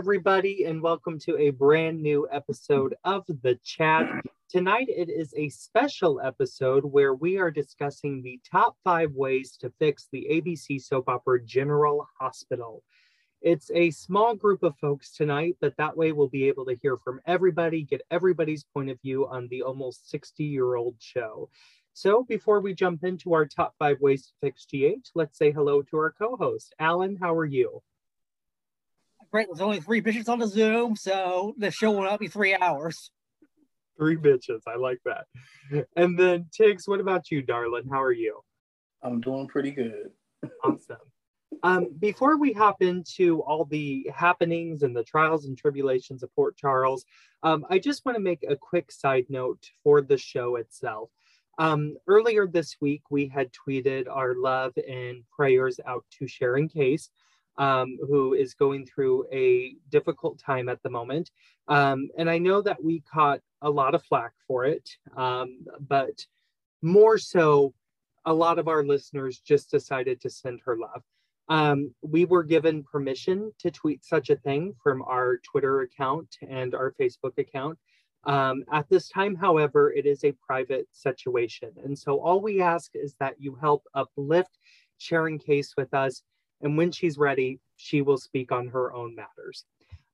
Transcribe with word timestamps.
everybody, 0.00 0.64
and 0.64 0.80
welcome 0.80 1.18
to 1.18 1.36
a 1.36 1.50
brand 1.50 2.00
new 2.00 2.26
episode 2.32 2.94
of 3.04 3.22
The 3.42 3.58
Chat. 3.62 4.06
Tonight, 4.48 4.88
it 4.88 5.10
is 5.10 5.34
a 5.36 5.50
special 5.50 6.22
episode 6.22 6.86
where 6.86 7.12
we 7.12 7.36
are 7.36 7.50
discussing 7.50 8.22
the 8.22 8.40
top 8.50 8.76
five 8.82 9.12
ways 9.12 9.58
to 9.58 9.70
fix 9.78 10.08
the 10.10 10.26
ABC 10.30 10.80
soap 10.80 11.10
opera 11.10 11.44
General 11.44 12.08
Hospital. 12.18 12.82
It's 13.42 13.70
a 13.74 13.90
small 13.90 14.34
group 14.34 14.62
of 14.62 14.74
folks 14.78 15.14
tonight, 15.14 15.58
but 15.60 15.76
that 15.76 15.98
way 15.98 16.12
we'll 16.12 16.28
be 16.28 16.48
able 16.48 16.64
to 16.64 16.78
hear 16.80 16.96
from 16.96 17.20
everybody, 17.26 17.82
get 17.82 18.00
everybody's 18.10 18.64
point 18.64 18.88
of 18.88 18.98
view 19.02 19.28
on 19.28 19.48
the 19.48 19.60
almost 19.60 20.08
60 20.08 20.42
year 20.44 20.76
old 20.76 20.94
show. 20.98 21.50
So 21.92 22.24
before 22.24 22.60
we 22.62 22.72
jump 22.72 23.04
into 23.04 23.34
our 23.34 23.44
top 23.44 23.74
five 23.78 24.00
ways 24.00 24.28
to 24.28 24.32
fix 24.40 24.64
GH, 24.64 25.10
let's 25.14 25.36
say 25.36 25.52
hello 25.52 25.82
to 25.82 25.96
our 25.98 26.10
co 26.10 26.36
host. 26.36 26.74
Alan, 26.78 27.18
how 27.20 27.34
are 27.34 27.44
you? 27.44 27.82
Great. 29.32 29.46
There's 29.48 29.60
only 29.60 29.80
three 29.80 30.02
bitches 30.02 30.28
on 30.28 30.40
the 30.40 30.46
Zoom, 30.46 30.96
so 30.96 31.54
the 31.56 31.70
show 31.70 31.92
will 31.92 32.02
not 32.02 32.18
be 32.18 32.26
three 32.26 32.54
hours. 32.54 33.10
Three 33.96 34.16
bitches. 34.16 34.62
I 34.66 34.76
like 34.76 35.00
that. 35.04 35.26
And 35.94 36.18
then, 36.18 36.46
Tiggz, 36.58 36.88
what 36.88 37.00
about 37.00 37.30
you, 37.30 37.42
darling? 37.42 37.84
How 37.90 38.02
are 38.02 38.12
you? 38.12 38.40
I'm 39.02 39.20
doing 39.20 39.46
pretty 39.46 39.70
good. 39.70 40.10
awesome. 40.64 40.96
Um, 41.62 41.88
before 41.98 42.38
we 42.38 42.52
hop 42.52 42.80
into 42.82 43.42
all 43.42 43.64
the 43.64 44.10
happenings 44.14 44.82
and 44.82 44.96
the 44.96 45.04
trials 45.04 45.44
and 45.44 45.56
tribulations 45.56 46.22
of 46.22 46.34
Port 46.34 46.56
Charles, 46.56 47.04
um, 47.42 47.64
I 47.68 47.78
just 47.78 48.04
want 48.04 48.16
to 48.16 48.22
make 48.22 48.44
a 48.48 48.56
quick 48.56 48.90
side 48.90 49.26
note 49.28 49.62
for 49.84 50.00
the 50.00 50.16
show 50.16 50.56
itself. 50.56 51.10
Um, 51.58 51.96
earlier 52.06 52.46
this 52.46 52.76
week, 52.80 53.02
we 53.10 53.28
had 53.28 53.50
tweeted 53.52 54.06
our 54.08 54.34
love 54.34 54.72
and 54.88 55.22
prayers 55.30 55.78
out 55.86 56.04
to 56.18 56.26
Sharon 56.26 56.68
Case 56.68 57.10
um, 57.58 57.98
who 58.06 58.34
is 58.34 58.54
going 58.54 58.86
through 58.86 59.26
a 59.32 59.74
difficult 59.90 60.38
time 60.38 60.68
at 60.68 60.82
the 60.82 60.90
moment. 60.90 61.30
Um, 61.68 62.08
and 62.16 62.28
I 62.28 62.38
know 62.38 62.62
that 62.62 62.82
we 62.82 63.02
caught 63.12 63.40
a 63.62 63.70
lot 63.70 63.94
of 63.94 64.02
flack 64.04 64.32
for 64.46 64.64
it, 64.64 64.88
um, 65.16 65.66
but 65.88 66.24
more 66.82 67.18
so, 67.18 67.74
a 68.26 68.32
lot 68.32 68.58
of 68.58 68.68
our 68.68 68.84
listeners 68.84 69.40
just 69.40 69.70
decided 69.70 70.20
to 70.20 70.30
send 70.30 70.60
her 70.64 70.76
love. 70.76 71.02
Um, 71.48 71.92
we 72.02 72.26
were 72.26 72.44
given 72.44 72.84
permission 72.84 73.52
to 73.58 73.70
tweet 73.70 74.04
such 74.04 74.30
a 74.30 74.36
thing 74.36 74.74
from 74.82 75.02
our 75.02 75.38
Twitter 75.38 75.80
account 75.80 76.36
and 76.48 76.74
our 76.74 76.94
Facebook 77.00 77.38
account. 77.38 77.78
Um, 78.24 78.64
at 78.72 78.88
this 78.88 79.08
time, 79.08 79.34
however, 79.34 79.92
it 79.92 80.06
is 80.06 80.24
a 80.24 80.32
private 80.46 80.86
situation. 80.92 81.70
And 81.82 81.98
so 81.98 82.20
all 82.20 82.40
we 82.40 82.60
ask 82.60 82.90
is 82.94 83.14
that 83.18 83.34
you 83.38 83.56
help 83.60 83.82
uplift 83.94 84.58
Sharon 84.98 85.38
Case 85.38 85.74
with 85.76 85.92
us 85.94 86.22
and 86.62 86.76
when 86.76 86.92
she's 86.92 87.18
ready, 87.18 87.60
she 87.76 88.02
will 88.02 88.18
speak 88.18 88.52
on 88.52 88.68
her 88.68 88.92
own 88.92 89.14
matters. 89.14 89.64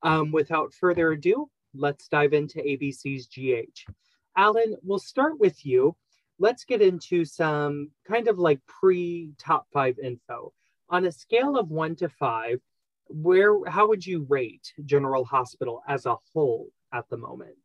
Um, 0.02 0.30
without 0.30 0.72
further 0.74 1.12
ado, 1.12 1.48
let's 1.74 2.08
dive 2.08 2.32
into 2.32 2.58
ABC's 2.58 3.26
GH. 3.26 3.90
Alan, 4.36 4.76
we'll 4.82 4.98
start 4.98 5.38
with 5.40 5.64
you. 5.64 5.96
Let's 6.38 6.64
get 6.64 6.82
into 6.82 7.24
some 7.24 7.90
kind 8.06 8.28
of 8.28 8.38
like 8.38 8.60
pre 8.66 9.32
top 9.38 9.66
five 9.72 9.98
info. 9.98 10.52
On 10.90 11.06
a 11.06 11.12
scale 11.12 11.56
of 11.56 11.70
one 11.70 11.96
to 11.96 12.08
five, 12.08 12.60
where 13.08 13.64
how 13.66 13.88
would 13.88 14.06
you 14.06 14.26
rate 14.28 14.72
General 14.84 15.24
Hospital 15.24 15.82
as 15.88 16.06
a 16.06 16.16
whole 16.32 16.68
at 16.92 17.08
the 17.08 17.16
moment? 17.16 17.56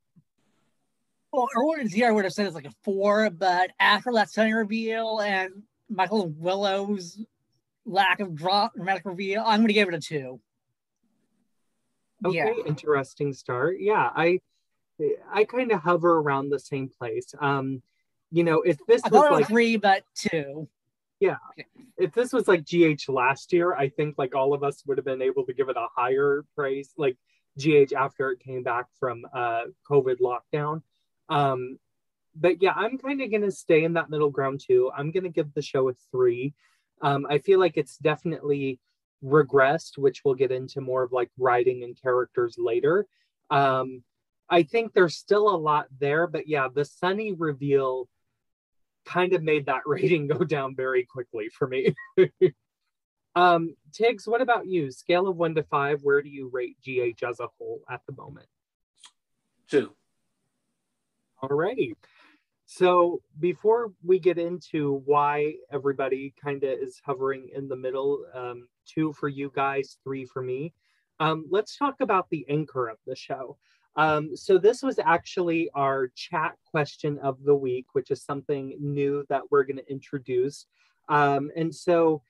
Well, 1.32 1.48
earlier 1.56 1.84
this 1.84 1.96
year 1.96 2.09
I 2.09 2.12
would 2.12 2.26
have 2.26 2.34
said 2.34 2.46
it's 2.46 2.56
like 2.56 2.66
a 2.66 2.74
four, 2.84 3.30
but 3.30 3.72
after 3.80 4.12
that 4.14 4.32
Sonny 4.32 4.54
reveal 4.54 5.20
and 5.20 5.64
Michael 5.90 6.30
Willow's 6.30 7.20
lack 7.92 8.20
of 8.20 8.35
dramatic 8.35 9.06
reveal, 9.06 9.44
I'm 9.46 9.59
going 9.59 9.68
to 9.68 9.74
give 9.74 9.88
it 9.88 9.94
a 9.94 10.00
two. 10.00 10.40
Okay, 12.25 12.38
yeah. 12.38 12.63
interesting 12.66 13.34
start. 13.34 13.78
Yeah, 13.79 14.09
I 14.16 14.40
I 15.31 15.44
kind 15.44 15.72
of 15.72 15.81
hover 15.81 16.19
around 16.19 16.50
the 16.50 16.59
same 16.59 16.90
place. 16.90 17.34
Um, 17.40 17.81
you 18.31 18.44
know, 18.44 18.62
if 18.62 18.78
this 18.88 19.01
I 19.03 19.09
was 19.09 19.31
like 19.31 19.47
three, 19.47 19.78
but 19.78 20.03
two. 20.16 20.68
Yeah, 21.19 21.38
okay. 21.51 21.68
if 21.97 22.13
this 22.13 22.34
was 22.34 22.47
like 22.47 22.66
GH 22.66 23.09
last 23.09 23.53
year, 23.53 23.74
I 23.74 23.90
think 23.90 24.16
like 24.18 24.35
all 24.35 24.53
of 24.53 24.63
us 24.63 24.84
would 24.85 24.97
have 24.97 25.06
been 25.06 25.22
able 25.22 25.46
to 25.46 25.53
give 25.53 25.69
it 25.69 25.78
a 25.78 25.88
higher 25.96 26.44
praise. 26.56 26.91
Like 26.97 27.18
GH 27.59 27.94
after 27.94 28.31
it 28.31 28.40
came 28.40 28.63
back 28.63 28.85
from 29.00 29.25
uh, 29.34 29.63
COVID 29.90 30.18
lockdown. 30.19 30.81
Um, 31.30 31.78
but 32.35 32.62
yeah, 32.62 32.74
I'm 32.75 32.97
kind 32.97 33.22
of 33.22 33.31
gonna 33.31 33.51
stay 33.51 33.84
in 33.84 33.94
that 33.94 34.09
middle 34.09 34.30
ground 34.30 34.62
too. 34.66 34.91
I'm 34.96 35.12
gonna 35.12 35.30
give 35.30 35.53
the 35.53 35.62
show 35.62 35.90
a 35.90 35.94
three. 36.12 36.53
Um, 37.01 37.25
I 37.29 37.39
feel 37.39 37.59
like 37.59 37.78
it's 37.78 37.97
definitely 37.97 38.79
regressed, 39.23 39.97
which 39.97 40.22
we'll 40.23 40.35
get 40.35 40.51
into 40.51 40.81
more 40.81 41.03
of 41.03 41.12
like 41.12 41.29
writing 41.38 41.84
and 41.84 42.00
characters 42.00 42.56
later. 42.57 43.06
Um, 43.50 44.03
I 44.50 44.63
think 44.63 44.94
there's 44.94 45.16
still 45.16 45.50
a 45.50 45.56
lot 45.56 45.88
there, 46.00 46.28
but 46.28 46.47
yeah, 46.47 46.67
the 46.73 46.85
Sonny 46.85 47.31
reveal 47.31 48.07
kind 49.06 49.34
of 49.34 49.44
made 49.44 49.67
that 49.67 49.84
rating 49.85 50.28
go 50.28 50.44
down 50.44 50.75
very 50.75 51.06
quickly 51.06 51.50
for 51.50 51.67
me. 51.67 51.95
um, 53.35 53.75
Tiggz, 53.91 54.28
what 54.28 54.41
about 54.41 54.68
you? 54.68 54.91
Scale 54.91 55.28
of 55.28 55.38
one 55.38 55.56
to 55.56 55.63
five, 55.63 56.01
where 56.03 56.22
do 56.22 56.29
you 56.29 56.50
rate 56.51 56.78
GH 56.85 57.23
as 57.23 57.39
a 57.39 57.47
whole 57.57 57.81
at 57.89 58.01
the 58.07 58.13
moment? 58.13 58.47
Two. 59.69 59.94
Alrighty. 61.41 61.94
So 62.74 63.22
before 63.42 63.92
we 64.02 64.18
get 64.18 64.38
into 64.38 65.02
why 65.04 65.56
everybody 65.74 66.34
kind 66.42 66.64
of 66.64 66.70
is 66.80 67.02
hovering 67.06 67.50
in 67.54 67.68
the 67.68 67.76
middle, 67.76 68.24
um, 68.34 68.70
two 68.86 69.12
for 69.12 69.28
you 69.28 69.52
guys, 69.54 69.98
three 70.06 70.24
for 70.24 70.42
me, 70.42 70.74
um, 71.20 71.46
let's 71.50 71.76
talk 71.76 72.00
about 72.00 72.30
the 72.30 72.46
anchor 72.48 72.88
of 72.88 72.96
the 73.06 73.14
show. 73.14 73.58
Um, 73.98 74.38
so 74.38 74.58
this 74.58 74.81
was 74.81 75.00
actually 75.04 75.70
our 75.76 76.14
chat 76.16 76.56
question 76.64 77.20
of 77.20 77.44
the 77.44 77.54
week, 77.54 77.88
which 77.92 78.10
is 78.10 78.24
something 78.24 78.78
new 78.80 79.26
that 79.28 79.42
we're 79.52 79.66
going 79.66 79.76
to 79.76 79.92
introduce. 79.92 80.66
Um, 81.10 81.52
and 81.58 81.76
so 81.76 82.22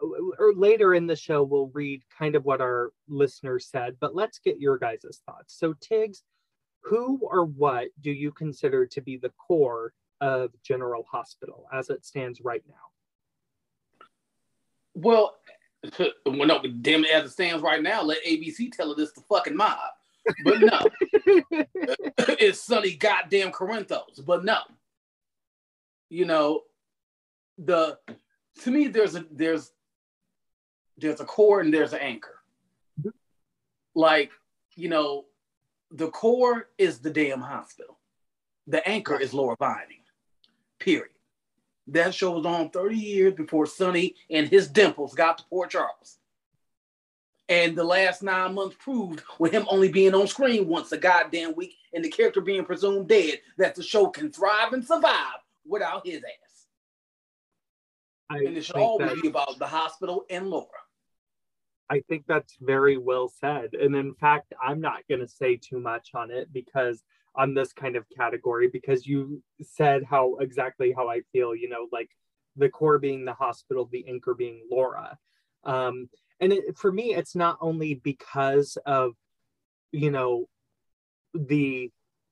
or 0.00 0.54
later 0.54 0.94
in 0.94 1.06
the 1.06 1.14
show, 1.14 1.42
we'll 1.42 1.70
read 1.74 2.00
kind 2.18 2.36
of 2.36 2.46
what 2.46 2.62
our 2.62 2.92
listeners 3.06 3.66
said, 3.66 3.98
but 4.00 4.14
let's 4.14 4.38
get 4.38 4.58
your 4.58 4.78
guys' 4.78 5.20
thoughts. 5.26 5.58
So 5.58 5.74
Tiggz, 5.74 6.22
who 6.82 7.18
or 7.22 7.44
what 7.44 7.88
do 8.00 8.10
you 8.10 8.32
consider 8.32 8.86
to 8.86 9.00
be 9.00 9.16
the 9.16 9.30
core 9.30 9.92
of 10.20 10.50
General 10.62 11.04
Hospital 11.10 11.66
as 11.72 11.90
it 11.90 12.04
stands 12.04 12.40
right 12.40 12.62
now? 12.68 12.74
Well, 14.94 15.36
well 16.26 16.46
no, 16.46 16.62
damn 16.80 17.04
it, 17.04 17.10
as 17.10 17.24
it 17.24 17.30
stands 17.30 17.62
right 17.62 17.82
now, 17.82 18.02
let 18.02 18.24
ABC 18.24 18.72
tell 18.72 18.92
it 18.92 18.98
it's 18.98 19.12
the 19.12 19.22
fucking 19.28 19.56
mob. 19.56 19.78
But 20.44 20.60
no, 20.60 20.78
it's 22.18 22.60
Sonny 22.60 22.94
goddamn 22.94 23.52
Corinthos. 23.52 24.24
But 24.24 24.44
no, 24.44 24.58
you 26.10 26.26
know, 26.26 26.62
the 27.58 27.98
to 28.60 28.70
me 28.70 28.88
there's 28.88 29.16
a 29.16 29.24
there's 29.30 29.72
there's 30.98 31.20
a 31.20 31.24
core 31.24 31.60
and 31.60 31.72
there's 31.72 31.94
an 31.94 32.00
anchor. 32.00 32.36
Mm-hmm. 33.00 33.10
Like 33.94 34.30
you 34.76 34.88
know, 34.88 35.24
the 35.90 36.08
core 36.08 36.68
is 36.78 36.98
the 36.98 37.10
damn 37.10 37.40
hospital. 37.40 37.98
The 38.66 38.86
anchor 38.88 39.18
is 39.18 39.34
Laura 39.34 39.56
Vining. 39.58 40.02
Period. 40.78 41.10
That 41.88 42.14
show 42.14 42.32
was 42.32 42.46
on 42.46 42.70
30 42.70 42.96
years 42.96 43.34
before 43.34 43.66
Sonny 43.66 44.14
and 44.30 44.48
his 44.48 44.68
dimples 44.68 45.14
got 45.14 45.38
to 45.38 45.44
Port 45.44 45.70
Charles. 45.70 46.18
And 47.48 47.74
the 47.74 47.82
last 47.82 48.22
nine 48.22 48.54
months 48.54 48.76
proved, 48.78 49.24
with 49.40 49.50
him 49.50 49.66
only 49.68 49.88
being 49.88 50.14
on 50.14 50.28
screen 50.28 50.68
once 50.68 50.92
a 50.92 50.98
goddamn 50.98 51.56
week 51.56 51.74
and 51.92 52.04
the 52.04 52.08
character 52.08 52.40
being 52.40 52.64
presumed 52.64 53.08
dead, 53.08 53.40
that 53.58 53.74
the 53.74 53.82
show 53.82 54.06
can 54.06 54.30
thrive 54.30 54.72
and 54.72 54.84
survive 54.84 55.40
without 55.66 56.06
his 56.06 56.18
ass. 56.18 56.66
I 58.30 58.38
and 58.38 58.56
it 58.56 58.64
should 58.64 58.76
always 58.76 59.10
that... 59.10 59.22
be 59.22 59.28
about 59.28 59.58
the 59.58 59.66
hospital 59.66 60.24
and 60.30 60.46
Laura. 60.46 60.68
I 61.90 62.00
think 62.08 62.24
that's 62.26 62.56
very 62.60 62.96
well 62.96 63.28
said. 63.28 63.74
And 63.74 63.96
in 63.96 64.14
fact, 64.14 64.54
I'm 64.62 64.80
not 64.80 65.06
going 65.08 65.20
to 65.20 65.28
say 65.28 65.56
too 65.56 65.80
much 65.80 66.10
on 66.14 66.30
it 66.30 66.52
because 66.52 67.02
on 67.34 67.52
this 67.52 67.72
kind 67.72 67.96
of 67.96 68.04
category, 68.16 68.68
because 68.68 69.06
you 69.06 69.42
said 69.60 70.04
how 70.04 70.36
exactly 70.36 70.92
how 70.96 71.08
I 71.08 71.22
feel, 71.32 71.54
you 71.54 71.68
know, 71.68 71.88
like 71.90 72.10
the 72.56 72.68
core 72.68 72.98
being 72.98 73.24
the 73.24 73.34
hospital, 73.34 73.88
the 73.90 74.04
anchor 74.08 74.34
being 74.34 74.62
Laura. 74.70 75.18
Um, 75.64 76.08
and 76.40 76.52
it, 76.52 76.78
for 76.78 76.92
me, 76.92 77.14
it's 77.14 77.34
not 77.34 77.58
only 77.60 77.94
because 77.94 78.78
of, 78.86 79.12
you 79.92 80.10
know, 80.10 80.48
the 81.34 81.90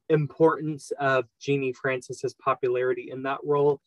importance 0.08 0.92
of 0.98 1.26
Genie 1.40 1.72
Francis's 1.72 2.34
popularity 2.34 3.10
in 3.10 3.24
that 3.24 3.38
role. 3.44 3.80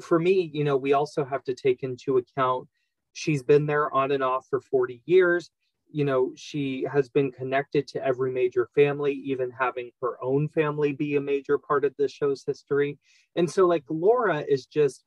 For 0.00 0.18
me, 0.18 0.50
you 0.52 0.64
know, 0.64 0.76
we 0.76 0.92
also 0.92 1.24
have 1.24 1.44
to 1.44 1.54
take 1.54 1.82
into 1.82 2.18
account 2.18 2.68
she's 3.14 3.42
been 3.42 3.64
there 3.64 3.92
on 3.94 4.12
and 4.12 4.22
off 4.22 4.46
for 4.50 4.60
40 4.60 5.00
years 5.06 5.50
you 5.90 6.04
know 6.04 6.32
she 6.36 6.86
has 6.92 7.08
been 7.08 7.32
connected 7.32 7.88
to 7.88 8.04
every 8.04 8.30
major 8.30 8.68
family 8.74 9.12
even 9.24 9.50
having 9.50 9.90
her 10.02 10.22
own 10.22 10.48
family 10.48 10.92
be 10.92 11.16
a 11.16 11.20
major 11.20 11.56
part 11.56 11.84
of 11.84 11.94
the 11.96 12.08
show's 12.08 12.44
history 12.46 12.98
and 13.36 13.50
so 13.50 13.66
like 13.66 13.84
laura 13.88 14.44
is 14.48 14.66
just 14.66 15.04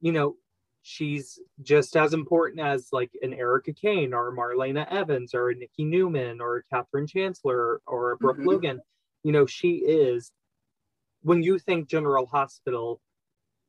you 0.00 0.12
know 0.12 0.34
she's 0.82 1.38
just 1.62 1.96
as 1.96 2.14
important 2.14 2.60
as 2.60 2.88
like 2.92 3.10
an 3.22 3.34
Erica 3.34 3.72
Kane 3.72 4.14
or 4.14 4.34
Marlena 4.34 4.90
Evans 4.90 5.34
or 5.34 5.50
a 5.50 5.54
Nikki 5.54 5.84
Newman 5.84 6.40
or 6.40 6.56
a 6.56 6.62
Catherine 6.74 7.06
Chancellor 7.06 7.80
or 7.86 8.12
a 8.12 8.16
Brooke 8.16 8.38
mm-hmm. 8.38 8.48
Logan. 8.48 8.80
You 9.22 9.32
know, 9.32 9.46
she 9.46 9.76
is 9.76 10.32
when 11.22 11.42
you 11.42 11.58
think 11.58 11.88
General 11.88 12.26
Hospital, 12.26 13.00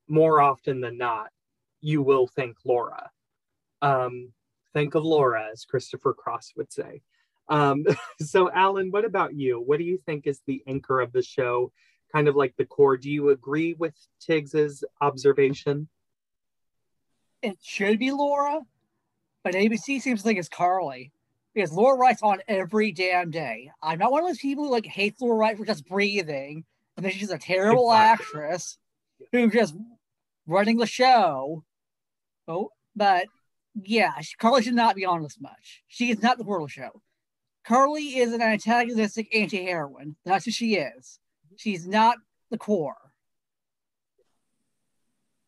more 0.08 0.42
often 0.42 0.80
than 0.80 0.98
not, 0.98 1.30
you 1.82 2.02
will 2.02 2.28
think 2.28 2.58
Laura. 2.64 3.10
Um, 3.82 4.32
think 4.74 4.96
of 4.96 5.04
Laura, 5.04 5.50
as 5.52 5.66
Christopher 5.66 6.14
Cross 6.14 6.54
would 6.56 6.72
say. 6.72 7.02
Um, 7.50 7.86
so, 8.22 8.52
Alan, 8.52 8.92
what 8.92 9.06
about 9.06 9.36
you? 9.36 9.60
What 9.60 9.78
do 9.78 9.84
you 9.84 10.00
think 10.06 10.28
is 10.28 10.42
the 10.46 10.64
anchor 10.68 11.00
of 11.00 11.12
the 11.12 11.24
show? 11.24 11.72
Kind 12.14 12.28
of 12.28 12.36
like 12.36 12.56
the 12.58 12.66
core. 12.66 12.98
Do 12.98 13.10
you 13.10 13.30
agree 13.30 13.74
with 13.74 13.96
Tiggz's 14.28 14.84
observation? 15.00 15.88
It 17.42 17.58
should 17.62 17.98
be 17.98 18.12
Laura, 18.12 18.62
but 19.44 19.56
ABC 19.56 20.02
seems 20.02 20.22
to 20.22 20.24
think 20.24 20.38
it's 20.38 20.50
Carly 20.50 21.12
because 21.54 21.72
Laura 21.72 21.98
Wright's 21.98 22.22
on 22.22 22.40
every 22.48 22.92
damn 22.92 23.32
day. 23.32 23.72
I'm 23.82 24.00
not 24.00 24.12
one 24.12 24.24
of 24.24 24.30
those 24.30 24.38
people 24.38 24.66
who 24.66 24.72
like 24.72 24.86
hates 24.86 25.22
Laura 25.22 25.36
Wright 25.36 25.58
for 25.58 25.66
just 25.66 25.88
breathing, 25.88 26.64
and 26.96 27.06
then 27.06 27.12
she's 27.12 27.32
a 27.32 27.38
terrible 27.38 27.92
exactly. 27.92 28.26
actress 28.26 28.78
who's 29.32 29.52
just 29.52 29.76
running 30.46 30.78
the 30.78 30.86
show. 30.86 31.64
Oh, 32.48 32.70
but 32.96 33.26
yeah, 33.84 34.14
Carly 34.40 34.64
should 34.64 34.74
not 34.74 34.96
be 34.96 35.06
on 35.06 35.24
this 35.24 35.40
much. 35.40 35.84
She 35.88 36.12
is 36.12 36.22
not 36.22 36.38
the 36.38 36.44
Portal 36.44 36.68
show. 36.68 37.02
Carly 37.66 38.18
is 38.18 38.34
an 38.34 38.42
antagonistic 38.42 39.34
anti-heroine. 39.36 40.16
That's 40.26 40.46
who 40.46 40.52
she 40.52 40.76
is. 40.76 41.20
She's 41.58 41.88
not 41.88 42.18
the 42.50 42.58
core. 42.58 42.96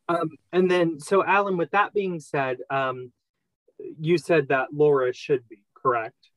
Um, 0.08 0.30
and 0.52 0.70
then, 0.70 1.00
so 1.00 1.24
Alan, 1.24 1.58
with 1.58 1.72
that 1.72 1.94
being 1.94 2.20
said, 2.20 2.58
um, 2.70 3.12
you 4.00 4.18
said 4.18 4.50
that 4.50 4.74
Laura 4.74 5.14
should 5.14 5.48
be 5.50 5.60
correct. 5.74 6.30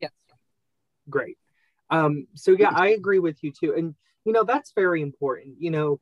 Yes. 0.00 0.10
Great. 1.08 1.38
Um, 1.90 2.26
so 2.34 2.52
yeah, 2.52 2.70
I 2.74 2.88
agree 2.88 3.18
with 3.18 3.42
you 3.44 3.52
too, 3.52 3.74
and 3.74 3.94
you 4.24 4.32
know 4.32 4.42
that's 4.42 4.72
very 4.72 5.02
important. 5.02 5.56
You 5.58 5.70
know, 5.70 6.00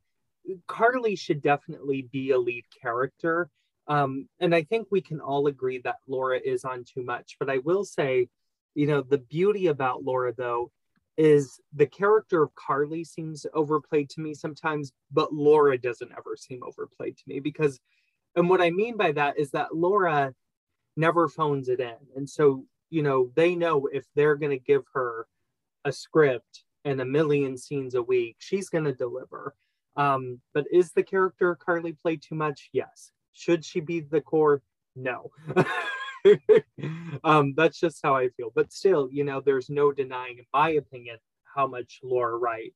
Carly 0.67 1.17
should 1.17 1.43
definitely 1.43 2.03
be 2.13 2.31
a 2.31 2.39
lead 2.39 2.65
character, 2.81 3.49
um, 3.89 4.29
and 4.41 4.55
I 4.55 4.63
think 4.63 4.89
we 4.91 5.01
can 5.01 5.21
all 5.21 5.47
agree 5.47 5.79
that 5.79 5.97
Laura 6.07 6.39
is 6.43 6.65
on 6.65 6.85
too 6.85 7.03
much. 7.03 7.37
But 7.39 7.51
I 7.51 7.59
will 7.59 7.85
say, 7.85 8.29
you 8.75 8.87
know, 8.87 9.03
the 9.03 9.19
beauty 9.19 9.67
about 9.67 10.05
Laura 10.05 10.33
though 10.37 10.71
is 11.17 11.61
the 11.75 11.87
character 11.87 12.43
of 12.43 12.55
Carly 12.55 13.05
seems 13.05 13.47
overplayed 13.55 14.09
to 14.11 14.21
me 14.21 14.35
sometimes, 14.35 14.93
but 15.11 15.33
Laura 15.33 15.77
doesn't 15.77 16.13
ever 16.13 16.37
seem 16.37 16.63
overplayed 16.63 17.17
to 17.19 17.23
me 17.27 17.39
because, 17.39 17.81
and 18.35 18.49
what 18.49 18.63
I 18.63 18.71
mean 18.71 18.97
by 18.97 19.13
that 19.13 19.39
is 19.39 19.51
that 19.51 19.75
Laura 19.75 20.35
never 20.97 21.29
phones 21.29 21.69
it 21.69 21.81
in. 21.81 21.97
And 22.17 22.29
so, 22.29 22.65
you 22.91 23.03
know, 23.03 23.31
they 23.35 23.55
know 23.55 23.89
if 23.93 24.05
they're 24.15 24.37
going 24.37 24.59
to 24.59 24.65
give 24.65 24.85
her 24.95 25.27
a 25.85 25.93
script 25.93 26.65
and 26.85 27.01
a 27.01 27.05
million 27.05 27.57
scenes 27.57 27.95
a 27.95 28.03
week, 28.03 28.37
she's 28.39 28.69
going 28.69 28.85
to 28.85 28.95
deliver. 28.95 29.55
Um, 29.97 30.41
but 30.55 30.67
is 30.73 30.93
the 30.93 31.03
character 31.03 31.55
Carly 31.55 31.93
played 31.93 32.23
too 32.23 32.35
much? 32.35 32.71
Yes. 32.73 33.13
Should 33.33 33.65
she 33.65 33.81
be 33.81 34.01
the 34.01 34.21
core? 34.21 34.63
No. 34.97 35.31
um, 37.25 37.55
that's 37.57 37.79
just 37.79 38.01
how 38.03 38.17
I 38.17 38.29
feel. 38.31 38.53
But 38.55 38.73
still, 38.73 39.09
you 39.11 39.25
know, 39.25 39.41
there's 39.45 39.71
no 39.71 39.93
denying, 39.93 40.39
in 40.39 40.45
my 40.53 40.71
opinion, 40.71 41.19
how 41.45 41.67
much 41.67 42.01
Laura 42.03 42.37
Wright 42.37 42.73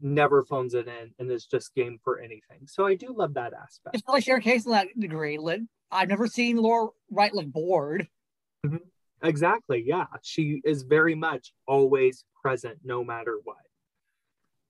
never 0.00 0.42
phones 0.42 0.74
it 0.74 0.88
in 0.88 1.12
and 1.18 1.30
is 1.30 1.46
just 1.46 1.74
game 1.74 1.98
for 2.02 2.18
anything. 2.18 2.66
So 2.66 2.86
I 2.86 2.94
do 2.94 3.14
love 3.16 3.34
that 3.34 3.52
aspect. 3.52 3.94
It's 3.94 4.08
like 4.08 4.24
Sharon 4.24 4.42
Case 4.42 4.66
in 4.66 4.72
that 4.72 4.88
degree. 4.98 5.38
I've 5.90 6.08
never 6.08 6.26
seen 6.26 6.56
Laura 6.56 6.88
Wright 7.10 7.34
look 7.34 7.46
bored. 7.46 8.08
Mm-hmm. 8.66 8.76
Exactly. 9.22 9.84
Yeah. 9.86 10.06
She 10.22 10.60
is 10.64 10.82
very 10.82 11.14
much 11.14 11.52
always 11.66 12.24
present 12.42 12.78
no 12.84 13.04
matter 13.04 13.38
what. 13.44 13.56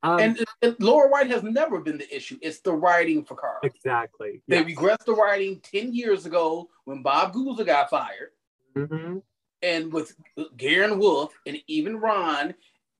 Um, 0.02 0.18
and, 0.18 0.44
and, 0.62 0.76
Laura 0.80 1.08
Wright 1.08 1.30
has 1.30 1.42
never 1.42 1.80
been 1.80 1.98
the 1.98 2.14
issue. 2.14 2.36
It's 2.42 2.60
the 2.60 2.72
writing 2.72 3.24
for 3.24 3.36
Carl. 3.36 3.60
Exactly. 3.62 4.42
They 4.48 4.58
yes. 4.58 4.66
regressed 4.66 5.04
the 5.06 5.14
writing 5.14 5.60
10 5.60 5.94
years 5.94 6.26
ago 6.26 6.68
when 6.84 7.02
Bob 7.02 7.32
Guza 7.32 7.64
got 7.64 7.90
fired. 7.90 8.30
Mm-hmm. 8.76 9.18
And 9.62 9.92
with 9.92 10.16
Garin 10.56 10.98
Wolf 10.98 11.32
and 11.46 11.58
even 11.68 11.98
Ron 11.98 12.54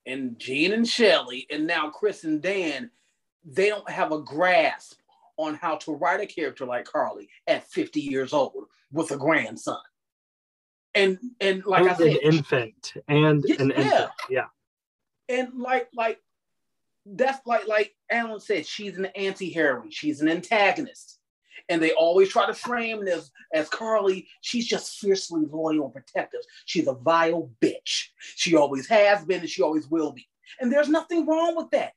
and 0.06 0.38
Jean 0.38 0.72
and 0.72 0.86
Shelly 0.86 1.46
and 1.50 1.66
now 1.66 1.90
Chris 1.90 2.22
and 2.22 2.40
Dan, 2.40 2.90
they 3.44 3.68
don't 3.68 3.90
have 3.90 4.12
a 4.12 4.20
grasp 4.20 5.00
on 5.36 5.54
how 5.54 5.76
to 5.76 5.92
write 5.92 6.20
a 6.20 6.26
character 6.26 6.64
like 6.64 6.84
Carly 6.84 7.28
at 7.48 7.68
50 7.68 8.00
years 8.00 8.32
old 8.32 8.66
with 8.92 9.10
a 9.10 9.16
grandson. 9.16 9.80
And 10.94 11.18
and 11.40 11.64
like 11.64 11.82
and 11.82 11.90
I 11.90 11.94
said, 11.94 12.06
an 12.08 12.18
infant 12.22 12.92
and 13.08 13.44
yeah, 13.46 13.56
an 13.58 13.70
infant. 13.70 14.10
Yeah. 14.28 14.44
And 15.28 15.58
like 15.58 15.88
like 15.94 16.18
that's 17.06 17.44
like 17.46 17.66
like 17.66 17.94
Alan 18.10 18.40
said, 18.40 18.66
she's 18.66 18.96
an 18.98 19.06
anti-heroine, 19.06 19.90
she's 19.90 20.20
an 20.20 20.28
antagonist. 20.28 21.18
And 21.68 21.80
they 21.80 21.92
always 21.92 22.28
try 22.28 22.46
to 22.46 22.54
frame 22.54 23.04
this 23.04 23.30
as 23.54 23.68
Carly, 23.68 24.26
she's 24.40 24.66
just 24.66 24.98
fiercely 24.98 25.42
loyal 25.48 25.84
and 25.84 25.92
protective. 25.94 26.40
She's 26.64 26.88
a 26.88 26.94
vile 26.94 27.50
bitch. 27.60 28.06
She 28.18 28.56
always 28.56 28.88
has 28.88 29.24
been 29.24 29.40
and 29.40 29.48
she 29.48 29.62
always 29.62 29.86
will 29.86 30.12
be. 30.12 30.26
And 30.60 30.72
there's 30.72 30.88
nothing 30.88 31.24
wrong 31.24 31.54
with 31.56 31.70
that. 31.70 31.92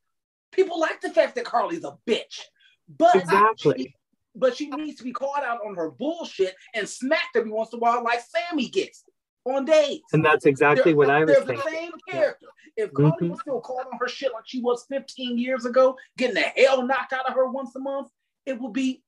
People 0.51 0.79
like 0.79 1.01
the 1.01 1.09
fact 1.09 1.35
that 1.35 1.45
Carly's 1.45 1.83
a 1.83 1.97
bitch. 2.07 2.41
But 2.87 3.15
exactly. 3.15 3.75
She, 3.77 3.95
but 4.35 4.55
she 4.55 4.69
needs 4.69 4.97
to 4.99 5.03
be 5.03 5.13
called 5.13 5.43
out 5.43 5.65
on 5.65 5.75
her 5.75 5.89
bullshit 5.89 6.53
and 6.73 6.87
smacked 6.87 7.35
every 7.35 7.51
once 7.51 7.73
in 7.73 7.77
a 7.77 7.81
while, 7.81 8.03
like 8.03 8.21
Sami 8.21 8.69
gets 8.69 9.03
on 9.45 9.65
days. 9.65 10.01
And 10.13 10.25
that's 10.25 10.45
exactly 10.45 10.91
they're, 10.91 10.95
what 10.97 11.09
I 11.09 11.23
was 11.23 11.37
thinking. 11.37 11.55
the 11.55 11.71
same 11.71 11.91
character. 12.09 12.47
Yeah. 12.77 12.85
If 12.85 12.93
Carly 12.93 13.11
mm-hmm. 13.13 13.29
was 13.29 13.39
still 13.39 13.61
called 13.61 13.87
on 13.91 13.97
her 13.99 14.07
shit 14.07 14.33
like 14.33 14.43
she 14.45 14.59
was 14.59 14.85
15 14.89 15.37
years 15.37 15.65
ago, 15.65 15.95
getting 16.17 16.35
the 16.35 16.41
hell 16.41 16.85
knocked 16.85 17.13
out 17.13 17.27
of 17.27 17.33
her 17.35 17.49
once 17.49 17.75
a 17.75 17.79
month, 17.79 18.09
it 18.45 18.59
would 18.59 18.73
be 18.73 19.01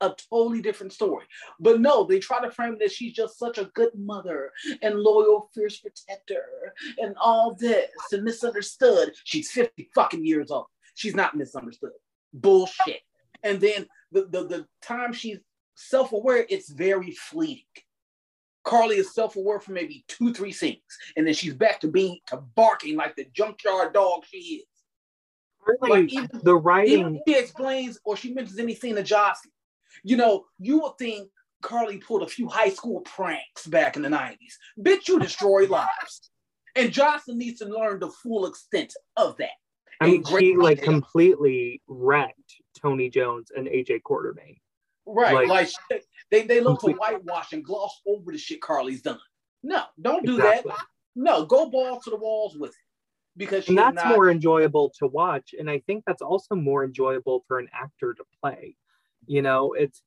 a 0.00 0.14
totally 0.30 0.60
different 0.60 0.92
story. 0.92 1.24
But 1.60 1.80
no, 1.80 2.04
they 2.04 2.18
try 2.18 2.40
to 2.40 2.50
frame 2.50 2.76
that 2.80 2.92
she's 2.92 3.12
just 3.12 3.38
such 3.38 3.58
a 3.58 3.70
good 3.74 3.90
mother 3.96 4.52
and 4.82 4.98
loyal, 4.98 5.48
fierce 5.54 5.78
protector 5.78 6.74
and 6.98 7.14
all 7.20 7.54
this 7.54 7.90
and 8.12 8.24
misunderstood. 8.24 9.12
She's 9.24 9.50
50 9.52 9.90
fucking 9.94 10.24
years 10.24 10.50
old. 10.50 10.66
She's 10.94 11.14
not 11.14 11.36
misunderstood. 11.36 11.92
Bullshit. 12.34 13.00
And 13.42 13.60
then 13.60 13.86
the, 14.10 14.26
the, 14.30 14.46
the 14.46 14.66
time 14.82 15.12
she's 15.12 15.38
self-aware, 15.76 16.46
it's 16.48 16.70
very 16.70 17.12
fleeting. 17.12 17.64
Carly 18.64 18.96
is 18.96 19.14
self-aware 19.14 19.60
for 19.60 19.72
maybe 19.72 20.04
two, 20.08 20.32
three 20.32 20.52
scenes, 20.52 20.80
and 21.16 21.26
then 21.26 21.34
she's 21.34 21.54
back 21.54 21.80
to 21.80 21.88
being 21.88 22.18
to 22.28 22.36
barking 22.54 22.96
like 22.96 23.16
the 23.16 23.26
junkyard 23.32 23.92
dog 23.92 24.24
she 24.30 24.36
is. 24.36 24.66
Really, 25.66 26.02
like 26.02 26.12
even, 26.12 26.28
the 26.42 26.56
writing 26.56 26.92
even 26.92 27.20
she 27.26 27.38
explains 27.38 27.98
or 28.04 28.16
she 28.16 28.34
mentions 28.34 28.58
anything 28.58 28.94
to 28.96 29.02
Jocelyn. 29.02 29.52
You 30.02 30.16
know, 30.16 30.46
you 30.58 30.80
would 30.80 30.98
think 30.98 31.28
Carly 31.62 31.98
pulled 31.98 32.22
a 32.22 32.26
few 32.26 32.48
high 32.48 32.70
school 32.70 33.00
pranks 33.00 33.66
back 33.66 33.96
in 33.96 34.02
the 34.02 34.08
90s. 34.08 34.36
Bitch, 34.80 35.08
you 35.08 35.18
destroy 35.18 35.66
lives. 35.66 36.30
And 36.74 36.90
Jocelyn 36.92 37.38
needs 37.38 37.60
to 37.60 37.66
learn 37.66 38.00
the 38.00 38.10
full 38.10 38.46
extent 38.46 38.94
of 39.16 39.36
that. 39.36 39.50
I 40.00 40.06
mean, 40.06 40.24
she 40.24 40.56
like 40.56 40.82
completely 40.82 41.80
wrecked 41.86 42.56
Tony 42.80 43.08
Jones 43.08 43.52
and 43.54 43.68
AJ 43.68 44.02
Quartermaine. 44.02 44.56
Right. 45.06 45.48
Like, 45.48 45.70
like 45.90 46.04
they, 46.30 46.42
they 46.44 46.60
look 46.60 46.80
to 46.80 46.92
whitewash 46.92 47.52
and 47.52 47.64
gloss 47.64 48.00
over 48.06 48.32
the 48.32 48.38
shit 48.38 48.60
Carly's 48.60 49.02
done. 49.02 49.18
No, 49.62 49.82
don't 50.00 50.24
do 50.24 50.36
exactly. 50.36 50.70
that. 50.70 50.86
No, 51.14 51.44
go 51.44 51.68
ball 51.68 52.00
to 52.00 52.10
the 52.10 52.16
walls 52.16 52.56
with 52.56 52.70
it. 52.70 52.76
Because 53.36 53.68
and 53.68 53.78
that's 53.78 53.96
not... 53.96 54.08
more 54.08 54.30
enjoyable 54.30 54.92
to 54.98 55.06
watch. 55.06 55.54
And 55.58 55.70
I 55.70 55.80
think 55.86 56.04
that's 56.06 56.22
also 56.22 56.54
more 56.54 56.84
enjoyable 56.84 57.44
for 57.48 57.58
an 57.58 57.68
actor 57.72 58.14
to 58.14 58.24
play. 58.40 58.76
You 59.26 59.42
know, 59.42 59.72
it's 59.72 60.02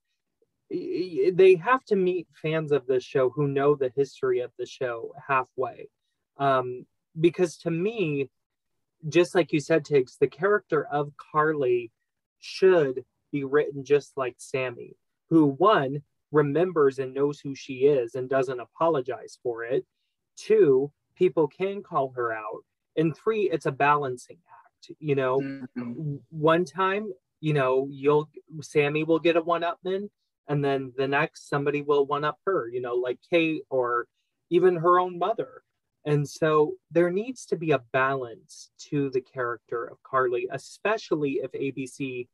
they 0.70 1.56
have 1.64 1.84
to 1.86 1.96
meet 1.96 2.28
fans 2.42 2.72
of 2.72 2.88
the 2.88 3.00
show 3.00 3.30
who 3.30 3.48
know 3.48 3.76
the 3.76 3.92
history 3.96 4.40
of 4.40 4.52
the 4.58 4.66
show 4.66 5.14
halfway. 5.28 5.90
Um, 6.38 6.86
because 7.20 7.58
to 7.60 7.72
me, 7.72 8.30
just 9.08 9.36
like 9.36 9.54
you 9.54 9.60
said, 9.60 9.86
Tiggz, 9.86 10.18
the 10.20 10.28
character 10.28 10.86
of 10.86 11.12
Carly 11.32 11.92
should 12.40 13.06
be 13.36 13.44
written 13.44 13.84
just 13.84 14.14
like 14.16 14.36
Sami, 14.38 14.96
who 15.30 15.48
one 15.48 16.02
remembers 16.32 17.00
and 17.00 17.14
knows 17.14 17.40
who 17.40 17.54
she 17.54 17.80
is 17.86 18.16
and 18.16 18.30
doesn't 18.30 18.62
apologize 18.62 19.38
for 19.44 19.66
it. 19.66 19.86
Two, 20.38 20.92
people 21.16 21.48
can 21.48 21.84
call 21.84 22.14
her 22.16 22.32
out. 22.32 22.64
And 22.96 23.16
three, 23.16 23.50
it's 23.50 23.66
a 23.66 23.72
balancing 23.72 24.38
act. 24.50 24.92
You 25.00 25.16
know, 25.16 25.40
mm-hmm. 25.40 26.16
one 26.30 26.64
time, 26.64 27.12
you 27.42 27.54
know, 27.54 27.88
you'll 27.92 28.30
Sami 28.62 29.04
will 29.04 29.20
get 29.20 29.36
a 29.36 29.42
one 29.42 29.64
upman, 29.64 30.10
and 30.48 30.64
then 30.64 30.94
the 30.96 31.08
next 31.08 31.50
somebody 31.50 31.82
will 31.82 32.06
one 32.06 32.24
up 32.24 32.38
her, 32.46 32.70
you 32.72 32.82
know, 32.82 32.96
like 32.96 33.20
Kate 33.30 33.64
or 33.70 34.08
even 34.50 34.76
her 34.78 35.00
own 35.00 35.18
mother. 35.20 35.64
And 36.06 36.28
so 36.30 36.76
there 36.92 37.10
needs 37.10 37.46
to 37.48 37.58
be 37.58 37.72
a 37.72 37.84
balance 37.92 38.70
to 38.90 39.10
the 39.10 39.22
character 39.22 39.86
of 39.86 40.04
Carly, 40.04 40.48
especially 40.52 41.40
if 41.44 41.52
ABC 41.52 42.28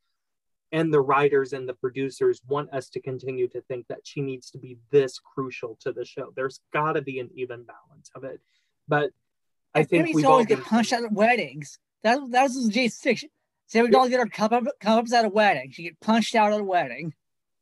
and 0.71 0.93
the 0.93 1.01
writers 1.01 1.53
and 1.53 1.67
the 1.67 1.73
producers 1.73 2.41
want 2.47 2.73
us 2.73 2.89
to 2.89 3.01
continue 3.01 3.47
to 3.49 3.61
think 3.61 3.87
that 3.87 3.99
she 4.03 4.21
needs 4.21 4.49
to 4.51 4.57
be 4.57 4.77
this 4.89 5.19
crucial 5.19 5.77
to 5.81 5.91
the 5.91 6.05
show. 6.05 6.31
There's 6.35 6.61
got 6.73 6.93
to 6.93 7.01
be 7.01 7.19
an 7.19 7.29
even 7.35 7.63
balance 7.63 8.09
of 8.15 8.23
it. 8.23 8.39
But 8.87 9.11
I 9.75 9.83
think 9.83 10.07
we 10.07 10.13
we've 10.15 10.25
always 10.25 10.47
get 10.47 10.63
punched 10.63 10.93
out 10.93 11.03
at 11.03 11.11
weddings. 11.11 11.79
That 12.03 12.19
that 12.31 12.43
was 12.43 12.67
J 12.69 12.87
six. 12.87 13.23
Say 13.67 13.81
we 13.81 13.89
don't 13.89 14.09
get 14.09 14.19
our 14.19 14.27
come 14.27 14.53
up 14.53 14.63
come 14.79 14.99
ups 14.99 15.13
at 15.13 15.25
a 15.25 15.29
wedding. 15.29 15.71
She 15.71 15.83
get 15.83 15.99
punched 15.99 16.35
out 16.35 16.53
at 16.53 16.59
a 16.59 16.63
wedding. 16.63 17.13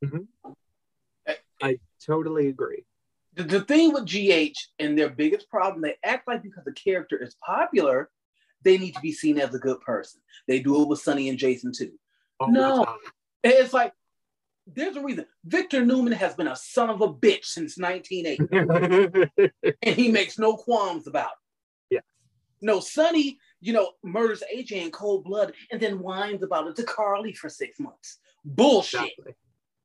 Mm-hmm. 0.04 0.52
I 1.62 1.80
totally 2.06 2.48
agree. 2.48 2.86
The, 3.36 3.44
the 3.44 3.62
thing 3.62 3.94
with 3.94 4.06
GH 4.06 4.58
and 4.80 4.98
their 4.98 5.10
biggest 5.10 5.50
problem, 5.50 5.82
they 5.82 5.96
act 6.04 6.28
like 6.28 6.42
because 6.42 6.64
the 6.64 6.72
character 6.72 7.22
is 7.22 7.36
popular, 7.46 8.10
they 8.64 8.78
need 8.78 8.96
to 8.96 9.02
be 9.02 9.12
seen 9.12 9.40
as 9.40 9.54
a 9.54 9.60
good 9.60 9.82
person. 9.82 10.22
They 10.48 10.60
do 10.60 10.82
it 10.82 10.88
with 10.88 11.00
Sonny 11.00 11.30
and 11.30 11.38
Jason 11.38 11.72
too. 11.72 11.92
No, 12.48 12.86
it's 13.44 13.74
like 13.74 13.94
there's 14.76 14.96
a 14.96 15.02
reason. 15.02 15.26
Victor 15.46 15.86
Newman 15.86 16.14
has 16.14 16.36
been 16.36 16.48
a 16.48 16.56
son 16.56 16.90
of 16.90 17.02
a 17.02 17.12
bitch 17.12 17.46
since 17.46 17.78
1980, 17.78 19.42
and 19.82 19.96
he 19.96 20.10
makes 20.12 20.38
no 20.38 20.56
qualms 20.56 21.08
about 21.08 21.32
it. 21.32 21.96
Yeah. 21.96 22.00
No, 22.62 22.80
Sonny, 22.80 23.40
you 23.62 23.74
know, 23.74 23.92
murders 24.04 24.44
AJ 24.54 24.72
in 24.72 24.92
cold 24.92 25.24
blood 25.24 25.54
and 25.72 25.82
then 25.82 26.00
whines 26.00 26.44
about 26.44 26.68
it 26.68 26.76
to 26.78 26.84
Carly 26.84 27.34
for 27.34 27.50
six 27.50 27.80
months. 27.80 28.20
Bullshit. 28.46 29.02
Exactly. 29.02 29.36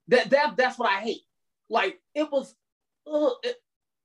That 0.08 0.30
that 0.30 0.56
that's 0.56 0.78
what 0.78 0.90
I 0.90 1.00
hate. 1.00 1.22
Like 1.70 1.98
it 2.14 2.30
was, 2.30 2.54
uh, 3.10 3.30
it, 3.42 3.56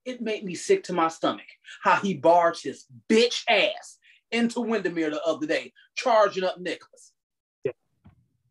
it 0.06 0.22
made 0.22 0.46
me 0.46 0.56
sick 0.56 0.84
to 0.86 0.94
my 0.94 1.10
stomach 1.10 1.46
how 1.84 1.98
he 1.98 2.14
barged 2.14 2.64
his 2.64 2.86
bitch 3.10 3.44
ass 3.50 3.98
into 4.32 4.62
Wyndemere 4.62 5.10
the 5.12 5.22
other 5.24 5.46
day, 5.46 5.74
charging 5.96 6.44
up 6.44 6.60
Nicholas. 6.60 7.12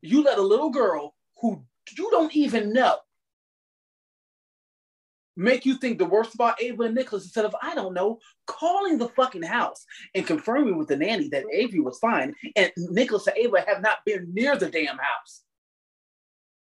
You 0.02 0.22
let 0.22 0.38
a 0.38 0.42
little 0.42 0.70
girl 0.70 1.14
who 1.40 1.64
you 1.96 2.10
don't 2.10 2.34
even 2.36 2.72
know 2.72 2.96
make 5.38 5.64
you 5.64 5.76
think 5.76 5.98
the 5.98 6.04
worst 6.04 6.34
about 6.34 6.60
Ava 6.60 6.82
and 6.82 6.96
Nicholas 6.96 7.22
instead 7.22 7.44
of, 7.44 7.54
I 7.62 7.74
don't 7.74 7.94
know, 7.94 8.18
calling 8.46 8.98
the 8.98 9.08
fucking 9.10 9.44
house 9.44 9.86
and 10.14 10.26
confirming 10.26 10.76
with 10.76 10.88
the 10.88 10.96
nanny 10.96 11.28
that 11.28 11.44
Avery 11.52 11.78
was 11.78 11.98
fine 12.00 12.34
and 12.56 12.72
Nicholas 12.76 13.28
and 13.28 13.36
Ava 13.38 13.64
have 13.66 13.80
not 13.80 13.98
been 14.04 14.34
near 14.34 14.56
the 14.56 14.68
damn 14.68 14.98
house. 14.98 15.44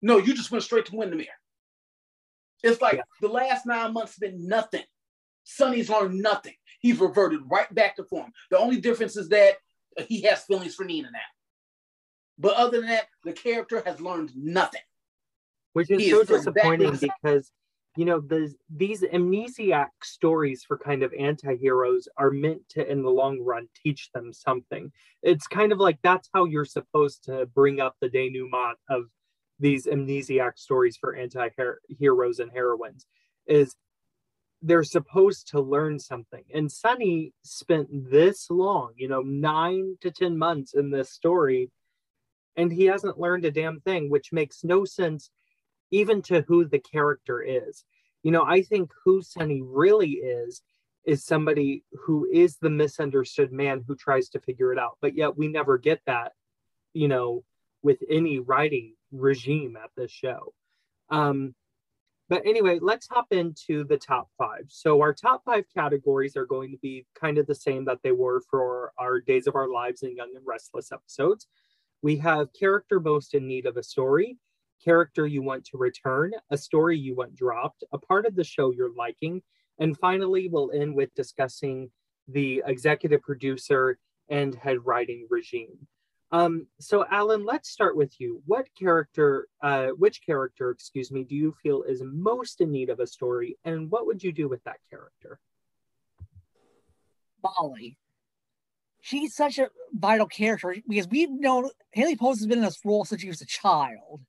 No, 0.02 0.18
you 0.18 0.34
just 0.34 0.52
went 0.52 0.66
straight 0.66 0.86
to 0.88 0.92
Wyndemere. 0.92 1.28
It's 2.62 2.82
like 2.82 2.96
yeah. 2.96 3.04
the 3.22 3.30
last 3.30 3.66
nine 3.66 3.94
months 3.94 4.16
have 4.16 4.32
been 4.32 4.48
nothing. 4.48 4.84
Sonny's 5.46 5.90
learned 5.90 6.20
nothing. 6.20 6.56
He's 6.82 7.00
reverted 7.00 7.40
right 7.50 7.74
back 7.74 7.96
to 7.96 8.04
form. 8.04 8.32
The 8.52 8.58
only 8.58 8.82
difference 8.82 9.16
is 9.16 9.30
that 9.30 9.54
he 10.08 10.22
has 10.24 10.44
feelings 10.44 10.76
for 10.76 10.84
Nina 10.84 11.10
now. 11.10 11.20
But 12.38 12.56
other 12.56 12.80
than 12.80 12.90
that, 12.90 13.08
the 13.24 13.34
character 13.34 13.82
has 13.86 14.00
learned 14.00 14.32
nothing. 14.36 14.82
Which 15.74 15.92
is 15.92 16.10
so 16.10 16.22
is 16.22 16.28
disappointing 16.28 16.98
because 16.98 17.52
you 17.96 18.06
know 18.06 18.20
the, 18.20 18.54
these 18.76 19.02
amnesiac 19.02 19.90
stories 20.04 20.64
for 20.64 20.78
kind 20.78 21.04
of 21.04 21.14
anti-heroes 21.18 22.08
are 22.18 22.32
meant 22.32 22.62
to 22.70 22.90
in 22.90 23.02
the 23.02 23.10
long 23.10 23.40
run 23.42 23.68
teach 23.84 24.10
them 24.14 24.34
something. 24.34 24.92
It's 25.22 25.48
kind 25.48 25.72
of 25.72 25.80
like 25.80 26.00
that's 26.04 26.30
how 26.34 26.46
you're 26.46 26.66
supposed 26.66 27.24
to 27.26 27.48
bring 27.48 27.80
up 27.80 27.96
the 28.02 28.10
denouement 28.10 28.78
of 28.90 29.06
these 29.60 29.88
amnesiac 29.88 30.58
stories 30.58 30.98
for 30.98 31.16
anti-heroes 31.16 32.40
and 32.40 32.52
heroines 32.52 33.08
is 33.48 33.76
they're 34.62 34.84
supposed 34.84 35.48
to 35.50 35.62
learn 35.62 36.00
something. 36.00 36.44
And 36.54 36.72
Sonny 36.72 37.34
spent 37.44 37.88
this 37.92 38.48
long 38.50 38.94
you 38.96 39.08
know 39.08 39.22
nine 39.22 39.98
to 40.02 40.12
ten 40.12 40.38
months 40.38 40.74
in 40.76 40.92
this 40.92 41.12
story 41.12 41.72
and 42.58 42.74
he 42.74 42.86
hasn't 42.86 43.20
learned 43.20 43.46
a 43.46 43.52
damn 43.52 43.80
thing 43.80 44.10
which 44.10 44.34
makes 44.34 44.64
no 44.64 44.84
sense 44.84 45.30
even 45.92 46.22
to 46.24 46.42
who 46.48 46.66
the 46.66 46.80
character 46.80 47.42
is. 47.42 47.86
You 48.24 48.32
know, 48.32 48.44
I 48.44 48.64
think 48.64 48.92
who 49.06 49.22
Sonny 49.22 49.62
really 49.64 50.14
is 50.14 50.62
is 51.06 51.24
somebody 51.24 51.84
who 52.04 52.28
is 52.30 52.58
the 52.58 52.70
misunderstood 52.70 53.54
man 53.54 53.86
who 53.88 53.96
tries 53.96 54.28
to 54.28 54.42
figure 54.42 54.74
it 54.74 54.80
out. 54.80 54.98
But 55.02 55.16
yet 55.16 55.38
we 55.38 55.48
never 55.48 55.78
get 55.78 56.02
that, 56.06 56.34
you 56.94 57.08
know, 57.08 57.46
with 57.82 58.00
any 58.10 58.40
writing 58.40 58.96
regime 59.14 59.78
at 59.82 59.92
this 59.96 60.12
show. 60.12 60.54
Um, 61.10 61.56
but 62.28 62.46
anyway, 62.46 62.80
let's 62.82 63.08
hop 63.08 63.28
into 63.32 63.86
the 63.86 63.96
top 63.96 64.28
five. 64.38 64.66
So 64.68 65.00
our 65.00 65.14
top 65.14 65.44
five 65.46 65.64
categories 65.74 66.36
are 66.36 66.46
going 66.46 66.72
to 66.72 66.78
be 66.80 67.06
kind 67.18 67.38
of 67.38 67.48
the 67.48 67.56
same 67.56 67.86
that 67.86 68.00
they 68.04 68.12
were 68.12 68.42
for 68.52 68.92
our 68.98 69.22
Days 69.22 69.48
of 69.48 69.56
Our 69.56 69.70
Lives 69.70 70.04
and 70.04 70.14
Young 70.14 70.34
and 70.36 70.46
Restless 70.46 70.92
episodes. 70.92 71.48
We 72.02 72.18
have 72.18 72.54
character 72.54 73.00
most 73.00 73.34
in 73.34 73.48
need 73.48 73.66
of 73.66 73.78
a 73.78 73.84
story, 73.84 74.38
character 74.84 75.26
you 75.26 75.42
want 75.42 75.66
to 75.66 75.78
return, 75.78 76.32
a 76.52 76.58
story 76.58 76.98
you 76.98 77.16
want 77.16 77.36
dropped, 77.36 77.84
a 77.92 77.98
part 77.98 78.26
of 78.26 78.36
the 78.36 78.44
show 78.44 78.72
you're 78.72 78.94
liking, 78.96 79.42
and 79.80 79.98
finally, 79.98 80.48
we'll 80.48 80.72
end 80.72 80.96
with 80.96 81.14
discussing 81.16 81.92
the 82.28 82.64
executive 82.66 83.22
producer 83.22 83.98
and 84.30 84.56
head 84.56 84.78
writing 84.86 85.28
regime. 85.30 85.88
Um, 86.32 86.68
so, 86.80 87.06
Alan, 87.10 87.46
let's 87.46 87.70
start 87.70 87.96
with 87.96 88.20
you. 88.20 88.42
What 88.46 88.68
character, 88.78 89.48
uh, 89.62 89.88
which 89.90 90.26
character, 90.26 90.72
excuse 90.72 91.12
me, 91.12 91.24
do 91.24 91.36
you 91.36 91.56
feel 91.64 91.84
is 91.84 92.02
most 92.04 92.60
in 92.60 92.72
need 92.72 92.90
of 92.90 93.00
a 93.00 93.08
story, 93.08 93.58
and 93.64 93.90
what 93.90 94.06
would 94.06 94.22
you 94.22 94.32
do 94.32 94.50
with 94.50 94.64
that 94.66 94.78
character? 94.90 95.40
Molly. 97.42 97.98
She's 99.08 99.34
such 99.34 99.58
a 99.58 99.70
vital 99.94 100.28
character 100.28 100.76
because 100.86 101.08
we've 101.08 101.30
known 101.32 101.70
Haley 101.94 102.18
Pullos 102.18 102.40
has 102.40 102.46
been 102.46 102.58
in 102.58 102.66
this 102.66 102.82
role 102.84 103.06
since 103.06 103.22
she 103.22 103.30
was 103.30 103.40
a 103.40 103.46
child. 103.46 104.20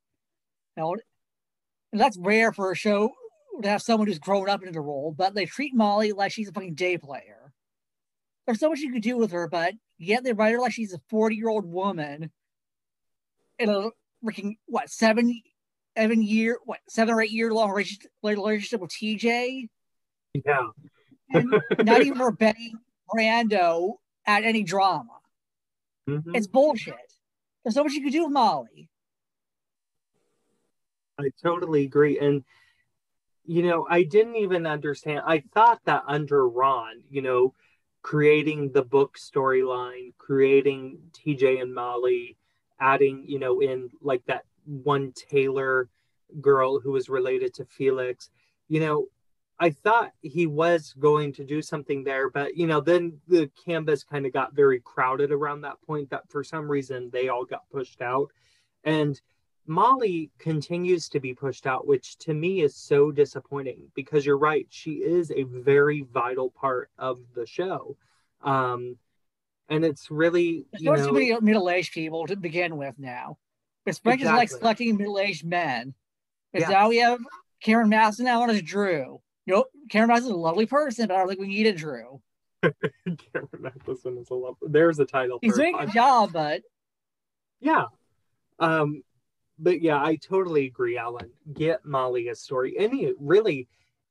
Now, 0.76 0.92
and 1.90 2.00
that's 2.00 2.16
rare 2.16 2.52
for 2.52 2.70
a 2.70 2.76
show 2.76 3.10
to 3.60 3.68
have 3.68 3.82
someone 3.82 4.06
who's 4.06 4.20
grown 4.20 4.48
up 4.48 4.60
into 4.60 4.74
the 4.74 4.80
role, 4.80 5.12
but 5.18 5.34
they 5.34 5.46
treat 5.46 5.74
Molly 5.74 6.12
like 6.12 6.30
she's 6.30 6.48
a 6.48 6.52
fucking 6.52 6.76
day 6.76 6.96
player. 6.96 7.52
There's 8.46 8.60
so 8.60 8.68
much 8.68 8.78
you 8.78 8.92
could 8.92 9.02
do 9.02 9.16
with 9.16 9.32
her, 9.32 9.48
but 9.48 9.74
yet 9.98 10.22
they 10.22 10.32
write 10.32 10.52
her 10.52 10.60
like 10.60 10.74
she's 10.74 10.94
a 10.94 11.00
40 11.10 11.34
year 11.34 11.48
old 11.48 11.64
woman 11.64 12.30
in 13.58 13.68
a 13.68 13.88
freaking, 14.24 14.58
what, 14.66 14.90
seven, 14.90 15.42
seven 15.96 16.22
year, 16.22 16.56
what, 16.66 16.78
seven 16.88 17.14
or 17.14 17.20
eight 17.20 17.32
year 17.32 17.52
long 17.52 17.72
relationship 18.22 18.80
with 18.80 18.92
TJ? 18.92 19.70
Yeah. 20.46 20.68
and 21.34 21.52
not 21.82 22.02
even 22.02 22.16
for 22.16 22.30
Betty 22.30 22.74
Brando 23.12 23.94
at 24.28 24.44
any 24.44 24.62
drama. 24.62 25.18
Mm-hmm. 26.08 26.36
It's 26.36 26.46
bullshit. 26.46 26.94
There's 27.64 27.74
so 27.74 27.82
much 27.82 27.94
you 27.94 28.02
could 28.02 28.12
do 28.12 28.24
with 28.24 28.32
Molly. 28.32 28.88
I 31.18 31.30
totally 31.42 31.84
agree. 31.84 32.18
And, 32.18 32.44
you 33.44 33.62
know, 33.62 33.86
I 33.90 34.04
didn't 34.04 34.36
even 34.36 34.66
understand. 34.66 35.22
I 35.26 35.42
thought 35.52 35.80
that 35.86 36.04
under 36.06 36.46
Ron, 36.46 37.02
you 37.10 37.22
know, 37.22 37.54
creating 38.02 38.70
the 38.72 38.82
book 38.82 39.18
storyline, 39.18 40.12
creating 40.18 40.98
TJ 41.12 41.60
and 41.60 41.74
Molly, 41.74 42.36
adding, 42.78 43.24
you 43.26 43.38
know, 43.38 43.60
in 43.60 43.90
like 44.00 44.24
that 44.26 44.44
one 44.66 45.12
Taylor 45.12 45.88
girl 46.40 46.78
who 46.78 46.92
was 46.92 47.08
related 47.08 47.54
to 47.54 47.64
Felix, 47.64 48.30
you 48.68 48.80
know, 48.80 49.06
I 49.60 49.70
thought 49.70 50.12
he 50.22 50.46
was 50.46 50.94
going 50.98 51.32
to 51.34 51.44
do 51.44 51.60
something 51.60 52.04
there, 52.04 52.30
but 52.30 52.56
you 52.56 52.66
know, 52.66 52.80
then 52.80 53.18
the 53.26 53.50
canvas 53.64 54.04
kind 54.04 54.24
of 54.24 54.32
got 54.32 54.54
very 54.54 54.80
crowded 54.80 55.32
around 55.32 55.62
that 55.62 55.82
point 55.82 56.10
that 56.10 56.28
for 56.28 56.44
some 56.44 56.70
reason 56.70 57.10
they 57.12 57.28
all 57.28 57.44
got 57.44 57.68
pushed 57.70 58.00
out. 58.00 58.30
And 58.84 59.20
Molly 59.66 60.30
continues 60.38 61.08
to 61.10 61.20
be 61.20 61.34
pushed 61.34 61.66
out, 61.66 61.86
which 61.86 62.16
to 62.18 62.34
me 62.34 62.62
is 62.62 62.76
so 62.76 63.10
disappointing 63.10 63.80
because 63.94 64.24
you're 64.24 64.38
right. 64.38 64.66
She 64.70 64.92
is 64.92 65.30
a 65.30 65.42
very 65.42 66.06
vital 66.12 66.50
part 66.50 66.90
of 66.96 67.18
the 67.34 67.46
show. 67.46 67.96
Um, 68.42 68.96
and 69.68 69.84
it's 69.84 70.10
really 70.10 70.66
you 70.78 70.92
know, 70.92 71.12
many 71.12 71.38
middle-aged 71.40 71.92
people 71.92 72.26
to 72.28 72.36
begin 72.36 72.76
with 72.76 72.94
now. 72.98 73.38
Frank 73.84 74.20
exactly. 74.20 74.24
is 74.24 74.32
like 74.32 74.50
selecting 74.50 74.96
middle-aged 74.96 75.44
men. 75.44 75.94
Because 76.52 76.70
now 76.70 76.88
we 76.88 76.98
have 76.98 77.18
Cameron 77.60 77.90
Mathison 77.90 78.20
now 78.20 78.44
as 78.46 78.62
Drew. 78.62 79.20
You 79.48 79.54
know, 79.54 79.64
Cameron 79.88 80.10
Mathison 80.10 80.26
is 80.26 80.30
a 80.30 80.36
lovely 80.36 80.66
person, 80.66 81.08
but 81.08 81.14
I 81.14 81.20
don't 81.20 81.28
think 81.28 81.40
we 81.40 81.48
need 81.48 81.66
a 81.66 81.72
Drew. 81.72 82.20
Cameron 82.62 83.62
Mathison 83.62 84.20
is 84.20 84.28
a 84.28 84.34
lovely. 84.34 84.68
There's 84.68 84.98
a 84.98 85.06
title. 85.06 85.38
He's 85.40 85.56
doing 85.56 85.74
a 85.74 85.86
good 85.86 85.94
job, 85.94 86.34
but 86.34 86.60
yeah. 87.58 87.86
Um, 88.58 89.02
but 89.58 89.80
yeah, 89.80 90.04
I 90.04 90.16
totally 90.16 90.66
agree, 90.66 90.98
Alan. 90.98 91.30
Get 91.54 91.86
Molly 91.86 92.28
a 92.28 92.34
story. 92.34 92.74
Any 92.78 93.14
really 93.18 93.68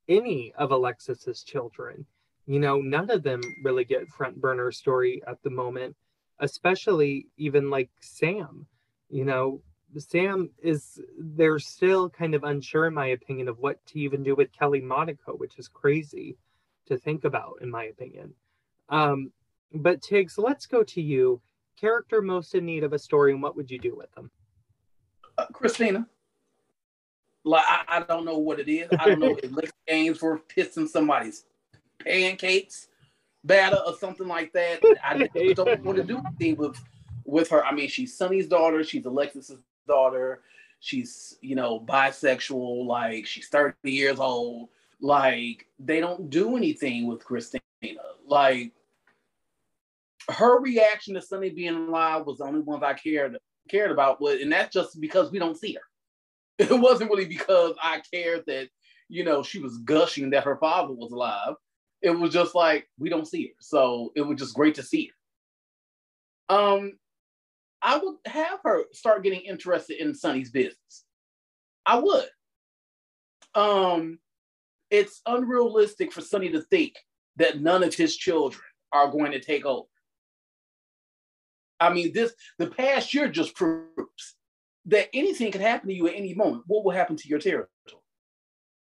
any 0.09 0.53
of 0.57 0.71
Alexis's 0.71 1.43
children. 1.43 2.07
You 2.47 2.59
know, 2.59 2.81
none 2.81 3.11
of 3.11 3.21
them 3.21 3.41
really 3.61 3.85
get 3.85 4.07
front 4.07 4.41
burner 4.41 4.71
story 4.71 5.21
at 5.27 5.43
the 5.43 5.51
moment, 5.51 5.95
especially 6.39 7.27
even 7.37 7.69
like 7.69 7.91
Sam. 7.99 8.65
You 9.11 9.25
know, 9.25 9.61
Sam 9.97 10.49
is 10.61 10.99
they're 11.17 11.59
still 11.59 12.09
kind 12.09 12.35
of 12.35 12.43
unsure, 12.43 12.87
in 12.87 12.93
my 12.93 13.07
opinion, 13.07 13.47
of 13.47 13.59
what 13.59 13.83
to 13.87 13.99
even 13.99 14.23
do 14.23 14.35
with 14.35 14.51
Kelly 14.51 14.81
Monaco, 14.81 15.33
which 15.33 15.57
is 15.57 15.67
crazy 15.67 16.37
to 16.87 16.97
think 16.97 17.23
about, 17.23 17.59
in 17.61 17.69
my 17.69 17.85
opinion. 17.85 18.33
Um, 18.89 19.31
but 19.73 20.01
Tiggz, 20.01 20.37
let's 20.37 20.65
go 20.65 20.83
to 20.83 21.01
you. 21.01 21.41
Character 21.79 22.21
most 22.21 22.55
in 22.55 22.65
need 22.65 22.83
of 22.83 22.93
a 22.93 22.99
story, 22.99 23.31
and 23.31 23.41
what 23.41 23.55
would 23.55 23.69
you 23.69 23.79
do 23.79 23.95
with 23.95 24.11
them? 24.13 24.31
Uh, 25.37 25.45
Kristina. 25.53 26.05
Like 27.43 27.63
I, 27.65 27.83
I, 27.87 27.99
don't 28.01 28.25
know 28.25 28.37
what 28.39 28.59
it 28.59 28.69
is. 28.69 28.89
I 28.99 29.05
don't 29.07 29.19
know 29.19 29.37
if 29.41 29.51
Lex 29.51 29.71
Gaines 29.87 30.17
for 30.17 30.41
pissing 30.53 30.87
somebody's 30.87 31.45
pancakes 31.99 32.87
batter 33.43 33.77
or 33.85 33.95
something 33.95 34.27
like 34.27 34.51
that. 34.53 34.81
I 35.03 35.29
don't 35.53 35.83
want 35.83 35.97
to 35.97 36.03
do 36.03 36.19
anything 36.19 36.57
with 36.57 36.77
with 37.23 37.49
her. 37.49 37.65
I 37.65 37.73
mean, 37.73 37.87
she's 37.87 38.17
Sonny's 38.17 38.47
daughter. 38.47 38.83
She's 38.83 39.05
Alexis's 39.05 39.61
daughter. 39.87 40.41
She's 40.79 41.37
you 41.41 41.55
know 41.55 41.79
bisexual. 41.79 42.85
Like 42.85 43.25
she's 43.25 43.47
thirty 43.47 43.91
years 43.91 44.19
old. 44.19 44.69
Like 44.99 45.67
they 45.79 45.99
don't 45.99 46.29
do 46.29 46.57
anything 46.57 47.07
with 47.07 47.23
Kristina. 47.23 47.61
Like 48.25 48.73
her 50.29 50.59
reaction 50.59 51.13
to 51.15 51.21
Sonny 51.21 51.49
being 51.49 51.75
alive 51.75 52.25
was 52.25 52.39
the 52.39 52.45
only 52.45 52.61
ones 52.61 52.83
I 52.83 52.93
cared 52.93 53.37
cared 53.69 53.91
about. 53.91 54.21
And 54.21 54.51
that's 54.51 54.73
just 54.73 54.99
because 54.99 55.31
we 55.31 55.39
don't 55.39 55.57
see 55.57 55.73
her. 55.73 55.81
It 56.59 56.71
wasn't 56.71 57.11
really 57.11 57.25
because 57.27 57.75
I 57.81 58.01
cared 58.11 58.43
that 58.47 58.69
you 59.09 59.23
know 59.23 59.43
she 59.43 59.59
was 59.59 59.77
gushing 59.79 60.31
that 60.31 60.43
her 60.43 60.57
father 60.57 60.93
was 60.93 61.11
alive 61.11 61.55
it 62.01 62.11
was 62.11 62.31
just 62.31 62.55
like 62.55 62.87
we 62.99 63.09
don't 63.09 63.27
see 63.27 63.47
her. 63.47 63.53
So 63.59 64.11
it 64.15 64.21
was 64.21 64.37
just 64.37 64.55
great 64.55 64.75
to 64.75 64.83
see 64.83 65.11
her. 66.49 66.55
Um, 66.55 66.93
I 67.87 67.97
would 67.97 68.15
have 68.25 68.59
her 68.65 68.83
start 68.91 69.23
getting 69.23 69.41
interested 69.41 70.01
in 70.01 70.13
Sonny's 70.13 70.51
business. 70.51 71.05
I 71.85 71.99
would. 71.99 72.27
Um, 73.55 74.19
it's 74.91 75.21
unrealistic 75.25 76.11
for 76.11 76.19
Sonny 76.19 76.49
to 76.49 76.61
think 76.61 76.95
that 77.37 77.61
none 77.61 77.83
of 77.83 77.93
his 77.93 78.17
children 78.17 78.61
are 78.91 79.09
going 79.09 79.31
to 79.31 79.39
take 79.39 79.65
over. 79.65 79.87
I 81.79 81.93
mean, 81.93 82.11
this 82.11 82.33
the 82.57 82.67
past 82.67 83.13
year 83.13 83.29
just 83.29 83.55
proves 83.55 84.35
that 84.87 85.07
anything 85.13 85.51
can 85.51 85.61
happen 85.61 85.87
to 85.87 85.95
you 85.95 86.07
at 86.07 86.15
any 86.15 86.33
moment. 86.33 86.63
What 86.67 86.83
will 86.83 86.91
happen 86.91 87.15
to 87.15 87.27
your 87.29 87.39
territory? 87.39 87.69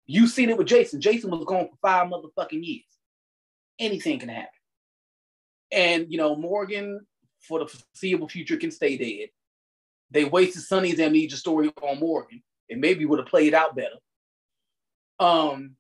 You've 0.05 0.31
seen 0.31 0.51
it 0.51 0.59
with 0.59 0.67
Jason. 0.67 1.01
Jason 1.01 1.31
was 1.31 1.45
gone 1.47 1.69
for 1.69 1.77
five 1.81 2.09
motherfucking 2.09 2.65
years 2.65 2.85
anything 3.79 4.19
can 4.19 4.29
happen. 4.29 4.49
And 5.71 6.07
you 6.11 6.19
know, 6.19 6.37
Morgan 6.37 7.07
for 7.43 7.59
the 7.59 7.67
foreseeable 7.67 8.29
future 8.29 8.57
can 8.57 8.71
stay 8.71 8.97
dead. 8.97 9.29
They 10.11 10.25
wasted 10.25 10.63
Sonny's 10.63 11.01
amnesia 11.01 11.37
story 11.37 11.73
on 11.83 11.99
Morgan. 11.99 12.43
It 12.69 12.79
maybe 12.79 13.05
would 13.05 13.19
have 13.19 13.29
played 13.29 13.55
out 13.55 13.75
better. 13.75 13.97
Um, 15.19 15.77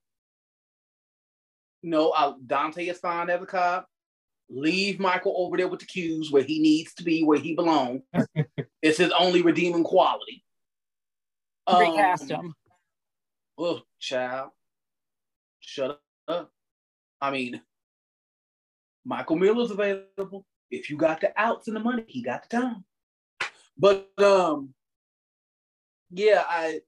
no, 1.82 2.12
I, 2.12 2.32
Dante 2.46 2.86
is 2.86 2.98
fine 2.98 3.30
as 3.30 3.42
a 3.42 3.46
cop. 3.46 3.86
Leave 4.48 5.00
Michael 5.00 5.34
over 5.36 5.56
there 5.56 5.68
with 5.68 5.80
the 5.80 5.86
cues 5.86 6.30
where 6.30 6.42
he 6.42 6.60
needs 6.60 6.94
to 6.94 7.02
be, 7.02 7.22
where 7.22 7.38
he 7.38 7.54
belongs. 7.54 8.02
it's 8.82 8.98
his 8.98 9.12
only 9.18 9.42
redeeming 9.42 9.84
quality. 9.84 10.44
Recast 11.68 12.30
um, 12.32 12.46
him. 12.46 12.54
Oh, 13.58 13.80
child. 13.98 14.50
Shut 15.60 16.00
up. 16.28 16.50
I 17.20 17.30
mean, 17.30 17.62
Michael 19.04 19.36
Miller's 19.36 19.70
available. 19.70 20.44
If 20.72 20.88
you 20.88 20.96
got 20.96 21.20
the 21.20 21.32
outs 21.36 21.68
and 21.68 21.76
the 21.76 21.80
money, 21.80 22.04
he 22.08 22.22
got 22.22 22.48
the 22.48 22.56
time. 22.56 22.84
But 23.78 24.08
um, 24.18 24.74
yeah, 26.10 26.44
I 26.48 26.80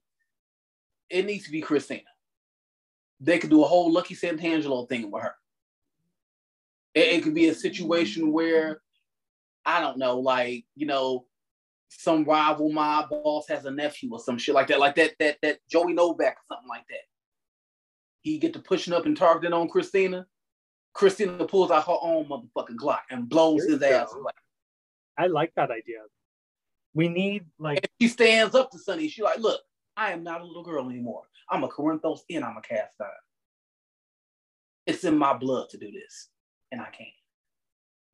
it 1.11 1.27
needs 1.27 1.45
to 1.45 1.51
be 1.51 1.61
Kristina. 1.61 2.03
They 3.21 3.39
could 3.39 3.51
do 3.51 3.63
a 3.63 3.67
whole 3.67 3.93
Lucky 3.93 4.15
Santangelo 4.15 4.89
thing 4.89 5.11
with 5.11 5.23
her. 5.23 5.35
It, 6.95 7.09
it 7.09 7.23
could 7.23 7.35
be 7.35 7.49
a 7.49 7.55
situation 7.55 8.33
where 8.33 8.81
I 9.67 9.81
don't 9.81 9.99
know, 9.99 10.19
like 10.19 10.65
you 10.75 10.87
know, 10.87 11.27
some 11.89 12.25
rival 12.25 12.73
mob 12.73 13.11
boss 13.11 13.47
has 13.49 13.67
a 13.67 13.71
nephew 13.71 14.11
or 14.13 14.19
some 14.19 14.39
shit 14.39 14.55
like 14.55 14.69
that, 14.69 14.81
like 14.81 14.95
that 14.97 15.13
that 15.19 15.37
that 15.43 15.59
Joey 15.69 15.93
Novak 15.93 16.37
or 16.37 16.47
something 16.49 16.69
like 16.69 16.87
that. 16.89 17.05
He 18.23 18.39
get 18.39 18.55
to 18.55 18.61
pushing 18.61 18.95
up 18.95 19.05
and 19.05 19.15
targeting 19.17 19.53
on 19.53 19.69
Kristina. 19.69 20.25
Kristina 20.95 21.49
pulls 21.49 21.71
out 21.71 21.87
her 21.87 21.97
own 22.01 22.27
motherfucking 22.27 22.77
Glock 22.77 23.01
and 23.11 23.29
blows 23.29 23.65
his 23.65 23.83
ass 23.83 24.13
away. 24.15 24.33
I 25.19 25.27
like 25.27 25.53
that 25.57 25.71
idea. 25.71 25.99
We 26.95 27.09
need 27.09 27.47
like 27.59 27.79
and 27.79 27.89
she 28.01 28.09
stands 28.09 28.55
up 28.55 28.71
to 28.71 28.79
Sonny. 28.79 29.09
She's 29.09 29.25
like, 29.25 29.41
look, 29.41 29.61
I 29.97 30.13
am 30.13 30.23
not 30.23 30.41
a 30.41 30.45
little 30.45 30.63
girl 30.63 30.89
anymore. 30.89 31.23
I'm 31.51 31.65
a 31.65 31.69
Corinthos 31.69 32.21
and 32.31 32.45
I'm 32.45 32.57
a 32.57 32.61
Cassadine. 32.61 33.11
It's 34.87 35.05
in 35.05 35.17
my 35.17 35.35
blood 35.35 35.71
to 35.71 35.79
do 35.79 35.91
this, 35.91 36.29
and 36.71 36.81
I 36.81 36.91
can't. 36.91 37.09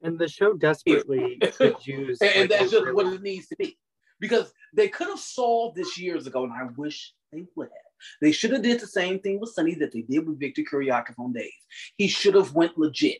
And 0.02 0.18
the 0.18 0.28
show 0.28 0.54
desperately 0.54 1.38
could 1.56 1.84
use, 1.86 2.18
and, 2.22 2.48
like, 2.48 2.50
that's 2.50 2.70
just 2.70 2.94
what 2.94 3.12
it 3.12 3.22
needs 3.22 3.48
to 3.48 3.56
be, 3.56 3.76
because 4.20 4.52
they 4.72 4.88
could 4.88 5.08
have 5.08 5.18
solved 5.18 5.76
this 5.76 5.98
years 5.98 6.26
ago, 6.26 6.44
and 6.44 6.52
I 6.52 6.68
wish 6.76 7.12
they 7.32 7.44
would 7.56 7.68
have. 7.68 7.89
They 8.20 8.32
should 8.32 8.52
have 8.52 8.62
did 8.62 8.80
the 8.80 8.86
same 8.86 9.20
thing 9.20 9.40
with 9.40 9.50
Sonny 9.50 9.74
that 9.76 9.92
they 9.92 10.02
did 10.02 10.26
with 10.26 10.40
Victor 10.40 10.62
Kiriakis 10.62 11.18
on 11.18 11.32
days. 11.32 11.52
He 11.96 12.08
should 12.08 12.34
have 12.34 12.54
went 12.54 12.78
legit. 12.78 13.18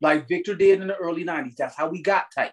Like 0.00 0.28
Victor 0.28 0.54
did 0.54 0.80
in 0.80 0.88
the 0.88 0.96
early 0.96 1.24
90s. 1.24 1.56
That's 1.56 1.76
how 1.76 1.88
we 1.88 2.02
got 2.02 2.26
Titan. 2.34 2.52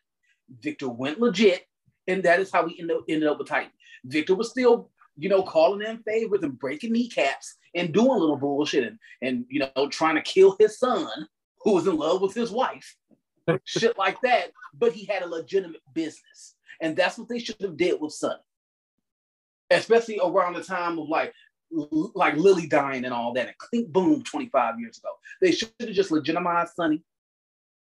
Victor 0.61 0.89
went 0.89 1.19
legit, 1.19 1.65
and 2.07 2.23
that 2.23 2.39
is 2.39 2.51
how 2.51 2.65
we 2.65 2.77
ended 2.79 2.97
up, 2.97 3.03
ended 3.07 3.29
up 3.29 3.39
with 3.39 3.47
Titan. 3.47 3.71
Victor 4.05 4.35
was 4.35 4.49
still, 4.49 4.91
you 5.17 5.29
know, 5.29 5.43
calling 5.43 5.87
in 5.87 6.03
favors 6.03 6.43
and 6.43 6.59
breaking 6.59 6.93
kneecaps 6.93 7.55
and 7.73 7.93
doing 7.93 8.19
little 8.19 8.37
bullshit 8.37 8.83
and, 8.83 8.99
and 9.21 9.45
you 9.49 9.59
know, 9.59 9.87
trying 9.89 10.15
to 10.15 10.21
kill 10.21 10.55
his 10.59 10.79
son 10.79 11.27
who 11.61 11.73
was 11.73 11.87
in 11.87 11.95
love 11.95 12.21
with 12.21 12.33
his 12.33 12.51
wife. 12.51 12.95
Shit 13.65 13.97
like 13.97 14.19
that. 14.21 14.51
But 14.77 14.93
he 14.93 15.05
had 15.05 15.23
a 15.23 15.27
legitimate 15.27 15.81
business. 15.93 16.55
And 16.81 16.95
that's 16.95 17.17
what 17.17 17.29
they 17.29 17.39
should 17.39 17.61
have 17.61 17.77
did 17.77 17.99
with 18.01 18.13
Sonny 18.13 18.35
especially 19.69 20.19
around 20.23 20.53
the 20.53 20.63
time 20.63 20.99
of 20.99 21.09
like 21.09 21.33
like 21.71 22.35
Lily 22.35 22.67
dying 22.67 23.05
and 23.05 23.13
all 23.13 23.33
that, 23.33 23.47
and 23.47 23.57
Clink 23.57 23.91
Boom 23.91 24.23
25 24.23 24.79
years 24.79 24.97
ago. 24.97 25.09
They 25.41 25.51
should 25.51 25.71
have 25.79 25.89
just 25.91 26.11
legitimized 26.11 26.73
Sonny, 26.75 27.03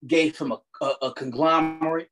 gave 0.06 0.38
him 0.38 0.52
a, 0.52 0.60
a, 0.80 1.06
a, 1.06 1.14
conglomerate, 1.14 2.08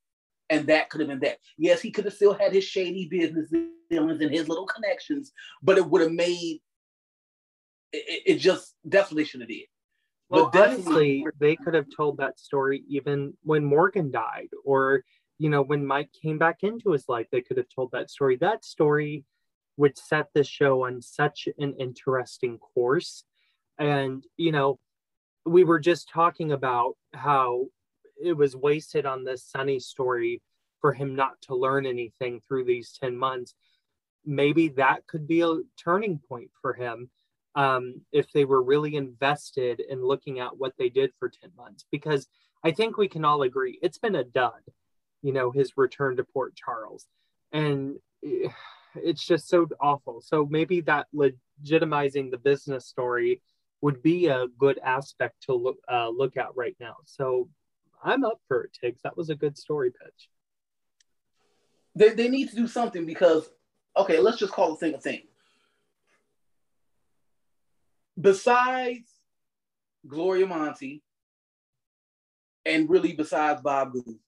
and 0.49 0.67
that 0.67 0.91
could 0.91 1.01
have 1.01 1.09
been 1.09 1.21
that. 1.21 1.39
Yes, 1.59 1.81
he 1.81 1.91
could 1.91 2.07
have 2.07 2.15
still 2.15 2.35
had 2.35 2.53
his 2.53 2.65
shady 2.65 3.09
business 3.09 3.53
dealings 3.91 4.21
and 4.21 4.31
his 4.31 4.49
little 4.49 4.67
connections, 4.67 5.33
but 5.63 5.77
it 5.79 5.87
would 5.87 6.03
have 6.03 6.13
made 6.13 6.61
it, 7.93 8.23
it 8.27 8.37
just 8.37 8.75
they 8.85 9.25
should 9.25 9.41
have 9.41 9.49
did. 9.49 9.67
Well, 10.29 10.51
but 10.53 10.53
definitely, 10.53 11.27
they 11.39 11.57
could 11.57 11.75
have 11.75 11.87
told 11.95 12.19
that 12.19 12.39
story 12.39 12.85
even 12.89 13.35
when 13.43 13.65
Morgan 13.65 14.11
died, 14.11 14.49
or 14.65 15.05
you 15.39 15.51
know, 15.51 15.63
when 15.63 15.85
Mike 15.85 16.11
came 16.23 16.39
back 16.39 16.59
into 16.63 16.93
his 16.93 17.09
life, 17.09 17.27
they 17.33 17.41
could 17.41 17.57
have 17.57 17.69
told 17.75 17.91
that 17.93 18.11
story. 18.11 18.37
That 18.37 18.65
story 18.65 19.25
would 19.77 19.97
set 19.97 20.29
the 20.35 20.45
show 20.45 20.85
on 20.87 21.01
such 21.01 21.49
an 21.59 21.75
interesting 21.79 22.59
course. 22.59 23.25
And, 23.79 24.25
you 24.37 24.53
know, 24.53 24.79
we 25.47 25.65
were 25.65 25.81
just 25.81 26.09
talking 26.09 26.53
about 26.53 26.97
how 27.15 27.67
it 28.23 28.35
was 28.35 28.55
wasted 28.55 29.07
on 29.07 29.25
this 29.25 29.45
Sonny 29.45 29.81
story 29.81 30.43
for 30.81 30.93
him 30.93 31.15
not 31.15 31.41
to 31.43 31.55
learn 31.55 31.87
anything 31.87 32.41
through 32.47 32.65
these 32.65 32.97
10 33.01 33.17
months. 33.17 33.55
Maybe 34.25 34.69
that 34.69 35.07
could 35.07 35.27
be 35.27 35.41
a 35.41 35.61
turning 35.83 36.21
point 36.29 36.51
for 36.61 36.75
him 36.75 37.11
um, 37.55 38.03
if 38.13 38.31
they 38.33 38.45
were 38.45 38.63
really 38.63 38.97
invested 38.97 39.81
in 39.81 40.05
looking 40.05 40.39
at 40.41 40.57
what 40.57 40.75
they 40.79 40.89
did 40.89 41.13
for 41.19 41.29
10 41.29 41.51
months. 41.57 41.85
Because 41.91 42.27
I 42.63 42.71
think 42.71 42.97
we 42.97 43.09
can 43.09 43.25
all 43.25 43.43
agree 43.43 43.79
it's 43.83 43.99
been 43.99 44.15
a 44.15 44.25
dud, 44.25 44.61
you 45.23 45.33
know, 45.33 45.51
his 45.51 45.77
return 45.77 46.17
to 46.17 46.25
Port 46.25 46.55
Charles. 46.55 47.07
And 47.53 47.97
eh, 48.25 48.49
it's 48.97 49.25
just 49.25 49.49
so 49.49 49.69
awful. 49.81 50.21
So 50.21 50.47
maybe 50.51 50.81
that 50.83 51.07
legitimizing 51.15 52.31
the 52.31 52.39
business 52.39 52.87
story 52.87 53.43
would 53.83 54.03
be 54.03 54.27
a 54.27 54.47
good 54.59 54.79
aspect 54.85 55.43
to 55.45 55.55
look 55.55 55.79
uh, 55.91 56.09
look 56.09 56.37
at 56.37 56.55
right 56.55 56.77
now. 56.81 56.97
So 57.05 57.49
I'm 58.03 58.25
up 58.25 58.41
for 58.49 58.65
it, 58.65 58.77
Tiggz. 58.83 59.01
That 59.03 59.17
was 59.17 59.31
a 59.31 59.35
good 59.35 59.57
story 59.57 59.91
pitch. 59.91 60.29
They, 61.95 62.11
they 62.11 62.29
need 62.29 62.51
to 62.51 62.57
do 62.57 62.67
something 62.67 63.07
because 63.07 63.49
okay, 63.97 64.19
let's 64.19 64.39
just 64.39 64.53
call 64.53 64.71
the 64.71 64.77
thing 64.77 64.95
a 64.95 64.99
thing. 64.99 65.23
Besides 68.21 69.11
Gloria 70.07 70.47
Monty, 70.47 71.03
and 72.67 72.89
really 72.89 73.13
besides 73.13 73.63
Bob 73.63 73.95
Guza, 73.95 74.19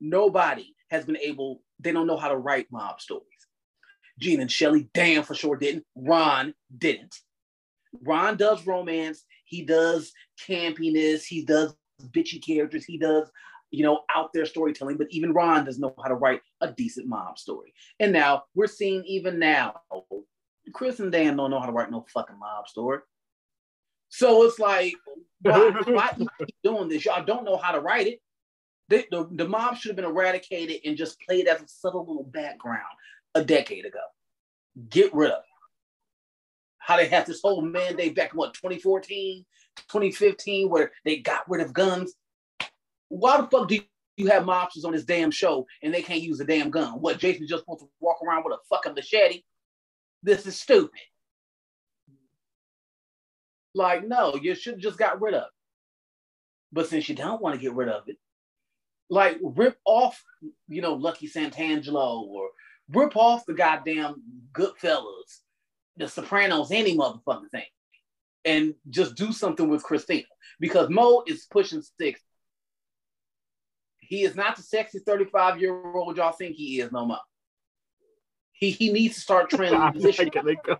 nobody 0.00 0.74
has 0.90 1.04
been 1.04 1.16
able 1.16 1.62
they 1.80 1.92
don't 1.92 2.06
know 2.06 2.16
how 2.16 2.28
to 2.28 2.36
write 2.36 2.66
mob 2.70 3.00
stories. 3.00 3.24
Jean 4.18 4.40
and 4.40 4.50
Shelly, 4.50 4.88
damn 4.94 5.22
for 5.22 5.34
sure 5.34 5.56
didn't. 5.56 5.84
Ron 5.94 6.54
didn't. 6.76 7.14
Ron 8.02 8.36
does 8.36 8.66
romance. 8.66 9.24
He 9.44 9.62
does 9.62 10.12
campiness. 10.48 11.24
He 11.24 11.44
does 11.44 11.74
bitchy 12.10 12.44
characters. 12.44 12.84
He 12.84 12.98
does, 12.98 13.30
you 13.70 13.84
know, 13.84 14.00
out 14.14 14.30
there 14.32 14.46
storytelling. 14.46 14.96
But 14.96 15.08
even 15.10 15.32
Ron 15.32 15.64
doesn't 15.64 15.80
know 15.80 15.94
how 16.02 16.08
to 16.08 16.14
write 16.14 16.40
a 16.60 16.72
decent 16.72 17.06
mob 17.06 17.38
story. 17.38 17.74
And 18.00 18.12
now 18.12 18.44
we're 18.54 18.66
seeing 18.66 19.04
even 19.04 19.38
now, 19.38 19.80
Chris 20.72 21.00
and 21.00 21.12
Dan 21.12 21.36
don't 21.36 21.50
know 21.50 21.60
how 21.60 21.66
to 21.66 21.72
write 21.72 21.90
no 21.90 22.06
fucking 22.12 22.38
mob 22.38 22.68
story. 22.68 23.00
So 24.08 24.44
it's 24.44 24.58
like, 24.58 24.94
why, 25.42 25.70
why 25.86 26.10
keep 26.16 26.56
doing 26.64 26.88
this? 26.88 27.04
Y'all 27.04 27.24
don't 27.24 27.44
know 27.44 27.56
how 27.56 27.72
to 27.72 27.80
write 27.80 28.06
it. 28.06 28.20
They, 28.88 29.06
the, 29.10 29.28
the 29.32 29.48
mob 29.48 29.76
should 29.76 29.90
have 29.90 29.96
been 29.96 30.04
eradicated 30.04 30.80
and 30.84 30.96
just 30.96 31.20
played 31.20 31.48
as 31.48 31.60
a 31.60 31.68
subtle 31.68 32.06
little 32.06 32.24
background 32.24 32.82
a 33.34 33.44
decade 33.44 33.84
ago. 33.84 33.98
Get 34.88 35.12
rid 35.14 35.30
of 35.30 35.38
it. 35.38 35.44
How 36.78 36.96
they 36.96 37.08
had 37.08 37.26
this 37.26 37.40
whole 37.42 37.62
mandate 37.62 38.14
back 38.14 38.32
in 38.32 38.38
what 38.38 38.54
2014, 38.54 39.44
2015, 39.88 40.68
where 40.68 40.92
they 41.04 41.18
got 41.18 41.48
rid 41.48 41.64
of 41.64 41.72
guns. 41.72 42.14
Why 43.08 43.40
the 43.40 43.48
fuck 43.48 43.68
do 43.68 43.80
you 44.16 44.28
have 44.28 44.44
mobsters 44.44 44.84
on 44.84 44.92
this 44.92 45.04
damn 45.04 45.32
show 45.32 45.66
and 45.82 45.92
they 45.92 46.02
can't 46.02 46.22
use 46.22 46.38
a 46.38 46.44
damn 46.44 46.70
gun? 46.70 47.00
What 47.00 47.18
Jason's 47.18 47.50
just 47.50 47.62
supposed 47.62 47.80
to 47.80 47.88
walk 48.00 48.18
around 48.22 48.44
with 48.44 48.54
a 48.54 48.58
fucking 48.68 48.94
machete? 48.94 49.42
This 50.22 50.46
is 50.46 50.60
stupid. 50.60 51.00
Like, 53.74 54.06
no, 54.06 54.36
you 54.40 54.54
should 54.54 54.78
just 54.78 54.96
got 54.96 55.20
rid 55.20 55.34
of 55.34 55.42
it. 55.42 55.50
But 56.72 56.88
since 56.88 57.08
you 57.08 57.14
don't 57.14 57.42
want 57.42 57.54
to 57.54 57.60
get 57.60 57.74
rid 57.74 57.88
of 57.88 58.08
it, 58.08 58.16
like 59.08 59.38
rip 59.42 59.76
off, 59.84 60.22
you 60.68 60.82
know, 60.82 60.94
Lucky 60.94 61.28
Santangelo 61.28 62.22
or 62.22 62.48
rip 62.90 63.16
off 63.16 63.46
the 63.46 63.54
goddamn 63.54 64.22
Goodfellas, 64.52 65.40
The 65.96 66.08
Sopranos, 66.08 66.70
any 66.70 66.96
motherfucking 66.96 67.50
thing, 67.50 67.64
and 68.44 68.74
just 68.90 69.14
do 69.14 69.32
something 69.32 69.68
with 69.68 69.84
Kristina 69.84 70.24
because 70.60 70.88
Mo 70.90 71.22
is 71.26 71.46
pushing 71.50 71.82
six. 71.98 72.20
He 74.00 74.22
is 74.22 74.36
not 74.36 74.56
the 74.56 74.62
sexy 74.62 75.00
35 75.00 75.60
year 75.60 75.74
old 75.94 76.16
y'all 76.16 76.32
think 76.32 76.56
he 76.56 76.80
is 76.80 76.92
no 76.92 77.06
more. 77.06 77.18
He 78.52 78.70
he 78.70 78.92
needs 78.92 79.16
to 79.16 79.20
start 79.20 79.50
transitioning. 79.50 80.78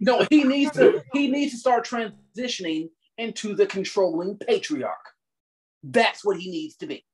No, 0.00 0.26
he 0.30 0.44
needs 0.44 0.72
to 0.72 1.02
he 1.12 1.28
needs 1.28 1.52
to 1.52 1.58
start 1.58 1.86
transitioning 1.86 2.90
into 3.18 3.54
the 3.54 3.66
controlling 3.66 4.38
patriarch. 4.38 4.96
That's 5.82 6.24
what 6.24 6.38
he 6.38 6.50
needs 6.50 6.76
to 6.76 6.86
be. 6.86 7.04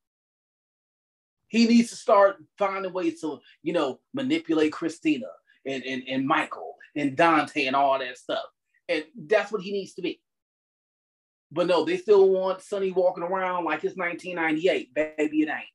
He 1.50 1.66
needs 1.66 1.90
to 1.90 1.96
start 1.96 2.36
finding 2.56 2.92
ways 2.92 3.20
to, 3.20 3.40
you 3.62 3.72
know, 3.72 3.98
manipulate 4.14 4.72
Kristina 4.72 5.28
and, 5.66 5.82
and, 5.84 6.02
and 6.08 6.26
Michael 6.26 6.76
and 6.96 7.16
Dante 7.16 7.66
and 7.66 7.74
all 7.74 7.98
that 7.98 8.16
stuff. 8.16 8.44
And 8.88 9.04
that's 9.26 9.50
what 9.50 9.60
he 9.60 9.72
needs 9.72 9.94
to 9.94 10.02
be. 10.02 10.20
But 11.50 11.66
no, 11.66 11.84
they 11.84 11.96
still 11.96 12.28
want 12.28 12.62
Sonny 12.62 12.92
walking 12.92 13.24
around 13.24 13.64
like 13.64 13.84
it's 13.84 13.96
1998. 13.96 14.94
Baby, 14.94 15.42
it 15.42 15.48
ain't. 15.48 15.66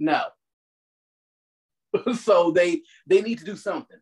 No. 0.00 0.22
so 2.14 2.50
they 2.50 2.82
they 3.06 3.22
need 3.22 3.38
to 3.38 3.44
do 3.44 3.56
something. 3.56 3.98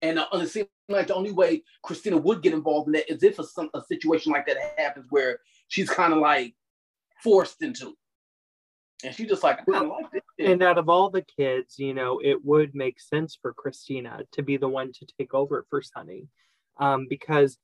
And, 0.00 0.18
uh, 0.18 0.26
it 0.34 0.48
seems 0.48 0.68
like 0.88 1.08
the 1.08 1.14
only 1.14 1.32
way 1.32 1.64
Kristina 1.84 2.22
would 2.22 2.42
get 2.42 2.52
involved 2.52 2.88
in 2.88 2.92
that 2.92 3.10
is 3.10 3.22
if 3.22 3.38
a, 3.38 3.44
a 3.74 3.82
situation 3.82 4.32
like 4.32 4.46
that 4.46 4.58
happens 4.76 5.06
where 5.10 5.40
she's 5.66 5.90
kind 5.90 6.12
of 6.12 6.20
like 6.20 6.54
forced 7.22 7.62
into. 7.62 7.96
And 9.04 9.14
she 9.14 9.26
just 9.26 9.42
like, 9.42 9.60
like. 9.66 9.90
And 10.38 10.62
out 10.62 10.78
of 10.78 10.88
all 10.88 11.10
the 11.10 11.22
kids, 11.22 11.78
you 11.78 11.94
know, 11.94 12.20
it 12.22 12.44
would 12.44 12.74
make 12.74 13.00
sense 13.00 13.38
for 13.40 13.54
Kristina 13.54 14.22
to 14.32 14.42
be 14.42 14.56
the 14.56 14.68
one 14.68 14.92
to 14.92 15.06
take 15.18 15.34
over 15.34 15.64
for 15.70 15.82
Sonny. 15.82 16.28
Um, 16.78 17.06
because, 17.08 17.58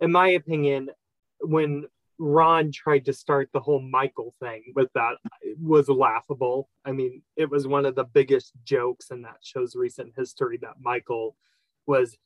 in 0.00 0.12
my 0.12 0.28
opinion, 0.28 0.90
when 1.40 1.86
Ron 2.18 2.72
tried 2.72 3.04
to 3.06 3.12
start 3.12 3.50
the 3.52 3.60
whole 3.60 3.80
Michael 3.80 4.34
thing 4.40 4.72
with 4.74 4.90
that 4.94 5.16
was 5.60 5.88
laughable. 5.88 6.68
I 6.84 6.92
mean, 6.92 7.22
it 7.36 7.50
was 7.50 7.66
one 7.66 7.84
of 7.84 7.94
the 7.94 8.04
biggest 8.04 8.52
jokes 8.64 9.10
in 9.10 9.22
that 9.22 9.38
show's 9.42 9.76
recent 9.76 10.14
history 10.16 10.58
that 10.62 10.80
Michael 10.80 11.36
was 11.86 12.16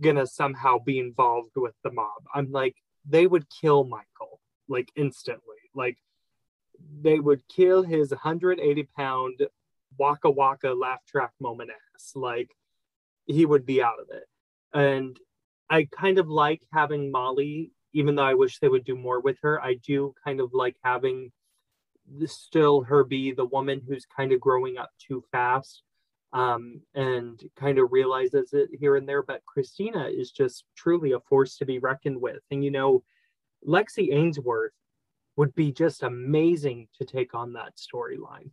gonna 0.00 0.26
somehow 0.26 0.78
be 0.78 0.98
involved 0.98 1.52
with 1.56 1.74
the 1.82 1.90
mob. 1.90 2.22
I'm 2.34 2.50
like, 2.50 2.76
they 3.04 3.26
would 3.26 3.46
kill 3.60 3.84
Michael 3.84 4.40
like 4.68 4.90
instantly. 4.94 5.56
Like 5.74 5.98
they 7.00 7.18
would 7.18 7.46
kill 7.48 7.82
his 7.82 8.10
180 8.10 8.88
pound 8.96 9.46
waka 9.98 10.30
waka 10.30 10.70
laugh 10.70 11.04
track 11.06 11.32
moment 11.40 11.70
ass. 11.70 12.12
Like 12.14 12.50
he 13.26 13.46
would 13.46 13.64
be 13.66 13.82
out 13.82 14.00
of 14.00 14.08
it. 14.10 14.24
And 14.74 15.18
I 15.70 15.88
kind 15.90 16.18
of 16.18 16.28
like 16.28 16.62
having 16.72 17.10
Molly 17.10 17.72
even 17.92 18.14
though 18.14 18.24
I 18.24 18.34
wish 18.34 18.58
they 18.58 18.68
would 18.68 18.84
do 18.84 18.96
more 18.96 19.20
with 19.20 19.36
her, 19.42 19.62
I 19.62 19.74
do 19.74 20.14
kind 20.24 20.40
of 20.40 20.54
like 20.54 20.76
having 20.82 21.30
still 22.26 22.82
her 22.82 23.04
be 23.04 23.32
the 23.32 23.44
woman 23.44 23.82
who's 23.86 24.06
kind 24.06 24.32
of 24.32 24.40
growing 24.40 24.78
up 24.78 24.90
too 24.98 25.22
fast 25.30 25.82
um, 26.32 26.80
and 26.94 27.42
kind 27.56 27.78
of 27.78 27.92
realizes 27.92 28.52
it 28.52 28.70
here 28.78 28.96
and 28.96 29.08
there. 29.08 29.22
But 29.22 29.42
Kristina 29.44 30.10
is 30.12 30.30
just 30.30 30.64
truly 30.76 31.12
a 31.12 31.20
force 31.20 31.56
to 31.58 31.66
be 31.66 31.78
reckoned 31.78 32.20
with. 32.20 32.40
And, 32.50 32.64
you 32.64 32.70
know, 32.70 33.02
Lexi 33.66 34.12
Ainsworth 34.12 34.72
would 35.36 35.54
be 35.54 35.72
just 35.72 36.02
amazing 36.02 36.88
to 36.98 37.04
take 37.04 37.34
on 37.34 37.54
that 37.54 37.76
storyline. 37.76 38.50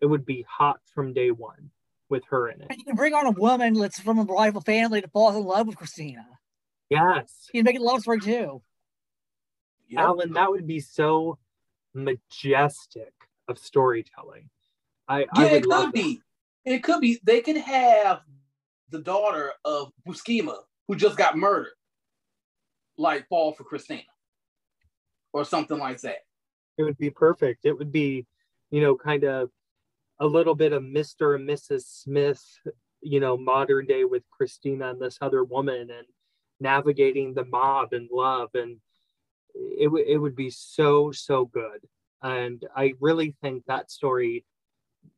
It 0.00 0.06
would 0.06 0.26
be 0.26 0.44
hot 0.48 0.80
from 0.94 1.12
day 1.12 1.30
one 1.30 1.70
with 2.08 2.24
her 2.30 2.48
in 2.48 2.60
it. 2.60 2.66
And 2.70 2.78
you 2.78 2.84
can 2.84 2.96
bring 2.96 3.14
on 3.14 3.26
a 3.26 3.30
woman 3.30 3.74
that's 3.74 4.00
from 4.00 4.18
a 4.18 4.22
rival 4.22 4.60
family 4.60 5.00
to 5.00 5.08
fall 5.08 5.36
in 5.36 5.44
love 5.44 5.66
with 5.66 5.76
Kristina. 5.76 6.24
Yes. 6.90 7.48
You 7.52 7.60
can 7.60 7.64
make 7.64 7.76
it 7.76 7.82
love 7.82 8.02
story 8.02 8.20
too. 8.20 8.62
Yep. 9.88 10.00
Alan, 10.00 10.32
that 10.32 10.50
would 10.50 10.66
be 10.66 10.80
so 10.80 11.38
majestic 11.94 13.12
of 13.48 13.58
storytelling. 13.58 14.50
I, 15.08 15.20
yeah, 15.20 15.26
I 15.34 15.44
it 15.46 15.64
could 15.64 15.92
be. 15.92 16.20
That. 16.64 16.72
It 16.74 16.82
could 16.82 17.00
be. 17.00 17.20
They 17.22 17.40
could 17.40 17.56
have 17.58 18.22
the 18.90 18.98
daughter 19.00 19.52
of 19.64 19.92
Buscema, 20.06 20.58
who 20.88 20.96
just 20.96 21.16
got 21.16 21.36
murdered, 21.36 21.74
like 22.98 23.28
fall 23.28 23.52
for 23.52 23.64
Kristina, 23.64 24.02
or 25.36 25.44
something 25.44 25.78
like 25.78 26.00
that. 26.00 26.18
It 26.78 26.82
would 26.82 26.98
be 26.98 27.10
perfect. 27.10 27.64
It 27.64 27.72
would 27.72 27.92
be, 27.92 28.26
you 28.70 28.80
know, 28.80 28.96
kind 28.96 29.24
of 29.24 29.50
a 30.18 30.26
little 30.26 30.54
bit 30.54 30.72
of 30.72 30.82
Mr. 30.82 31.34
and 31.34 31.48
Mrs. 31.48 31.82
Smith, 31.82 32.42
you 33.00 33.20
know, 33.20 33.36
modern 33.36 33.86
day 33.86 34.04
with 34.04 34.22
Kristina 34.30 34.90
and 34.90 35.00
this 35.00 35.18
other 35.20 35.44
woman 35.44 35.90
and 35.90 36.06
navigating 36.60 37.34
the 37.34 37.44
mob 37.44 37.92
and 37.92 38.08
love 38.10 38.50
and 38.54 38.78
it, 39.54 39.84
w- 39.84 40.04
it 40.06 40.16
would 40.16 40.36
be 40.36 40.50
so 40.50 41.12
so 41.12 41.44
good 41.44 41.80
and 42.22 42.64
i 42.74 42.94
really 42.98 43.34
think 43.42 43.62
that 43.66 43.90
story 43.90 44.44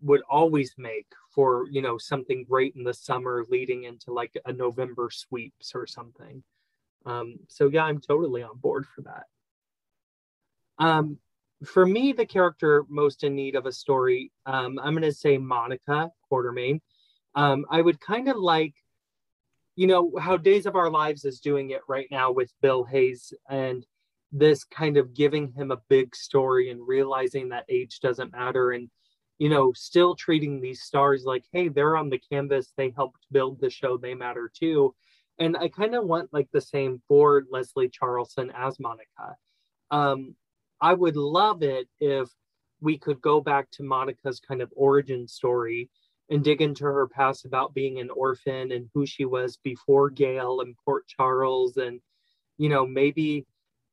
would 0.01 0.21
always 0.29 0.75
make 0.77 1.07
for 1.33 1.67
you 1.71 1.81
know 1.81 1.97
something 1.97 2.45
great 2.49 2.75
in 2.75 2.83
the 2.83 2.93
summer 2.93 3.45
leading 3.49 3.85
into 3.85 4.13
like 4.13 4.37
a 4.47 4.53
november 4.53 5.11
sweeps 5.13 5.73
or 5.75 5.87
something 5.87 6.43
um, 7.07 7.37
so 7.47 7.69
yeah 7.69 7.85
i'm 7.85 8.01
totally 8.01 8.43
on 8.43 8.57
board 8.59 8.85
for 8.85 9.03
that 9.03 9.27
um, 10.79 11.19
for 11.65 11.85
me 11.85 12.13
the 12.13 12.27
character 12.27 12.85
most 12.89 13.25
in 13.25 13.35
need 13.35 13.55
of 13.55 13.67
a 13.67 13.73
story 13.73 14.33
um, 14.47 14.79
i'm 14.79 14.93
going 14.95 15.03
to 15.03 15.13
say 15.13 15.39
monica 15.39 16.11
Quartermaine. 16.31 16.81
um, 17.35 17.65
i 17.71 17.81
would 17.81 18.01
kind 18.01 18.29
of 18.29 18.37
like 18.37 18.75
you 19.77 19.87
know 19.87 20.13
how 20.21 20.37
days 20.37 20.67
of 20.67 20.77
our 20.77 20.91
lives 20.91 21.25
is 21.25 21.41
doing 21.41 21.71
it 21.71 21.83
right 21.89 22.09
now 22.11 22.31
with 22.31 22.53
bill 22.63 22.85
hayes 22.85 23.33
and 23.49 23.87
this 24.31 24.65
kind 24.65 24.97
of 24.97 25.15
giving 25.15 25.53
him 25.53 25.71
a 25.71 25.81
big 25.89 26.15
story 26.15 26.71
and 26.71 26.87
realizing 26.87 27.49
that 27.49 27.65
age 27.69 28.01
doesn't 28.01 28.33
matter 28.33 28.73
and 28.73 28.89
you 29.39 29.49
know 29.49 29.73
still 29.75 30.15
treating 30.15 30.61
these 30.61 30.83
stars 30.83 31.25
like 31.25 31.45
hey 31.53 31.69
they're 31.69 31.97
on 31.97 32.11
the 32.11 32.21
canvas 32.31 32.73
they 32.77 32.93
helped 32.95 33.25
build 33.33 33.61
the 33.61 33.71
show 33.71 33.97
they 33.97 34.15
matter 34.15 34.51
too 34.53 34.95
and 35.39 35.57
i 35.57 35.69
kind 35.69 35.95
of 35.95 36.05
want 36.05 36.33
like 36.33 36.49
the 36.53 36.61
same 36.61 37.01
for 37.09 37.45
leslie 37.51 37.89
charleson 37.89 38.51
as 38.57 38.79
monica 38.79 39.37
um 39.91 40.35
i 40.81 40.93
would 40.93 41.17
love 41.17 41.63
it 41.63 41.89
if 42.01 42.29
we 42.81 42.97
could 42.99 43.21
go 43.21 43.41
back 43.41 43.71
to 43.71 43.83
monica's 43.83 44.41
kind 44.41 44.63
of 44.63 44.73
origin 44.77 45.27
story 45.27 45.89
and 46.31 46.45
dig 46.45 46.61
into 46.61 46.85
her 46.85 47.09
past 47.09 47.45
about 47.45 47.75
being 47.75 47.99
an 47.99 48.11
orphan 48.11 48.73
and 48.73 48.89
who 48.93 49.07
she 49.07 49.25
was 49.25 49.59
before 49.63 50.11
gail 50.11 50.61
and 50.61 50.77
port 50.85 51.07
charles 51.07 51.77
and 51.77 52.01
you 52.57 52.69
know 52.69 52.87
maybe 52.87 53.47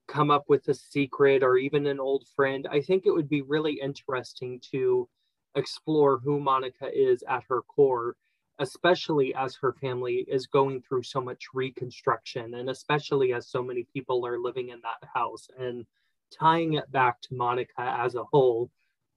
come 0.08 0.32
up 0.32 0.46
with 0.48 0.68
a 0.68 0.74
secret 0.74 1.44
or 1.44 1.58
even 1.58 1.88
an 1.88 2.00
old 2.00 2.28
friend. 2.36 2.68
I 2.70 2.82
think 2.82 3.06
it 3.06 3.12
would 3.12 3.30
be 3.30 3.42
really 3.42 3.80
interesting 3.82 4.60
to 4.72 5.08
explore 5.56 6.20
who 6.20 6.40
Monica 6.40 6.90
is 6.94 7.24
at 7.28 7.44
her 7.50 7.62
core, 7.62 8.16
especially 8.60 9.34
as 9.36 9.56
her 9.56 9.74
family 9.74 10.26
is 10.28 10.48
going 10.48 10.82
through 10.82 11.04
so 11.04 11.22
much 11.22 11.46
reconstruction 11.54 12.54
and 12.56 12.70
especially 12.70 13.34
as 13.34 13.50
so 13.50 13.62
many 13.62 13.86
people 13.94 14.26
are 14.26 14.40
living 14.40 14.70
in 14.70 14.80
that 14.82 15.10
house 15.14 15.48
and 15.58 15.86
tying 16.32 16.74
it 16.74 16.92
back 16.92 17.22
to 17.22 17.36
Monica 17.36 17.74
as 17.78 18.16
a 18.16 18.24
whole, 18.24 18.70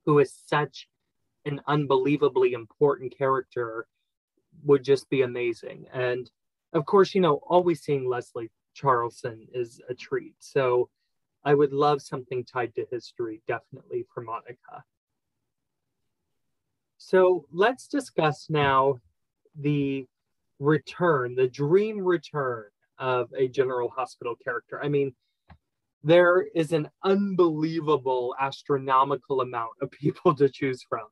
who 0.05 0.19
is 0.19 0.33
such 0.47 0.89
an 1.45 1.61
unbelievably 1.67 2.53
important 2.53 3.17
character 3.17 3.87
would 4.65 4.85
just 4.85 5.09
be 5.09 5.23
amazing. 5.23 5.87
And 5.93 6.31
of 6.73 6.85
course, 6.85 7.15
you 7.15 7.21
know, 7.21 7.41
always 7.47 7.83
seeing 7.83 8.09
Leslie 8.09 8.51
Charleson 8.77 9.49
is 9.53 9.81
a 9.89 9.95
treat. 9.95 10.35
So 10.39 10.89
I 11.45 11.55
would 11.55 11.73
love 11.73 12.03
something 12.03 12.45
tied 12.45 12.75
to 12.75 12.87
history, 12.91 13.43
definitely 13.47 14.05
for 14.13 14.23
Monica. 14.23 14.85
So 16.99 17.47
let's 17.53 17.87
discuss 17.87 18.47
now 18.51 18.99
the 19.59 20.07
return, 20.59 21.35
the 21.37 21.49
dream 21.49 22.01
return 22.01 22.65
of 22.99 23.33
a 23.37 23.49
General 23.49 23.89
Hospital 23.89 24.35
character. 24.35 24.83
I 24.83 24.89
mean, 24.89 25.15
there 26.03 26.47
is 26.55 26.73
an 26.73 26.89
unbelievable 27.05 28.35
astronomical 28.41 29.41
amount 29.41 29.73
of 29.83 29.91
people 29.91 30.35
to 30.37 30.49
choose 30.49 30.83
from. 30.89 31.07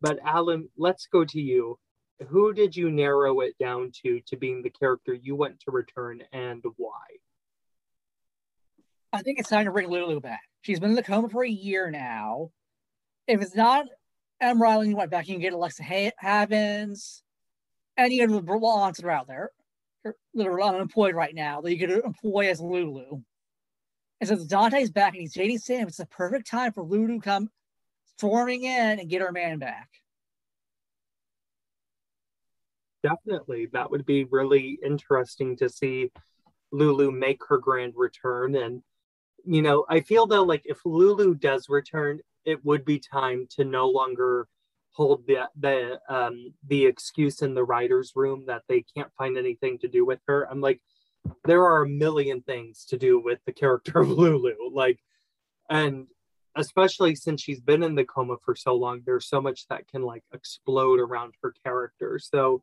But 0.00 0.18
Alan, 0.24 0.68
let's 0.76 1.06
go 1.06 1.24
to 1.24 1.40
you. 1.40 1.78
Who 2.28 2.52
did 2.52 2.74
you 2.74 2.90
narrow 2.90 3.40
it 3.40 3.56
down 3.58 3.92
to 4.02 4.20
to 4.28 4.36
being 4.36 4.62
the 4.62 4.70
character 4.70 5.14
you 5.14 5.36
want 5.36 5.60
to 5.60 5.70
return 5.70 6.22
and 6.32 6.62
why? 6.76 7.04
I 9.12 9.22
think 9.22 9.38
it's 9.38 9.48
time 9.48 9.64
to 9.66 9.72
bring 9.72 9.88
Lulu 9.88 10.20
back. 10.20 10.42
She's 10.62 10.80
been 10.80 10.90
in 10.90 10.96
the 10.96 11.02
coma 11.02 11.28
for 11.28 11.44
a 11.44 11.48
year 11.48 11.90
now. 11.90 12.50
If 13.26 13.40
it's 13.40 13.54
not 13.54 13.86
Emme 14.40 14.60
Rylan, 14.60 14.88
you 14.88 14.96
want 14.96 15.10
back, 15.10 15.28
you 15.28 15.34
can 15.34 15.42
get 15.42 15.52
Alexa 15.52 15.82
Havins, 15.82 17.22
any 17.96 18.20
of 18.20 18.30
the 18.30 18.42
blondes 18.42 18.98
that 18.98 19.06
are 19.06 19.10
out 19.10 19.26
there 19.26 19.50
that 20.34 20.46
are 20.46 20.62
unemployed 20.62 21.14
right 21.14 21.34
now 21.34 21.60
that 21.60 21.74
you 21.74 21.78
could 21.78 22.04
employ 22.04 22.50
as 22.50 22.60
Lulu. 22.60 23.22
And 24.20 24.28
since 24.28 24.44
Dante's 24.44 24.90
back 24.90 25.12
and 25.12 25.20
he's 25.20 25.34
dating 25.34 25.58
Sam, 25.58 25.88
it's 25.88 25.98
the 25.98 26.06
perfect 26.06 26.48
time 26.50 26.72
for 26.72 26.82
Lulu 26.82 27.16
to 27.16 27.20
come 27.20 27.50
storming 28.16 28.64
in 28.64 28.98
and 28.98 29.08
get 29.08 29.20
her 29.20 29.32
man 29.32 29.58
back. 29.58 29.88
Definitely. 33.02 33.68
That 33.72 33.90
would 33.90 34.06
be 34.06 34.24
really 34.24 34.78
interesting 34.84 35.56
to 35.58 35.68
see 35.68 36.10
Lulu 36.72 37.10
make 37.10 37.40
her 37.48 37.58
grand 37.58 37.92
return. 37.94 38.56
And, 38.56 38.82
you 39.44 39.62
know, 39.62 39.84
I 39.88 40.00
feel 40.00 40.26
though, 40.26 40.44
like 40.44 40.62
if 40.64 40.78
Lulu 40.84 41.34
does 41.34 41.68
return, 41.68 42.20
it 42.44 42.64
would 42.64 42.84
be 42.84 42.98
time 42.98 43.46
to 43.56 43.64
no 43.64 43.88
longer 43.88 44.48
hold 44.96 45.26
the 45.26 45.46
the 45.60 46.00
um 46.08 46.54
the 46.66 46.86
excuse 46.86 47.42
in 47.42 47.52
the 47.52 47.62
writers 47.62 48.12
room 48.16 48.44
that 48.46 48.62
they 48.66 48.82
can't 48.96 49.12
find 49.18 49.36
anything 49.36 49.78
to 49.78 49.88
do 49.88 50.06
with 50.06 50.18
her 50.26 50.50
i'm 50.50 50.62
like 50.62 50.80
there 51.44 51.64
are 51.64 51.82
a 51.82 51.88
million 51.88 52.42
things 52.42 52.84
to 52.86 52.96
do 52.96 53.18
with 53.18 53.38
the 53.46 53.52
character 53.52 54.00
of 54.00 54.08
lulu 54.08 54.54
like 54.72 54.98
and 55.70 56.06
especially 56.54 57.14
since 57.14 57.42
she's 57.42 57.60
been 57.60 57.82
in 57.82 57.94
the 57.94 58.04
coma 58.04 58.36
for 58.44 58.54
so 58.54 58.74
long 58.74 59.02
there's 59.04 59.28
so 59.28 59.40
much 59.40 59.66
that 59.68 59.86
can 59.88 60.02
like 60.02 60.22
explode 60.32 61.00
around 61.00 61.34
her 61.42 61.52
character 61.64 62.18
so 62.18 62.62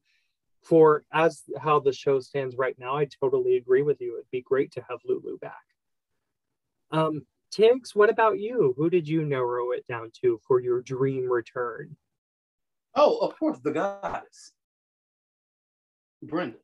for 0.62 1.04
as 1.12 1.44
how 1.60 1.80
the 1.80 1.94
show 1.94 2.20
stands 2.20 2.56
right 2.58 2.78
now 2.80 2.96
i 2.96 3.06
totally 3.22 3.58
agree 3.58 3.82
with 3.82 4.00
you 4.02 4.16
it'd 4.16 4.32
be 4.32 4.42
great 4.42 4.72
to 4.72 4.84
have 4.90 5.00
lulu 5.06 5.38
back 5.40 5.66
um 6.92 7.26
Tiggz, 7.54 7.94
what 7.94 8.10
about 8.10 8.40
you? 8.40 8.74
Who 8.78 8.90
did 8.90 9.08
you 9.08 9.24
narrow 9.24 9.72
it 9.72 9.86
down 9.86 10.12
to 10.22 10.40
for 10.48 10.60
your 10.60 10.82
dream 10.82 11.32
return? 11.32 11.96
Oh, 12.96 13.18
of 13.18 13.38
course, 13.38 13.60
the 13.60 13.72
goddess, 13.72 14.54
Brenda. 16.24 16.58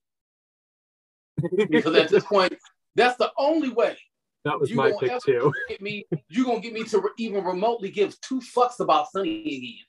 because 1.70 1.96
at 1.96 2.10
this 2.10 2.24
point, 2.24 2.54
that's 2.96 3.18
the 3.18 3.32
only 3.38 3.70
way. 3.70 3.98
That 4.46 4.60
was 4.60 4.72
my 4.72 4.94
pick 5.00 5.12
too. 5.24 5.52
Get 5.68 5.82
me, 5.82 6.06
you're 6.30 6.46
gonna 6.46 6.62
get 6.62 6.74
me 6.74 6.84
to 6.86 7.00
re- 7.00 7.10
even 7.18 7.44
remotely 7.44 7.90
give 7.90 8.20
two 8.22 8.40
fucks 8.40 8.80
about 8.80 9.12
Sonny 9.12 9.42
again. 9.42 9.86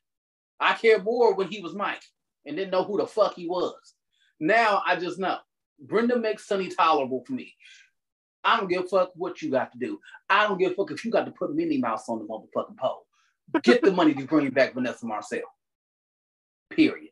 I 0.58 0.74
cared 0.74 1.04
more 1.04 1.34
when 1.34 1.48
he 1.48 1.60
was 1.60 1.74
Mike 1.74 2.02
and 2.44 2.56
didn't 2.56 2.72
know 2.72 2.84
who 2.84 2.98
the 2.98 3.06
fuck 3.06 3.34
he 3.34 3.46
was. 3.46 3.74
Now 4.40 4.82
I 4.86 4.96
just 4.96 5.18
know. 5.18 5.38
Brenda 5.78 6.18
makes 6.18 6.46
Sonny 6.46 6.68
tolerable 6.68 7.24
for 7.26 7.32
me. 7.32 7.54
I 8.42 8.56
don't 8.56 8.68
give 8.68 8.84
a 8.84 8.88
fuck 8.88 9.12
what 9.14 9.40
you 9.40 9.50
got 9.50 9.72
to 9.72 9.78
do. 9.78 10.00
I 10.28 10.46
don't 10.46 10.58
give 10.58 10.72
a 10.72 10.74
fuck 10.74 10.90
if 10.90 11.04
you 11.04 11.10
got 11.10 11.26
to 11.26 11.30
put 11.30 11.54
Minnie 11.54 11.78
Mouse 11.78 12.08
on 12.08 12.18
the 12.18 12.24
motherfucking 12.24 12.76
pole. 12.76 13.06
Get 13.62 13.82
the 13.82 13.92
money 13.92 14.14
to 14.14 14.24
bring 14.24 14.48
back 14.50 14.74
Vanessa 14.74 15.06
Marcil. 15.06 15.40
Period. 16.70 17.10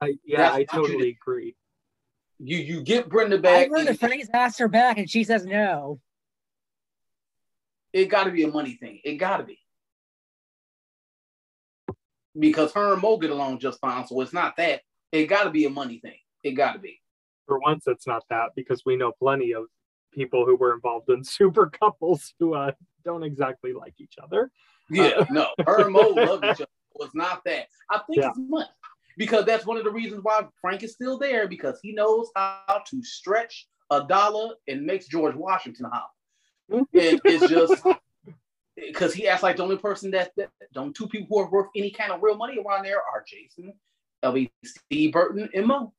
I, 0.00 0.18
yeah, 0.24 0.38
That's 0.38 0.56
I 0.56 0.64
totally 0.64 1.16
agree. 1.20 1.56
You 2.38 2.58
you 2.58 2.82
get 2.82 3.08
Brenda 3.08 3.38
back. 3.38 3.66
I 3.66 3.68
heard 3.68 3.86
the 3.86 3.94
Franks 3.94 4.28
asked 4.32 4.58
her 4.58 4.68
back, 4.68 4.98
and 4.98 5.10
she 5.10 5.24
says 5.24 5.44
no. 5.44 6.00
It 7.92 8.06
got 8.06 8.24
to 8.24 8.30
be 8.30 8.44
a 8.44 8.48
money 8.48 8.74
thing. 8.74 9.00
It 9.04 9.14
got 9.14 9.38
to 9.38 9.44
be 9.44 9.58
because 12.38 12.72
her 12.72 12.92
and 12.92 13.02
Mo 13.02 13.16
get 13.16 13.30
along 13.30 13.58
just 13.58 13.80
fine. 13.80 14.06
So 14.06 14.20
it's 14.20 14.32
not 14.32 14.56
that. 14.56 14.82
It 15.10 15.26
got 15.26 15.44
to 15.44 15.50
be 15.50 15.64
a 15.64 15.70
money 15.70 15.98
thing. 15.98 16.18
It 16.44 16.52
got 16.52 16.74
to 16.74 16.78
be. 16.78 17.00
For 17.46 17.58
once, 17.58 17.84
it's 17.86 18.06
not 18.06 18.24
that 18.30 18.50
because 18.54 18.82
we 18.84 18.96
know 18.96 19.12
plenty 19.12 19.52
of 19.52 19.64
people 20.12 20.44
who 20.44 20.54
were 20.54 20.74
involved 20.74 21.08
in 21.10 21.24
super 21.24 21.66
couples 21.68 22.34
who 22.38 22.54
uh, 22.54 22.72
don't 23.04 23.24
exactly 23.24 23.72
like 23.72 23.94
each 23.98 24.14
other. 24.22 24.50
Yeah, 24.90 25.08
uh, 25.18 25.26
no, 25.30 25.48
her 25.66 25.84
and 25.84 25.92
Mo 25.92 26.00
love 26.16 26.44
each 26.44 26.60
other 26.60 26.66
It's 27.00 27.14
not 27.14 27.42
that. 27.44 27.68
I 27.90 28.00
think 28.06 28.22
yeah. 28.22 28.30
it's 28.30 28.38
money 28.38 28.66
because 29.18 29.44
that's 29.44 29.66
one 29.66 29.76
of 29.76 29.84
the 29.84 29.90
reasons 29.90 30.22
why 30.22 30.46
Frank 30.60 30.82
is 30.82 30.92
still 30.92 31.18
there 31.18 31.48
because 31.48 31.78
he 31.82 31.92
knows 31.92 32.30
how 32.34 32.82
to 32.86 33.02
stretch 33.02 33.66
a 33.90 34.04
dollar 34.04 34.54
and 34.68 34.86
makes 34.86 35.08
George 35.08 35.34
Washington 35.34 35.90
holler. 35.92 36.86
and 36.94 37.20
it's 37.24 37.48
just 37.48 37.84
because 38.76 39.12
he 39.12 39.26
acts 39.26 39.42
like 39.42 39.56
the 39.56 39.62
only 39.64 39.76
person 39.76 40.12
that, 40.12 40.30
that 40.36 40.50
the 40.72 40.92
two 40.96 41.08
people 41.08 41.26
who 41.28 41.44
are 41.44 41.50
worth 41.50 41.66
any 41.74 41.90
kind 41.90 42.12
of 42.12 42.22
real 42.22 42.36
money 42.36 42.58
around 42.58 42.84
there 42.84 42.98
are 42.98 43.24
Jason, 43.26 43.72
LB, 44.24 44.50
Steve 44.64 45.12
Burton, 45.12 45.48
and 45.52 45.66
Mo. 45.66 45.92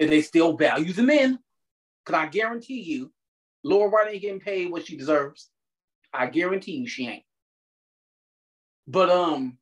And 0.00 0.10
they 0.10 0.22
still 0.22 0.56
value 0.56 0.94
the 0.94 1.02
men. 1.02 1.38
Because 2.04 2.18
I 2.18 2.26
guarantee 2.26 2.80
you, 2.80 3.12
Laura 3.62 3.90
Wright 3.90 4.12
ain't 4.14 4.22
getting 4.22 4.40
paid 4.40 4.72
what 4.72 4.86
she 4.86 4.96
deserves. 4.96 5.50
I 6.14 6.26
guarantee 6.26 6.72
you 6.72 6.88
she 6.88 7.06
ain't. 7.06 7.24
But 8.86 9.10
um, 9.10 9.58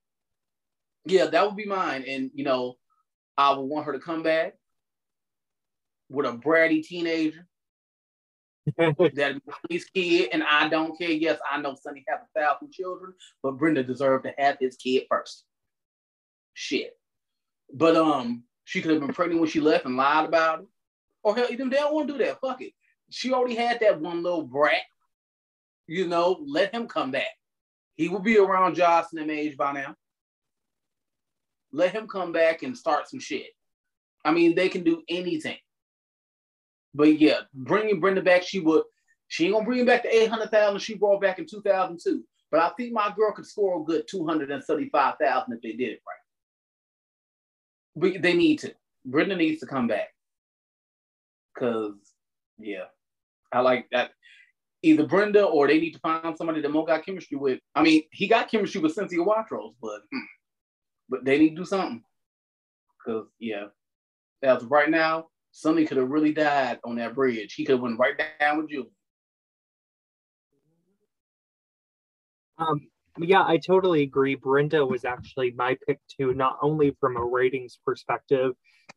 yeah, 1.10 1.26
that 1.26 1.44
would 1.46 1.56
be 1.56 1.66
mine. 1.66 2.04
And 2.06 2.30
you 2.34 2.44
know, 2.44 2.76
I 3.36 3.52
would 3.52 3.64
want 3.64 3.86
her 3.86 3.92
to 3.92 3.98
come 3.98 4.22
back 4.22 4.54
with 6.08 6.26
a 6.26 6.32
bratty 6.32 6.82
teenager. 6.82 7.46
that 8.76 9.40
his 9.70 9.86
kid, 9.86 10.28
and 10.32 10.42
I 10.42 10.68
don't 10.68 10.98
care. 10.98 11.10
Yes, 11.10 11.38
I 11.50 11.58
know 11.60 11.74
Sonny 11.74 12.04
has 12.06 12.20
a 12.20 12.38
thousand 12.38 12.70
children, 12.70 13.14
but 13.42 13.56
Brenda 13.56 13.82
deserved 13.82 14.24
to 14.24 14.34
have 14.36 14.58
his 14.60 14.76
kid 14.76 15.04
first. 15.08 15.44
Shit. 16.52 16.92
But 17.72 17.96
um, 17.96 18.44
she 18.64 18.82
could 18.82 18.90
have 18.90 19.00
been 19.00 19.14
pregnant 19.14 19.40
when 19.40 19.48
she 19.48 19.60
left 19.60 19.86
and 19.86 19.96
lied 19.96 20.26
about 20.26 20.60
it. 20.60 20.66
Or 21.22 21.34
hell, 21.34 21.48
even 21.50 21.70
they 21.70 21.76
don't 21.76 21.94
want 21.94 22.08
to 22.08 22.18
do 22.18 22.24
that. 22.24 22.40
Fuck 22.40 22.60
it. 22.60 22.72
She 23.10 23.32
already 23.32 23.54
had 23.54 23.80
that 23.80 24.00
one 24.00 24.22
little 24.22 24.42
brat. 24.42 24.82
You 25.86 26.06
know, 26.06 26.44
let 26.46 26.74
him 26.74 26.86
come 26.86 27.10
back. 27.10 27.30
He 27.96 28.08
will 28.08 28.20
be 28.20 28.38
around 28.38 28.76
Jocelyn 28.76 29.30
age 29.30 29.56
by 29.56 29.72
now. 29.72 29.94
Let 31.72 31.92
him 31.92 32.08
come 32.08 32.32
back 32.32 32.62
and 32.62 32.76
start 32.76 33.08
some 33.08 33.20
shit. 33.20 33.48
I 34.24 34.32
mean, 34.32 34.54
they 34.54 34.68
can 34.68 34.84
do 34.84 35.02
anything. 35.08 35.56
But 36.94 37.20
yeah, 37.20 37.40
bringing 37.54 38.00
Brenda 38.00 38.22
back, 38.22 38.42
she 38.42 38.60
would. 38.60 38.84
She 39.28 39.44
ain't 39.44 39.54
gonna 39.54 39.66
bring 39.66 39.84
back 39.84 40.02
the 40.02 40.14
eight 40.14 40.30
hundred 40.30 40.50
thousand 40.50 40.80
she 40.80 40.94
brought 40.94 41.20
back 41.20 41.38
in 41.38 41.46
two 41.46 41.62
thousand 41.62 42.00
two. 42.02 42.24
But 42.50 42.60
I 42.60 42.70
think 42.76 42.92
my 42.92 43.12
girl 43.14 43.32
could 43.32 43.46
score 43.46 43.80
a 43.80 43.84
good 43.84 44.04
two 44.08 44.26
hundred 44.26 44.50
and 44.50 44.64
thirty-five 44.64 45.14
thousand 45.20 45.54
if 45.54 45.62
they 45.62 45.72
did 45.72 45.92
it 45.92 46.02
right. 46.06 48.12
But 48.14 48.22
they 48.22 48.34
need 48.34 48.58
to. 48.60 48.74
Brenda 49.04 49.36
needs 49.36 49.60
to 49.60 49.66
come 49.66 49.86
back. 49.86 50.08
Cause 51.58 51.94
yeah, 52.58 52.84
I 53.52 53.60
like 53.60 53.86
that. 53.92 54.10
Either 54.82 55.06
Brenda 55.06 55.44
or 55.44 55.66
they 55.66 55.80
need 55.80 55.92
to 55.92 56.00
find 56.00 56.36
somebody 56.36 56.60
that 56.60 56.70
Mo 56.70 56.84
got 56.84 57.04
chemistry 57.04 57.36
with. 57.36 57.58
I 57.74 57.82
mean, 57.82 58.02
he 58.12 58.28
got 58.28 58.50
chemistry 58.50 58.80
with 58.80 58.92
Cynthia 58.92 59.18
Watros, 59.18 59.74
but 59.82 60.00
hmm, 60.12 60.20
but 61.08 61.24
they 61.24 61.38
need 61.38 61.50
to 61.50 61.56
do 61.56 61.64
something. 61.64 62.02
Cause 63.04 63.26
yeah, 63.38 63.66
as 64.42 64.64
right 64.64 64.90
now, 64.90 65.28
Sonny 65.52 65.86
could 65.86 65.96
have 65.96 66.10
really 66.10 66.32
died 66.32 66.78
on 66.84 66.96
that 66.96 67.14
bridge. 67.14 67.54
He 67.54 67.64
could 67.64 67.74
have 67.74 67.80
went 67.80 67.98
right 67.98 68.14
down 68.40 68.58
with 68.58 68.70
you. 68.70 68.90
Um, 72.58 72.88
yeah, 73.18 73.44
I 73.44 73.56
totally 73.56 74.02
agree. 74.02 74.34
Brenda 74.34 74.84
was 74.84 75.04
actually 75.04 75.52
my 75.52 75.76
pick 75.86 76.00
too, 76.08 76.34
not 76.34 76.58
only 76.62 76.96
from 77.00 77.16
a 77.16 77.24
ratings 77.24 77.78
perspective, 77.84 78.52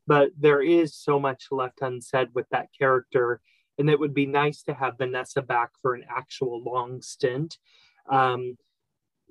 but 0.08 0.30
there 0.38 0.62
is 0.62 0.96
so 0.96 1.20
much 1.20 1.46
left 1.52 1.82
unsaid 1.82 2.30
with 2.34 2.48
that 2.52 2.68
character. 2.78 3.42
And 3.78 3.90
it 3.90 4.00
would 4.00 4.14
be 4.14 4.26
nice 4.26 4.62
to 4.64 4.74
have 4.74 4.98
Vanessa 4.98 5.42
back 5.42 5.70
for 5.82 5.96
an 5.96 6.06
actual 6.10 6.62
long 6.64 7.02
stint. 7.02 7.58
Um, 8.10 8.58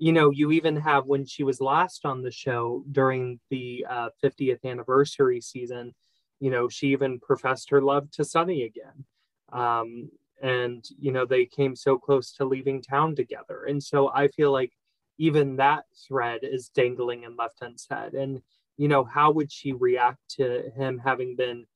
you 0.01 0.15
know, 0.15 0.31
you 0.31 0.51
even 0.51 0.77
have 0.77 1.05
when 1.05 1.27
she 1.27 1.43
was 1.45 1.61
last 1.61 2.07
on 2.07 2.23
the 2.23 2.31
show 2.31 2.83
during 2.91 3.39
the 3.51 3.85
uh, 3.89 4.09
50th 4.25 4.65
anniversary 4.65 5.43
season, 5.43 5.95
you 6.41 6.51
know, 6.51 6.71
she 6.71 6.87
even 6.89 7.21
professed 7.21 7.69
her 7.69 7.83
love 7.83 8.11
to 8.13 8.25
Sonny 8.25 8.63
again. 8.63 9.05
Um, 9.53 10.09
and, 10.43 10.83
you 10.99 11.13
know, 11.13 11.27
they 11.27 11.45
came 11.45 11.77
so 11.77 11.99
close 11.99 12.33
to 12.33 12.47
leaving 12.47 12.81
town 12.81 13.15
together. 13.15 13.65
And 13.69 13.83
so 13.83 14.11
I 14.15 14.29
feel 14.29 14.51
like 14.51 14.73
even 15.19 15.57
that 15.57 15.85
thread 16.09 16.41
is 16.45 16.71
dangling 16.71 17.27
and 17.27 17.37
left 17.37 17.61
unsaid. 17.61 18.15
And, 18.15 18.41
you 18.79 18.89
know, 18.89 19.05
how 19.05 19.33
would 19.33 19.53
she 19.53 19.75
react 19.75 20.21
to 20.37 20.71
him 20.75 20.99
having 21.05 21.37
been 21.37 21.67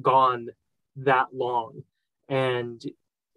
gone 0.00 0.48
that 0.96 1.34
long? 1.34 1.82
And, 2.30 2.82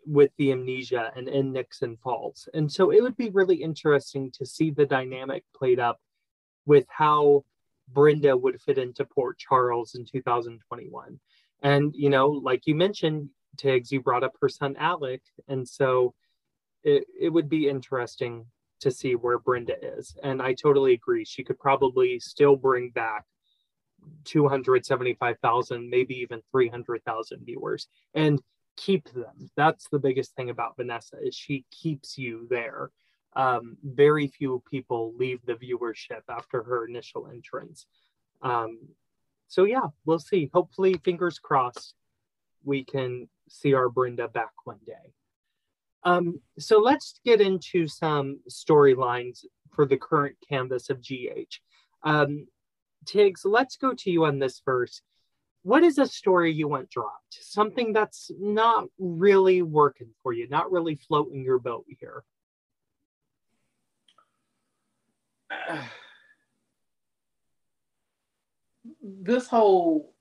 with 0.07 0.31
the 0.37 0.51
amnesia 0.51 1.11
and 1.15 1.27
in 1.27 1.51
Nixon 1.51 1.97
Falls. 1.97 2.47
And 2.53 2.71
so 2.71 2.91
it 2.91 3.01
would 3.01 3.17
be 3.17 3.29
really 3.29 3.57
interesting 3.57 4.31
to 4.31 4.45
see 4.45 4.71
the 4.71 4.85
dynamic 4.85 5.43
played 5.55 5.79
up 5.79 5.99
with 6.65 6.85
how 6.89 7.43
Brenda 7.89 8.35
would 8.35 8.61
fit 8.61 8.77
into 8.77 9.05
Port 9.05 9.37
Charles 9.37 9.95
in 9.95 10.05
2021. 10.05 11.19
And, 11.61 11.93
you 11.95 12.09
know, 12.09 12.27
like 12.27 12.67
you 12.67 12.75
mentioned, 12.75 13.29
Tiggz, 13.57 13.91
you 13.91 14.01
brought 14.01 14.23
up 14.23 14.33
her 14.41 14.49
son 14.49 14.75
Alec, 14.77 15.21
and 15.47 15.67
so 15.67 16.13
it, 16.83 17.05
it 17.19 17.29
would 17.29 17.49
be 17.49 17.67
interesting 17.67 18.45
to 18.79 18.91
see 18.91 19.15
where 19.15 19.39
Brenda 19.39 19.75
is. 19.97 20.15
And 20.23 20.41
I 20.41 20.53
totally 20.53 20.93
agree. 20.93 21.25
She 21.25 21.43
could 21.43 21.59
probably 21.59 22.19
still 22.19 22.55
bring 22.55 22.91
back 22.91 23.25
275,000, 24.25 25.89
maybe 25.89 26.15
even 26.19 26.41
300,000 26.51 27.45
viewers 27.45 27.87
and 28.13 28.39
keep 28.77 29.11
them. 29.11 29.49
That's 29.57 29.89
the 29.89 29.99
biggest 29.99 30.35
thing 30.35 30.49
about 30.49 30.77
Vanessa 30.77 31.17
is 31.21 31.35
she 31.35 31.65
keeps 31.71 32.17
you 32.17 32.47
there. 32.49 32.91
Um, 33.35 33.77
very 33.83 34.27
few 34.27 34.63
people 34.69 35.13
leave 35.17 35.45
the 35.45 35.55
viewership 35.55 36.21
after 36.29 36.63
her 36.63 36.87
initial 36.87 37.27
entrance. 37.27 37.85
Um, 38.41 38.79
so 39.47 39.63
yeah, 39.65 39.87
we'll 40.05 40.19
see. 40.19 40.49
Hopefully, 40.53 40.99
fingers 41.03 41.39
crossed, 41.39 41.95
we 42.63 42.83
can 42.83 43.27
see 43.49 43.73
our 43.73 43.89
Brenda 43.89 44.27
back 44.27 44.53
one 44.63 44.79
day. 44.85 45.13
Um, 46.03 46.39
so 46.57 46.79
let's 46.79 47.19
get 47.25 47.41
into 47.41 47.87
some 47.87 48.39
storylines 48.49 49.45
for 49.73 49.85
the 49.85 49.97
current 49.97 50.35
canvas 50.47 50.89
of 50.89 51.01
GH. 51.01 51.59
Um, 52.03 52.47
Tiggz, 53.05 53.41
let's 53.45 53.77
go 53.77 53.93
to 53.93 54.11
you 54.11 54.25
on 54.25 54.39
this 54.39 54.61
first. 54.63 55.01
What 55.67 55.83
is 55.83 55.97
a 55.97 56.07
story 56.07 56.53
you 56.53 56.69
want 56.69 56.89
dropped? 56.89 57.39
Something 57.41 57.91
that's 57.91 58.31
not 58.39 58.85
really 58.97 59.61
working 59.63 60.11
for 60.23 60.31
you, 60.31 60.47
not 60.47 60.71
really 60.71 60.95
floating 60.95 61.43
your 61.43 61.59
boat 61.59 61.83
here. 61.99 62.23
this 69.03 69.49
whole 69.49 70.13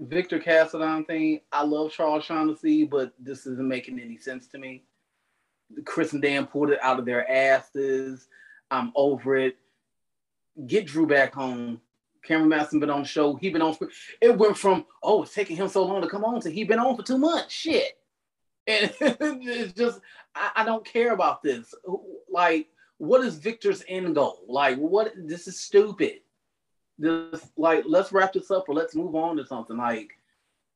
Victor 0.00 0.40
Cassadine 0.40 1.06
thing, 1.06 1.42
I 1.52 1.62
love 1.62 1.92
Charles 1.92 2.24
Shaughnessy, 2.24 2.82
but 2.82 3.12
this 3.20 3.46
isn't 3.46 3.68
making 3.68 4.00
any 4.00 4.16
sense 4.16 4.48
to 4.48 4.58
me. 4.58 4.82
Chris 5.84 6.12
and 6.12 6.20
Dan 6.20 6.44
pulled 6.44 6.70
it 6.70 6.80
out 6.82 6.98
of 6.98 7.04
their 7.06 7.30
asses. 7.30 8.26
I'm 8.68 8.90
over 8.96 9.36
it. 9.36 9.58
Get 10.66 10.86
Drew 10.86 11.06
back 11.06 11.34
home. 11.34 11.80
Cameron 12.22 12.50
Mathison 12.50 12.80
been 12.80 12.90
on 12.90 13.02
the 13.02 13.08
show. 13.08 13.34
He 13.34 13.50
been 13.50 13.62
on. 13.62 13.74
Screen. 13.74 13.90
It 14.20 14.36
went 14.36 14.56
from 14.56 14.86
oh, 15.02 15.22
it's 15.22 15.34
taking 15.34 15.56
him 15.56 15.68
so 15.68 15.84
long 15.84 16.02
to 16.02 16.08
come 16.08 16.24
on 16.24 16.40
to 16.40 16.50
he 16.50 16.64
been 16.64 16.78
on 16.78 16.96
for 16.96 17.02
two 17.02 17.18
months. 17.18 17.52
Shit, 17.52 17.98
and 18.66 18.92
it's 19.00 19.72
just 19.72 20.00
I, 20.34 20.50
I 20.56 20.64
don't 20.64 20.84
care 20.84 21.12
about 21.12 21.42
this. 21.42 21.74
Like, 22.30 22.68
what 22.98 23.24
is 23.24 23.36
Victor's 23.36 23.84
end 23.88 24.14
goal? 24.14 24.44
Like, 24.46 24.78
what? 24.78 25.12
This 25.16 25.48
is 25.48 25.58
stupid. 25.58 26.20
This 26.98 27.50
like 27.56 27.84
let's 27.86 28.12
wrap 28.12 28.32
this 28.32 28.50
up 28.50 28.68
or 28.68 28.74
let's 28.74 28.94
move 28.94 29.14
on 29.14 29.36
to 29.36 29.46
something. 29.46 29.76
Like, 29.76 30.12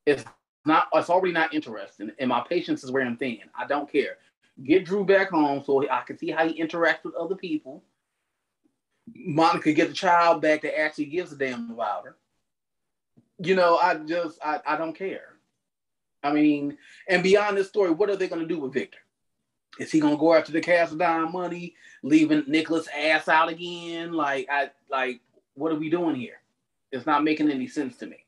it's 0.04 0.24
not. 0.64 0.88
It's 0.94 1.11
already 1.11 1.32
not 1.32 1.54
interesting, 1.54 2.11
and 2.18 2.28
my 2.28 2.44
patience 2.48 2.82
is 2.82 2.90
wearing 2.90 3.16
thin. 3.16 3.38
I 3.56 3.66
don't 3.66 3.90
care. 3.90 4.18
Get 4.64 4.87
Drew 4.87 5.04
back 5.04 5.30
home 5.30 5.62
so 5.64 5.88
I 5.88 6.02
can 6.06 6.18
see 6.18 6.30
how 6.30 6.48
he 6.48 6.61
interacts 6.61 7.04
with 7.04 7.14
other 7.14 7.37
people 7.37 7.85
Monica 9.14 9.72
get 9.72 9.88
the 9.88 9.94
child 9.94 10.42
back 10.42 10.62
that 10.62 10.78
actually 10.78 11.06
gives 11.06 11.32
a 11.32 11.36
damn 11.36 11.70
about 11.70 12.04
her. 12.04 12.16
You 13.38 13.54
know, 13.54 13.76
I 13.76 13.94
just 13.94 14.38
I, 14.44 14.60
I 14.66 14.76
don't 14.76 14.96
care. 14.96 15.34
I 16.22 16.32
mean, 16.32 16.76
and 17.08 17.22
beyond 17.22 17.56
this 17.56 17.68
story, 17.68 17.90
what 17.90 18.10
are 18.10 18.16
they 18.16 18.28
gonna 18.28 18.46
do 18.46 18.58
with 18.58 18.72
Victor? 18.72 18.98
Is 19.78 19.92
he 19.92 20.00
gonna 20.00 20.16
go 20.16 20.34
after 20.34 20.52
the 20.52 20.60
cast 20.60 20.94
Cassadine 20.96 21.32
money, 21.32 21.74
leaving 22.02 22.44
Nicholas 22.46 22.88
ass 22.96 23.28
out 23.28 23.48
again? 23.48 24.12
Like 24.12 24.48
I 24.50 24.70
like 24.90 25.20
what 25.54 25.72
are 25.72 25.78
we 25.78 25.90
doing 25.90 26.16
here? 26.16 26.40
It's 26.92 27.06
not 27.06 27.24
making 27.24 27.50
any 27.50 27.66
sense 27.66 27.96
to 27.98 28.06
me. 28.06 28.24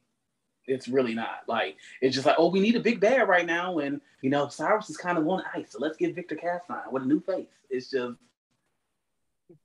It's 0.67 0.89
really 0.89 1.15
not. 1.15 1.43
Like 1.47 1.77
it's 2.01 2.15
just 2.15 2.27
like, 2.27 2.37
oh, 2.39 2.51
we 2.51 2.61
need 2.61 2.77
a 2.77 2.81
big 2.81 3.01
bad 3.01 3.29
right 3.29 3.47
now, 3.47 3.79
and 3.79 4.01
you 4.21 4.31
know, 4.31 4.49
Cyrus 4.49 4.91
is 4.91 4.97
kind 4.97 5.17
of 5.17 5.27
on 5.27 5.43
ice, 5.55 5.73
so 5.73 5.79
let's 5.81 5.97
get 5.97 6.15
Victor 6.15 6.37
Cassadine 6.37 6.93
with 6.93 7.05
a 7.05 7.07
new 7.07 7.21
face. 7.21 7.49
It's 7.71 7.91
just 7.91 8.19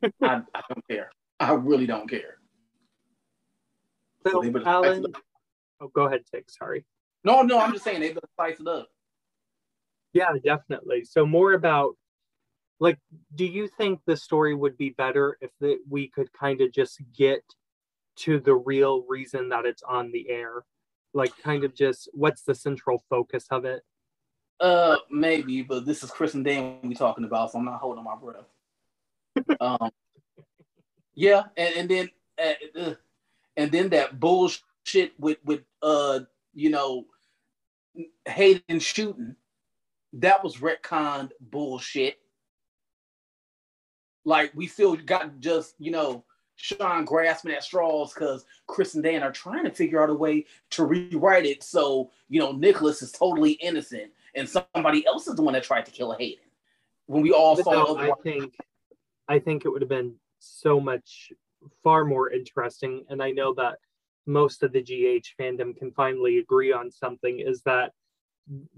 I, 0.04 0.42
I 0.54 0.62
don't 0.70 0.88
care. 0.90 1.10
I 1.40 1.54
really 1.54 1.86
don't 1.86 2.10
care. 2.10 2.38
So, 4.26 4.42
so 4.42 4.64
Alan, 4.66 5.06
oh, 5.82 5.88
go 5.94 6.04
ahead, 6.04 6.22
Tick. 6.32 6.50
Sorry. 6.50 6.86
No, 7.24 7.42
no, 7.42 7.60
I'm 7.60 7.74
just 7.74 7.84
saying 7.84 8.02
they 8.02 8.10
better 8.10 8.28
spice 8.34 8.60
it 8.60 8.68
up. 8.68 8.88
Yeah, 10.14 10.34
definitely. 10.44 11.04
So 11.04 11.26
more 11.26 11.54
about 11.54 11.96
like, 12.80 13.00
do 13.36 13.46
you 13.46 13.68
think 13.68 14.02
the 14.06 14.18
story 14.18 14.54
would 14.54 14.78
be 14.78 14.90
better 14.90 15.38
if 15.42 15.52
the, 15.60 15.78
we 15.90 16.10
could 16.10 16.32
kind 16.34 16.62
of 16.62 16.72
just 16.72 17.02
get 17.18 17.44
to 18.18 18.40
the 18.40 18.56
real 18.56 19.06
reason 19.08 19.50
that 19.50 19.66
it's 19.66 19.84
on 19.84 20.12
the 20.12 20.30
air? 20.30 20.64
Like, 21.14 21.32
kind 21.42 21.64
of 21.64 21.76
just 21.76 22.10
what's 22.14 22.44
the 22.44 22.56
central 22.56 23.04
focus 23.10 23.46
of 23.52 23.66
it? 23.66 23.84
Uh, 24.60 24.98
maybe, 25.10 25.62
but 25.62 25.86
this 25.86 26.04
is 26.04 26.12
Chris 26.12 26.34
and 26.34 26.46
Dan 26.46 26.80
we 26.84 26.96
talking 26.96 27.26
about, 27.26 27.52
so 27.52 27.60
I'm 27.60 27.66
not 27.66 27.80
holding 27.80 28.04
my 28.04 28.16
breath 28.16 28.53
um, 29.60 29.90
yeah, 31.16 31.44
and, 31.58 31.76
and 31.76 31.90
then 31.90 32.10
uh, 32.44 32.94
and 33.58 33.72
then 33.72 33.90
that 33.90 34.20
bullshit 34.20 35.14
with 35.20 35.38
with 35.44 35.62
uh 35.82 36.22
you 36.54 36.70
know 36.70 37.06
Hayden 38.26 38.80
shooting 38.80 39.36
that 40.14 40.44
was 40.44 40.58
retconned 40.58 41.32
bullshit. 41.40 42.18
Like 44.26 44.52
we 44.56 44.68
still 44.68 44.96
got 44.96 45.40
just 45.40 45.76
you 45.80 45.92
know 45.92 46.24
Shawn 46.56 47.06
grasping 47.06 47.52
at 47.52 47.64
straws 47.64 48.14
because 48.14 48.46
Chris 48.68 48.96
and 48.96 49.04
Dan 49.04 49.24
are 49.24 49.32
trying 49.32 49.66
to 49.66 49.72
figure 49.72 50.02
out 50.02 50.10
a 50.10 50.14
way 50.14 50.46
to 50.72 50.86
rewrite 50.86 51.46
it 51.46 51.64
so 51.64 52.12
you 52.30 52.40
know 52.40 52.52
Nicholas 52.52 53.02
is 53.02 53.12
totally 53.12 53.52
innocent 53.54 54.12
and 54.36 54.48
somebody 54.48 55.06
else 55.06 55.28
is 55.28 55.36
the 55.36 55.42
one 55.42 55.54
that 55.54 55.64
tried 55.64 55.86
to 55.86 55.92
kill 55.92 56.14
Hayden. 56.14 56.44
When 57.06 57.22
we 57.22 57.32
all 57.32 57.56
saw, 57.58 57.94
no, 57.94 57.98
I 57.98 58.12
think 58.24 58.56
I 59.28 59.40
think 59.40 59.66
it 59.66 59.70
would 59.70 59.82
have 59.82 59.90
been 59.90 60.16
so 60.40 60.80
much 60.80 61.32
far 61.84 62.06
more 62.06 62.30
interesting. 62.32 63.06
And 63.10 63.22
I 63.22 63.32
know 63.32 63.54
that 63.56 63.78
most 64.26 64.64
of 64.64 64.72
the 64.72 64.82
GH 64.82 65.42
fandom 65.42 65.76
can 65.76 65.92
finally 65.92 66.40
agree 66.40 66.72
on 66.72 66.92
something 66.92 67.40
is 67.40 67.62
that 67.64 67.92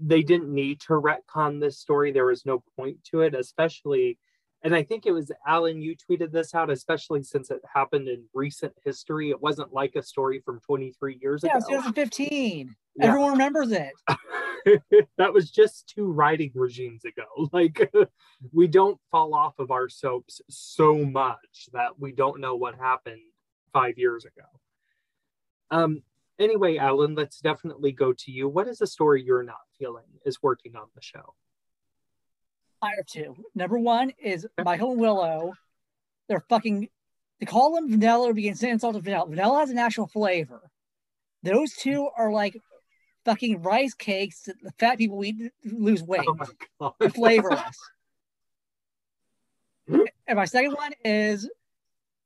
they 0.00 0.22
didn't 0.22 0.52
need 0.52 0.80
to 0.80 0.92
retcon 0.92 1.60
this 1.60 1.78
story. 1.78 2.12
There 2.12 2.26
was 2.26 2.46
no 2.46 2.62
point 2.76 3.02
to 3.10 3.22
it, 3.22 3.34
especially, 3.34 4.18
and 4.62 4.74
I 4.74 4.82
think 4.82 5.06
it 5.06 5.12
was 5.12 5.30
Alan, 5.46 5.82
you 5.82 5.96
tweeted 5.96 6.30
this 6.30 6.54
out, 6.54 6.70
especially 6.70 7.22
since 7.22 7.50
it 7.50 7.60
happened 7.72 8.08
in 8.08 8.24
recent 8.32 8.72
history. 8.84 9.30
It 9.30 9.40
wasn't 9.40 9.72
like 9.72 9.96
a 9.96 10.02
story 10.02 10.40
from 10.44 10.60
23 10.60 11.18
years 11.20 11.42
yeah, 11.44 11.56
ago. 11.56 11.66
Yeah, 11.68 11.76
2015. 11.76 12.76
Yeah. 12.96 13.06
Everyone 13.06 13.32
remembers 13.32 13.72
it. 13.72 13.92
that 15.18 15.32
was 15.32 15.50
just 15.50 15.88
two 15.88 16.10
writing 16.10 16.50
regimes 16.54 17.04
ago. 17.04 17.24
Like 17.52 17.90
we 18.52 18.66
don't 18.66 18.98
fall 19.10 19.34
off 19.34 19.58
of 19.58 19.70
our 19.70 19.88
soaps 19.88 20.40
so 20.48 20.96
much 21.04 21.68
that 21.72 21.98
we 21.98 22.12
don't 22.12 22.40
know 22.40 22.56
what 22.56 22.74
happened 22.74 23.20
five 23.72 23.98
years 23.98 24.24
ago. 24.24 24.46
Um 25.70 26.02
anyway, 26.38 26.76
Alan, 26.76 27.14
let's 27.14 27.40
definitely 27.40 27.92
go 27.92 28.12
to 28.12 28.30
you. 28.30 28.48
What 28.48 28.68
is 28.68 28.80
a 28.80 28.86
story 28.86 29.22
you're 29.22 29.42
not 29.42 29.56
feeling 29.78 30.04
is 30.24 30.42
working 30.42 30.76
on 30.76 30.88
the 30.94 31.02
show? 31.02 31.34
I 32.82 32.90
have 32.96 33.06
two. 33.06 33.36
Number 33.54 33.78
one 33.78 34.12
is 34.18 34.46
Michael 34.62 34.92
and 34.92 35.00
Willow. 35.00 35.54
They're 36.28 36.44
fucking 36.48 36.88
to 37.40 37.46
call 37.46 37.74
them 37.74 37.90
vanilla 37.90 38.26
would 38.26 38.36
be 38.36 38.48
insane 38.48 38.70
insult 38.70 38.94
to 38.94 39.00
vanilla. 39.00 39.28
Vanilla 39.28 39.60
has 39.60 39.70
an 39.70 39.78
actual 39.78 40.06
flavor. 40.06 40.70
Those 41.42 41.72
two 41.74 42.08
are 42.16 42.32
like 42.32 42.56
fucking 43.26 43.60
rice 43.60 43.92
cakes 43.92 44.42
that 44.44 44.54
the 44.62 44.70
fat 44.78 44.96
people 44.96 45.22
eat 45.24 45.36
lose 45.64 46.02
oh 46.02 46.06
weight. 46.06 46.28
Oh 46.80 46.94
flavorless. 47.10 47.78
and 49.88 50.36
my 50.36 50.44
second 50.44 50.72
one 50.72 50.92
is 51.04 51.50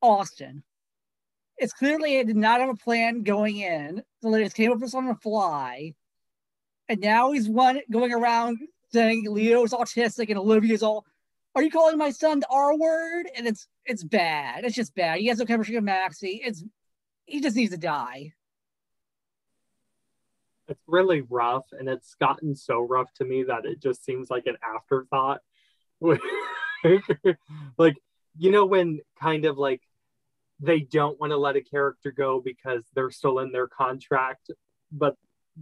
Austin. 0.02 0.62
It's 1.56 1.72
clearly 1.72 2.16
it 2.16 2.26
did 2.26 2.36
not 2.36 2.60
have 2.60 2.68
a 2.68 2.74
plan 2.74 3.22
going 3.22 3.56
in, 3.56 4.02
so 4.22 4.30
they 4.30 4.44
just 4.44 4.56
came 4.56 4.70
up 4.70 4.78
with 4.78 4.90
something 4.90 5.08
on 5.08 5.14
the 5.14 5.20
fly. 5.20 5.94
And 6.88 7.00
now 7.00 7.32
he's 7.32 7.48
one 7.48 7.80
going 7.90 8.12
around 8.12 8.58
saying 8.92 9.24
Leo's 9.28 9.72
autistic 9.72 10.28
and 10.28 10.38
Olivia's 10.38 10.82
all, 10.82 11.04
are 11.54 11.62
you 11.62 11.70
calling 11.70 11.98
my 11.98 12.10
son 12.10 12.40
the 12.40 12.46
R 12.50 12.76
word? 12.76 13.28
And 13.36 13.46
it's 13.46 13.66
it's 13.86 14.04
bad. 14.04 14.64
It's 14.64 14.76
just 14.76 14.94
bad. 14.94 15.18
He 15.18 15.26
has 15.26 15.38
no 15.38 15.46
chemistry 15.46 15.74
with 15.74 15.84
Maxie. 15.84 16.40
It's 16.44 16.62
he 17.24 17.40
just 17.40 17.56
needs 17.56 17.72
to 17.72 17.78
die 17.78 18.32
it's 20.70 20.82
really 20.86 21.22
rough 21.28 21.66
and 21.72 21.88
it's 21.88 22.14
gotten 22.14 22.54
so 22.54 22.80
rough 22.80 23.12
to 23.14 23.24
me 23.24 23.42
that 23.42 23.66
it 23.66 23.80
just 23.80 24.04
seems 24.04 24.30
like 24.30 24.46
an 24.46 24.56
afterthought 24.62 25.40
like 27.78 27.96
you 28.38 28.50
know 28.50 28.64
when 28.64 29.00
kind 29.20 29.44
of 29.44 29.58
like 29.58 29.82
they 30.60 30.80
don't 30.80 31.20
want 31.20 31.30
to 31.30 31.36
let 31.36 31.56
a 31.56 31.60
character 31.60 32.10
go 32.10 32.40
because 32.40 32.82
they're 32.94 33.10
still 33.10 33.40
in 33.40 33.52
their 33.52 33.68
contract 33.68 34.50
but 34.92 35.16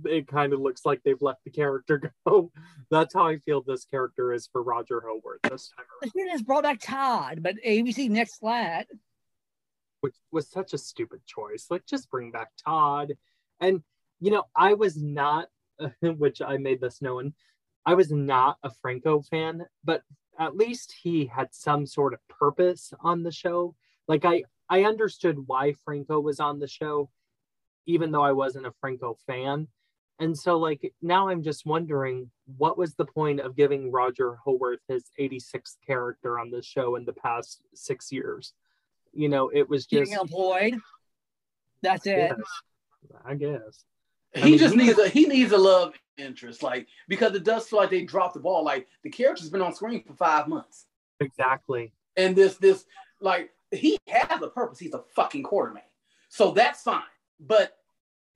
it 0.04 0.28
kind 0.28 0.52
of 0.52 0.60
looks 0.60 0.84
like 0.84 1.02
they've 1.02 1.20
let 1.20 1.36
the 1.44 1.50
character 1.50 2.12
go. 2.26 2.50
That's 2.90 3.14
how 3.14 3.26
I 3.26 3.38
feel 3.38 3.62
this 3.62 3.84
character 3.84 4.32
is 4.32 4.48
for 4.50 4.62
Roger 4.62 5.02
Howarth 5.04 5.40
this 5.42 5.70
time 5.76 5.86
around. 6.02 6.12
He 6.14 6.32
just 6.32 6.46
brought 6.46 6.62
back 6.62 6.80
Todd, 6.80 7.40
but 7.42 7.56
ABC 7.66 8.08
next 8.08 8.36
flat. 8.36 8.86
Which 10.00 10.14
was 10.30 10.48
such 10.48 10.74
a 10.74 10.78
stupid 10.78 11.20
choice. 11.26 11.66
Like 11.70 11.84
just 11.86 12.10
bring 12.10 12.30
back 12.30 12.50
Todd. 12.64 13.14
And 13.60 13.82
you 14.20 14.30
know, 14.30 14.44
I 14.54 14.74
was 14.74 14.96
not 14.96 15.48
which 16.02 16.40
I 16.42 16.56
made 16.56 16.80
this 16.80 17.02
known, 17.02 17.34
I 17.86 17.94
was 17.94 18.10
not 18.10 18.58
a 18.62 18.70
Franco 18.70 19.22
fan, 19.22 19.66
but 19.84 20.02
at 20.38 20.56
least 20.56 20.94
he 21.02 21.26
had 21.26 21.48
some 21.52 21.86
sort 21.86 22.14
of 22.14 22.20
purpose 22.28 22.92
on 23.00 23.22
the 23.22 23.32
show. 23.32 23.74
Like 24.06 24.24
I 24.24 24.44
I 24.68 24.84
understood 24.84 25.46
why 25.46 25.72
Franco 25.84 26.20
was 26.20 26.40
on 26.40 26.58
the 26.58 26.68
show, 26.68 27.10
even 27.86 28.10
though 28.10 28.22
I 28.22 28.32
wasn't 28.32 28.66
a 28.66 28.74
Franco 28.80 29.16
fan. 29.26 29.68
And 30.20 30.36
so 30.36 30.58
like 30.58 30.92
now 31.00 31.28
I'm 31.28 31.42
just 31.42 31.64
wondering 31.64 32.30
what 32.56 32.76
was 32.76 32.94
the 32.94 33.06
point 33.06 33.40
of 33.40 33.56
giving 33.56 33.92
Roger 33.92 34.36
Howarth 34.44 34.80
his 34.88 35.10
86th 35.18 35.76
character 35.86 36.38
on 36.38 36.50
the 36.50 36.62
show 36.62 36.96
in 36.96 37.04
the 37.04 37.12
past 37.12 37.62
six 37.74 38.10
years? 38.10 38.52
You 39.12 39.28
know, 39.28 39.48
it 39.48 39.68
was 39.68 39.86
just 39.86 40.10
Getting 40.10 40.20
employed. 40.20 40.74
That's 41.82 42.06
it. 42.06 42.32
Yes, 42.36 43.20
I 43.24 43.34
guess. 43.34 43.84
He 44.34 44.42
I 44.42 44.44
mean, 44.44 44.58
just 44.58 44.74
he- 44.74 44.80
needs 44.86 44.98
a 44.98 45.08
he 45.08 45.26
needs 45.26 45.52
a 45.52 45.58
love 45.58 45.94
interest, 46.16 46.62
like 46.62 46.86
because 47.08 47.34
it 47.34 47.44
does 47.44 47.68
feel 47.68 47.78
like 47.78 47.90
they 47.90 48.02
dropped 48.04 48.34
the 48.34 48.40
ball. 48.40 48.64
Like 48.64 48.86
the 49.02 49.10
character's 49.10 49.50
been 49.50 49.62
on 49.62 49.74
screen 49.74 50.02
for 50.04 50.14
five 50.14 50.48
months, 50.48 50.86
Exactly. 51.20 51.92
and 52.16 52.34
this 52.36 52.56
this 52.56 52.84
like 53.20 53.50
he 53.70 53.98
has 54.08 54.42
a 54.42 54.48
purpose. 54.48 54.78
He's 54.78 54.94
a 54.94 55.02
fucking 55.14 55.42
Quartermaine, 55.44 55.82
so 56.28 56.50
that's 56.52 56.82
fine. 56.82 57.02
But 57.40 57.76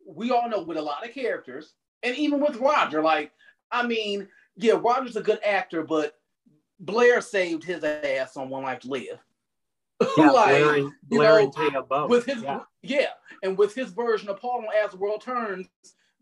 we 0.06 0.30
all 0.30 0.48
know 0.48 0.62
with 0.62 0.76
a 0.78 0.82
lot 0.82 1.06
of 1.06 1.12
characters, 1.14 1.74
and 2.02 2.16
even 2.16 2.40
with 2.40 2.56
Roger, 2.56 3.02
like 3.02 3.32
I 3.70 3.86
mean, 3.86 4.28
yeah, 4.56 4.74
Roger's 4.80 5.16
a 5.16 5.22
good 5.22 5.40
actor, 5.44 5.82
but 5.82 6.18
Blair 6.80 7.20
saved 7.20 7.64
his 7.64 7.84
ass 7.84 8.36
on 8.36 8.48
One 8.48 8.62
Life 8.62 8.80
to 8.80 8.88
Live. 8.88 9.18
Yeah, 10.16 10.30
Like, 10.30 10.84
Blair 11.04 11.38
and, 11.38 11.54
you 11.56 11.70
know, 11.70 12.06
with 12.08 12.26
his 12.26 12.42
yeah. 12.42 12.60
yeah. 12.82 13.06
and 13.42 13.56
with 13.56 13.74
his 13.74 13.90
version 13.90 14.28
of 14.28 14.40
Paul 14.40 14.64
on 14.66 14.84
As 14.84 14.92
the 14.92 14.96
World 14.96 15.22
Turns, 15.22 15.68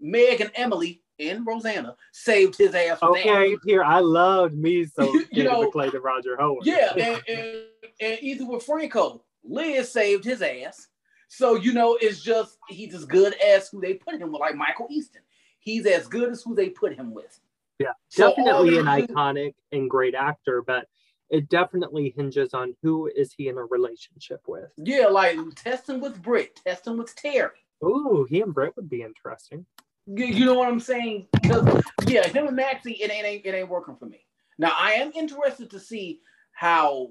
Meg 0.01 0.41
and 0.41 0.51
Emily 0.55 1.03
and 1.19 1.47
Rosanna 1.47 1.97
saved 2.13 2.57
his 2.57 2.75
ass. 2.75 2.99
Okay, 3.03 3.57
here 3.65 3.85
I 3.85 4.01
loved 4.01 4.55
me 4.57 4.87
so 4.87 5.13
You 5.31 5.45
know, 5.45 5.71
McClay 5.71 5.91
to 5.91 6.01
Roger 6.01 6.37
Howarth. 6.37 6.65
Yeah, 6.65 6.93
and, 6.97 7.23
and, 7.29 7.57
and 8.01 8.19
either 8.21 8.47
with 8.47 8.63
Franco, 8.63 9.23
Liz 9.45 9.91
saved 9.91 10.25
his 10.25 10.43
ass. 10.43 10.89
So 11.29 11.55
you 11.55 11.73
know, 11.73 11.97
it's 12.01 12.23
just 12.23 12.59
he's 12.69 12.95
as 12.95 13.05
good 13.05 13.35
as 13.41 13.69
who 13.69 13.81
they 13.81 13.95
put 13.95 14.15
him 14.15 14.33
with, 14.33 14.41
like 14.41 14.57
Michael 14.57 14.89
Easton. 14.91 15.23
He's 15.61 15.87
as 15.87 16.09
good 16.09 16.31
as 16.31 16.43
who 16.43 16.55
they 16.55 16.71
put 16.71 16.95
him 16.95 17.13
with. 17.13 17.39
Yeah, 17.79 17.93
So 18.09 18.29
definitely 18.29 18.79
an 18.79 18.87
iconic 18.87 19.55
and 19.73 19.89
great 19.89 20.15
actor, 20.15 20.63
but 20.63 20.87
it 21.31 21.49
definitely 21.49 22.13
hinges 22.17 22.55
on 22.55 22.75
who 22.83 23.09
is 23.15 23.33
he 23.33 23.49
in 23.49 23.57
a 23.57 23.65
relationship 23.65 24.43
with. 24.47 24.71
Yeah, 24.77 25.07
like 25.07 25.39
testing 25.55 26.01
with 26.01 26.21
Britt, 26.21 26.61
testing 26.67 26.99
with 26.99 27.15
Terry. 27.15 27.51
Ooh, 27.85 28.27
he 28.29 28.41
and 28.43 28.53
Britt 28.53 28.75
would 28.77 28.91
be 28.91 29.03
interesting. 29.03 29.65
You, 30.07 30.27
you 30.27 30.45
know 30.45 30.55
what 30.55 30.69
I'm 30.69 30.81
saying? 30.81 31.29
Because 31.41 31.83
yeah, 32.07 32.27
him 32.27 32.47
and 32.49 32.57
Maxie, 32.57 32.93
it 32.93 33.11
ain't, 33.13 33.25
ain't 33.27 33.47
it 33.47 33.55
ain't 33.55 33.69
working 33.69 33.97
for 33.97 34.07
me. 34.07 34.27
Now 34.59 34.73
I 34.77 34.93
am 34.93 35.13
interested 35.15 35.71
to 35.71 35.81
see 35.81 36.21
how 36.53 37.11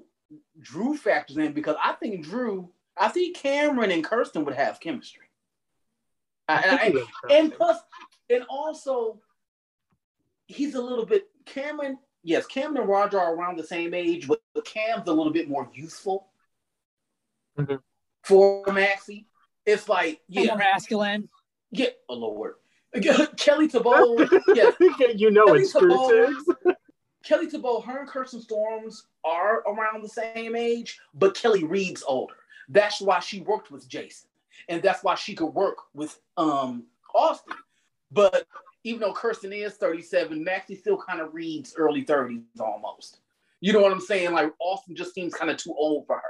Drew 0.60 0.96
factors 0.96 1.38
in 1.38 1.52
because 1.52 1.76
I 1.82 1.94
think 1.94 2.24
Drew, 2.24 2.70
I 2.96 3.08
think 3.08 3.36
Cameron 3.36 3.90
and 3.90 4.04
Kirsten 4.04 4.44
would 4.44 4.54
have 4.54 4.80
chemistry. 4.80 5.26
I- 6.48 6.58
I 6.58 6.60
think 6.62 6.80
I- 6.80 6.84
he'd 6.84 6.92
be 7.28 7.34
and 7.34 7.52
plus, 7.54 7.78
and 8.28 8.44
also, 8.48 9.20
he's 10.46 10.74
a 10.74 10.82
little 10.82 11.06
bit 11.06 11.28
Cameron. 11.46 11.98
Yes, 12.22 12.46
Cam 12.46 12.76
and 12.76 12.88
Roger 12.88 13.18
are 13.18 13.34
around 13.34 13.56
the 13.56 13.64
same 13.64 13.94
age, 13.94 14.28
but 14.28 14.40
Cam's 14.64 15.08
a 15.08 15.12
little 15.12 15.32
bit 15.32 15.48
more 15.48 15.68
youthful 15.72 16.28
Mhm. 17.58 17.82
for 18.22 18.64
Maxie. 18.72 19.26
It's 19.66 19.88
like, 19.88 20.20
More 20.28 20.44
yeah, 20.44 20.54
masculine. 20.54 21.28
yeah, 21.70 21.86
oh 22.08 22.14
Lord, 22.14 22.54
Kelly 23.36 23.68
Thiebaud, 23.68 24.42
yeah, 24.54 25.08
you 25.14 25.30
know 25.30 25.46
Kelly 25.46 25.62
it's 25.62 25.72
true, 25.72 25.90
Thiebaud- 25.90 26.76
Kelly 27.24 27.46
Thiebaud, 27.46 27.84
her 27.84 28.00
and 28.00 28.08
Kirsten 28.08 28.40
Storms 28.40 29.06
are 29.24 29.60
around 29.60 30.02
the 30.02 30.08
same 30.08 30.56
age, 30.56 30.98
but 31.14 31.34
Kelly 31.34 31.64
Reed's 31.64 32.02
older. 32.06 32.34
That's 32.68 33.00
why 33.00 33.20
she 33.20 33.40
worked 33.40 33.70
with 33.70 33.88
Jason, 33.88 34.28
and 34.68 34.82
that's 34.82 35.02
why 35.04 35.14
she 35.14 35.34
could 35.34 35.46
work 35.54 35.76
with 35.94 36.18
um 36.36 36.86
Austin. 37.14 37.56
But 38.10 38.46
even 38.84 39.00
though 39.00 39.12
Kirsten 39.12 39.52
is 39.52 39.74
37, 39.74 40.42
Maxie 40.42 40.74
still 40.74 40.96
kind 40.96 41.20
of 41.20 41.34
reads 41.34 41.74
early 41.76 42.04
30s 42.04 42.42
almost. 42.60 43.20
You 43.60 43.72
know 43.72 43.80
what 43.80 43.92
I'm 43.92 44.00
saying? 44.00 44.32
Like 44.32 44.52
Austin 44.58 44.96
just 44.96 45.14
seems 45.14 45.34
kind 45.34 45.50
of 45.50 45.56
too 45.56 45.74
old 45.76 46.06
for 46.06 46.16
her. 46.16 46.22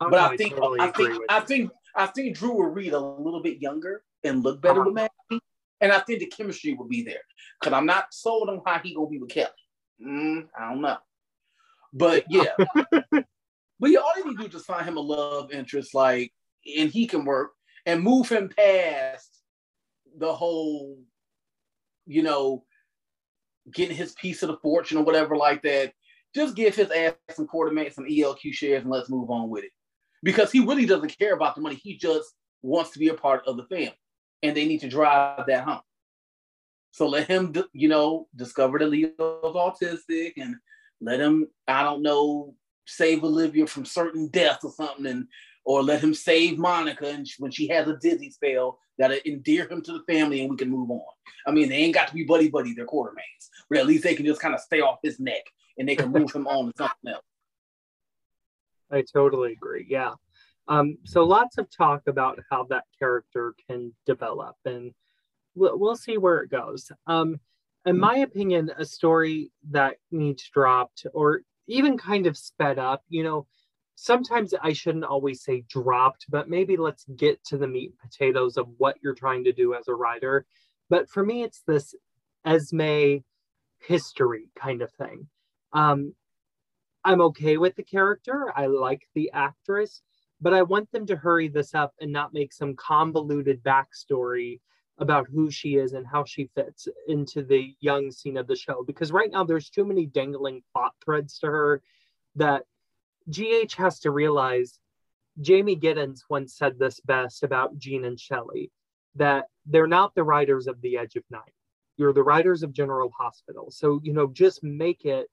Oh, 0.00 0.10
But 0.10 0.16
no, 0.16 0.34
I 0.34 0.36
think 0.36 0.54
totally 0.54 0.80
I 0.80 0.88
agree 0.88 1.06
think 1.06 1.24
I 1.28 1.40
think 1.40 1.70
I 1.94 2.06
think 2.06 2.36
Drew 2.36 2.52
will 2.52 2.70
read 2.70 2.94
a 2.94 2.98
little 2.98 3.42
bit 3.42 3.60
younger 3.60 4.02
and 4.24 4.42
look 4.42 4.62
better 4.62 4.82
with 4.82 4.94
Maxie. 4.94 5.40
And 5.82 5.92
I 5.92 5.98
think 6.00 6.20
the 6.20 6.26
chemistry 6.26 6.74
will 6.74 6.86
be 6.86 7.02
there. 7.02 7.22
Cause 7.62 7.72
I'm 7.72 7.86
not 7.86 8.14
sold 8.14 8.48
on 8.48 8.62
how 8.64 8.78
he 8.78 8.94
gonna 8.94 9.08
be 9.08 9.18
with 9.18 9.30
Kelly. 9.30 9.48
Mm, 10.04 10.48
I 10.58 10.70
don't 10.70 10.80
know. 10.80 10.96
But 11.92 12.24
yeah. 12.30 12.54
but 12.80 13.90
yeah, 13.90 13.98
all 13.98 14.12
you 14.16 14.24
need 14.26 14.36
to 14.36 14.38
do 14.38 14.46
is 14.46 14.52
just 14.52 14.66
find 14.66 14.86
him 14.86 14.96
a 14.96 15.00
love 15.00 15.52
interest, 15.52 15.94
like, 15.94 16.32
and 16.78 16.90
he 16.90 17.06
can 17.06 17.24
work 17.24 17.52
and 17.86 18.02
move 18.02 18.28
him 18.28 18.48
past 18.48 19.42
the 20.16 20.32
whole, 20.32 20.98
you 22.10 22.22
know, 22.22 22.64
getting 23.72 23.96
his 23.96 24.12
piece 24.12 24.42
of 24.42 24.48
the 24.48 24.56
fortune 24.56 24.98
or 24.98 25.04
whatever 25.04 25.36
like 25.36 25.62
that. 25.62 25.92
Just 26.34 26.56
give 26.56 26.74
his 26.74 26.90
ass 26.90 27.14
some 27.30 27.46
Quartermaines, 27.46 27.94
some 27.94 28.04
ELQ 28.04 28.52
shares, 28.52 28.82
and 28.82 28.90
let's 28.90 29.10
move 29.10 29.30
on 29.30 29.48
with 29.48 29.64
it. 29.64 29.70
Because 30.22 30.52
he 30.52 30.60
really 30.60 30.86
doesn't 30.86 31.18
care 31.18 31.34
about 31.34 31.54
the 31.54 31.60
money. 31.60 31.76
He 31.76 31.96
just 31.96 32.34
wants 32.62 32.90
to 32.90 32.98
be 32.98 33.08
a 33.08 33.14
part 33.14 33.42
of 33.46 33.56
the 33.56 33.64
family. 33.64 33.98
And 34.42 34.56
they 34.56 34.66
need 34.66 34.80
to 34.80 34.88
drive 34.88 35.44
that 35.46 35.64
home. 35.64 35.80
So 36.92 37.06
let 37.06 37.28
him, 37.28 37.54
you 37.72 37.88
know, 37.88 38.26
discover 38.34 38.78
that 38.78 38.90
Leo's 38.90 39.14
autistic 39.18 40.32
and 40.36 40.56
let 41.00 41.20
him, 41.20 41.46
I 41.68 41.82
don't 41.82 42.02
know, 42.02 42.54
save 42.86 43.22
Olivia 43.22 43.66
from 43.66 43.84
certain 43.84 44.28
death 44.28 44.60
or 44.64 44.72
something, 44.72 45.06
and 45.06 45.26
or 45.64 45.82
let 45.82 46.02
him 46.02 46.14
save 46.14 46.58
Monica 46.58 47.06
and 47.08 47.26
sh- 47.26 47.38
when 47.38 47.50
she 47.50 47.68
has 47.68 47.88
a 47.88 47.96
dizzy 47.96 48.30
spell 48.30 48.78
that'll 48.98 49.18
endear 49.26 49.68
him 49.68 49.82
to 49.82 49.92
the 49.92 50.12
family 50.12 50.40
and 50.40 50.50
we 50.50 50.56
can 50.56 50.70
move 50.70 50.90
on. 50.90 51.00
I 51.46 51.52
mean, 51.52 51.68
they 51.68 51.76
ain't 51.76 51.94
got 51.94 52.08
to 52.08 52.14
be 52.14 52.24
buddy 52.24 52.48
buddy, 52.48 52.74
they're 52.74 52.86
Quartermaines, 52.86 53.48
but 53.68 53.78
at 53.78 53.86
least 53.86 54.04
they 54.04 54.14
can 54.14 54.26
just 54.26 54.40
kind 54.40 54.54
of 54.54 54.60
stay 54.60 54.80
off 54.80 54.98
his 55.02 55.20
neck 55.20 55.42
and 55.78 55.88
they 55.88 55.96
can 55.96 56.12
move 56.12 56.32
him 56.32 56.46
on 56.46 56.66
to 56.66 56.72
something 56.76 57.12
else. 57.12 57.24
I 58.90 59.04
totally 59.12 59.52
agree. 59.52 59.86
Yeah. 59.88 60.14
Um, 60.68 60.98
so 61.04 61.24
lots 61.24 61.58
of 61.58 61.68
talk 61.70 62.02
about 62.06 62.38
how 62.50 62.64
that 62.70 62.84
character 62.98 63.54
can 63.68 63.92
develop, 64.06 64.56
and 64.64 64.92
we'll, 65.54 65.78
we'll 65.78 65.96
see 65.96 66.16
where 66.16 66.40
it 66.40 66.50
goes. 66.50 66.92
Um, 67.06 67.40
in 67.86 67.98
my 67.98 68.18
opinion, 68.18 68.70
a 68.76 68.84
story 68.84 69.52
that 69.70 69.96
needs 70.10 70.48
dropped 70.50 71.06
or 71.14 71.42
even 71.66 71.96
kind 71.96 72.26
of 72.26 72.36
sped 72.36 72.78
up, 72.78 73.02
you 73.08 73.22
know, 73.22 73.46
sometimes 74.00 74.54
I 74.62 74.72
shouldn't 74.72 75.04
always 75.04 75.42
say 75.42 75.62
dropped, 75.68 76.24
but 76.30 76.48
maybe 76.48 76.78
let's 76.78 77.04
get 77.16 77.44
to 77.44 77.58
the 77.58 77.68
meat 77.68 77.90
and 77.90 78.10
potatoes 78.10 78.56
of 78.56 78.66
what 78.78 78.96
you're 79.02 79.14
trying 79.14 79.44
to 79.44 79.52
do 79.52 79.74
as 79.74 79.88
a 79.88 79.94
writer. 79.94 80.46
But 80.88 81.10
for 81.10 81.22
me, 81.22 81.42
it's 81.42 81.62
this 81.66 81.94
Esme 82.46 83.18
history 83.78 84.48
kind 84.58 84.80
of 84.80 84.90
thing. 84.92 85.28
Um, 85.74 86.14
I'm 87.04 87.20
okay 87.20 87.58
with 87.58 87.76
the 87.76 87.82
character. 87.82 88.50
I 88.56 88.66
like 88.66 89.02
the 89.14 89.30
actress, 89.34 90.00
but 90.40 90.54
I 90.54 90.62
want 90.62 90.90
them 90.92 91.04
to 91.06 91.16
hurry 91.16 91.48
this 91.48 91.74
up 91.74 91.92
and 92.00 92.10
not 92.10 92.32
make 92.32 92.54
some 92.54 92.76
convoluted 92.76 93.62
backstory 93.62 94.60
about 94.96 95.28
who 95.28 95.50
she 95.50 95.76
is 95.76 95.92
and 95.92 96.06
how 96.06 96.24
she 96.24 96.48
fits 96.54 96.88
into 97.06 97.42
the 97.42 97.74
young 97.80 98.10
scene 98.10 98.38
of 98.38 98.46
the 98.46 98.56
show. 98.56 98.82
Because 98.82 99.12
right 99.12 99.30
now 99.30 99.44
there's 99.44 99.68
too 99.68 99.84
many 99.84 100.06
dangling 100.06 100.62
plot 100.72 100.92
threads 101.04 101.38
to 101.40 101.46
her 101.48 101.82
that 102.36 102.64
GH 103.28 103.74
has 103.76 104.00
to 104.00 104.10
realize. 104.10 104.78
Jamey 105.40 105.80
Giddens 105.80 106.22
once 106.28 106.56
said 106.56 106.78
this 106.78 107.00
best 107.00 107.44
about 107.44 107.78
Jean 107.78 108.04
and 108.04 108.18
Shelly 108.18 108.70
that 109.14 109.46
they're 109.66 109.86
not 109.86 110.14
the 110.14 110.24
writers 110.24 110.66
of 110.66 110.80
The 110.80 110.98
Edge 110.98 111.16
of 111.16 111.24
Night. 111.30 111.54
You're 111.96 112.12
the 112.12 112.22
writers 112.22 112.62
of 112.62 112.72
General 112.72 113.10
Hospital. 113.16 113.70
So, 113.70 114.00
you 114.02 114.12
know, 114.12 114.26
just 114.26 114.62
make 114.62 115.04
it 115.04 115.28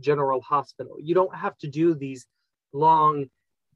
General 0.00 0.40
Hospital. 0.40 0.96
You 1.00 1.14
don't 1.14 1.34
have 1.34 1.56
to 1.58 1.68
do 1.68 1.94
these 1.94 2.26
long, 2.72 3.26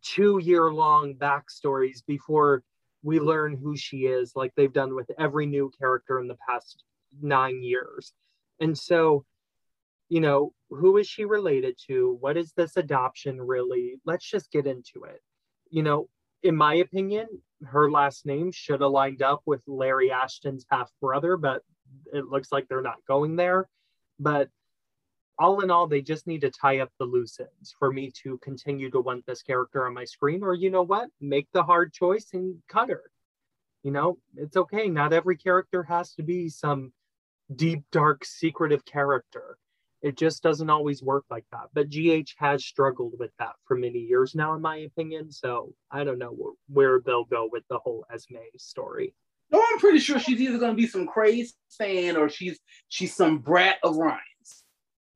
two 0.02 0.38
year 0.38 0.72
long 0.72 1.14
backstories 1.14 2.04
before 2.06 2.62
we 3.02 3.18
learn 3.18 3.56
who 3.56 3.76
she 3.76 4.06
is, 4.06 4.32
like 4.36 4.52
they've 4.54 4.72
done 4.72 4.94
with 4.94 5.10
every 5.18 5.46
new 5.46 5.70
character 5.78 6.20
in 6.20 6.28
the 6.28 6.38
past 6.48 6.84
nine 7.20 7.62
years. 7.62 8.12
And 8.60 8.76
so, 8.76 9.24
you 10.12 10.20
know, 10.20 10.52
who 10.68 10.98
is 10.98 11.08
she 11.08 11.24
related 11.24 11.74
to? 11.86 12.18
What 12.20 12.36
is 12.36 12.52
this 12.52 12.76
adoption 12.76 13.40
really? 13.40 13.94
Let's 14.04 14.28
just 14.28 14.52
get 14.52 14.66
into 14.66 15.04
it. 15.04 15.22
You 15.70 15.82
know, 15.82 16.10
in 16.42 16.54
my 16.54 16.74
opinion, 16.74 17.26
her 17.64 17.90
last 17.90 18.26
name 18.26 18.52
should 18.52 18.82
have 18.82 18.90
lined 18.90 19.22
up 19.22 19.40
with 19.46 19.62
Larry 19.66 20.12
Ashton's 20.12 20.66
half 20.68 20.90
brother, 21.00 21.38
but 21.38 21.62
it 22.12 22.26
looks 22.26 22.52
like 22.52 22.68
they're 22.68 22.82
not 22.82 23.06
going 23.08 23.36
there. 23.36 23.70
But 24.20 24.50
all 25.38 25.60
in 25.60 25.70
all, 25.70 25.86
they 25.86 26.02
just 26.02 26.26
need 26.26 26.42
to 26.42 26.50
tie 26.50 26.80
up 26.80 26.90
the 26.98 27.06
loose 27.06 27.40
ends 27.40 27.74
for 27.78 27.90
me 27.90 28.12
to 28.22 28.36
continue 28.42 28.90
to 28.90 29.00
want 29.00 29.24
this 29.24 29.40
character 29.40 29.86
on 29.86 29.94
my 29.94 30.04
screen. 30.04 30.42
Or 30.42 30.52
you 30.52 30.68
know 30.68 30.82
what? 30.82 31.08
Make 31.22 31.48
the 31.54 31.62
hard 31.62 31.90
choice 31.94 32.26
and 32.34 32.56
cut 32.68 32.90
her. 32.90 33.04
You 33.82 33.92
know, 33.92 34.18
it's 34.36 34.58
okay. 34.58 34.88
Not 34.88 35.14
every 35.14 35.38
character 35.38 35.82
has 35.84 36.12
to 36.16 36.22
be 36.22 36.50
some 36.50 36.92
deep, 37.56 37.84
dark, 37.90 38.26
secretive 38.26 38.84
character. 38.84 39.56
It 40.02 40.16
just 40.16 40.42
doesn't 40.42 40.70
always 40.70 41.02
work 41.02 41.24
like 41.30 41.44
that. 41.52 41.68
But 41.72 41.90
GH 41.90 42.34
has 42.38 42.64
struggled 42.64 43.14
with 43.18 43.30
that 43.38 43.52
for 43.64 43.76
many 43.76 44.00
years 44.00 44.34
now, 44.34 44.54
in 44.54 44.60
my 44.60 44.78
opinion. 44.78 45.30
So 45.30 45.74
I 45.90 46.04
don't 46.04 46.18
know 46.18 46.54
where 46.68 47.00
they'll 47.00 47.24
go 47.24 47.48
with 47.50 47.62
the 47.68 47.78
whole 47.78 48.04
Esme 48.12 48.36
story. 48.56 49.14
No, 49.50 49.62
I'm 49.70 49.78
pretty 49.78 49.98
sure 49.98 50.18
she's 50.18 50.40
either 50.40 50.58
going 50.58 50.72
to 50.72 50.76
be 50.76 50.86
some 50.86 51.06
crazy 51.06 51.52
fan 51.78 52.16
or 52.16 52.28
she's 52.28 52.58
she's 52.88 53.14
some 53.14 53.38
brat 53.38 53.76
of 53.82 53.96
Ryan's. 53.96 54.64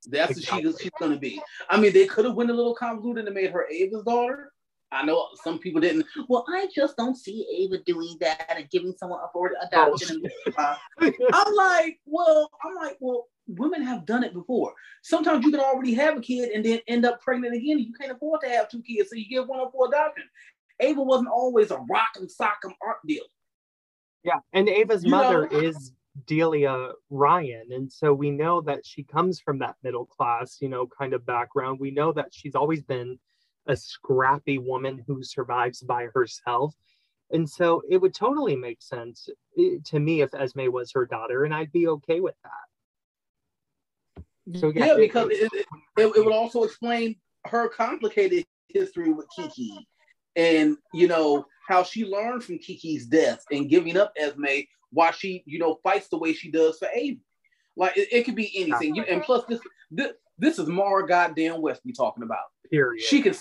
That's 0.09 0.39
exactly. 0.39 0.66
what 0.66 0.78
she, 0.78 0.84
she's 0.84 0.93
going 0.99 1.12
to 1.12 1.18
be. 1.18 1.41
I 1.68 1.80
mean, 1.80 1.93
they 1.93 2.07
could 2.07 2.26
have 2.26 2.34
went 2.34 2.51
a 2.51 2.55
little 2.55 2.74
convoluted 2.74 3.26
and 3.26 3.34
made 3.34 3.51
her 3.51 3.66
Ava's 3.68 4.05
daughter. 4.05 4.53
I 4.93 5.05
know 5.05 5.28
some 5.43 5.59
people 5.59 5.80
didn't. 5.80 6.07
Well, 6.28 6.45
I 6.49 6.68
just 6.72 6.97
don't 6.97 7.16
see 7.16 7.47
Ava 7.59 7.82
doing 7.84 8.16
that 8.20 8.55
and 8.57 8.70
giving 8.70 8.95
someone 8.97 9.20
up 9.20 9.30
for 9.32 9.51
oh, 9.51 9.66
adoption. 9.66 10.22
Oh. 10.59 10.76
I'm 11.01 11.55
like, 11.55 11.99
well, 12.07 12.51
I'm 12.62 12.74
like, 12.74 12.97
well, 13.01 13.26
women 13.47 13.82
have 13.82 14.07
done 14.07 14.24
it 14.24 14.32
before. 14.32 14.74
Sometimes 15.03 15.44
you 15.44 15.51
can 15.51 15.61
already 15.61 15.94
have 15.94 16.16
a 16.16 16.20
kid 16.20 16.51
and 16.51 16.64
then 16.64 16.80
end 16.88 17.05
up 17.05 17.20
pregnant 17.20 17.55
again. 17.55 17.78
You 17.78 17.92
can't 17.99 18.12
afford 18.12 18.40
to 18.42 18.49
have 18.49 18.68
two 18.68 18.82
kids, 18.82 19.11
so 19.11 19.16
you 19.16 19.28
give 19.28 19.49
one 19.49 19.61
up 19.61 19.72
for 19.72 19.88
adoption. 19.88 20.24
Ava 20.80 21.03
wasn't 21.03 21.28
always 21.28 21.70
a 21.70 21.78
rock 21.88 22.11
and 22.16 22.30
sock 22.30 22.59
and 22.64 22.74
art 22.82 22.99
deal. 23.07 23.24
Yeah, 24.22 24.40
and 24.53 24.68
Ava's 24.68 25.05
you 25.05 25.11
mother 25.11 25.49
know? 25.51 25.59
is 25.61 25.92
Delia 26.26 26.92
Ryan. 27.11 27.68
And 27.70 27.92
so 27.92 28.12
we 28.12 28.30
know 28.30 28.61
that 28.62 28.86
she 28.86 29.03
comes 29.03 29.40
from 29.40 29.59
that 29.59 29.76
middle 29.82 30.07
class, 30.07 30.59
you 30.61 30.68
know, 30.68 30.86
kind 30.86 31.12
of 31.12 31.26
background. 31.26 31.78
We 31.78 31.90
know 31.90 32.12
that 32.12 32.32
she's 32.32 32.55
always 32.55 32.82
been 32.82 33.18
a 33.66 33.76
scrappy 33.76 34.59
woman 34.59 35.03
who 35.07 35.22
survives 35.22 35.80
by 35.80 36.07
herself. 36.14 36.74
And 37.30 37.49
so 37.49 37.82
it 37.88 37.99
would 37.99 38.14
totally 38.14 38.57
make 38.57 38.80
sense 38.80 39.28
eh, 39.59 39.78
to 39.86 39.99
me 39.99 40.22
if 40.22 40.32
Esme 40.34 40.70
was 40.70 40.92
her 40.92 41.07
daughter, 41.07 41.44
and 41.44 41.53
I'd 41.53 41.72
be 41.72 41.88
okay 41.88 42.20
with 42.20 42.36
that. 42.44 42.66
So 44.55 44.72
yeah, 44.74 44.86
yeah 44.86 44.94
because 44.97 45.30
it, 45.30 45.51
it, 45.53 45.66
it, 45.97 46.07
it 46.16 46.24
would 46.24 46.32
also 46.32 46.62
explain 46.62 47.16
her 47.47 47.68
complicated 47.68 48.44
history 48.68 49.12
with 49.12 49.26
Kiki, 49.34 49.86
and 50.36 50.76
you 50.94 51.09
know 51.09 51.47
how 51.68 51.82
she 51.82 52.05
learned 52.05 52.44
from 52.44 52.59
Kiki's 52.59 53.07
death 53.07 53.42
and 53.51 53.68
giving 53.68 53.97
up 53.97 54.12
Esme, 54.16 54.62
why 54.90 55.11
she 55.11 55.42
you 55.47 55.59
know 55.59 55.80
fights 55.82 56.09
the 56.09 56.18
way 56.18 56.32
she 56.32 56.51
does 56.51 56.78
for 56.78 56.88
Avery. 56.94 57.20
Like 57.76 57.97
it, 57.97 58.09
it 58.12 58.24
could 58.24 58.36
be 58.36 58.53
anything. 58.57 58.94
You, 58.94 59.03
and 59.03 59.22
plus 59.22 59.44
this, 59.47 59.61
this 59.90 60.12
this 60.38 60.59
is 60.59 60.68
Maura 60.68 61.07
goddamn 61.07 61.61
West 61.61 61.82
we 61.84 61.92
talking 61.92 62.22
about. 62.22 62.38
Period. 62.70 63.03
She 63.03 63.22
could 63.22 63.36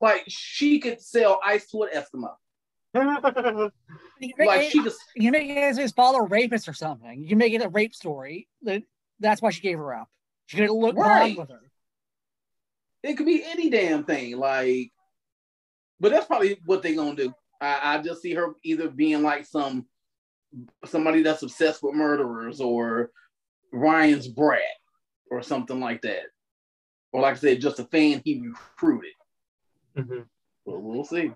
like 0.00 0.24
she 0.28 0.78
could 0.78 1.00
sell 1.00 1.40
ice 1.44 1.68
to 1.70 1.82
an 1.82 1.90
Eskimo. 1.94 2.34
like 4.38 4.70
she 4.70 4.82
just 4.82 4.98
you 5.14 5.30
make 5.30 5.50
it 5.50 5.58
as 5.58 5.76
his 5.76 5.92
father 5.92 6.22
rapist 6.22 6.68
or 6.68 6.72
something. 6.72 7.24
You 7.24 7.36
make 7.36 7.52
it 7.52 7.62
a 7.62 7.68
rape 7.68 7.94
story. 7.94 8.48
That 8.62 8.82
that's 9.20 9.42
why 9.42 9.50
she 9.50 9.60
gave 9.60 9.78
her 9.78 9.94
up. 9.94 10.08
She 10.46 10.58
could 10.58 10.70
look 10.70 10.96
right. 10.96 11.36
with 11.36 11.48
her. 11.48 11.60
It 13.02 13.16
could 13.16 13.26
be 13.26 13.44
any 13.44 13.70
damn 13.70 14.04
thing. 14.04 14.36
Like, 14.36 14.90
but 16.00 16.12
that's 16.12 16.26
probably 16.26 16.58
what 16.64 16.82
they're 16.82 16.94
gonna 16.94 17.16
do. 17.16 17.32
I, 17.60 17.96
I 17.96 18.02
just 18.02 18.22
see 18.22 18.34
her 18.34 18.54
either 18.64 18.88
being 18.88 19.22
like 19.22 19.46
some 19.46 19.86
somebody 20.84 21.22
that's 21.22 21.42
obsessed 21.42 21.82
with 21.82 21.94
murderers 21.94 22.60
or 22.60 23.10
Ryan's 23.72 24.28
brat 24.28 24.62
or 25.30 25.42
something 25.42 25.80
like 25.80 26.02
that. 26.02 26.26
Or 27.12 27.22
like 27.22 27.34
I 27.34 27.38
said, 27.38 27.60
just 27.60 27.80
a 27.80 27.84
fan 27.84 28.22
he 28.24 28.40
recruited. 28.40 29.12
Mm-hmm. 29.96 30.20
Well, 30.64 30.80
we'll 30.80 31.04
see. 31.04 31.32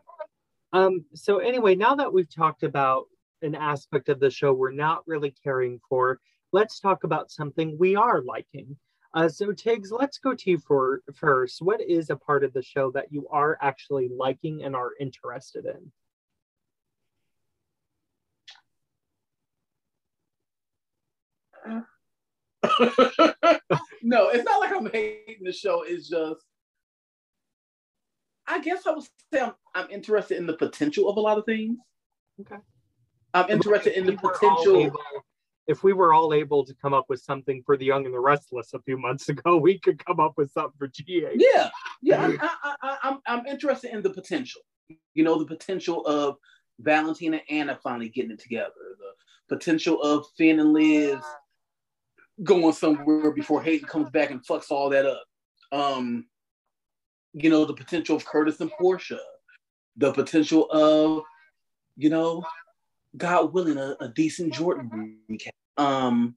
Um, 0.72 1.04
so 1.14 1.38
anyway, 1.38 1.74
now 1.74 1.96
that 1.96 2.12
we've 2.12 2.32
talked 2.32 2.62
about 2.62 3.06
an 3.42 3.54
aspect 3.54 4.08
of 4.08 4.20
the 4.20 4.30
show 4.30 4.52
we're 4.52 4.72
not 4.72 5.02
really 5.06 5.34
caring 5.42 5.80
for, 5.88 6.20
let's 6.52 6.80
talk 6.80 7.04
about 7.04 7.30
something 7.30 7.76
we 7.78 7.96
are 7.96 8.22
liking. 8.22 8.76
Uh, 9.12 9.28
so 9.28 9.46
Tiggz, 9.48 9.88
let's 9.90 10.18
go 10.18 10.34
to 10.34 10.50
you 10.50 10.58
for 10.58 11.02
first. 11.14 11.60
What 11.60 11.80
is 11.80 12.10
a 12.10 12.16
part 12.16 12.44
of 12.44 12.52
the 12.52 12.62
show 12.62 12.92
that 12.92 13.12
you 13.12 13.26
are 13.30 13.58
actually 13.60 14.08
liking 14.08 14.62
and 14.62 14.76
are 14.76 14.90
interested 15.00 15.66
in? 15.66 15.92
no, 24.02 24.28
it's 24.28 24.44
not 24.44 24.60
like 24.60 24.72
I'm 24.72 24.90
hating 24.90 25.42
the 25.42 25.52
show. 25.52 25.82
It's 25.82 26.08
just 26.08 26.44
I 28.46 28.60
guess 28.60 28.86
I 28.86 28.92
would 28.92 29.04
say 29.32 29.40
I'm, 29.40 29.52
I'm 29.74 29.90
interested 29.90 30.36
in 30.36 30.46
the 30.46 30.54
potential 30.54 31.08
of 31.08 31.16
a 31.16 31.20
lot 31.20 31.38
of 31.38 31.44
things. 31.44 31.78
Okay. 32.40 32.56
I'm 33.32 33.48
interested 33.48 33.96
in 33.96 34.06
the 34.06 34.14
potential. 34.14 34.92
If 35.66 35.84
we 35.84 35.92
were 35.92 36.12
all 36.12 36.34
able 36.34 36.64
to 36.64 36.74
come 36.74 36.92
up 36.92 37.06
with 37.08 37.20
something 37.20 37.62
for 37.64 37.76
the 37.76 37.84
Young 37.84 38.04
and 38.04 38.14
the 38.14 38.20
Restless 38.20 38.74
a 38.74 38.80
few 38.80 38.98
months 38.98 39.28
ago, 39.34 39.56
we 39.56 39.78
could 39.78 40.04
come 40.04 40.20
up 40.20 40.34
with 40.36 40.50
something 40.50 40.76
for 40.78 40.88
GA. 40.88 41.32
Yeah, 41.34 41.70
yeah. 42.02 42.22
I'm, 42.22 42.38
I, 42.40 42.74
I, 42.82 42.96
I'm, 43.02 43.18
I'm 43.26 43.46
interested 43.46 43.92
in 43.92 44.02
the 44.02 44.10
potential. 44.10 44.62
You 45.14 45.24
know, 45.24 45.38
the 45.38 45.46
potential 45.46 46.04
of 46.06 46.36
Valentina 46.80 47.40
and 47.48 47.68
Anna 47.68 47.78
finally 47.82 48.08
getting 48.08 48.32
it 48.32 48.40
together. 48.40 48.72
The 48.98 49.56
potential 49.56 50.02
of 50.02 50.26
Finn 50.36 50.60
and 50.60 50.72
Liz 50.72 51.20
going 52.42 52.72
somewhere 52.72 53.30
before 53.32 53.62
Hayden 53.62 53.86
comes 53.86 54.10
back 54.10 54.30
and 54.30 54.44
fucks 54.44 54.70
all 54.70 54.88
that 54.90 55.06
up. 55.06 55.24
Um, 55.72 56.26
you 57.32 57.50
know, 57.50 57.64
the 57.64 57.74
potential 57.74 58.16
of 58.16 58.24
Curtis 58.24 58.60
and 58.60 58.70
Portia, 58.72 59.20
the 59.96 60.12
potential 60.12 60.68
of, 60.70 61.22
you 61.96 62.10
know, 62.10 62.42
God 63.16 63.52
willing, 63.52 63.78
a, 63.78 63.96
a 64.00 64.08
decent 64.08 64.54
Jordan 64.54 65.18
recap. 65.30 65.50
Um, 65.76 66.36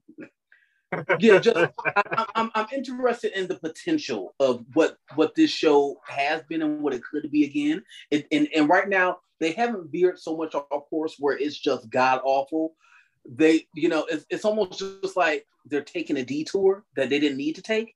yeah, 1.18 1.38
just 1.38 1.56
I, 1.96 2.26
I'm 2.34 2.50
I'm 2.54 2.66
interested 2.72 3.38
in 3.38 3.46
the 3.46 3.56
potential 3.56 4.34
of 4.40 4.64
what 4.74 4.98
what 5.14 5.34
this 5.34 5.50
show 5.50 6.00
has 6.06 6.42
been 6.48 6.62
and 6.62 6.82
what 6.82 6.94
it 6.94 7.02
could 7.02 7.30
be 7.30 7.44
again. 7.44 7.82
It, 8.10 8.26
and 8.32 8.48
and 8.54 8.68
right 8.68 8.88
now 8.88 9.18
they 9.40 9.52
haven't 9.52 9.90
veered 9.90 10.18
so 10.18 10.36
much 10.36 10.54
off 10.54 10.88
course 10.90 11.16
where 11.18 11.36
it's 11.36 11.58
just 11.58 11.90
god 11.90 12.20
awful. 12.24 12.74
They, 13.26 13.66
you 13.74 13.88
know, 13.88 14.06
it's, 14.10 14.26
it's 14.28 14.44
almost 14.44 14.78
just 14.78 15.16
like 15.16 15.46
they're 15.64 15.82
taking 15.82 16.18
a 16.18 16.24
detour 16.24 16.84
that 16.96 17.08
they 17.08 17.18
didn't 17.18 17.38
need 17.38 17.54
to 17.56 17.62
take. 17.62 17.94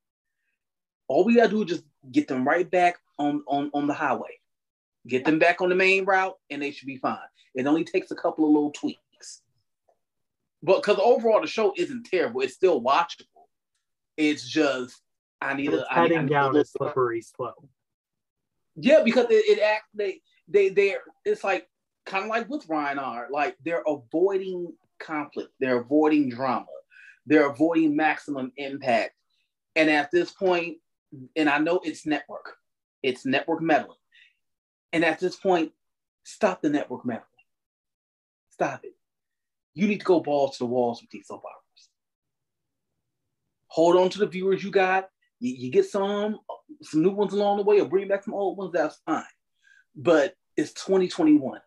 All 1.07 1.25
we 1.25 1.37
gotta 1.37 1.51
do 1.51 1.63
is 1.63 1.69
just 1.69 1.85
get 2.11 2.29
them 2.29 2.47
right 2.47 2.69
back 2.71 2.97
on, 3.19 3.43
on, 3.47 3.71
on 3.75 3.87
the 3.87 3.95
highway. 3.95 4.41
Get 5.07 5.25
them 5.25 5.39
back 5.39 5.61
on 5.61 5.69
the 5.69 5.75
main 5.75 6.05
route 6.05 6.37
and 6.51 6.63
they 6.63 6.71
should 6.71 6.87
be 6.87 6.97
fine. 6.97 7.19
It 7.59 7.67
only 7.67 7.83
takes 7.83 8.13
a 8.13 8.15
couple 8.15 8.45
of 8.45 8.53
little 8.53 8.71
tweaks. 8.71 9.43
But 10.63 10.77
because 10.77 10.99
overall 11.03 11.41
the 11.41 11.49
show 11.49 11.75
isn't 11.77 12.05
terrible, 12.05 12.41
it's 12.41 12.55
still 12.55 12.81
watchable. 12.81 13.47
It's 14.17 14.49
just 14.49 15.03
I 15.41 15.55
need 15.55 15.73
it's 15.73 15.85
a 15.91 15.93
heading 15.93 16.27
down 16.27 16.57
a 16.57 16.65
slippery 16.65 17.21
slope. 17.21 17.69
Yeah, 18.77 19.03
because 19.05 19.27
it, 19.31 19.59
it 19.59 19.61
act 19.61 19.87
they 19.93 20.21
they 20.47 20.69
they're 20.69 21.01
it's 21.25 21.43
like 21.43 21.69
kind 22.07 22.23
of 22.23 22.31
like 22.31 22.49
with 22.49 22.69
Y&R 22.69 23.27
Like 23.29 23.57
they're 23.65 23.83
avoiding 23.89 24.73
conflict, 25.01 25.51
they're 25.59 25.81
avoiding 25.81 26.31
drama, 26.31 26.67
they're 27.27 27.51
avoiding 27.51 27.97
maximum 27.97 28.53
impact. 28.57 29.15
And 29.75 29.91
at 29.91 30.13
this 30.13 30.31
point, 30.31 30.77
and 31.35 31.49
I 31.49 31.59
know 31.59 31.81
it's 31.83 32.07
network, 32.07 32.55
it's 33.03 33.27
network 33.27 33.61
meddling. 33.61 33.99
And 34.93 35.05
at 35.05 35.19
this 35.19 35.35
point, 35.35 35.73
stop 36.23 36.63
the 36.63 36.71
network 36.71 37.05
meddling. 37.05 37.25
Stop 38.59 38.81
it. 38.85 38.95
You 39.75 39.87
need 39.87 40.01
to 40.01 40.05
go 40.05 40.19
balls 40.19 40.59
to 40.59 40.65
the 40.65 40.67
walls 40.67 41.01
with 41.01 41.11
these 41.11 41.29
soap 41.29 41.45
operas. 41.45 41.89
Hold 43.69 43.97
on 43.97 44.11
to 44.11 44.19
the 44.19 44.27
viewers 44.27 44.65
you 44.65 44.73
got. 44.73 45.09
You, 45.39 45.55
you 45.55 45.71
get 45.71 45.87
some 45.87 46.41
some 46.83 47.03
new 47.03 47.11
ones 47.11 47.33
along 47.33 47.59
the 47.59 47.63
way, 47.63 47.81
or 47.81 47.89
bring 47.89 48.09
back 48.09 48.25
some 48.25 48.35
old 48.35 48.59
ones. 48.59 48.73
That's 48.73 48.99
fine. 49.07 49.23
But 49.95 50.35
it's 50.57 50.73
2021. 50.73 51.61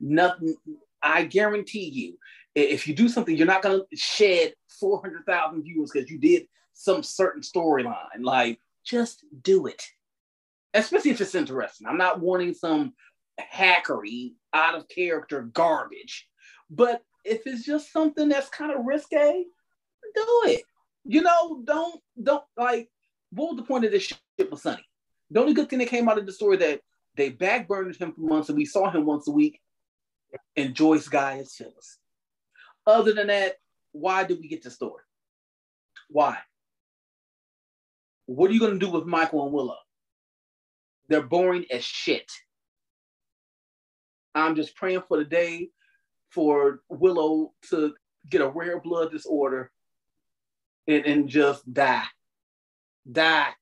Nothing. 0.00 0.54
I 1.02 1.24
guarantee 1.24 1.88
you, 1.88 2.18
if 2.54 2.86
you 2.86 2.94
do 2.94 3.08
something, 3.08 3.36
you're 3.36 3.46
not 3.46 3.62
going 3.62 3.80
to 3.80 3.96
shed 3.96 4.54
400,000 4.78 5.62
viewers 5.64 5.90
because 5.92 6.08
you 6.08 6.18
did 6.18 6.46
some 6.72 7.02
certain 7.02 7.42
storyline. 7.42 8.22
Like, 8.22 8.60
just 8.84 9.24
do 9.42 9.66
it 9.66 9.82
especially 10.74 11.10
if 11.10 11.20
it's 11.20 11.34
interesting. 11.34 11.86
I'm 11.86 11.98
not 11.98 12.20
wanting 12.20 12.54
some 12.54 12.94
hackery, 13.52 14.32
out 14.52 14.74
of 14.74 14.88
character 14.88 15.42
garbage. 15.42 16.28
But 16.70 17.02
if 17.24 17.42
it's 17.46 17.64
just 17.64 17.92
something 17.92 18.28
that's 18.28 18.48
kind 18.48 18.72
of 18.72 18.84
risque, 18.84 19.44
do 20.14 20.42
it. 20.46 20.62
You 21.04 21.22
know, 21.22 21.62
don't 21.64 22.00
don't 22.22 22.44
like 22.56 22.88
what 23.30 23.50
was 23.50 23.56
the 23.56 23.62
point 23.62 23.84
of 23.84 23.92
this 23.92 24.04
shit 24.04 24.50
with 24.50 24.60
Sonny? 24.60 24.84
The 25.30 25.40
only 25.40 25.54
good 25.54 25.70
thing 25.70 25.78
that 25.78 25.88
came 25.88 26.08
out 26.08 26.18
of 26.18 26.26
the 26.26 26.32
story 26.32 26.56
that 26.58 26.80
they 27.16 27.30
backburned 27.30 27.96
him 27.96 28.12
for 28.12 28.20
months 28.20 28.48
and 28.48 28.58
we 28.58 28.64
saw 28.64 28.90
him 28.90 29.06
once 29.06 29.28
a 29.28 29.32
week 29.32 29.60
and 30.56 30.74
Joyce 30.74 31.08
Guy 31.08 31.36
is 31.36 31.54
Phyllis. 31.54 31.98
Other 32.86 33.12
than 33.12 33.28
that, 33.28 33.54
why 33.92 34.24
did 34.24 34.40
we 34.40 34.48
get 34.48 34.62
the 34.62 34.70
story? 34.70 35.02
Why? 36.08 36.38
What 38.26 38.50
are 38.50 38.54
you 38.54 38.60
going 38.60 38.78
to 38.78 38.84
do 38.84 38.90
with 38.90 39.06
Michael 39.06 39.44
and 39.44 39.52
Willow? 39.52 39.76
They're 41.08 41.22
boring 41.22 41.66
as 41.70 41.84
shit. 41.84 42.30
I'm 44.34 44.54
just 44.54 44.76
praying 44.76 45.02
for 45.08 45.18
the 45.18 45.24
day 45.24 45.70
for 46.30 46.80
Willow 46.88 47.52
to 47.70 47.94
get 48.28 48.40
a 48.40 48.48
rare 48.48 48.80
blood 48.80 49.10
disorder 49.10 49.70
and, 50.86 51.04
and 51.04 51.28
just 51.28 51.72
die. 51.72 52.04
Die. 53.10 53.48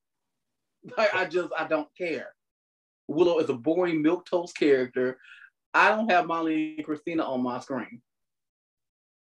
Like, 0.97 1.13
I 1.13 1.25
just, 1.25 1.49
I 1.59 1.67
don't 1.67 1.89
care. 1.97 2.27
Willow 3.09 3.39
is 3.39 3.49
a 3.49 3.53
boring 3.53 4.01
milk 4.01 4.25
toast 4.25 4.55
character. 4.57 5.19
I 5.73 5.89
don't 5.89 6.09
have 6.09 6.25
Molly 6.25 6.77
and 6.77 6.87
Kristina 6.87 7.27
on 7.27 7.43
my 7.43 7.59
screen. 7.59 8.01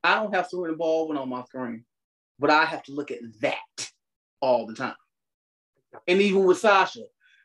I 0.04 0.16
don't 0.16 0.34
have 0.34 0.48
Serena 0.48 0.76
Baldwin 0.76 1.18
on 1.18 1.30
my 1.30 1.44
screen, 1.44 1.86
but 2.40 2.50
I 2.50 2.66
have 2.66 2.82
to 2.84 2.92
look 2.92 3.12
at 3.12 3.20
that 3.42 3.92
all 4.42 4.66
the 4.66 4.74
time. 4.74 4.96
And 6.08 6.22
even 6.22 6.44
with 6.44 6.58
Sasha, 6.58 7.04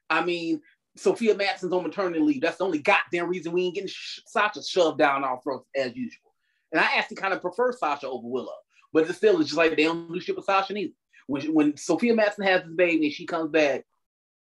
I 0.09 0.25
mean, 0.25 0.63
Sofia 0.97 1.35
Mattsson's 1.35 1.73
on 1.73 1.85
maternity 1.85 2.21
leave. 2.21 2.41
That's 2.41 2.59
the 2.59 2.65
only 2.65 2.81
goddamn 2.81 3.29
reason 3.29 3.53
we 3.53 3.65
ain't 3.65 3.75
getting 3.75 3.89
sh- 3.89 4.21
Sasha 4.27 4.63
shoved 4.63 4.99
down 4.99 5.25
our 5.25 5.41
throats 5.43 5.69
as 5.77 5.95
usual. 5.95 6.33
And 6.73 6.81
I 6.81 6.97
actually 6.97 7.17
kind 7.17 7.33
of 7.33 7.41
prefer 7.41 7.73
Sasha 7.73 8.09
over 8.09 8.27
Willow, 8.27 8.53
but 8.93 9.09
it 9.09 9.15
still 9.15 9.41
is 9.41 9.47
just 9.47 9.57
like 9.57 9.77
they 9.77 9.85
don't 9.85 10.13
do 10.13 10.21
shit 10.21 10.37
with 10.37 10.45
Sasha 10.45 10.75
either. 10.75 10.93
When, 11.27 11.55
when 11.55 11.77
Sofia 11.77 12.15
Mattsson 12.15 12.45
has 12.45 12.63
this 12.63 12.75
baby 12.75 13.07
and 13.07 13.15
she 13.15 13.27
comes 13.27 13.51
back, 13.51 13.85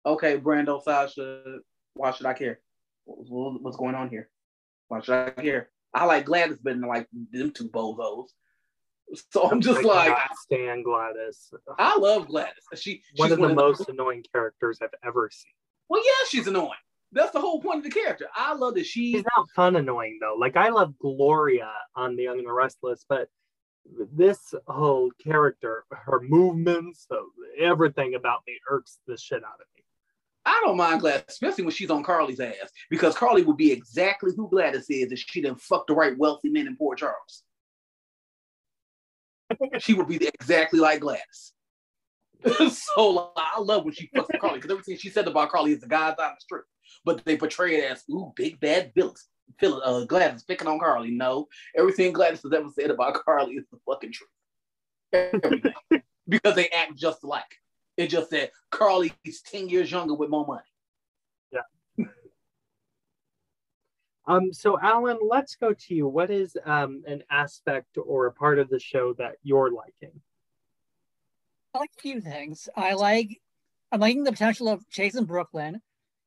okay, 0.05 0.39
Brando, 0.39 0.83
Sasha, 0.83 1.59
why 1.95 2.11
should 2.11 2.27
I 2.27 2.35
care? 2.35 2.61
What's 3.05 3.77
going 3.77 3.95
on 3.95 4.11
here? 4.11 4.29
Why 4.89 5.01
should 5.01 5.15
I 5.15 5.31
care? 5.31 5.71
I 5.93 6.05
like 6.07 6.25
Gladys 6.25 6.59
better 6.59 6.79
than 6.79 6.89
like 6.89 7.09
them 7.33 7.51
two 7.53 7.69
bozos. 7.69 8.27
So 9.31 9.49
I'm 9.49 9.61
just 9.61 9.85
like, 9.85 10.11
I 10.11 10.27
stand 10.45 10.83
Gladys. 10.83 11.53
I 11.79 11.99
love 11.99 12.27
Gladys. 12.27 12.55
She 12.75 13.03
one 13.17 13.31
of 13.31 13.39
the 13.39 13.55
most 13.55 13.87
annoying 13.89 14.25
characters 14.33 14.79
I've 14.83 14.89
ever 15.05 15.31
seen. 15.31 15.53
Well, 15.89 16.03
yeah, 16.05 16.27
she's 16.29 16.47
annoying. 16.47 16.71
That's 17.13 17.31
the 17.31 17.41
whole 17.41 17.61
point 17.61 17.79
of 17.79 17.85
the 17.85 17.91
character. 17.91 18.27
I 18.35 18.55
love 18.55 18.75
that 18.75 18.87
she. 18.87 19.13
She's 19.13 19.25
not 19.37 19.49
fun 19.55 19.77
annoying 19.77 20.19
though. 20.21 20.37
Like 20.39 20.57
I 20.57 20.71
love 20.71 20.99
Gloria 20.99 21.71
on 21.95 22.17
The 22.17 22.25
Young 22.25 22.39
and 22.39 22.49
the 22.49 22.53
Restless, 22.53 23.05
but 23.09 23.29
this 24.13 24.55
whole 24.67 25.11
character, 25.23 25.85
her 25.91 26.21
movements, 26.21 27.07
everything 27.59 28.15
about 28.15 28.41
me 28.47 28.59
irks 28.69 28.99
the 29.07 29.17
shit 29.17 29.45
out 29.45 29.61
of 29.61 29.67
me. 29.77 29.85
I 30.47 30.61
don't 30.65 30.77
mind 30.77 31.01
Gladys, 31.01 31.25
especially 31.29 31.65
when 31.65 31.73
she's 31.73 31.91
on 31.91 32.03
Carly's 32.03 32.41
ass, 32.41 32.71
because 32.91 33.17
Carly 33.17 33.43
would 33.43 33.57
be 33.57 33.73
exactly 33.73 34.33
who 34.37 34.49
Gladys 34.51 34.91
is 34.91 35.11
if 35.11 35.19
she 35.19 35.41
didn't 35.41 35.61
fuck 35.61 35.87
the 35.87 35.95
right 35.95 36.17
wealthy 36.19 36.51
men 36.51 36.67
in 36.67 36.77
Port 36.77 36.99
Charles. 36.99 37.43
she 39.79 39.95
would 39.95 40.09
be 40.09 40.17
exactly 40.27 40.81
like 40.81 41.01
Gladys. 41.01 41.54
so 42.71 43.33
I 43.37 43.61
love 43.61 43.85
when 43.85 43.95
she 43.95 44.09
fucks 44.15 44.29
with 44.31 44.41
Carly 44.41 44.59
because 44.59 44.71
everything 44.71 44.97
she 44.97 45.11
said 45.11 45.29
about 45.29 45.51
Carly 45.51 45.73
is 45.73 45.81
the 45.81 45.87
guys 45.87 46.15
on 46.19 46.33
the 46.35 46.41
strip, 46.41 46.65
but 47.05 47.25
they 47.25 47.37
portray 47.37 47.77
it 47.77 47.91
as 47.91 48.05
ooh 48.11 48.33
big 48.37 48.61
bad 48.61 48.93
villains. 48.95 49.29
Phil, 49.59 49.81
uh, 49.85 50.05
Gladys 50.05 50.43
picking 50.43 50.67
on 50.67 50.79
Carly. 50.79 51.11
No, 51.11 51.49
everything 51.77 52.13
Gladys 52.13 52.43
has 52.43 52.53
ever 52.53 52.69
said 52.75 52.91
about 52.91 53.15
Carly 53.25 53.55
is 53.55 53.65
the 53.71 53.79
fucking 53.87 54.13
truth. 54.13 55.73
Because 56.27 56.55
they 56.55 56.69
act 56.71 56.97
just 56.97 57.23
alike. 57.23 57.61
It 57.99 58.07
just 58.07 58.31
said 58.31 58.51
Carly 58.71 59.13
is 59.27 59.43
10 59.43 59.69
years 59.69 59.91
younger 59.91 60.15
with 60.15 60.31
more 60.31 60.47
money. 60.47 60.63
Yeah. 61.53 62.07
um, 64.27 64.51
so 64.51 64.81
Alan, 64.81 65.19
let's 65.29 65.55
go 65.55 65.75
to 65.75 65.95
you. 65.95 66.09
What 66.09 66.31
is 66.31 66.57
um 66.65 67.03
an 67.07 67.25
aspect 67.31 67.99
or 68.03 68.25
a 68.25 68.33
part 68.33 68.59
of 68.59 68.71
the 68.71 68.81
show 68.81 69.13
that 69.19 69.37
you're 69.43 69.71
liking? 69.71 70.19
I 71.75 71.79
like 71.79 71.91
a 71.99 72.01
few 72.01 72.21
things. 72.21 72.69
I 72.77 72.95
like 72.95 73.41
I'm 73.93 74.01
liking 74.01 74.25
the 74.25 74.33
potential 74.33 74.69
of 74.69 74.89
Chase 74.91 75.15
in 75.15 75.25
Brook 75.25 75.49
Lynn. 75.53 75.81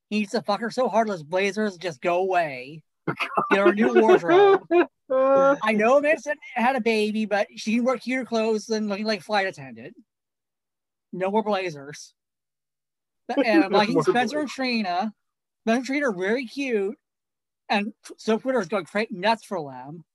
He 0.10 0.20
needs 0.20 0.32
to 0.32 0.42
fuck 0.42 0.62
her 0.62 0.72
so 0.72 0.88
hard, 0.88 1.10
those 1.10 1.24
blazers 1.24 1.78
just 1.78 2.02
go 2.02 2.18
away. 2.18 2.84
Get 3.52 3.60
her 3.60 3.70
a 3.70 3.76
new 3.76 3.94
wardrobe. 4.02 4.66
I 5.10 5.74
know 5.74 6.00
Madison 6.02 6.36
had 6.54 6.76
a 6.76 6.82
baby, 6.82 7.26
but 7.26 7.48
she 7.56 7.76
can 7.76 7.86
wear 7.86 7.98
cuter 7.98 8.26
clothes 8.26 8.66
than 8.66 8.88
looking 8.88 9.06
like 9.06 9.22
flight 9.22 9.48
attendant 9.48 9.96
no 11.18 11.32
more 11.32 11.44
Blazers. 11.44 12.14
And 13.30 13.66
I'm 13.66 13.72
liking 13.72 14.02
Spencer 14.02 14.40
and 14.40 14.50
Trina. 14.50 15.14
Spencer 15.64 15.78
and 15.78 15.86
Trina 15.86 16.10
are 16.10 16.14
very 16.14 16.46
cute. 16.46 16.98
And 17.70 17.94
so 18.18 18.38
Twitter 18.38 18.62
is 18.62 18.68
going 18.68 18.86
straight 18.86 19.12
nuts 19.12 19.44
for 19.44 19.72
them, 19.72 20.06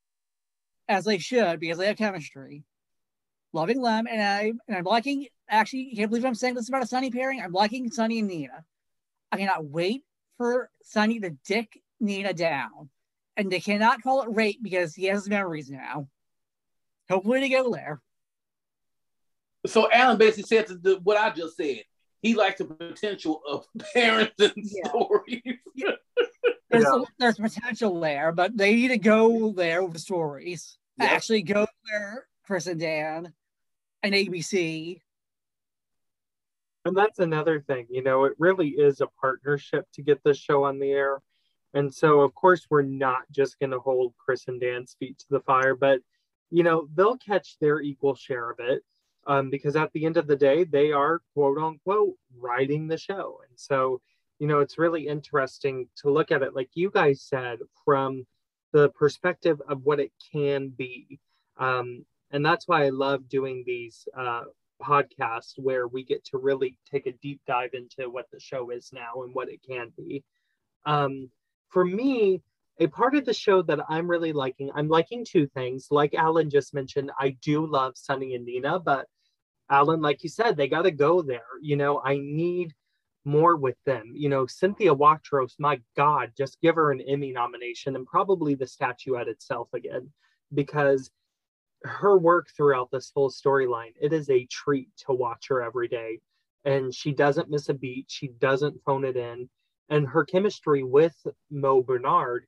as 0.87 1.05
they 1.05 1.19
should, 1.19 1.59
because 1.59 1.77
they 1.77 1.87
have 1.87 1.97
chemistry. 1.97 2.63
Loving 3.53 3.81
Lem, 3.81 4.07
and 4.07 4.21
I 4.21 4.53
and 4.67 4.77
I'm 4.77 4.83
liking 4.83 5.27
actually, 5.53 5.89
you 5.89 5.95
can't 5.95 6.09
believe 6.09 6.25
I'm 6.25 6.35
saying 6.35 6.55
this 6.55 6.69
about 6.69 6.83
a 6.83 6.87
Sonny 6.87 7.11
pairing. 7.11 7.41
I'm 7.41 7.51
liking 7.51 7.89
Sonny 7.89 8.19
and 8.19 8.27
Nina. 8.27 8.65
I 9.31 9.37
cannot 9.37 9.65
wait 9.65 10.03
for 10.37 10.69
Sonny 10.83 11.19
to 11.19 11.31
dick 11.45 11.81
Nina 11.99 12.33
down. 12.33 12.89
And 13.35 13.51
they 13.51 13.59
cannot 13.59 14.01
call 14.01 14.21
it 14.23 14.29
rape 14.31 14.59
because 14.61 14.93
he 14.93 15.05
has 15.05 15.27
memories 15.27 15.69
now. 15.69 16.07
Hopefully 17.09 17.39
they 17.39 17.49
go 17.49 17.71
there. 17.71 18.01
So 19.65 19.89
Alan 19.91 20.17
basically 20.17 20.43
said 20.43 20.67
the, 20.83 20.99
what 21.03 21.17
I 21.17 21.31
just 21.31 21.57
said. 21.57 21.83
He 22.21 22.35
likes 22.35 22.59
the 22.59 22.65
potential 22.65 23.41
of 23.49 23.65
parenting 23.95 24.53
yeah. 24.55 24.89
stories. 24.89 25.41
Yeah. 25.75 25.91
There's, 26.69 26.85
yeah. 26.85 27.01
there's 27.19 27.37
potential 27.37 27.99
there, 27.99 28.31
but 28.31 28.55
they 28.55 28.73
need 28.73 28.87
to 28.89 28.97
go 28.97 29.51
there 29.51 29.83
with 29.83 29.93
the 29.93 29.99
stories. 29.99 30.77
Yeah. 30.97 31.05
Actually, 31.05 31.43
go 31.43 31.67
there, 31.91 32.25
Chris 32.45 32.65
and 32.67 32.79
Dan, 32.79 33.33
and 34.03 34.13
ABC. 34.13 34.99
And 36.85 36.97
that's 36.97 37.19
another 37.19 37.61
thing, 37.61 37.87
you 37.89 38.03
know, 38.03 38.25
it 38.25 38.33
really 38.37 38.69
is 38.69 38.99
a 38.99 39.07
partnership 39.07 39.87
to 39.93 40.01
get 40.01 40.21
this 40.23 40.37
show 40.37 40.65
on 40.65 40.79
the 40.79 40.91
air. 40.91 41.21
And 41.73 41.93
so, 41.93 42.21
of 42.21 42.35
course, 42.35 42.67
we're 42.69 42.81
not 42.81 43.23
just 43.31 43.57
going 43.57 43.71
to 43.71 43.79
hold 43.79 44.13
Chris 44.17 44.47
and 44.47 44.59
Dan's 44.59 44.95
feet 44.99 45.17
to 45.19 45.25
the 45.29 45.39
fire, 45.39 45.75
but, 45.75 46.01
you 46.51 46.61
know, 46.61 46.87
they'll 46.93 47.17
catch 47.17 47.57
their 47.59 47.79
equal 47.79 48.15
share 48.15 48.51
of 48.51 48.59
it 48.59 48.83
um, 49.25 49.49
because 49.49 49.77
at 49.77 49.91
the 49.93 50.05
end 50.05 50.17
of 50.17 50.27
the 50.27 50.35
day, 50.35 50.65
they 50.65 50.91
are 50.91 51.21
quote 51.33 51.57
unquote 51.57 52.15
writing 52.37 52.87
the 52.87 52.97
show. 52.97 53.39
And 53.47 53.57
so, 53.57 54.01
you 54.39 54.47
know, 54.47 54.59
it's 54.59 54.77
really 54.77 55.07
interesting 55.07 55.87
to 55.97 56.11
look 56.11 56.31
at 56.31 56.41
it, 56.41 56.53
like 56.53 56.69
you 56.73 56.91
guys 56.91 57.21
said, 57.21 57.59
from 57.85 58.25
the 58.73 58.89
perspective 58.89 59.61
of 59.69 59.83
what 59.83 60.01
it 60.01 60.11
can 60.31 60.67
be. 60.69 61.19
Um, 61.57 62.05
and 62.33 62.45
that's 62.45 62.67
why 62.67 62.83
I 62.83 62.89
love 62.89 63.29
doing 63.29 63.63
these 63.65 64.07
uh, 64.17 64.43
podcasts 64.81 65.53
where 65.55 65.87
we 65.87 66.03
get 66.03 66.25
to 66.25 66.37
really 66.37 66.77
take 66.91 67.05
a 67.05 67.13
deep 67.13 67.39
dive 67.47 67.69
into 67.73 68.09
what 68.09 68.25
the 68.31 68.39
show 68.39 68.71
is 68.71 68.89
now 68.91 69.23
and 69.23 69.33
what 69.33 69.49
it 69.49 69.61
can 69.65 69.93
be. 69.95 70.23
Um, 70.85 71.29
for 71.69 71.85
me, 71.85 72.41
a 72.79 72.87
part 72.87 73.15
of 73.15 73.25
the 73.25 73.33
show 73.33 73.61
that 73.61 73.79
I'm 73.87 74.09
really 74.09 74.33
liking, 74.33 74.71
I'm 74.73 74.89
liking 74.89 75.23
two 75.23 75.47
things. 75.47 75.87
Like 75.91 76.15
Alan 76.15 76.49
just 76.49 76.73
mentioned, 76.73 77.11
I 77.19 77.37
do 77.41 77.65
love 77.65 77.93
Sonny 77.95 78.33
and 78.33 78.45
Nina, 78.45 78.79
but 78.79 79.05
Alan, 79.69 80.01
like 80.01 80.23
you 80.23 80.29
said, 80.29 80.57
they 80.57 80.67
got 80.67 80.81
to 80.81 80.91
go 80.91 81.21
there. 81.21 81.41
You 81.61 81.77
know, 81.77 82.01
I 82.03 82.17
need 82.17 82.73
more 83.25 83.55
with 83.55 83.77
them. 83.85 84.11
You 84.15 84.29
know, 84.29 84.47
Cynthia 84.47 84.93
Watros, 84.93 85.53
my 85.59 85.79
God, 85.95 86.31
just 86.35 86.59
give 86.61 86.75
her 86.75 86.91
an 86.91 87.01
Emmy 87.01 87.31
nomination 87.31 87.95
and 87.95 88.07
probably 88.07 88.55
the 88.55 88.67
statuette 88.67 89.27
itself 89.27 89.69
again, 89.73 90.09
because 90.53 91.11
her 91.83 92.17
work 92.17 92.47
throughout 92.55 92.91
this 92.91 93.11
whole 93.13 93.29
storyline, 93.29 93.93
it 93.99 94.13
is 94.13 94.29
a 94.29 94.45
treat 94.45 94.89
to 95.05 95.13
watch 95.13 95.47
her 95.49 95.61
every 95.61 95.87
day. 95.87 96.19
And 96.65 96.93
she 96.93 97.11
doesn't 97.11 97.49
miss 97.49 97.69
a 97.69 97.73
beat, 97.73 98.05
she 98.07 98.27
doesn't 98.27 98.81
phone 98.85 99.03
it 99.03 99.17
in. 99.17 99.49
And 99.89 100.07
her 100.07 100.23
chemistry 100.23 100.83
with 100.83 101.15
Mo 101.51 101.83
Benard 101.83 102.41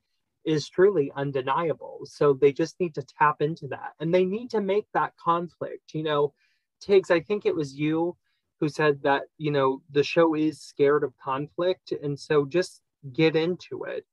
is 0.46 0.70
truly 0.70 1.12
undeniable. 1.16 2.02
So 2.06 2.34
they 2.34 2.54
just 2.54 2.80
need 2.80 2.96
to 2.96 3.06
tap 3.20 3.42
into 3.42 3.68
that 3.68 3.94
and 4.00 4.14
they 4.14 4.24
need 4.24 4.52
to 4.52 4.62
make 4.62 4.88
that 4.94 5.14
conflict. 5.18 5.94
You 5.94 6.04
know, 6.04 6.34
Tiggz, 6.82 7.12
I 7.12 7.20
think 7.20 7.46
it 7.46 7.56
was 7.56 7.74
you 7.74 8.16
who 8.60 8.70
said 8.70 9.02
that, 9.04 9.24
you 9.38 9.52
know, 9.52 9.82
the 9.92 10.04
show 10.04 10.34
is 10.36 10.62
scared 10.62 11.04
of 11.04 11.18
conflict. 11.18 11.92
And 11.92 12.18
so 12.18 12.46
just 12.46 12.82
get 13.12 13.36
into 13.36 13.84
it, 13.84 14.06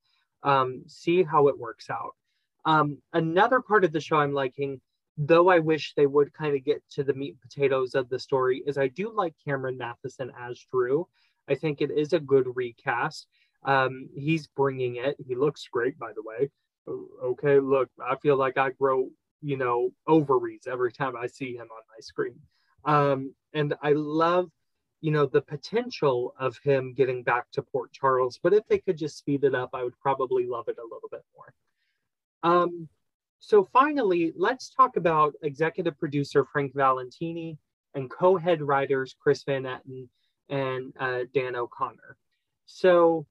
um, 0.42 0.82
see 0.86 1.22
how 1.22 1.48
it 1.48 1.58
works 1.58 1.88
out. 1.90 2.16
Um, 2.64 2.98
another 3.12 3.60
part 3.60 3.84
of 3.84 3.92
the 3.92 4.00
show 4.00 4.16
I'm 4.16 4.32
liking, 4.32 4.80
though 5.16 5.48
I 5.48 5.58
wish 5.58 5.94
they 5.94 6.06
would 6.06 6.32
kind 6.32 6.56
of 6.56 6.64
get 6.64 6.82
to 6.92 7.04
the 7.04 7.14
meat 7.14 7.32
and 7.32 7.40
potatoes 7.40 7.94
of 7.94 8.08
the 8.08 8.18
story, 8.18 8.62
is 8.66 8.78
I 8.78 8.88
do 8.88 9.12
like 9.14 9.34
Cameron 9.44 9.78
Mathison 9.78 10.30
as 10.38 10.64
Drew. 10.70 11.06
I 11.48 11.54
think 11.54 11.80
it 11.80 11.90
is 11.90 12.12
a 12.12 12.20
good 12.20 12.46
recast. 12.54 13.26
Um, 13.64 14.08
he's 14.14 14.46
bringing 14.46 14.96
it. 14.96 15.16
He 15.26 15.34
looks 15.34 15.68
great, 15.70 15.98
by 15.98 16.12
the 16.14 16.22
way. 16.22 16.50
Okay, 17.22 17.60
look, 17.60 17.88
I 18.04 18.16
feel 18.16 18.36
like 18.36 18.58
I 18.58 18.70
grow, 18.70 19.08
you 19.40 19.56
know, 19.56 19.92
ovaries 20.06 20.66
every 20.66 20.92
time 20.92 21.14
I 21.16 21.26
see 21.26 21.54
him 21.54 21.68
on 21.70 21.82
my 21.88 22.00
screen. 22.00 22.40
Um, 22.84 23.34
and 23.52 23.74
I 23.82 23.92
love, 23.92 24.50
you 25.00 25.12
know, 25.12 25.26
the 25.26 25.42
potential 25.42 26.34
of 26.38 26.58
him 26.64 26.94
getting 26.94 27.22
back 27.22 27.50
to 27.52 27.62
Port 27.62 27.92
Charles. 27.92 28.40
But 28.42 28.54
if 28.54 28.66
they 28.66 28.78
could 28.78 28.96
just 28.96 29.18
speed 29.18 29.44
it 29.44 29.54
up, 29.54 29.70
I 29.74 29.84
would 29.84 29.98
probably 30.00 30.46
love 30.46 30.68
it 30.68 30.78
a 30.78 30.82
little 30.82 31.08
bit 31.10 31.22
more. 31.36 31.54
Um, 32.42 32.88
so 33.45 33.68
finally, 33.72 34.32
let's 34.36 34.70
talk 34.70 34.97
about 34.97 35.34
executive 35.43 35.99
producer 35.99 36.45
Frank 36.45 36.74
Valentini 36.76 37.59
and 37.93 38.09
co-head 38.09 38.62
writers 38.62 39.16
Chris 39.18 39.43
Van 39.43 39.64
Etten 39.64 40.07
and 40.49 40.93
uh, 41.01 41.24
Dan 41.34 41.57
O'Connor. 41.57 42.16
So 42.66 43.26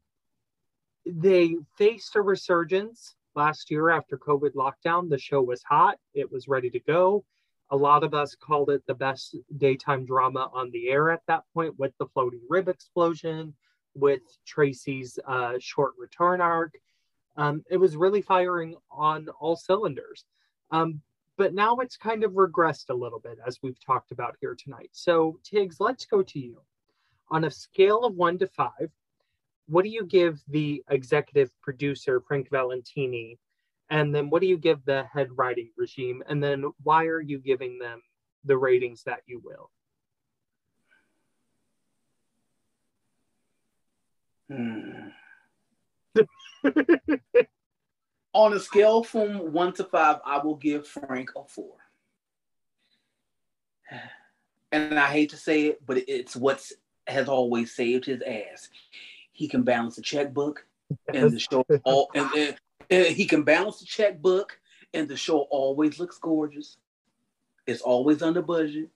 they 1.06 1.56
faced 1.78 2.18
a 2.18 2.22
resurgence 2.22 3.16
last 3.36 3.72
year 3.72 3.90
after 3.90 4.18
COVID 4.18 4.52
lockdown. 4.54 5.10
The 5.10 5.18
show 5.18 5.42
was 5.42 5.64
hot, 5.64 5.98
it 6.14 6.30
was 6.30 6.50
ready 6.50 6.70
to 6.72 6.80
go. 6.82 7.24
A 7.70 7.78
lot 7.78 8.04
of 8.04 8.14
us 8.14 8.36
called 8.36 8.70
it 8.70 8.84
the 8.88 8.94
best 8.94 9.38
daytime 9.56 10.06
drama 10.06 10.52
on 10.54 10.72
the 10.72 10.90
air 10.90 11.10
at 11.10 11.22
that 11.28 11.44
point 11.54 11.80
with 11.80 11.94
the 12.00 12.08
floating 12.08 12.42
rib 12.50 12.68
explosion, 12.68 13.54
with 13.96 14.24
Tracy's 14.46 15.18
uh, 15.26 15.54
short 15.60 15.94
return 15.98 16.42
arc. 16.42 16.74
Um, 17.38 17.64
it 17.70 17.78
was 17.78 17.96
really 17.96 18.22
firing 18.22 18.76
on 18.92 19.28
all 19.40 19.56
cylinders. 19.56 20.26
Um, 20.72 21.02
but 21.38 21.54
now 21.54 21.78
it's 21.78 21.98
kind 21.98 22.24
of 22.24 22.34
regressed 22.34 22.90
a 22.90 22.94
little 22.94 23.20
bit, 23.20 23.40
as 23.46 23.60
we've 23.64 23.84
talked 23.84 24.12
about 24.12 24.36
here 24.42 24.56
tonight. 24.56 24.90
So, 24.92 25.40
Tiggz, 25.44 25.78
let's 25.80 26.06
go 26.06 26.22
to 26.22 26.40
you. 26.40 26.62
On 27.30 27.46
a 27.46 27.52
scale 27.52 28.04
of 28.04 28.16
one 28.16 28.38
to 28.40 28.48
five, 28.48 28.92
what 29.68 29.84
do 29.84 29.90
you 29.90 30.06
give 30.06 30.42
the 30.50 30.84
executive 30.90 31.50
producer, 31.62 32.20
Frank 32.20 32.50
Valentini, 32.50 33.40
and 33.90 34.14
then 34.14 34.30
what 34.30 34.42
do 34.42 34.48
you 34.48 34.58
give 34.58 34.84
the 34.86 35.04
head 35.06 35.30
writing 35.36 35.70
regime? 35.78 36.24
And 36.28 36.44
then 36.44 36.66
why 36.84 37.06
are 37.06 37.22
you 37.22 37.40
giving 37.40 37.80
them 37.80 38.02
the 38.44 38.58
ratings 38.58 39.04
that 39.04 39.22
you 39.26 39.42
will? 39.44 39.70
On 48.34 48.54
a 48.54 48.60
scale 48.60 49.04
from 49.04 49.52
one 49.52 49.74
to 49.74 49.84
five, 49.84 50.18
I 50.26 50.38
will 50.38 50.56
give 50.56 50.88
Frank 50.88 51.32
a 51.36 51.44
four. 51.46 51.76
And 54.72 54.98
I 54.98 55.08
hate 55.08 55.32
to 55.32 55.38
say 55.38 55.64
it, 55.64 55.86
but 55.86 55.98
it's 56.08 56.36
what 56.36 56.66
has 57.08 57.28
always 57.28 57.76
saved 57.76 58.06
his 58.06 58.22
ass. 58.22 58.70
He 59.34 59.50
can 59.50 59.64
balance 59.64 59.98
a 59.98 60.02
checkbook 60.02 60.66
and 61.14 61.32
the 61.32 61.40
show 61.40 61.66
all 61.84 62.10
and, 62.14 62.30
and, 62.36 62.56
and 62.90 63.08
he 63.08 63.26
can 63.26 63.44
balance 63.44 63.80
the 63.80 63.86
checkbook, 63.86 64.60
and 64.94 65.08
the 65.08 65.18
show 65.18 65.40
always 65.50 66.00
looks 66.00 66.18
gorgeous. 66.18 66.78
It's 67.68 67.82
always 67.82 68.22
under 68.22 68.42
budget. 68.42 68.90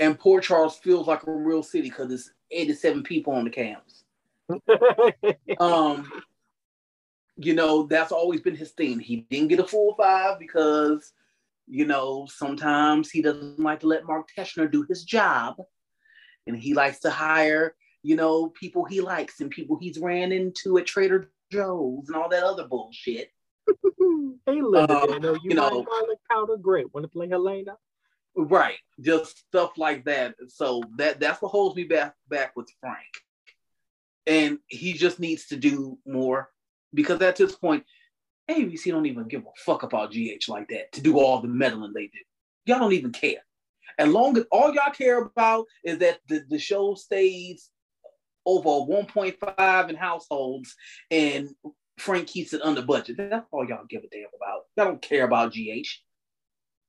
And 0.00 0.18
Port 0.18 0.44
Charles 0.44 0.78
feels 0.78 1.06
like 1.06 1.26
a 1.26 1.30
real 1.30 1.62
city 1.62 1.88
because 1.88 2.10
it's 2.10 2.30
87 2.50 3.02
people 3.02 3.34
on 3.34 3.44
the 3.44 3.50
campus. 3.50 4.04
um, 5.60 6.10
you 7.36 7.54
know, 7.54 7.84
that's 7.84 8.12
always 8.12 8.40
been 8.40 8.56
his 8.56 8.72
thing. 8.72 9.00
He 9.00 9.26
didn't 9.30 9.48
get 9.48 9.60
a 9.60 9.64
full 9.64 9.94
five 9.96 10.38
because, 10.38 11.12
you 11.66 11.86
know, 11.86 12.26
sometimes 12.30 13.10
he 13.10 13.22
doesn't 13.22 13.58
like 13.58 13.80
to 13.80 13.86
let 13.86 14.06
Mark 14.06 14.28
Teschner 14.36 14.70
do 14.70 14.84
his 14.88 15.04
job. 15.04 15.56
And 16.46 16.56
he 16.56 16.74
likes 16.74 17.00
to 17.00 17.10
hire, 17.10 17.74
you 18.02 18.16
know, 18.16 18.48
people 18.48 18.84
he 18.84 19.00
likes 19.00 19.40
and 19.40 19.50
people 19.50 19.78
he's 19.80 19.98
ran 19.98 20.32
into 20.32 20.78
at 20.78 20.86
Trader 20.86 21.30
Joe's 21.50 22.08
and 22.08 22.16
all 22.16 22.28
that 22.28 22.42
other 22.42 22.66
bullshit. 22.66 23.30
hey, 24.46 24.60
Linda, 24.60 25.02
um, 25.02 25.22
know 25.22 25.34
you, 25.34 25.40
you 25.44 25.54
know, 25.54 25.82
garlic 25.82 26.18
powder, 26.30 26.56
great. 26.56 26.92
Want 26.92 27.04
to 27.04 27.08
play 27.08 27.28
Helena? 27.28 27.76
Right, 28.34 28.78
just 29.00 29.38
stuff 29.38 29.76
like 29.76 30.04
that. 30.06 30.34
So 30.48 30.82
that 30.96 31.20
that's 31.20 31.40
what 31.40 31.50
holds 31.50 31.76
me 31.76 31.84
back 31.84 32.14
back 32.28 32.56
with 32.56 32.68
Frank, 32.80 33.06
and 34.26 34.58
he 34.66 34.94
just 34.94 35.20
needs 35.20 35.46
to 35.48 35.56
do 35.56 35.98
more 36.04 36.48
because 36.94 37.20
at 37.22 37.36
this 37.36 37.54
point, 37.54 37.84
ABC 38.50 38.86
don't 38.86 39.06
even 39.06 39.28
give 39.28 39.42
a 39.42 39.60
fuck 39.64 39.82
about 39.82 40.12
GH 40.12 40.48
like 40.48 40.68
that 40.68 40.92
to 40.92 41.00
do 41.00 41.18
all 41.18 41.40
the 41.40 41.48
meddling 41.48 41.92
they 41.94 42.06
do. 42.06 42.18
Y'all 42.66 42.78
don't 42.78 42.92
even 42.92 43.12
care. 43.12 43.44
As 43.98 44.08
long 44.08 44.36
as 44.36 44.44
all 44.50 44.74
y'all 44.74 44.92
care 44.92 45.22
about 45.22 45.66
is 45.84 45.98
that 45.98 46.18
the, 46.28 46.44
the 46.48 46.58
show 46.58 46.94
stays 46.94 47.70
over 48.46 48.68
1.5 48.68 49.90
in 49.90 49.96
households 49.96 50.74
and 51.10 51.48
Frank 51.98 52.26
keeps 52.26 52.52
it 52.52 52.62
under 52.62 52.82
budget. 52.82 53.16
That's 53.16 53.46
all 53.52 53.66
y'all 53.66 53.84
give 53.88 54.02
a 54.02 54.08
damn 54.08 54.26
about. 54.34 54.62
Y'all 54.76 54.86
don't 54.86 55.02
care 55.02 55.24
about 55.24 55.52
GH. 55.52 55.86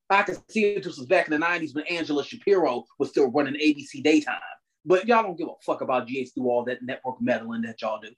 I 0.10 0.24
can 0.24 0.38
see 0.50 0.66
it 0.66 0.84
this 0.84 0.98
was 0.98 1.08
back 1.08 1.28
in 1.28 1.40
the 1.40 1.46
90s 1.46 1.76
when 1.76 1.86
Angela 1.86 2.24
Shapiro 2.24 2.86
was 3.00 3.10
still 3.10 3.32
running 3.32 3.56
ABC 3.56 4.04
daytime. 4.04 4.36
But 4.86 5.08
y'all 5.08 5.24
don't 5.24 5.38
give 5.38 5.48
a 5.48 5.54
fuck 5.66 5.82
about 5.82 6.08
GH 6.08 6.34
do 6.36 6.50
all 6.50 6.64
that 6.66 6.84
network 6.84 7.22
meddling 7.22 7.62
that 7.64 7.82
y'all 7.82 8.00
do. 8.00 8.10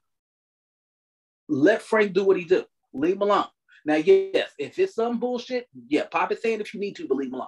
Let 1.47 1.81
Frank 1.81 2.13
do 2.13 2.23
what 2.23 2.37
he 2.37 2.45
do. 2.45 2.65
Leave 2.93 3.15
him 3.15 3.23
alone. 3.23 3.45
Now, 3.85 3.95
yes, 3.95 4.51
if 4.57 4.79
it's 4.79 4.95
some 4.95 5.19
bullshit, 5.19 5.67
yeah, 5.87 6.05
pop 6.09 6.31
his 6.31 6.43
hand 6.43 6.61
if 6.61 6.73
you 6.73 6.79
need 6.79 6.95
to, 6.95 7.07
but 7.07 7.17
leave 7.17 7.27
him 7.27 7.35
alone. 7.35 7.47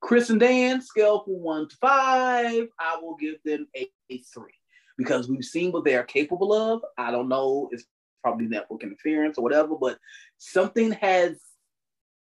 Chris 0.00 0.30
and 0.30 0.40
Dan, 0.40 0.80
scale 0.80 1.22
from 1.24 1.34
one 1.34 1.68
to 1.68 1.76
five, 1.76 2.66
I 2.78 2.98
will 3.00 3.16
give 3.16 3.36
them 3.44 3.68
a, 3.76 3.88
a 4.10 4.18
three 4.34 4.54
because 4.96 5.28
we've 5.28 5.44
seen 5.44 5.70
what 5.70 5.84
they 5.84 5.94
are 5.94 6.04
capable 6.04 6.52
of. 6.52 6.82
I 6.98 7.10
don't 7.10 7.28
know, 7.28 7.68
it's 7.70 7.84
probably 8.22 8.46
network 8.46 8.82
interference 8.82 9.38
or 9.38 9.42
whatever, 9.42 9.74
but 9.80 9.98
something 10.38 10.92
has 10.92 11.38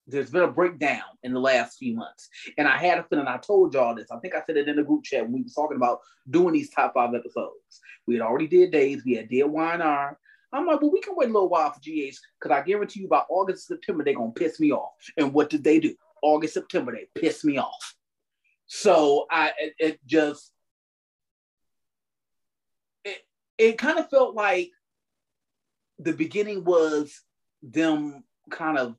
there's 0.09 0.31
been 0.31 0.43
a 0.43 0.51
breakdown 0.51 1.03
in 1.25 1.33
the 1.33 1.41
last 1.41 1.79
few 1.79 1.97
months. 1.97 2.29
And 2.59 2.69
I 2.69 2.79
had 2.79 2.99
a 2.99 3.05
feeling 3.05 3.27
I 3.27 3.39
told 3.39 3.75
y'all 3.75 3.95
this. 3.95 4.11
I 4.13 4.19
think 4.19 4.37
I 4.37 4.43
said 4.47 4.57
it 4.57 4.69
in 4.69 4.77
the 4.77 4.85
group 4.85 5.03
chat 5.03 5.25
when 5.25 5.33
we 5.33 5.43
were 5.43 5.49
talking 5.53 5.77
about 5.77 5.99
doing 6.31 6.55
these 6.55 6.71
top 6.71 6.95
five 6.95 7.13
episodes. 7.15 7.81
We 8.07 8.15
had 8.15 8.23
already 8.23 8.47
did 8.47 8.71
days, 8.71 9.03
we 9.05 9.15
had 9.15 9.29
Dear 9.29 9.49
Y&R. 9.49 10.19
I'm 10.57 10.67
like, 10.67 10.81
well, 10.81 10.91
we 10.91 11.01
can 11.01 11.15
wait 11.17 11.29
a 11.29 11.33
little 11.33 11.49
while 11.49 11.71
for 11.71 11.81
GH 11.81 12.17
because 12.41 12.51
I 12.51 12.63
guarantee 12.63 13.01
you 13.01 13.09
by 13.09 13.23
August, 13.29 13.67
September, 13.67 14.05
they're 14.05 14.15
gonna 14.15 14.31
piss 14.33 14.59
me 14.59 14.73
off. 14.73 14.93
And 15.17 15.33
what 15.33 15.51
did 15.51 15.65
they 15.65 15.81
do? 15.81 15.95
August, 16.23 16.55
September, 16.55 16.93
they 16.93 17.21
pissed 17.21 17.45
me 17.45 17.59
off. 17.59 17.95
So 18.67 19.27
I 19.31 19.53
it, 19.59 19.75
it 19.79 20.01
just 20.07 20.53
it, 23.05 23.19
it 23.59 23.79
kind 23.79 23.99
of 23.99 24.09
felt 24.09 24.35
like 24.35 24.71
the 25.99 26.13
beginning 26.13 26.65
was 26.65 27.23
them 27.63 28.25
kind 28.51 28.79
of 28.79 28.97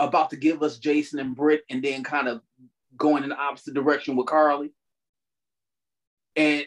about 0.00 0.30
to 0.30 0.36
give 0.36 0.62
us 0.62 0.78
Jason 0.78 1.18
and 1.18 1.34
Britt 1.34 1.62
and 1.70 1.82
then 1.82 2.04
kind 2.04 2.28
of 2.28 2.42
going 2.96 3.22
in 3.22 3.30
the 3.30 3.36
opposite 3.36 3.74
direction 3.74 4.16
with 4.16 4.26
Carly. 4.26 4.72
And 6.36 6.66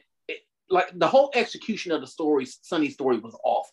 like 0.71 0.91
the 0.97 1.07
whole 1.07 1.31
execution 1.35 1.91
of 1.91 2.01
the 2.01 2.07
story, 2.07 2.45
Sonny's 2.45 2.93
story 2.93 3.19
was 3.19 3.37
off. 3.43 3.69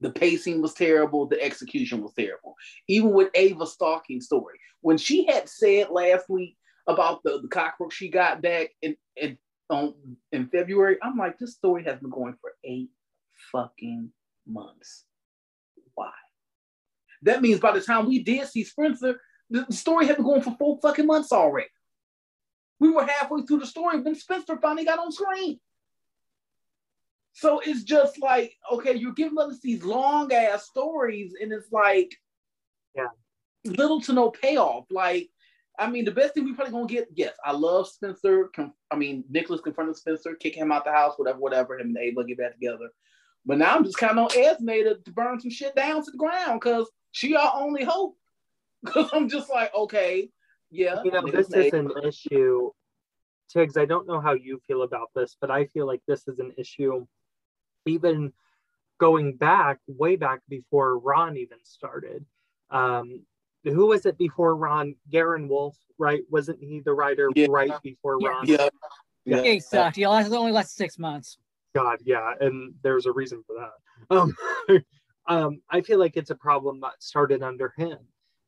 The 0.00 0.10
pacing 0.10 0.62
was 0.62 0.74
terrible. 0.74 1.26
The 1.26 1.42
execution 1.42 2.02
was 2.02 2.12
terrible. 2.14 2.54
Even 2.86 3.12
with 3.12 3.30
Ava 3.34 3.66
stalking 3.66 4.20
story, 4.20 4.58
when 4.80 4.96
she 4.96 5.26
had 5.26 5.48
said 5.48 5.90
last 5.90 6.28
week 6.28 6.56
about 6.86 7.22
the, 7.24 7.40
the 7.42 7.48
cockroach 7.48 7.92
she 7.92 8.08
got 8.08 8.40
back 8.40 8.70
in 8.80 8.96
in, 9.16 9.36
in 10.32 10.48
February, 10.48 10.96
I'm 11.02 11.16
like, 11.16 11.38
this 11.38 11.54
story 11.54 11.84
has 11.84 11.98
been 11.98 12.10
going 12.10 12.36
for 12.40 12.52
eight 12.64 12.90
fucking 13.52 14.10
months. 14.46 15.04
Why? 15.94 16.12
That 17.22 17.42
means 17.42 17.60
by 17.60 17.72
the 17.72 17.80
time 17.80 18.06
we 18.06 18.22
did 18.22 18.46
see 18.46 18.64
Spencer, 18.64 19.20
the 19.50 19.66
story 19.70 20.06
had 20.06 20.16
been 20.16 20.24
going 20.24 20.42
for 20.42 20.56
four 20.58 20.78
fucking 20.80 21.06
months 21.06 21.32
already. 21.32 21.68
We 22.80 22.90
were 22.90 23.04
halfway 23.04 23.42
through 23.42 23.58
the 23.58 23.66
story 23.66 24.00
when 24.00 24.14
Spencer 24.14 24.56
finally 24.62 24.84
got 24.84 25.00
on 25.00 25.10
screen. 25.10 25.58
So 27.38 27.60
it's 27.64 27.84
just 27.84 28.20
like, 28.20 28.56
okay, 28.72 28.94
you're 28.94 29.12
giving 29.12 29.38
us 29.38 29.60
these 29.60 29.84
long 29.84 30.32
ass 30.32 30.66
stories, 30.66 31.34
and 31.40 31.52
it's 31.52 31.70
like, 31.70 32.12
yeah, 32.96 33.06
little 33.64 34.00
to 34.00 34.12
no 34.12 34.30
payoff. 34.30 34.86
Like, 34.90 35.30
I 35.78 35.88
mean, 35.88 36.04
the 36.04 36.10
best 36.10 36.34
thing 36.34 36.44
we 36.44 36.54
probably 36.54 36.72
gonna 36.72 36.88
get, 36.88 37.06
yes, 37.14 37.36
I 37.44 37.52
love 37.52 37.86
Spencer. 37.86 38.50
I 38.90 38.96
mean, 38.96 39.22
Nicholas 39.30 39.60
confronting 39.60 39.94
Spencer, 39.94 40.34
kicking 40.34 40.64
him 40.64 40.72
out 40.72 40.84
the 40.84 40.90
house, 40.90 41.14
whatever, 41.16 41.38
whatever. 41.38 41.78
Him 41.78 41.94
and 41.94 41.98
Ava 41.98 42.24
get 42.24 42.38
back 42.38 42.54
together. 42.54 42.88
But 43.46 43.58
now 43.58 43.76
I'm 43.76 43.84
just 43.84 43.98
kind 43.98 44.18
of 44.18 44.32
on 44.32 44.36
Esme 44.36 44.66
to, 44.66 44.98
to 45.04 45.12
burn 45.12 45.38
some 45.38 45.52
shit 45.52 45.76
down 45.76 46.04
to 46.04 46.10
the 46.10 46.18
ground 46.18 46.60
because 46.60 46.90
she 47.12 47.36
our 47.36 47.52
only 47.54 47.84
hope. 47.84 48.16
Because 48.84 49.10
I'm 49.12 49.28
just 49.28 49.48
like, 49.50 49.72
okay, 49.74 50.30
yeah. 50.70 51.02
You 51.04 51.10
know, 51.12 51.22
this 51.22 51.52
is 51.52 51.72
an 51.72 51.90
issue, 52.04 52.70
Tiggz. 53.52 53.76
I 53.76 53.86
don't 53.86 54.06
know 54.08 54.20
how 54.20 54.34
you 54.34 54.60
feel 54.66 54.82
about 54.82 55.10
this, 55.16 55.36
but 55.40 55.52
I 55.52 55.66
feel 55.66 55.86
like 55.86 56.00
this 56.06 56.26
is 56.28 56.38
an 56.38 56.52
issue 56.56 57.06
even 57.88 58.32
going 58.98 59.36
back, 59.36 59.78
way 59.86 60.16
back 60.16 60.40
before 60.48 60.98
Ron 60.98 61.36
even 61.36 61.58
started. 61.62 62.24
Um, 62.70 63.24
who 63.64 63.86
was 63.86 64.06
it 64.06 64.18
before 64.18 64.56
Ron? 64.56 64.94
Garin 65.10 65.48
Wolf, 65.48 65.76
right? 65.98 66.22
Wasn't 66.30 66.58
he 66.60 66.80
the 66.80 66.92
writer 66.92 67.30
yeah. 67.34 67.46
right 67.48 67.72
before 67.82 68.18
Ron? 68.18 68.46
Yeah. 68.46 68.68
Yeah, 69.24 69.42
yeah. 69.42 69.52
exactly. 69.52 70.04
It 70.04 70.06
only 70.06 70.52
lasted 70.52 70.76
six 70.76 70.98
months. 70.98 71.38
God, 71.74 71.98
yeah, 72.04 72.32
and 72.40 72.74
there's 72.82 73.06
a 73.06 73.12
reason 73.12 73.44
for 73.46 73.56
that. 73.56 74.16
Um, 74.16 74.34
um, 75.26 75.60
I 75.70 75.82
feel 75.82 75.98
like 75.98 76.16
it's 76.16 76.30
a 76.30 76.34
problem 76.34 76.80
that 76.80 77.02
started 77.02 77.42
under 77.42 77.74
him. 77.76 77.98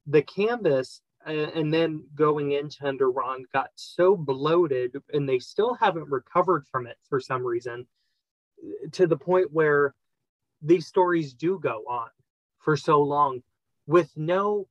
The 0.06 0.22
canvas, 0.22 1.02
uh, 1.26 1.30
and 1.30 1.72
then 1.72 2.04
going 2.14 2.52
into 2.52 2.86
under 2.86 3.10
Ron, 3.10 3.44
got 3.52 3.70
so 3.74 4.16
bloated, 4.16 4.96
and 5.12 5.28
they 5.28 5.38
still 5.38 5.74
haven't 5.74 6.08
recovered 6.10 6.64
from 6.72 6.86
it 6.86 6.96
for 7.08 7.20
some 7.20 7.46
reason, 7.46 7.86
to 8.92 9.06
the 9.06 9.16
point 9.16 9.52
where 9.52 9.94
these 10.62 10.86
stories 10.86 11.32
do 11.32 11.58
go 11.58 11.84
on 11.88 12.08
for 12.58 12.76
so 12.76 13.00
long 13.02 13.42
with 13.86 14.10
no. 14.16 14.66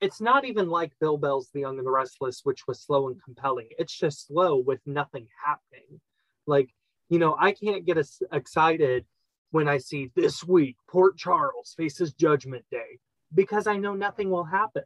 It's 0.00 0.20
not 0.20 0.44
even 0.44 0.68
like 0.68 0.92
Bill 1.00 1.16
Bell's 1.16 1.48
The 1.54 1.60
Young 1.60 1.78
and 1.78 1.86
the 1.86 1.90
Restless, 1.90 2.40
which 2.44 2.66
was 2.66 2.80
slow 2.80 3.08
and 3.08 3.22
compelling. 3.22 3.68
It's 3.78 3.96
just 3.96 4.26
slow 4.26 4.58
with 4.58 4.80
nothing 4.86 5.28
happening. 5.44 6.00
Like 6.46 6.70
you 7.08 7.18
know, 7.18 7.36
I 7.38 7.52
can't 7.52 7.84
get 7.84 7.98
as 7.98 8.22
excited 8.32 9.04
when 9.50 9.68
I 9.68 9.78
see 9.78 10.10
this 10.16 10.42
week 10.42 10.76
Port 10.88 11.16
Charles 11.16 11.74
faces 11.76 12.12
Judgment 12.12 12.64
Day 12.70 12.98
because 13.32 13.66
I 13.66 13.76
know 13.76 13.94
nothing 13.94 14.30
will 14.30 14.44
happen. 14.44 14.82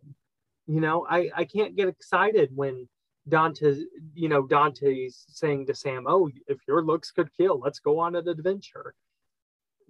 You 0.66 0.80
know, 0.80 1.06
I, 1.08 1.30
I 1.34 1.44
can't 1.44 1.76
get 1.76 1.88
excited 1.88 2.50
when 2.54 2.88
Dante, 3.28 3.74
you 4.14 4.28
know, 4.28 4.46
Dante's 4.46 5.24
saying 5.28 5.66
to 5.66 5.74
Sam, 5.74 6.06
Oh, 6.08 6.30
if 6.46 6.58
your 6.66 6.82
looks 6.82 7.10
could 7.10 7.30
kill, 7.36 7.58
let's 7.58 7.80
go 7.80 7.98
on 7.98 8.16
an 8.16 8.28
adventure. 8.28 8.94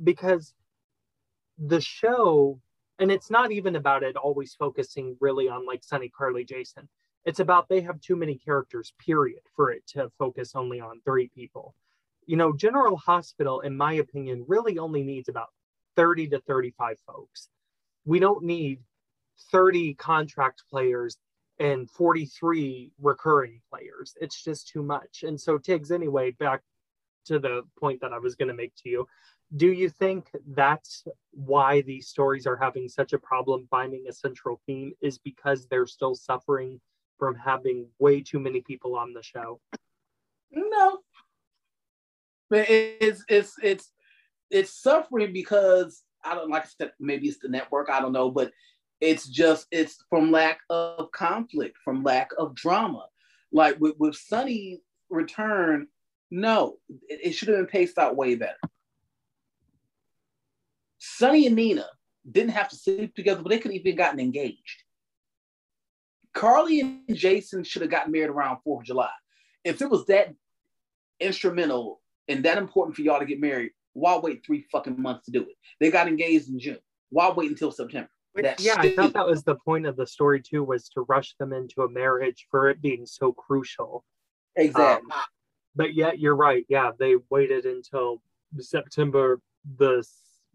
Because 0.03 0.55
the 1.59 1.81
show, 1.81 2.61
and 2.99 3.11
it's 3.11 3.31
not 3.31 3.53
even 3.53 3.77
about 3.77 4.03
it 4.03 4.17
always 4.17 4.55
focusing 4.55 5.17
really 5.21 5.49
on 5.49 5.67
like 5.67 5.85
Sonny, 5.85 6.09
Carly, 6.09 6.45
Jason. 6.45 6.89
It's 7.25 7.41
about 7.41 7.69
they 7.69 7.81
have 7.83 8.01
too 8.01 8.17
many 8.17 8.37
characters, 8.39 8.93
period, 9.05 9.41
for 9.55 9.71
it 9.71 9.87
to 9.89 10.11
focus 10.19 10.53
only 10.55 10.81
on 10.81 11.01
three 11.05 11.29
people. 11.35 11.75
You 12.27 12.37
know, 12.37 12.53
General 12.53 12.97
Hospital, 12.97 13.61
in 13.61 13.77
my 13.77 13.95
opinion, 13.95 14.45
really 14.49 14.79
only 14.79 15.03
needs 15.03 15.29
about 15.29 15.49
30 15.97 16.29
to 16.29 16.41
35 16.41 16.97
folks. 17.07 17.49
We 18.05 18.19
don't 18.19 18.45
need 18.45 18.81
30 19.53 19.95
contract 19.95 20.63
players 20.71 21.19
and 21.59 21.91
43 21.91 22.93
recurring 23.01 23.61
players. 23.71 24.17
It's 24.21 24.43
just 24.43 24.69
too 24.69 24.83
much. 24.83 25.25
And 25.25 25.41
so, 25.41 25.59
Tiggz, 25.59 25.91
anyway, 25.91 26.31
back 26.33 26.63
to 27.27 27.39
the 27.39 27.63
point 27.79 28.01
that 28.01 28.13
I 28.13 28.19
was 28.19 28.35
going 28.35 28.49
to 28.49 28.55
make 28.55 28.75
to 28.77 28.89
you. 28.89 29.09
Do 29.57 29.73
you 29.73 29.89
think 29.89 30.31
that's 30.49 31.05
why 31.33 31.81
these 31.81 32.09
stories 32.09 32.47
are 32.47 32.57
having 32.57 32.89
such 32.89 33.13
a 33.13 33.19
problem 33.19 33.67
finding 33.71 34.05
a 34.09 34.13
central 34.13 34.61
theme? 34.67 34.93
Is 35.01 35.19
because 35.19 35.67
they're 35.67 35.87
still 35.87 36.15
suffering 36.15 36.81
from 37.19 37.35
having 37.35 37.87
way 37.99 38.21
too 38.21 38.39
many 38.39 38.61
people 38.61 38.95
on 38.95 39.13
the 39.13 39.23
show? 39.23 39.61
No. 40.51 40.99
But 42.51 42.67
it's 42.69 43.25
it's 43.29 43.55
it's 43.63 43.93
it's 44.51 44.73
suffering 44.73 45.33
because 45.33 46.03
I 46.25 46.35
don't 46.35 46.51
like 46.51 46.65
I 46.65 46.67
said, 46.67 46.93
maybe 46.99 47.29
it's 47.29 47.39
the 47.39 47.49
network, 47.49 47.91
I 47.91 48.01
don't 48.01 48.13
know, 48.13 48.31
but 48.31 48.53
it's 49.01 49.27
just 49.29 49.67
it's 49.71 50.03
from 50.11 50.31
lack 50.31 50.61
of 50.71 51.11
conflict, 51.13 51.77
from 51.85 52.03
lack 52.03 52.31
of 52.39 52.55
drama. 52.55 53.07
Like 53.53 53.79
with, 53.81 53.95
with 53.99 54.17
Sonny 54.17 54.81
return, 55.09 55.87
no, 56.31 56.77
it, 57.09 57.21
it 57.25 57.33
should 57.33 57.49
have 57.49 57.59
been 57.59 57.67
paced 57.67 57.99
out 57.99 58.17
way 58.17 58.35
better. 58.35 58.59
Sonny 60.99 61.47
and 61.47 61.57
Nina 61.57 61.87
didn't 62.31 62.51
have 62.51 62.69
to 62.69 62.77
sleep 62.77 63.15
together, 63.15 63.43
but 63.43 63.49
they 63.51 63.59
could 63.59 63.73
have 63.73 63.81
even 63.81 63.97
gotten 63.97 64.21
engaged. 64.21 64.83
Carly 66.35 66.81
and 66.81 67.17
Jason 67.17 67.65
should 67.65 67.83
have 67.83 67.91
gotten 67.91 68.13
married 68.13 68.31
around 68.31 68.59
4th 68.67 68.81
of 68.81 68.85
July. 68.85 69.11
If 69.65 69.81
it 69.81 69.91
was 69.91 70.07
that 70.07 70.35
instrumental 71.21 72.01
and 72.29 72.45
that 72.45 72.59
important 72.59 72.97
for 72.97 73.03
y'all 73.03 73.19
to 73.19 73.27
get 73.27 73.41
married, 73.41 73.71
why 73.95 74.17
wait 74.19 74.45
three 74.45 74.65
fucking 74.71 75.01
months 75.01 75.25
to 75.27 75.33
do 75.33 75.43
it? 75.43 75.57
They 75.81 75.91
got 75.91 76.09
engaged 76.09 76.49
in 76.49 76.61
June. 76.61 76.79
Why 77.11 77.31
wait 77.31 77.51
until 77.51 77.73
September? 77.73 78.11
That's 78.43 78.65
yeah. 78.65 78.77
I 78.79 78.95
thought 78.95 79.13
that 79.15 79.27
was 79.27 79.43
the 79.43 79.57
point 79.57 79.87
of 79.87 79.97
the 79.97 80.07
story 80.07 80.41
too, 80.41 80.65
was 80.65 80.89
to 80.91 81.03
rush 81.03 81.35
them 81.39 81.53
into 81.53 81.83
a 81.83 81.91
marriage 81.91 82.47
for 82.51 82.69
it 82.69 82.81
being 82.81 83.07
so 83.07 83.33
crucial. 83.33 84.05
Exactly. 84.57 85.13
Um, 85.13 85.21
but 85.75 85.95
yet 85.95 86.19
you're 86.19 86.37
right. 86.37 86.65
Yeah, 86.69 86.91
they 86.99 87.15
waited 87.31 87.65
until 87.65 88.21
September 88.59 89.41
the 89.79 90.07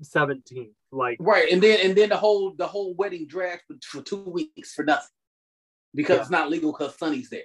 17th. 0.02 0.72
Like 0.92 1.18
right, 1.20 1.52
and 1.52 1.62
then 1.62 1.80
and 1.84 1.96
then 1.96 2.10
the 2.10 2.18
whole 2.18 2.54
the 2.56 2.68
whole 2.68 2.94
wedding 2.94 3.26
dragged 3.26 3.64
for, 3.68 3.76
for 3.84 4.04
two 4.04 4.24
weeks 4.24 4.74
for 4.74 4.86
nothing 4.86 5.10
because 5.96 6.18
yeah. 6.18 6.22
it's 6.22 6.30
not 6.30 6.52
legal 6.52 6.72
because 6.72 6.96
Sonny's 6.96 7.30
there. 7.30 7.42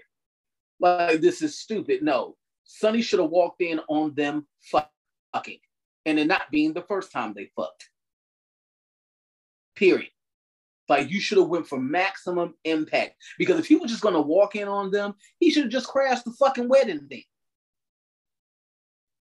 Like 0.80 1.20
this 1.20 1.40
is 1.40 1.58
stupid. 1.58 2.02
No, 2.02 2.36
Sonny 2.64 3.00
should 3.00 3.20
have 3.20 3.30
walked 3.30 3.62
in 3.62 3.80
on 3.88 4.14
them 4.14 4.46
fucking, 4.70 5.58
and 6.04 6.18
it 6.18 6.26
not 6.26 6.50
being 6.50 6.74
the 6.74 6.82
first 6.82 7.10
time 7.10 7.32
they 7.34 7.50
fucked. 7.56 7.88
Period. 9.74 10.10
Like 10.88 11.10
you 11.10 11.20
should 11.20 11.38
have 11.38 11.48
went 11.48 11.66
for 11.66 11.78
maximum 11.78 12.54
impact 12.64 13.16
because 13.36 13.58
if 13.58 13.66
he 13.66 13.76
was 13.76 13.90
just 13.90 14.02
gonna 14.02 14.20
walk 14.20 14.56
in 14.56 14.68
on 14.68 14.90
them, 14.90 15.14
he 15.38 15.50
should 15.50 15.64
have 15.64 15.72
just 15.72 15.88
crashed 15.88 16.24
the 16.24 16.32
fucking 16.32 16.68
wedding 16.68 17.06
thing. 17.08 17.24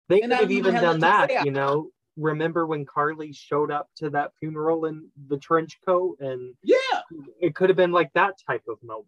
They 0.09 0.19
could 0.21 0.31
have 0.31 0.51
even 0.51 0.75
done 0.75 0.99
that, 0.99 1.45
you 1.45 1.51
know. 1.51 1.89
Remember 2.17 2.65
when 2.65 2.85
Carly 2.85 3.33
showed 3.33 3.71
up 3.71 3.89
to 3.97 4.09
that 4.11 4.31
funeral 4.39 4.85
in 4.85 5.09
the 5.27 5.37
trench 5.37 5.79
coat, 5.85 6.17
and 6.19 6.53
yeah, 6.63 7.01
it 7.41 7.55
could 7.55 7.69
have 7.69 7.75
been 7.75 7.91
like 7.91 8.11
that 8.13 8.35
type 8.47 8.63
of 8.69 8.77
moment. 8.83 9.07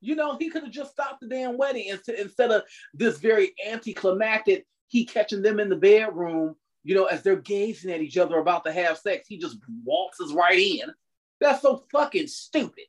You 0.00 0.16
know, 0.16 0.36
he 0.38 0.48
could 0.48 0.62
have 0.62 0.72
just 0.72 0.92
stopped 0.92 1.20
the 1.20 1.28
damn 1.28 1.58
wedding 1.58 1.94
instead 2.16 2.50
of 2.50 2.62
this 2.94 3.18
very 3.18 3.52
anticlimactic. 3.68 4.66
He 4.88 5.04
catching 5.04 5.42
them 5.42 5.60
in 5.60 5.68
the 5.68 5.76
bedroom, 5.76 6.56
you 6.82 6.94
know, 6.94 7.04
as 7.04 7.22
they're 7.22 7.36
gazing 7.36 7.92
at 7.92 8.00
each 8.00 8.16
other 8.16 8.38
about 8.38 8.64
to 8.64 8.72
have 8.72 8.96
sex. 8.96 9.26
He 9.28 9.38
just 9.38 9.58
waltzes 9.84 10.32
right 10.32 10.58
in 10.58 10.90
that's 11.40 11.62
so 11.62 11.84
fucking 11.90 12.26
stupid. 12.26 12.84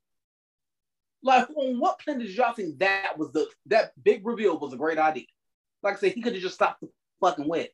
Like, 1.24 1.50
on 1.52 1.80
what 1.80 2.00
planet 2.00 2.28
did 2.28 2.36
y'all 2.36 2.54
think 2.54 2.80
that 2.80 3.18
was 3.18 3.32
the 3.32 3.48
that 3.68 3.92
big 4.04 4.26
reveal 4.26 4.58
was 4.58 4.74
a 4.74 4.78
great 4.78 4.98
idea? 4.98 5.26
Like 5.84 5.98
I 5.98 6.00
said, 6.00 6.14
he 6.14 6.22
could 6.22 6.34
have 6.34 6.42
just 6.42 6.56
stopped 6.56 6.82
the 6.82 6.90
fucking 7.22 7.48
wet. 7.48 7.72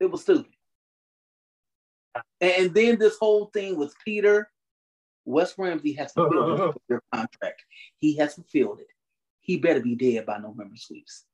It 0.00 0.10
was 0.10 0.22
stupid. 0.22 0.52
And 2.40 2.74
then 2.74 2.98
this 2.98 3.16
whole 3.18 3.46
thing 3.46 3.76
with 3.78 3.94
Peter, 4.04 4.50
Wes 5.24 5.54
Ramsey 5.58 5.94
has 5.94 6.12
fulfilled 6.12 6.74
his 6.88 7.00
contract. 7.12 7.62
He 7.98 8.16
has 8.16 8.34
fulfilled 8.34 8.80
it. 8.80 8.88
He 9.40 9.58
better 9.58 9.80
be 9.80 9.94
dead 9.94 10.26
by 10.26 10.38
November 10.38 10.76
sweeps. 10.76 11.24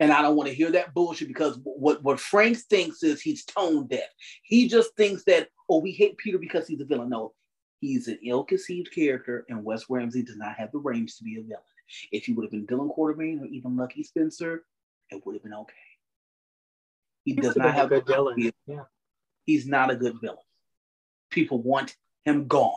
And 0.00 0.12
I 0.12 0.20
don't 0.20 0.36
want 0.36 0.48
to 0.48 0.54
hear 0.54 0.70
that 0.72 0.94
bullshit 0.94 1.28
because 1.28 1.58
what, 1.62 2.02
what 2.02 2.18
Frank 2.18 2.56
thinks 2.58 3.02
is 3.02 3.20
he's 3.20 3.44
tone 3.44 3.86
deaf. 3.86 4.08
He 4.42 4.68
just 4.68 4.96
thinks 4.96 5.22
that, 5.24 5.48
we 5.80 5.92
hate 5.92 6.18
Peter 6.18 6.38
because 6.38 6.66
he's 6.66 6.80
a 6.80 6.84
villain. 6.84 7.08
No, 7.08 7.32
he's 7.80 8.08
an 8.08 8.18
ill-conceived 8.24 8.92
character, 8.92 9.44
and 9.48 9.64
Wes 9.64 9.84
Ramsey 9.88 10.22
does 10.22 10.36
not 10.36 10.56
have 10.56 10.72
the 10.72 10.78
range 10.78 11.16
to 11.18 11.24
be 11.24 11.38
a 11.38 11.42
villain. 11.42 11.62
If 12.10 12.24
he 12.24 12.32
would 12.32 12.44
have 12.44 12.50
been 12.50 12.66
Dylan 12.66 12.94
Quartermaine 12.94 13.40
or 13.40 13.46
even 13.46 13.76
Lucky 13.76 14.02
Spencer, 14.02 14.64
it 15.10 15.24
would 15.24 15.34
have 15.34 15.42
been 15.42 15.54
okay. 15.54 15.74
He, 17.24 17.34
he 17.34 17.40
does 17.40 17.56
not 17.56 17.74
have 17.74 17.92
a 17.92 18.00
good 18.00 18.06
villain. 18.06 18.52
Yeah. 18.66 18.84
He's 19.44 19.66
not 19.66 19.90
a 19.90 19.96
good 19.96 20.20
villain. 20.20 20.38
People 21.30 21.60
want 21.60 21.96
him 22.24 22.46
gone. 22.46 22.72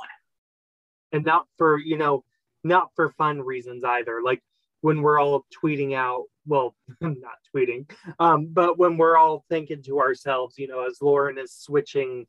And 1.12 1.24
not 1.24 1.48
for, 1.58 1.78
you 1.78 1.98
know, 1.98 2.24
not 2.64 2.90
for 2.96 3.12
fun 3.12 3.42
reasons 3.42 3.84
either. 3.84 4.22
Like 4.24 4.44
when 4.82 5.02
we're 5.02 5.20
all 5.20 5.46
tweeting 5.64 5.96
out 5.96 6.26
well, 6.46 6.76
I'm 7.02 7.20
not 7.20 7.38
tweeting, 7.56 7.90
um, 8.20 8.48
but 8.52 8.78
when 8.78 8.98
we're 8.98 9.18
all 9.18 9.46
thinking 9.50 9.82
to 9.84 10.00
ourselves, 10.00 10.58
you 10.58 10.68
know, 10.68 10.86
as 10.86 11.02
Lauren 11.02 11.38
is 11.38 11.54
switching 11.54 12.28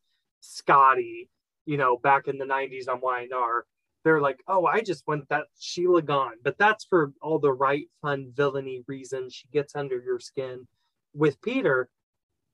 Scotty, 0.55 1.28
you 1.64 1.76
know, 1.76 1.97
back 1.97 2.28
in 2.28 2.38
the 2.38 2.44
90s 2.44 2.88
on 2.88 3.01
YNR, 3.01 3.62
they're 4.05 4.20
like, 4.20 4.40
oh, 4.47 4.66
I 4.66 4.82
just 4.82 5.07
want 5.09 5.28
that 5.30 5.47
Sheila 5.59 6.03
gone. 6.03 6.34
But 6.44 6.59
that's 6.59 6.84
for 6.84 7.12
all 7.20 7.40
the 7.40 7.53
right, 7.53 7.88
fun, 8.03 8.30
villainy 8.32 8.84
reasons. 8.86 9.34
She 9.34 9.49
gets 9.53 9.74
under 9.74 10.01
your 10.01 10.20
skin. 10.20 10.68
With 11.12 11.40
Peter, 11.42 11.88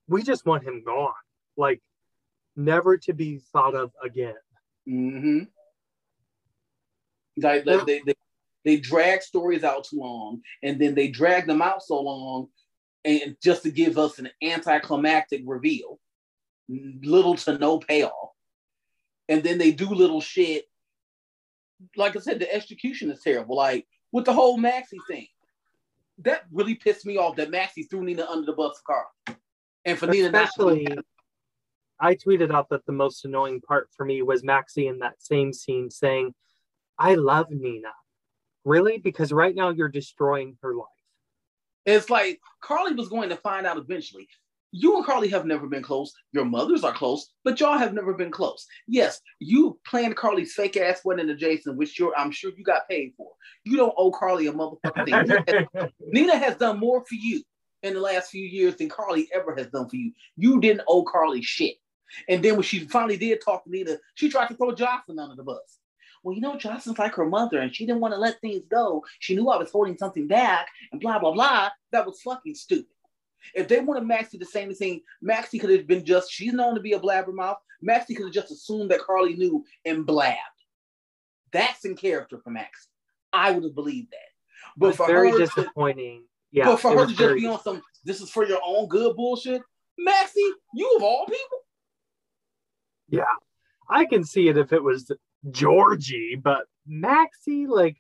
we 0.09 0.22
just 0.22 0.47
want 0.47 0.64
him 0.64 0.82
gone. 0.84 1.12
Like, 1.57 1.82
never 2.57 2.97
to 2.99 3.12
be 3.12 3.40
thought 3.53 3.74
of 3.74 3.93
again. 4.03 4.34
Mm-hmm. 4.88 5.40
Like, 7.36 7.64
they, 7.64 8.01
they, 8.07 8.14
they 8.64 8.76
drag 8.78 9.22
stories 9.22 9.64
out 9.64 9.84
too 9.84 9.99
long, 9.99 10.40
and 10.62 10.80
then 10.80 10.95
they 10.95 11.09
drag 11.09 11.47
them 11.47 11.61
out 11.61 11.82
so 11.82 12.01
long, 12.01 12.47
and 13.05 13.36
just 13.43 13.62
to 13.64 13.70
give 13.70 13.99
us 13.99 14.18
an 14.18 14.30
anticlimactic 14.43 15.43
reveal, 15.45 15.99
little 17.03 17.37
to 17.37 17.59
no 17.59 17.79
payoff, 17.79 18.31
and 19.29 19.43
then 19.43 19.59
they 19.59 19.73
do 19.73 19.89
little 19.89 20.20
shit. 20.20 20.64
Like 21.97 22.16
I 22.16 22.20
said, 22.20 22.39
the 22.39 22.53
execution 22.53 23.11
is 23.11 23.20
terrible. 23.23 23.57
Like 23.57 23.87
with 24.12 24.25
the 24.25 24.33
whole 24.33 24.57
Maxie 24.57 24.99
thing, 25.09 25.27
that 26.18 26.45
really 26.53 26.75
pissed 26.75 27.07
me 27.07 27.16
off. 27.16 27.37
That 27.37 27.51
Maxie 27.51 27.85
threw 27.85 28.05
Nina 28.05 28.27
under 28.29 28.47
the 28.47 28.53
bus 28.53 28.81
for 28.85 28.95
Carl, 28.95 29.39
and 29.85 29.99
for 29.99 30.07
Nina 30.07 30.27
especially. 30.27 30.87
I 32.01 32.16
tweeted 32.16 32.53
out 32.53 32.68
that 32.70 32.85
the 32.85 32.93
most 32.93 33.25
annoying 33.25 33.61
part 33.61 33.89
for 33.97 34.05
me 34.05 34.23
was 34.23 34.43
Maxie 34.43 34.89
in 34.89 34.99
that 34.99 35.23
same 35.23 35.53
scene 35.53 35.89
saying, 35.89 36.35
I 36.99 37.14
love 37.14 37.47
Nina. 37.51 37.93
Really? 38.64 38.99
Because 38.99 39.33
right 39.33 39.55
now 39.55 39.70
you're 39.70 39.89
destroying 39.89 40.57
her 40.62 40.75
life. 40.75 40.89
It's 41.87 42.11
like 42.11 42.41
Carly 42.61 42.95
was 42.95 43.09
going 43.09 43.29
to 43.29 43.37
find 43.37 43.68
out 43.68 43.77
eventually. 43.77 44.27
You 44.73 44.97
and 44.97 45.05
Carly 45.05 45.29
have 45.29 45.45
never 45.45 45.66
been 45.66 45.83
close. 45.83 46.14
Your 46.33 46.47
mothers 46.47 46.83
are 46.83 46.93
close, 46.93 47.31
but 47.45 47.61
y'all 47.61 47.79
have 47.79 47.93
never 47.93 48.14
been 48.14 48.31
close. 48.31 48.66
Yes, 48.89 49.20
you 49.39 49.79
planned 49.87 50.16
Carly's 50.16 50.55
fake 50.55 50.77
ass 50.77 51.03
wedding 51.05 51.27
to 51.29 51.37
Jason, 51.37 51.77
which 51.77 51.99
you're, 51.99 52.14
I'm 52.16 52.31
sure 52.31 52.53
you 52.57 52.64
got 52.64 52.89
paid 52.89 53.12
for. 53.16 53.31
You 53.64 53.77
don't 53.77 53.95
owe 53.97 54.11
Carly 54.11 54.47
a 54.47 54.53
motherfucking 54.53 55.47
thing. 55.47 55.91
Nina 56.01 56.37
has 56.37 56.57
done 56.57 56.79
more 56.79 57.05
for 57.05 57.14
you 57.14 57.43
in 57.83 57.95
the 57.95 58.01
last 58.01 58.31
few 58.31 58.45
years 58.45 58.77
than 58.77 58.89
Carly 58.89 59.29
ever 59.35 59.55
has 59.57 59.66
done 59.68 59.89
for 59.89 59.97
you. 59.97 60.12
You 60.37 60.61
didn't 60.61 60.83
owe 60.89 61.05
Carly 61.05 61.43
shit. 61.43 61.77
And 62.29 62.43
then 62.43 62.55
when 62.55 62.62
she 62.62 62.81
finally 62.81 63.16
did 63.16 63.41
talk 63.45 63.64
to 63.64 63.70
Nina, 63.70 63.97
she 64.14 64.31
tried 64.31 64.49
to 64.49 64.55
throw 64.55 64.73
Jocelyn 64.73 65.18
under 65.18 65.37
the 65.37 65.45
bus 65.45 65.79
well, 66.23 66.35
you 66.35 66.41
know, 66.41 66.57
Jocelyn's 66.57 66.99
like 66.99 67.14
her 67.14 67.27
mother 67.27 67.59
and 67.59 67.75
she 67.75 67.87
didn't 67.87 68.01
want 68.01 68.14
to 68.14 68.18
let 68.18 68.41
things 68.41 68.64
go. 68.70 69.05
She 69.18 69.35
knew 69.35 69.49
I 69.49 69.57
was 69.57 69.70
holding 69.70 69.99
something 69.99 70.27
back 70.29 70.68
and 70.93 71.01
blah, 71.01 71.18
blah, 71.18 71.33
blah. 71.33 71.70
That 71.91 72.07
was 72.07 72.20
fucking 72.23 72.55
stupid. 72.55 72.91
If 73.55 73.68
they 73.68 73.80
wanted 73.80 74.05
Maxie 74.05 74.38
to 74.38 74.45
say 74.47 74.62
anything, 74.62 75.01
Maxie 75.20 75.59
could 75.59 75.70
have 75.70 75.86
been 75.86 76.05
just, 76.05 76.30
she's 76.30 76.53
known 76.53 76.74
to 76.74 76.80
be 76.80 76.93
a 76.93 77.01
blabbermouth. 77.01 77.57
Maxie 77.80 78.14
could 78.14 78.26
have 78.26 78.34
just 78.34 78.53
assumed 78.53 78.90
that 78.90 79.01
Carly 79.01 79.34
knew 79.34 79.64
and 79.84 80.07
blabbed. 80.07 80.38
that's 81.53 81.84
in 81.84 81.95
character 81.97 82.38
for 82.38 82.51
Max. 82.51 82.88
I 83.32 83.51
would 83.53 83.64
have 83.64 83.74
believed 83.74 84.11
that. 84.12 84.18
But 84.76 84.97
for 84.97 85.07
very 85.07 85.30
her 85.30 85.38
to, 85.38 85.45
disappointing. 85.47 86.24
Yeah, 86.51 86.66
but 86.66 86.76
for 86.80 86.97
her 86.99 87.07
to 87.07 87.14
just 87.14 87.34
be 87.34 87.47
on 87.47 87.61
some 87.62 87.82
this 88.05 88.20
is 88.20 88.30
for 88.30 88.47
your 88.47 88.61
own 88.64 88.88
good 88.88 89.16
bullshit, 89.16 89.62
Maxie, 89.99 90.40
you 90.74 90.95
of 90.97 91.03
all 91.03 91.26
people. 91.26 91.59
Yeah, 93.09 93.24
I 93.88 94.07
can 94.07 94.24
see 94.24 94.49
it 94.49 94.57
if 94.57 94.72
it 94.72 94.82
was 94.82 95.11
Georgie, 95.51 96.36
but 96.43 96.64
Maxie, 96.86 97.66
like, 97.66 97.97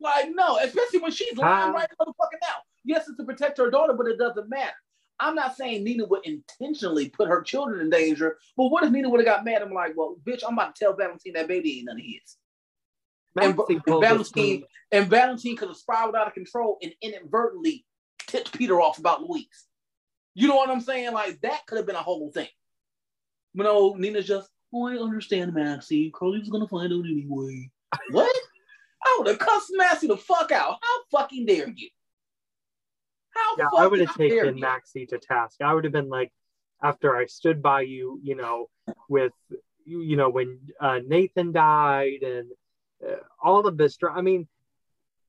Like, 0.00 0.30
no, 0.32 0.58
especially 0.58 1.00
when 1.00 1.12
she's 1.12 1.36
lying 1.36 1.70
Uh, 1.70 1.72
right 1.72 1.88
motherfucking 2.00 2.40
now. 2.42 2.56
Yes, 2.88 3.06
it's 3.06 3.18
to 3.18 3.24
protect 3.24 3.58
her 3.58 3.70
daughter, 3.70 3.92
but 3.92 4.06
it 4.06 4.18
doesn't 4.18 4.48
matter. 4.48 4.72
I'm 5.20 5.34
not 5.34 5.56
saying 5.56 5.84
Nina 5.84 6.06
would 6.06 6.24
intentionally 6.24 7.10
put 7.10 7.28
her 7.28 7.42
children 7.42 7.80
in 7.80 7.90
danger, 7.90 8.38
but 8.56 8.68
what 8.68 8.82
if 8.82 8.90
Nina 8.90 9.10
would 9.10 9.20
have 9.20 9.26
got 9.26 9.44
mad 9.44 9.60
and 9.60 9.72
like, 9.72 9.92
well, 9.94 10.16
bitch, 10.24 10.42
I'm 10.46 10.54
about 10.54 10.74
to 10.74 10.84
tell 10.84 10.96
Valentine 10.96 11.34
that 11.34 11.48
baby 11.48 11.78
ain't 11.78 11.86
none 11.86 11.98
of 11.98 12.02
his. 12.02 12.36
And, 13.38 13.58
and 13.68 14.00
Valentine 14.00 14.64
and 14.90 15.10
Valentine 15.10 15.56
could 15.56 15.68
have 15.68 15.76
spiraled 15.76 16.14
out 16.14 16.28
of 16.28 16.32
control 16.32 16.78
and 16.82 16.94
inadvertently 17.02 17.84
tipped 18.26 18.56
Peter 18.56 18.80
off 18.80 18.98
about 18.98 19.22
Louise. 19.22 19.66
You 20.34 20.48
know 20.48 20.56
what 20.56 20.70
I'm 20.70 20.80
saying? 20.80 21.12
Like 21.12 21.40
that 21.42 21.66
could 21.66 21.76
have 21.76 21.86
been 21.86 21.94
a 21.94 22.02
whole 22.02 22.30
thing. 22.32 22.48
You 23.52 23.64
know, 23.64 23.96
Nina's 23.98 24.26
just, 24.26 24.48
oh, 24.72 24.86
I 24.86 24.96
understand, 24.96 25.52
Maxie. 25.52 26.10
Curly 26.14 26.38
was 26.38 26.48
gonna 26.48 26.66
find 26.66 26.90
out 26.90 27.04
anyway. 27.04 27.70
what? 28.12 28.34
I 29.04 29.16
would 29.18 29.28
have 29.28 29.38
cussed 29.38 29.72
Maxie 29.72 30.06
the 30.06 30.16
fuck 30.16 30.52
out. 30.52 30.78
How 30.80 31.18
fucking 31.18 31.44
dare 31.44 31.68
you? 31.68 31.90
How 33.38 33.56
Yeah, 33.58 33.84
I 33.84 33.86
would 33.86 34.00
have 34.00 34.16
taken 34.16 34.56
you? 34.56 34.60
Maxie 34.60 35.06
to 35.06 35.18
task. 35.18 35.60
I 35.60 35.74
would 35.74 35.84
have 35.84 35.92
been 35.92 36.08
like, 36.08 36.32
after 36.82 37.16
I 37.16 37.26
stood 37.26 37.62
by 37.62 37.82
you, 37.82 38.20
you 38.22 38.36
know, 38.36 38.68
with, 39.08 39.32
you 39.84 40.00
you 40.02 40.16
know, 40.16 40.28
when 40.28 40.58
uh, 40.80 41.00
Nathan 41.06 41.52
died 41.52 42.22
and 42.22 42.48
uh, 43.06 43.16
all 43.42 43.66
of 43.66 43.76
this. 43.76 43.98
I 44.10 44.20
mean, 44.20 44.48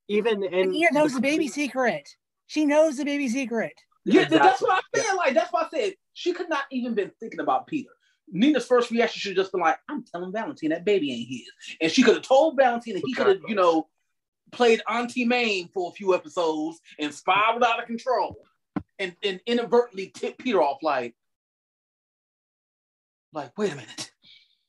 even 0.07 0.43
And 0.43 0.53
and 0.53 0.72
Nina 0.72 0.89
knows 0.91 1.14
the 1.14 1.22
baby 1.22 1.47
secret. 1.47 2.10
She 2.47 2.66
knows 2.66 2.97
the 2.97 3.05
baby 3.05 3.30
secret. 3.30 3.74
Yeah, 4.05 4.26
th- 4.26 4.41
that's 4.41 4.62
what 4.62 4.74
I'm 4.74 5.01
saying. 5.01 5.18
Like, 5.18 5.34
that's 5.34 5.53
why 5.53 5.64
I 5.64 5.70
said 5.70 5.93
she 6.14 6.34
could 6.34 6.49
not 6.49 6.64
even 6.72 6.95
been 6.95 7.12
thinking 7.20 7.39
about 7.39 7.68
Peter. 7.68 7.91
Nina's 8.32 8.66
first 8.66 8.91
reaction 8.91 9.20
should 9.20 9.30
have 9.30 9.45
just 9.45 9.51
been 9.51 9.62
like, 9.62 9.78
I'm 9.88 10.03
telling 10.03 10.32
Valentine 10.32 10.70
that 10.70 10.86
baby 10.86 11.12
ain't 11.12 11.28
his. 11.28 11.78
And 11.82 11.91
she 11.91 12.03
could 12.03 12.16
have 12.16 12.24
told 12.24 12.57
Valentine 12.57 12.95
that 12.95 13.03
he 13.05 13.14
could 13.14 13.28
have, 13.28 13.38
you 13.47 13.55
know, 13.55 13.88
played 14.52 14.82
Auntie 14.89 15.26
Maine 15.26 15.70
for 15.74 15.89
a 15.89 15.93
few 15.93 16.14
episodes 16.16 16.80
and 17.00 17.14
spiraled 17.14 17.64
out 17.64 17.80
of 17.80 17.86
control 17.88 18.38
and, 18.97 19.16
and 19.24 19.39
inadvertently 19.45 20.12
tipped 20.14 20.39
Peter 20.39 20.62
off 20.62 20.84
like, 20.84 21.16
like, 23.34 23.56
wait 23.58 23.72
a 23.74 23.76
minute. 23.76 24.12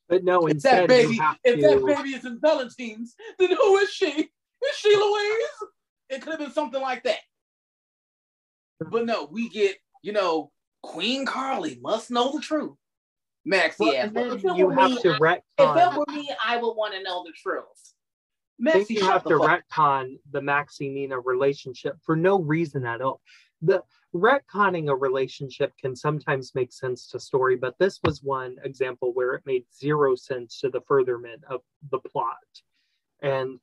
But 0.07 0.23
no, 0.23 0.47
If 0.47 0.61
that 0.63 0.87
baby, 0.87 1.15
you 1.15 1.21
have 1.21 1.37
if 1.43 1.61
that 1.61 1.85
baby 1.85 2.09
is 2.09 2.25
in 2.25 2.39
Valentine's, 2.41 3.15
then 3.39 3.49
who 3.49 3.77
is 3.77 3.89
she? 3.89 4.07
Is 4.07 4.75
she 4.75 4.95
Louise? 4.95 5.69
It 6.09 6.21
could 6.21 6.31
have 6.31 6.39
been 6.39 6.51
something 6.51 6.81
like 6.81 7.03
that. 7.03 7.19
But 8.79 9.05
no, 9.05 9.29
we 9.31 9.49
get, 9.49 9.77
you 10.03 10.11
know, 10.11 10.51
Queen 10.83 11.25
Carly 11.25 11.79
must 11.81 12.11
know 12.11 12.31
the 12.31 12.41
truth. 12.41 12.75
Max, 13.45 13.77
Well, 13.79 13.93
yeah. 13.93 14.03
and 14.03 14.13
well, 14.13 14.29
then 14.29 14.37
if 14.37 14.45
it 14.45 14.57
you 14.57 14.69
have 14.69 14.91
me, 14.91 15.01
to 15.01 15.13
If 15.13 15.41
that 15.57 15.97
were 15.97 16.05
me, 16.09 16.29
I 16.45 16.57
would 16.57 16.73
want 16.73 16.93
to 16.93 17.01
know 17.01 17.23
the 17.23 17.31
truth. 17.31 17.63
I 18.67 18.71
think 18.71 18.89
you 18.89 19.05
have 19.05 19.23
the 19.23 19.31
to 19.31 19.39
fuck 19.39 19.63
retcon 19.69 20.17
the 20.31 20.41
Maxie 20.41 20.89
Nina 20.89 21.19
relationship 21.19 21.97
for 22.01 22.15
no 22.15 22.39
reason 22.39 22.85
at 22.85 23.01
all. 23.01 23.21
The 23.61 23.83
retconning 24.13 24.89
a 24.89 24.95
relationship 24.95 25.71
can 25.77 25.95
sometimes 25.95 26.53
make 26.55 26.73
sense 26.73 27.07
to 27.09 27.19
story, 27.19 27.55
but 27.55 27.77
this 27.79 27.99
was 28.03 28.23
one 28.23 28.57
example 28.63 29.13
where 29.13 29.33
it 29.33 29.43
made 29.45 29.65
zero 29.73 30.15
sense 30.15 30.59
to 30.61 30.69
the 30.69 30.81
furtherment 30.81 31.43
of 31.49 31.61
the 31.91 31.99
plot. 31.99 32.35
And 33.21 33.59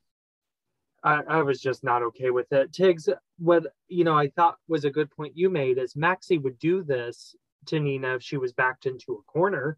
I, 1.03 1.23
I 1.29 1.43
was 1.43 1.61
just 1.61 1.85
not 1.85 2.03
okay 2.03 2.31
with 2.31 2.53
it. 2.53 2.73
Tiggz, 2.73 3.09
what 3.39 3.67
you 3.89 4.05
know, 4.05 4.17
I 4.17 4.29
thought 4.29 4.57
was 4.69 4.85
a 4.85 4.91
good 4.91 5.11
point 5.11 5.37
you 5.37 5.51
made 5.51 5.79
is 5.79 5.97
Maxie 5.97 6.39
would 6.39 6.59
do 6.59 6.83
this 6.83 7.37
to 7.67 7.79
Nina 7.81 8.15
if 8.17 8.23
she 8.23 8.37
was 8.37 8.53
backed 8.53 8.87
into 8.87 9.15
a 9.15 9.23
corner, 9.31 9.77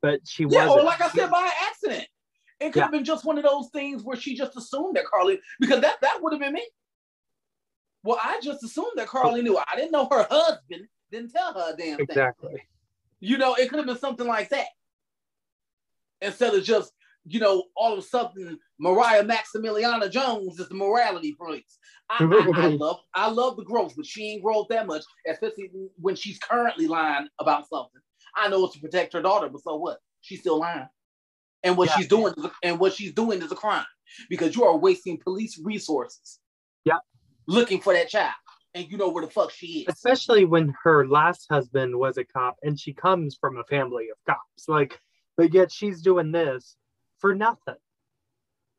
but 0.00 0.20
she 0.26 0.44
Yeah, 0.44 0.66
wasn't. 0.66 0.80
or 0.80 0.84
like 0.84 1.00
I 1.00 1.08
said, 1.08 1.30
by 1.30 1.50
accident. 1.68 2.06
It 2.62 2.72
could 2.72 2.82
have 2.82 2.92
been 2.92 3.04
just 3.04 3.24
one 3.24 3.38
of 3.38 3.44
those 3.44 3.68
things 3.70 4.02
where 4.02 4.16
she 4.16 4.34
just 4.34 4.56
assumed 4.56 4.96
that 4.96 5.04
Carly, 5.04 5.40
because 5.60 5.80
that 5.80 6.00
that 6.00 6.18
would 6.22 6.32
have 6.32 6.40
been 6.40 6.52
me. 6.52 6.66
Well, 8.04 8.18
I 8.22 8.40
just 8.42 8.64
assumed 8.64 8.92
that 8.96 9.08
Carly 9.08 9.42
knew. 9.42 9.58
I 9.58 9.76
didn't 9.76 9.92
know 9.92 10.08
her 10.10 10.26
husband 10.30 10.88
didn't 11.10 11.32
tell 11.32 11.52
her 11.54 11.74
a 11.74 11.76
damn 11.76 11.96
thing. 11.96 12.06
exactly. 12.08 12.62
You 13.20 13.38
know, 13.38 13.54
it 13.54 13.68
could 13.68 13.78
have 13.78 13.86
been 13.86 13.98
something 13.98 14.26
like 14.26 14.48
that. 14.48 14.66
Instead 16.20 16.54
of 16.54 16.64
just, 16.64 16.92
you 17.24 17.38
know, 17.38 17.64
all 17.76 17.92
of 17.92 17.98
a 17.98 18.02
sudden 18.02 18.58
Mariah 18.78 19.24
Maximiliana 19.24 20.10
Jones 20.10 20.58
is 20.58 20.68
the 20.68 20.74
morality 20.74 21.34
police. 21.34 21.78
I, 22.10 22.24
I, 22.24 22.60
I 22.62 22.66
love 22.68 23.00
I 23.14 23.30
love 23.30 23.56
the 23.56 23.64
growth, 23.64 23.94
but 23.96 24.06
she 24.06 24.30
ain't 24.30 24.42
growth 24.42 24.66
that 24.70 24.86
much, 24.86 25.04
especially 25.28 25.70
when 25.96 26.16
she's 26.16 26.38
currently 26.38 26.88
lying 26.88 27.28
about 27.38 27.68
something. 27.68 28.00
I 28.36 28.48
know 28.48 28.64
it's 28.64 28.74
to 28.74 28.80
protect 28.80 29.12
her 29.12 29.22
daughter, 29.22 29.48
but 29.48 29.62
so 29.62 29.76
what? 29.76 29.98
She's 30.20 30.40
still 30.40 30.58
lying. 30.58 30.88
And 31.64 31.76
what 31.76 31.88
Yeah. 31.88 31.96
she's 31.96 32.08
doing 32.08 32.34
is 32.36 32.44
a, 32.44 32.52
and 32.62 32.78
what 32.78 32.92
she's 32.92 33.12
doing 33.12 33.40
is 33.42 33.52
a 33.52 33.56
crime 33.56 33.86
because 34.28 34.54
you 34.56 34.64
are 34.64 34.76
wasting 34.76 35.18
police 35.18 35.58
resources. 35.62 36.40
Yeah. 36.84 36.98
Looking 37.46 37.80
for 37.80 37.92
that 37.92 38.08
child. 38.08 38.34
And 38.74 38.90
you 38.90 38.96
know 38.96 39.10
where 39.10 39.24
the 39.24 39.30
fuck 39.30 39.50
she 39.50 39.80
is. 39.80 39.86
especially 39.88 40.44
when 40.46 40.74
her 40.82 41.06
last 41.06 41.46
husband 41.50 41.94
was 41.94 42.16
a 42.16 42.24
cop 42.24 42.56
and 42.62 42.78
she 42.80 42.92
comes 42.94 43.36
from 43.38 43.58
a 43.58 43.64
family 43.64 44.08
of 44.10 44.16
cops 44.26 44.66
like 44.66 44.98
but 45.36 45.52
yet 45.52 45.70
she's 45.70 46.00
doing 46.00 46.32
this 46.32 46.76
for 47.18 47.34
nothing 47.34 47.76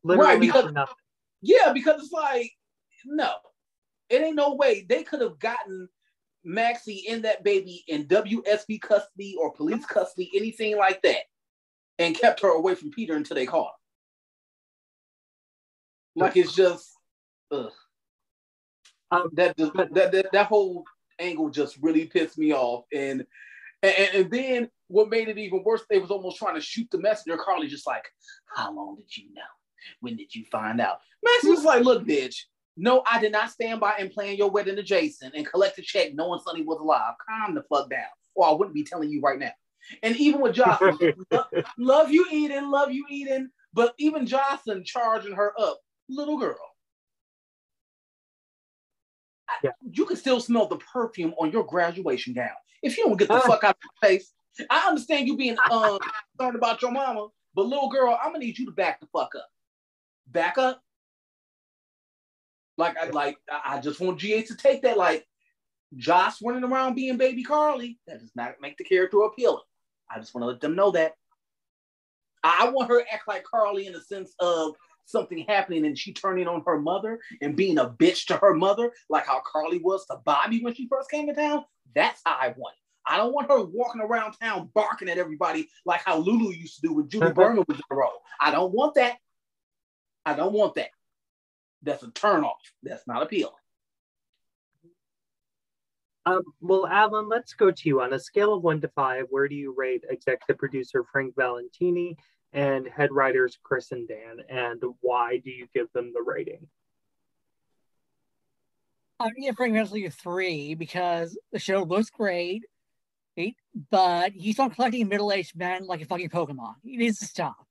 literally 0.02 0.46
because- 0.46 0.64
for 0.64 0.72
nothing 0.72 0.94
Yeah, 1.42 1.72
because 1.72 2.02
it's 2.02 2.12
like, 2.12 2.50
no, 3.04 3.34
it 4.08 4.20
ain't 4.22 4.34
no 4.34 4.54
way 4.54 4.84
they 4.88 5.02
could 5.04 5.20
have 5.20 5.38
gotten 5.38 5.88
Maxie 6.42 7.04
in 7.06 7.22
that 7.22 7.44
baby 7.44 7.84
in 7.86 8.06
WSB 8.08 8.80
custody 8.80 9.36
or 9.40 9.52
police 9.52 9.84
custody, 9.86 10.30
anything 10.34 10.76
like 10.76 11.02
that, 11.02 11.22
and 11.98 12.18
kept 12.18 12.40
her 12.42 12.48
away 12.48 12.74
from 12.74 12.90
Peter 12.90 13.14
until 13.14 13.36
they 13.36 13.46
caught 13.46 13.72
her. 16.16 16.22
Like 16.22 16.36
it's 16.36 16.54
just, 16.54 16.92
ugh. 17.50 17.72
Um, 19.10 19.30
that, 19.34 19.56
that, 19.56 19.94
that 19.94 20.32
that 20.32 20.46
whole 20.46 20.84
angle 21.18 21.50
just 21.50 21.76
really 21.80 22.06
pissed 22.06 22.38
me 22.38 22.52
off, 22.52 22.84
and 22.92 23.24
and, 23.82 24.08
and 24.14 24.30
then 24.30 24.68
what 24.88 25.10
made 25.10 25.28
it 25.28 25.38
even 25.38 25.62
worse, 25.62 25.82
they 25.88 25.98
was 25.98 26.10
almost 26.10 26.38
trying 26.38 26.54
to 26.54 26.60
shoot 26.60 26.88
the 26.90 26.98
messenger. 26.98 27.36
Carly 27.36 27.68
just 27.68 27.86
like, 27.86 28.04
how 28.46 28.74
long 28.74 28.96
did 28.96 29.16
you 29.16 29.32
know? 29.34 29.42
When 30.00 30.16
did 30.16 30.34
you 30.34 30.44
find 30.50 30.80
out? 30.80 30.98
Was 31.44 31.64
like, 31.64 31.84
look, 31.84 32.04
bitch. 32.04 32.36
No, 32.76 33.04
I 33.08 33.20
did 33.20 33.30
not 33.32 33.50
stand 33.50 33.78
by 33.78 33.94
and 33.98 34.10
plan 34.10 34.36
your 34.36 34.50
wedding 34.50 34.76
to 34.76 34.82
Jason 34.82 35.30
and 35.34 35.46
collect 35.46 35.78
a 35.78 35.82
check 35.82 36.14
knowing 36.14 36.40
Sonny 36.40 36.62
was 36.62 36.80
alive. 36.80 37.14
Calm 37.28 37.54
the 37.54 37.62
fuck 37.62 37.88
down, 37.88 38.02
or 38.34 38.48
I 38.48 38.52
wouldn't 38.52 38.74
be 38.74 38.82
telling 38.82 39.10
you 39.10 39.20
right 39.20 39.38
now. 39.38 39.52
And 40.02 40.16
even 40.16 40.40
with 40.40 40.54
Josslyn, 40.56 41.14
lo- 41.30 41.62
love 41.78 42.10
you, 42.10 42.26
Eden, 42.30 42.70
love 42.70 42.90
you, 42.92 43.04
Eden. 43.10 43.50
But 43.72 43.94
even 43.98 44.26
Josslyn 44.26 44.84
charging 44.84 45.34
her 45.34 45.52
up, 45.60 45.80
little 46.08 46.38
girl. 46.38 46.58
I- 49.48 49.54
Yeah. 49.64 49.70
You 49.90 50.06
can 50.06 50.16
still 50.16 50.40
smell 50.40 50.66
the 50.66 50.78
perfume 50.78 51.34
on 51.38 51.50
your 51.52 51.64
graduation 51.64 52.34
gown. 52.34 52.54
If 52.82 52.96
you 52.96 53.04
don't 53.04 53.16
get 53.16 53.28
the 53.28 53.34
fuck 53.40 53.64
out 53.64 53.76
of 53.76 53.90
my 54.02 54.08
face, 54.08 54.32
I 54.70 54.86
understand 54.88 55.26
you 55.26 55.36
being 55.36 55.56
um, 55.70 55.98
concerned 56.38 56.56
about 56.56 56.80
your 56.82 56.92
mama, 56.92 57.28
but 57.54 57.66
little 57.66 57.88
girl, 57.88 58.16
I'm 58.20 58.28
gonna 58.32 58.44
need 58.44 58.58
you 58.58 58.66
to 58.66 58.72
back 58.72 59.00
the 59.00 59.06
fuck 59.06 59.34
up. 59.34 59.48
Back 60.26 60.58
up. 60.58 60.80
Like 62.76 62.96
I 62.98 63.08
like 63.10 63.36
I 63.50 63.76
I 63.76 63.80
just 63.80 64.00
want 64.00 64.18
GA 64.18 64.42
to 64.42 64.56
take 64.56 64.82
that 64.82 64.96
like 64.96 65.26
Joss 65.96 66.42
running 66.42 66.64
around 66.64 66.94
being 66.94 67.16
baby 67.16 67.44
Carly. 67.44 67.98
That 68.06 68.20
does 68.20 68.32
not 68.34 68.54
make 68.60 68.76
the 68.78 68.84
character 68.84 69.20
appealing. 69.22 69.62
I 70.10 70.18
just 70.18 70.34
want 70.34 70.42
to 70.42 70.48
let 70.48 70.60
them 70.60 70.76
know 70.76 70.90
that. 70.92 71.12
I 72.42 72.68
want 72.70 72.90
her 72.90 73.02
to 73.02 73.12
act 73.12 73.26
like 73.26 73.44
Carly 73.44 73.86
in 73.86 73.94
the 73.94 74.00
sense 74.00 74.34
of 74.38 74.74
something 75.06 75.44
happening 75.48 75.86
and 75.86 75.98
she 75.98 76.12
turning 76.12 76.46
on 76.46 76.62
her 76.66 76.78
mother 76.78 77.18
and 77.40 77.56
being 77.56 77.78
a 77.78 77.88
bitch 77.88 78.26
to 78.26 78.36
her 78.36 78.54
mother, 78.54 78.92
like 79.08 79.26
how 79.26 79.40
Carly 79.40 79.78
was 79.78 80.06
to 80.06 80.16
Bobby 80.24 80.60
when 80.62 80.74
she 80.74 80.88
first 80.88 81.10
came 81.10 81.26
to 81.26 81.34
town. 81.34 81.64
That's 81.94 82.20
how 82.24 82.36
I 82.40 82.48
want 82.56 82.74
it. 82.74 82.80
I 83.06 83.18
don't 83.18 83.34
want 83.34 83.50
her 83.50 83.62
walking 83.62 84.00
around 84.00 84.34
town 84.40 84.70
barking 84.74 85.08
at 85.08 85.18
everybody 85.18 85.68
like 85.84 86.02
how 86.04 86.16
Lulu 86.16 86.52
used 86.52 86.76
to 86.76 86.88
do 86.88 86.94
when 86.94 87.08
Julie 87.08 87.32
Berman 87.32 87.64
was 87.68 87.76
in 87.76 87.82
the 87.88 87.96
role. 87.96 88.22
I 88.40 88.50
don't 88.50 88.72
want 88.72 88.94
that. 88.94 89.18
I 90.24 90.34
don't 90.34 90.52
want 90.52 90.74
that. 90.76 90.88
That's 91.82 92.02
a 92.02 92.10
turn 92.10 92.44
off. 92.44 92.60
That's 92.82 93.06
not 93.06 93.22
appealing. 93.22 93.52
Um, 96.26 96.42
well 96.60 96.86
alan 96.86 97.28
let's 97.28 97.54
go 97.54 97.70
to 97.70 97.88
you 97.88 98.00
on 98.00 98.12
a 98.12 98.18
scale 98.18 98.54
of 98.54 98.62
one 98.62 98.80
to 98.80 98.88
five 98.88 99.26
where 99.30 99.48
do 99.48 99.54
you 99.54 99.74
rate 99.76 100.04
executive 100.08 100.58
producer 100.58 101.04
frank 101.10 101.34
valentini 101.36 102.16
and 102.52 102.86
head 102.86 103.12
writers 103.12 103.58
chris 103.62 103.92
and 103.92 104.08
dan 104.08 104.40
and 104.48 104.82
why 105.00 105.38
do 105.38 105.50
you 105.50 105.66
give 105.74 105.92
them 105.92 106.12
the 106.14 106.22
rating 106.22 106.66
I'm 109.20 109.32
gonna 109.40 109.54
Frank 109.54 109.74
Vesely 109.74 110.06
a 110.06 110.10
three 110.10 110.74
because 110.74 111.38
the 111.52 111.58
show 111.58 111.82
looks 111.82 112.10
great, 112.10 112.64
but 113.90 114.32
he's 114.32 114.58
not 114.58 114.74
collecting 114.74 115.08
middle-aged 115.08 115.56
men 115.56 115.86
like 115.86 116.02
a 116.02 116.04
fucking 116.04 116.30
Pokemon. 116.30 116.74
He 116.82 116.96
needs 116.96 117.20
to 117.20 117.26
stop. 117.26 117.66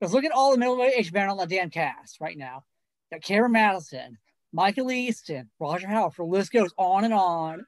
Because 0.00 0.14
look 0.14 0.24
at 0.24 0.32
all 0.32 0.52
the 0.52 0.58
middle-aged 0.58 1.12
men 1.12 1.28
on 1.28 1.36
the 1.36 1.46
damn 1.46 1.70
cast 1.70 2.20
right 2.20 2.38
now. 2.38 2.64
Got 3.12 3.22
Cameron 3.22 3.52
Mathison, 3.52 4.16
Michael 4.52 4.90
Easton, 4.90 5.50
Roger 5.60 5.88
Howarth. 5.88 6.16
The 6.16 6.24
list 6.24 6.52
goes 6.52 6.72
on 6.78 7.04
and 7.04 7.14
on. 7.14 7.66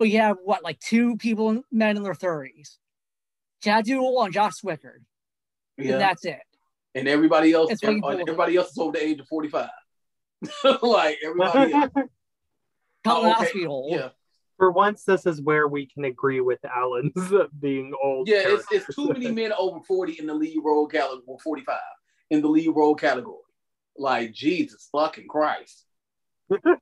But 0.00 0.08
you 0.08 0.18
have 0.18 0.38
what, 0.42 0.64
like 0.64 0.80
two 0.80 1.16
people, 1.18 1.62
men 1.70 1.96
in 1.98 2.02
their 2.02 2.14
thirties, 2.14 2.78
Chad 3.62 3.84
Duell 3.84 4.24
and 4.24 4.32
Josh 4.32 4.54
Swickard, 4.64 5.04
Yeah. 5.76 5.92
and 5.92 6.00
that's 6.00 6.24
it. 6.24 6.40
and 6.94 7.06
everybody 7.06 7.52
else, 7.52 7.70
It's 7.70 7.82
fucking 7.82 7.96
and 7.96 8.02
cool. 8.02 8.20
everybody 8.22 8.56
else 8.56 8.70
is 8.70 8.78
over 8.78 8.92
the 8.92 9.04
age 9.04 9.20
of 9.20 9.28
45. 9.28 9.68
like 10.82 11.18
everybody 11.24 11.72
else. 11.74 11.90
Colin 13.04 13.34
Oh, 13.38 13.42
okay. 13.42 13.50
Ospiel. 13.52 13.90
Yeah. 13.90 14.08
For 14.56 14.70
once, 14.72 15.04
this 15.04 15.26
is 15.26 15.40
where 15.42 15.68
we 15.68 15.86
can 15.86 16.04
agree 16.04 16.40
with 16.40 16.58
Alan's 16.64 17.12
being 17.60 17.92
old. 18.02 18.26
Yeah, 18.26 18.42
it's, 18.46 18.64
it's 18.72 18.94
too 18.96 19.08
many 19.08 19.30
men 19.30 19.52
over 19.58 19.80
40 19.86 20.18
in 20.18 20.26
the 20.26 20.34
lead 20.34 20.58
role 20.64 20.86
category, 20.86 21.20
45 21.44 21.78
in 22.30 22.40
the 22.40 22.48
lead 22.48 22.68
role 22.74 22.94
category. 22.94 23.36
Like, 23.98 24.32
Jesus 24.32 24.88
fucking 24.92 25.28
Christ. 25.28 25.84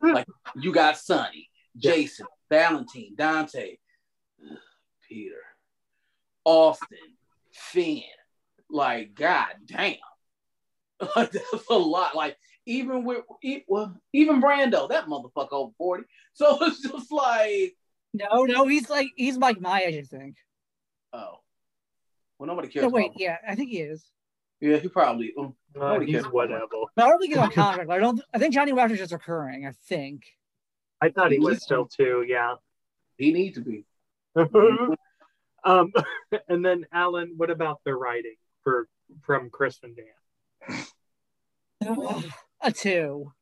Like, 0.02 0.26
you 0.56 0.72
got 0.72 0.96
Sonny, 0.98 1.50
Jason, 1.76 2.26
Valentine, 2.50 3.14
Dante, 3.16 3.76
Peter, 5.08 5.34
Austin, 6.44 6.98
Finn. 7.52 8.02
Like, 8.70 9.14
god 9.14 9.48
damn. 9.66 9.96
Like, 11.16 11.30
that's 11.30 11.68
a 11.70 11.74
lot. 11.78 12.16
Like, 12.16 12.36
even 12.66 13.04
with 13.04 13.22
e- 13.42 13.62
even 14.12 14.42
Brando, 14.42 14.88
that 14.88 15.06
motherfucker 15.06 15.52
over 15.52 15.72
40. 15.78 16.04
So 16.34 16.58
it's 16.66 16.82
just 16.82 17.12
like, 17.12 17.76
No, 18.12 18.44
no, 18.44 18.66
he's 18.66 18.90
like 18.90 19.06
he's 19.16 19.36
like 19.36 19.60
my 19.60 19.80
age, 19.82 19.94
I 20.12 20.16
think. 20.18 20.36
oh. 21.12 21.36
Well, 22.38 22.46
nobody 22.48 22.68
cares. 22.68 22.82
No, 22.84 22.88
wait, 22.90 23.06
about- 23.10 23.20
yeah, 23.20 23.36
I 23.48 23.54
think 23.54 23.70
he 23.70 23.78
is. 23.78 24.04
Yeah, 24.60 24.76
he 24.78 24.88
probably. 24.88 25.32
um, 25.38 25.54
Uh, 25.76 25.80
Nobody 25.92 26.06
he's 26.12 26.22
cares. 26.22 26.32
whatever. 26.32 26.66
But 26.96 27.04
I 27.04 27.08
don't 27.08 27.20
think 27.20 27.32
he's 27.32 27.42
on 27.42 27.50
contract. 27.52 27.90
I 27.90 27.98
don't. 27.98 28.20
I 28.34 28.38
think 28.38 28.52
Johnny 28.54 28.72
Wactor's 28.72 28.98
just 28.98 29.12
recurring. 29.12 29.66
I 29.66 29.72
think. 29.88 30.24
I 31.00 31.10
thought 31.10 31.30
he 31.30 31.36
He 31.36 31.40
was 31.40 31.56
was- 31.56 31.62
still 31.62 31.86
too. 31.86 32.24
Yeah. 32.26 32.54
He 33.16 33.32
needs 33.32 33.56
to 33.58 33.64
be. 33.64 33.84
um, 35.64 35.92
and 36.48 36.64
then 36.64 36.86
Alan, 36.92 37.34
what 37.36 37.50
about 37.50 37.80
the 37.84 37.94
writing 37.94 38.36
for 38.62 38.88
from 39.22 39.50
Chris 39.50 39.78
and 39.82 39.96
Dan? 39.96 40.84
a 42.60 42.72
two. 42.72 43.32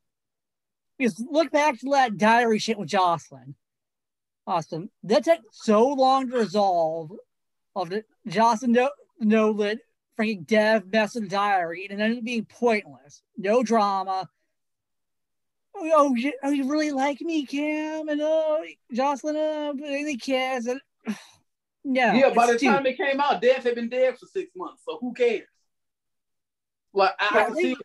Because 0.98 1.22
look 1.30 1.50
back 1.50 1.78
to 1.80 1.90
that 1.90 2.16
diary 2.16 2.58
shit 2.58 2.78
with 2.78 2.88
Josslyn. 2.88 3.54
Awesome. 4.46 4.90
That 5.02 5.24
took 5.24 5.40
so 5.50 5.88
long 5.88 6.30
to 6.30 6.36
resolve. 6.38 7.12
Of 7.74 7.90
the 7.90 8.04
Josslyn 8.28 8.68
no 8.68 8.88
know 9.20 9.52
that 9.54 9.78
freaking 10.18 10.46
Dev 10.46 10.90
messed 10.90 11.14
with 11.16 11.24
the 11.24 11.28
diary 11.30 11.86
and 11.90 12.00
it 12.00 12.02
ended 12.02 12.18
up 12.20 12.24
being 12.24 12.46
pointless. 12.46 13.22
No 13.36 13.62
drama. 13.62 14.28
Oh, 15.78 15.92
oh, 15.94 16.14
you, 16.14 16.32
oh, 16.42 16.50
really 16.50 16.90
like 16.90 17.20
me, 17.20 17.44
Cam? 17.44 18.08
And 18.08 18.20
oh, 18.22 18.64
Josslyn, 18.94 19.36
uh, 19.36 19.74
any 19.84 20.16
kids? 20.16 20.66
And, 20.66 20.80
no. 21.84 22.12
yeah, 22.12 22.30
by 22.30 22.50
the 22.50 22.58
time 22.58 22.86
it 22.86 22.96
came 22.96 23.20
out, 23.20 23.42
Dev 23.42 23.62
had 23.62 23.74
been 23.74 23.88
dead 23.88 24.18
for 24.18 24.26
six 24.26 24.50
months, 24.56 24.82
so 24.86 24.98
who 25.00 25.12
cares? 25.12 25.42
Like 26.94 27.12
I, 27.20 27.28
I 27.40 27.44
can 27.44 27.54
see, 27.56 27.76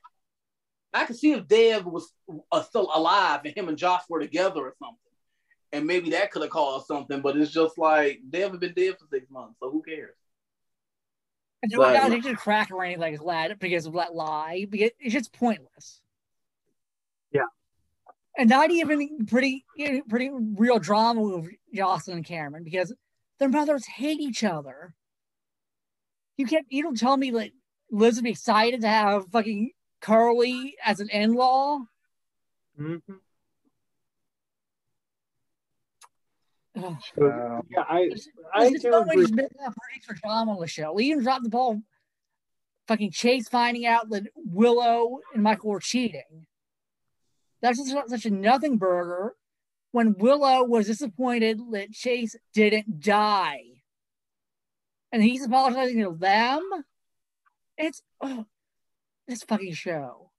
I 0.94 1.06
can 1.06 1.16
see 1.16 1.34
if 1.34 1.48
Dev 1.48 1.86
was 1.86 2.14
uh, 2.50 2.62
still 2.62 2.90
alive 2.94 3.42
and 3.44 3.54
him 3.54 3.68
and 3.68 3.78
Joss 3.78 4.04
were 4.08 4.22
together 4.22 4.62
or 4.62 4.74
something, 4.80 4.98
and 5.74 5.86
maybe 5.86 6.12
that 6.12 6.32
could 6.32 6.44
have 6.44 6.52
caused 6.52 6.88
something. 6.88 7.20
But 7.20 7.36
it's 7.36 7.52
just 7.52 7.78
like 7.78 8.22
Dev 8.30 8.52
had 8.52 8.62
been 8.62 8.74
dead 8.74 8.98
for 8.98 9.06
six 9.12 9.30
months, 9.30 9.58
so 9.60 9.70
who 9.70 9.82
cares? 9.82 10.16
And 11.64 11.72
But- 11.76 11.94
not 11.94 12.08
addicted 12.08 12.32
to 12.32 12.38
crack 12.38 12.72
or 12.72 12.84
anything 12.84 13.20
like 13.20 13.50
that 13.50 13.60
because 13.60 13.86
of 13.86 13.94
that 13.94 14.16
lie. 14.16 14.66
Because 14.70 14.92
it's 15.00 15.14
just 15.14 15.34
pointless. 15.34 16.01
Yeah. 18.38 18.42
And 18.42 18.50
not 18.50 18.72
even 18.72 19.26
pretty, 19.26 19.66
you 19.76 19.92
know, 19.94 20.02
pretty 20.10 20.30
real 20.34 20.80
drama 20.80 21.22
with 21.22 21.50
Josslyn 21.76 22.14
and 22.14 22.26
Cameron 22.26 22.64
because 22.64 22.94
their 23.40 23.50
mothers 23.50 23.86
hate 23.86 24.20
each 24.20 24.44
other. 24.44 24.94
You 26.38 26.46
can't. 26.46 26.66
You 26.70 26.84
don't 26.84 26.98
tell 26.98 27.18
me 27.18 27.32
that 27.32 27.52
Liz 27.92 28.16
would 28.16 28.24
be 28.24 28.30
excited 28.32 28.82
to 28.82 28.88
have 28.88 29.28
fucking 29.32 29.72
Carly 30.02 30.76
as 30.84 31.00
an 31.00 31.10
in-law. 31.10 31.80
Mhm. 32.80 33.02
Ugh. 36.78 36.96
Yeah, 37.70 37.84
I 37.90 38.08
There's, 38.08 38.30
I 38.54 38.60
there's 38.62 38.72
just 38.74 38.84
do 38.84 38.92
no 38.92 39.02
way 39.02 39.08
agree. 39.14 39.26
to 39.28 39.34
make 39.36 39.50
that 39.50 39.74
for 40.06 40.14
drama 40.14 40.54
on 40.54 40.62
the 40.62 40.68
show. 40.68 40.94
We 40.94 41.06
even 41.08 41.22
dropped 41.24 41.44
the 41.44 41.50
ball. 41.50 41.82
Fucking 42.88 43.12
Chase 43.12 43.48
finding 43.50 43.86
out 43.86 44.10
that 44.10 44.24
Willow 44.36 45.20
and 45.34 45.44
Michael 45.44 45.70
were 45.70 45.80
cheating. 45.80 46.48
That's 47.62 47.78
just 47.78 48.10
such 48.10 48.26
a 48.26 48.32
nothing 48.32 48.78
burger. 48.78 49.36
When 49.92 50.16
Willow 50.18 50.64
was 50.64 50.88
disappointed 50.88 51.60
that 51.72 51.92
Chase 51.92 52.36
didn't 52.54 53.02
die, 53.02 53.72
and 55.12 55.22
he's 55.22 55.46
apologizing 55.46 56.02
to 56.02 56.16
them. 56.18 56.62
It's 57.78 58.02
oh, 58.22 58.46
this 59.28 59.44
fucking 59.44 59.74
show. 59.74 60.32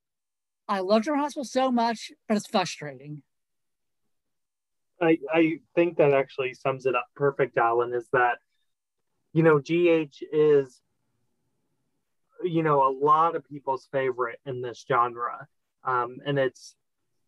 I 0.68 0.80
love 0.80 1.02
General 1.02 1.24
Hospital 1.24 1.44
so 1.44 1.70
much, 1.70 2.12
but 2.28 2.36
it's 2.36 2.46
frustrating. 2.46 3.22
I, 5.00 5.18
I 5.32 5.58
think 5.74 5.96
that 5.98 6.14
actually 6.14 6.54
sums 6.54 6.86
it 6.86 6.94
up 6.94 7.06
perfect, 7.16 7.58
Alan, 7.58 7.92
is 7.92 8.08
that, 8.12 8.38
you 9.32 9.42
know, 9.42 9.58
GH 9.58 10.22
is, 10.32 10.80
you 12.44 12.62
know, 12.62 12.88
a 12.88 12.92
lot 13.04 13.34
of 13.34 13.46
people's 13.48 13.88
favorite 13.90 14.38
in 14.46 14.62
this 14.62 14.84
genre. 14.86 15.48
Um, 15.84 16.18
and 16.24 16.38
it's 16.38 16.76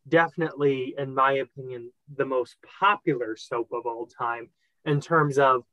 definitely, 0.09 0.95
in 0.99 1.15
my 1.15 1.33
opinion, 1.33 1.91
the 2.15 2.25
most 2.25 2.57
popular 2.81 3.37
soap 3.37 3.69
of 3.73 3.87
all 3.87 4.07
time 4.07 4.51
in 4.85 5.01
terms 5.01 5.39
of, 5.39 5.65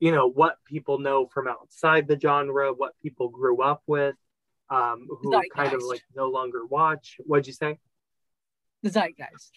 you 0.00 0.12
know, 0.12 0.28
what 0.28 0.56
people 0.66 0.98
know 0.98 1.26
from 1.26 1.48
outside 1.48 2.06
the 2.06 2.18
genre, 2.18 2.72
what 2.72 2.92
people 3.02 3.28
grew 3.28 3.62
up 3.62 3.82
with, 3.86 4.14
um, 4.70 5.06
who 5.08 5.40
kind 5.54 5.72
of 5.72 5.82
like 5.82 6.02
no 6.14 6.28
longer 6.28 6.66
watch. 6.66 7.16
What'd 7.26 7.46
you 7.46 7.52
say? 7.52 7.78
The 8.82 8.90
zeitgeist. 8.90 9.50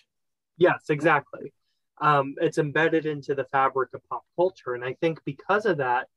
Yes, 0.57 0.85
exactly. 0.89 1.53
Um, 1.99 2.35
it's 2.39 2.57
embedded 2.57 3.05
into 3.05 3.35
the 3.35 3.45
fabric 3.45 3.93
of 3.93 4.01
pop 4.09 4.23
culture. 4.35 4.73
And 4.73 4.83
I 4.83 4.93
think 4.93 5.19
because 5.25 5.65
of 5.65 5.77
that, 5.77 6.07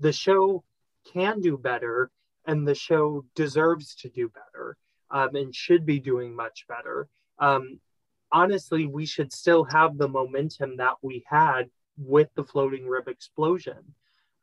the 0.00 0.12
show 0.12 0.64
can 1.12 1.40
do 1.40 1.56
better 1.56 2.10
and 2.46 2.66
the 2.66 2.74
show 2.74 3.24
deserves 3.34 3.94
to 3.96 4.08
do 4.08 4.30
better 4.30 4.76
um, 5.10 5.34
and 5.34 5.54
should 5.54 5.86
be 5.86 6.00
doing 6.00 6.34
much 6.34 6.66
better. 6.68 7.08
Um, 7.38 7.80
honestly, 8.32 8.86
we 8.86 9.06
should 9.06 9.32
still 9.32 9.64
have 9.64 9.96
the 9.96 10.08
momentum 10.08 10.76
that 10.78 10.94
we 11.02 11.24
had 11.28 11.70
with 11.98 12.28
the 12.34 12.44
floating 12.44 12.86
rib 12.86 13.08
explosion. 13.08 13.94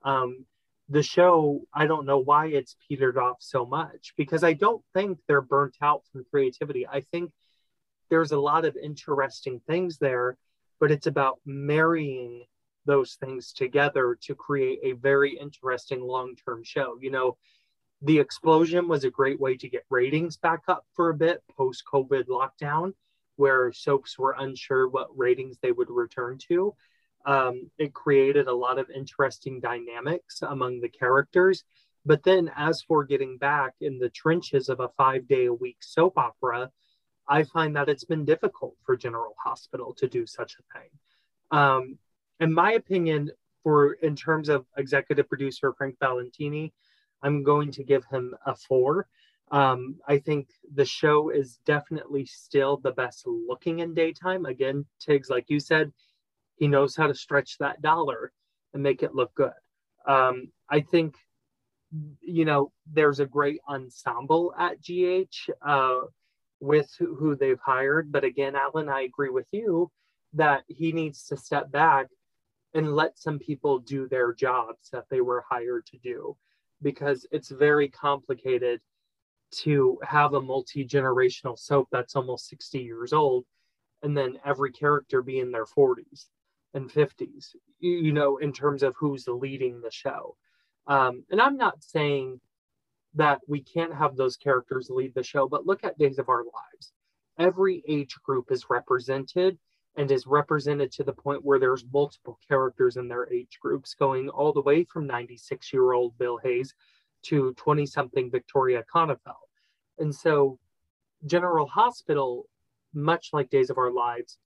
Um, 0.04 0.46
the 0.90 1.04
show, 1.04 1.62
I 1.74 1.88
don't 1.88 2.06
know 2.06 2.20
why 2.20 2.48
it's 2.48 2.76
petered 2.88 3.18
off 3.18 3.38
so 3.40 3.66
much 3.66 4.14
because 4.18 4.44
I 4.44 4.54
don't 4.54 4.84
think 4.94 5.20
they're 5.28 5.42
burnt 5.42 5.76
out 5.82 6.04
from 6.12 6.26
creativity. 6.30 6.86
I 6.88 7.02
think 7.02 7.32
there's 8.10 8.32
a 8.32 8.40
lot 8.40 8.66
of 8.66 8.76
interesting 8.76 9.62
things 9.66 9.98
there, 9.98 10.38
but 10.80 10.92
it's 10.92 11.08
about 11.08 11.40
marrying 11.46 12.44
those 12.86 13.16
things 13.16 13.54
together 13.54 14.18
to 14.22 14.36
create 14.36 14.80
a 14.84 14.92
very 14.92 15.38
interesting 15.38 16.02
long 16.02 16.36
term 16.46 16.64
show. 16.64 16.98
You 17.00 17.12
know, 17.12 17.38
the 18.04 18.20
explosion 18.20 18.88
was 18.88 19.06
a 19.06 19.10
great 19.10 19.40
way 19.40 19.56
to 19.58 19.70
get 19.70 19.86
ratings 19.90 20.36
back 20.36 20.62
up 20.68 20.86
for 20.94 21.10
a 21.10 21.14
bit 21.14 21.42
post 21.56 21.84
COVID 21.92 22.26
lockdown, 22.26 22.94
where 23.38 23.72
soaps 23.72 24.20
were 24.20 24.36
unsure 24.38 24.90
what 24.90 25.18
ratings 25.18 25.58
they 25.62 25.72
would 25.72 25.90
return 25.90 26.38
to. 26.50 26.76
Um, 27.26 27.72
it 27.78 27.94
created 27.94 28.48
a 28.48 28.54
lot 28.54 28.78
of 28.78 28.90
interesting 28.90 29.62
dynamics 29.62 30.42
among 30.42 30.82
the 30.82 30.90
characters. 30.90 31.64
But 32.06 32.24
then, 32.24 32.52
as 32.58 32.82
for 32.82 33.06
getting 33.06 33.38
back 33.38 33.76
in 33.80 33.98
the 33.98 34.10
trenches 34.10 34.68
of 34.68 34.82
a 34.82 34.90
five 34.90 35.26
day 35.26 35.46
a 35.46 35.54
week 35.54 35.78
soap 35.80 36.18
opera, 36.18 36.70
I 37.30 37.44
find 37.44 37.78
that 37.78 37.88
it's 37.88 38.04
been 38.04 38.26
difficult 38.26 38.76
for 38.86 38.98
General 38.98 39.34
Hospital 39.42 39.94
to 39.94 40.08
do 40.10 40.26
such 40.26 40.58
a 40.60 40.78
thing. 40.78 40.90
Um, 41.52 41.98
in 42.42 42.54
my 42.54 42.74
opinion, 42.74 43.32
for 43.64 43.94
in 43.94 44.18
terms 44.18 44.50
of 44.50 44.66
executive 44.76 45.30
producer 45.30 45.72
Frank 45.72 45.96
Valentini, 46.02 46.74
I'm 47.24 47.44
going 47.44 47.72
to 47.72 47.84
give 47.84 48.06
him 48.06 48.36
a 48.46 48.56
four. 48.56 49.08
Um, 49.52 49.96
I 50.08 50.20
think 50.20 50.50
the 50.74 50.86
show 50.86 51.30
is 51.30 51.60
definitely 51.66 52.26
still 52.26 52.78
the 52.78 52.92
best 52.92 53.26
looking 53.26 53.80
in 53.80 53.94
daytime. 53.94 54.46
Again, 54.46 54.86
Tiggz, 55.06 55.30
like 55.30 55.50
you 55.50 55.60
said, 55.60 55.92
he 56.56 56.68
knows 56.68 56.96
how 56.96 57.08
to 57.08 57.16
stretch 57.16 57.58
that 57.58 57.82
dollar 57.82 58.32
and 58.74 58.84
make 58.84 59.04
it 59.04 59.16
look 59.16 59.34
good. 59.34 59.54
Um, 60.06 60.52
I 60.70 60.82
think, 60.82 61.16
you 62.22 62.46
know, 62.46 62.72
there's 62.92 63.20
a 63.20 63.26
great 63.26 63.62
ensemble 63.68 64.54
at 64.58 64.82
GH. 64.82 65.50
Uh, 65.62 66.02
with 66.64 66.90
who 66.98 67.36
they've 67.36 67.60
hired. 67.60 68.12
But 68.12 68.24
again, 68.24 68.56
Alan, 68.56 68.88
I 68.88 69.02
agree 69.02 69.30
with 69.30 69.48
you 69.52 69.92
that 70.34 70.64
he 70.68 70.94
needs 70.94 71.26
to 71.26 71.38
step 71.38 71.72
back 71.72 72.08
and 72.74 72.96
let 72.96 73.20
some 73.20 73.38
people 73.38 73.80
do 73.80 74.08
their 74.08 74.34
jobs 74.34 74.90
that 74.92 75.06
they 75.10 75.22
were 75.22 75.44
hired 75.48 75.86
to 75.88 75.98
do. 75.98 76.36
Because 76.84 77.26
it's 77.32 77.50
very 77.50 77.88
complicated 77.88 78.82
to 79.52 80.00
have 80.04 80.34
a 80.34 80.42
multi-generational 80.42 81.58
soap 81.58 81.88
that's 81.92 82.16
almost 82.16 82.50
60 82.50 82.80
years 82.80 83.14
old 83.14 83.46
and 84.02 84.18
then 84.18 84.40
every 84.46 84.72
character 84.72 85.22
be 85.22 85.40
in 85.40 85.52
their 85.52 85.66
40s 85.66 86.26
and 86.74 86.90
50s 86.92 87.56
you 87.80 88.12
know 88.12 88.38
in 88.38 88.52
terms 88.52 88.84
of 88.84 88.96
who's 88.98 89.28
leading 89.28 89.82
the 89.82 89.92
show. 89.92 90.36
Um, 90.88 91.24
and 91.32 91.40
i'm 91.42 91.58
not 91.58 91.84
saying 91.84 92.42
that 93.16 93.40
we 93.48 93.62
can't 93.62 93.94
have 93.94 94.16
those 94.16 94.38
characters 94.38 94.90
lead 94.90 95.14
the 95.14 95.24
show 95.24 95.48
but 95.48 95.66
look 95.66 95.84
at 95.84 95.98
days 95.98 96.20
of 96.20 96.30
our 96.30 96.44
lives. 96.44 96.92
Every 97.40 97.84
age 97.88 98.16
group 98.24 98.52
is 98.52 98.70
represented 98.70 99.58
and 99.96 100.12
is 100.12 100.26
represented 100.26 100.92
to 100.92 101.04
the 101.04 101.14
point 101.14 101.44
where 101.44 101.60
there's 101.60 101.86
multiple 101.94 102.40
characters 102.48 102.98
in 102.98 103.08
their 103.08 103.32
age 103.32 103.60
groups 103.62 103.94
going 103.94 104.30
all 104.30 104.52
the 104.52 104.62
way 104.62 104.84
from 104.84 105.08
96 105.08 105.72
year 105.72 105.94
old 105.94 106.18
bill 106.18 106.40
hayes 106.44 106.74
to 107.24 107.54
20 107.54 107.86
something 107.86 108.32
victoria 108.32 108.84
konefal 108.94 109.48
and 110.00 110.14
so 110.14 110.58
general 111.26 111.68
hospital 111.68 112.48
much 112.94 113.30
like 113.34 113.50
days 113.50 113.70
of 113.70 113.78
our 113.78 113.92
lives 113.92 114.38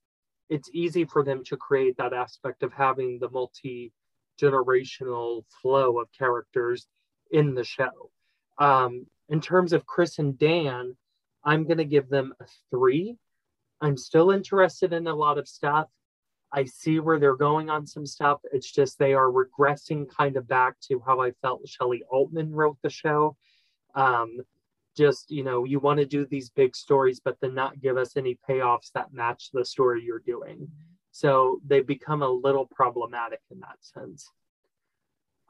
it's 0.48 0.70
easy 0.72 1.04
for 1.04 1.22
them 1.22 1.44
to 1.44 1.56
create 1.56 1.96
that 1.98 2.12
aspect 2.12 2.62
of 2.62 2.72
having 2.72 3.18
the 3.18 3.28
multi 3.30 3.92
generational 4.40 5.44
flow 5.60 5.98
of 5.98 6.08
characters 6.16 6.86
in 7.32 7.54
the 7.54 7.64
show. 7.64 8.10
Um, 8.58 9.06
in 9.28 9.40
terms 9.40 9.72
of 9.72 9.86
chris 9.86 10.18
and 10.18 10.38
dan 10.38 10.96
i'm 11.44 11.64
going 11.64 11.78
to 11.78 11.84
give 11.84 12.08
them 12.08 12.32
a 12.40 12.44
three 12.70 13.16
I'm 13.80 13.96
still 13.96 14.30
interested 14.30 14.92
in 14.92 15.06
a 15.06 15.14
lot 15.14 15.38
of 15.38 15.48
stuff. 15.48 15.88
I 16.52 16.64
see 16.64 16.98
where 16.98 17.18
they're 17.18 17.36
going 17.36 17.68
on 17.68 17.86
some 17.86 18.06
stuff. 18.06 18.40
It's 18.52 18.70
just 18.70 18.98
they 18.98 19.14
are 19.14 19.30
regressing 19.30 20.08
kind 20.08 20.36
of 20.36 20.48
back 20.48 20.80
to 20.88 21.02
how 21.06 21.20
I 21.20 21.32
felt 21.42 21.68
Shelly 21.68 22.02
Altman 22.10 22.52
wrote 22.52 22.78
the 22.82 22.90
show. 22.90 23.36
Um, 23.94 24.38
just, 24.96 25.30
you 25.30 25.44
know, 25.44 25.64
you 25.64 25.78
want 25.78 26.00
to 26.00 26.06
do 26.06 26.26
these 26.26 26.50
big 26.50 26.74
stories, 26.74 27.20
but 27.20 27.36
then 27.40 27.54
not 27.54 27.80
give 27.80 27.96
us 27.96 28.16
any 28.16 28.38
payoffs 28.48 28.90
that 28.92 29.12
match 29.12 29.50
the 29.52 29.64
story 29.64 30.02
you're 30.02 30.18
doing. 30.18 30.68
So 31.12 31.60
they 31.66 31.80
become 31.80 32.22
a 32.22 32.28
little 32.28 32.66
problematic 32.66 33.40
in 33.50 33.60
that 33.60 33.76
sense. 33.80 34.30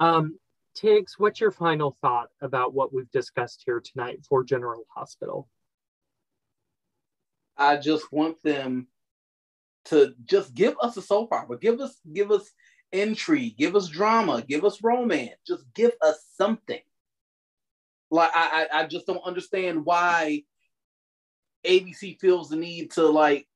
Um, 0.01 0.39
Tiggz, 0.77 1.13
what's 1.19 1.41
your 1.41 1.51
final 1.51 1.97
thought 2.01 2.29
about 2.41 2.75
what 2.75 2.93
we've 2.93 3.11
discussed 3.11 3.63
here 3.65 3.81
tonight 3.81 4.25
for 4.29 4.45
General 4.45 4.85
Hospital? 4.95 5.49
I 7.59 7.77
just 7.77 8.13
want 8.13 8.43
them 8.43 8.89
to 9.87 10.15
just 10.25 10.55
give 10.55 10.77
us 10.81 10.97
a 10.97 11.03
soap 11.03 11.33
opera, 11.33 11.59
give 11.59 11.81
us 11.81 11.99
give 12.13 12.31
us 12.31 12.51
intrigue, 12.93 13.57
give 13.57 13.75
us 13.75 13.89
drama, 13.89 14.43
give 14.47 14.65
us 14.65 14.83
romance, 14.83 15.37
just 15.47 15.65
give 15.75 15.93
us 16.03 16.25
something. 16.37 16.81
Like 18.11 18.31
I, 18.35 18.67
I, 18.73 18.87
just 18.87 19.07
don't 19.07 19.25
understand 19.25 19.85
why 19.85 20.45
ABC 21.67 22.19
feels 22.19 22.49
the 22.49 22.57
need 22.57 22.93
to 22.93 23.07
like 23.07 23.47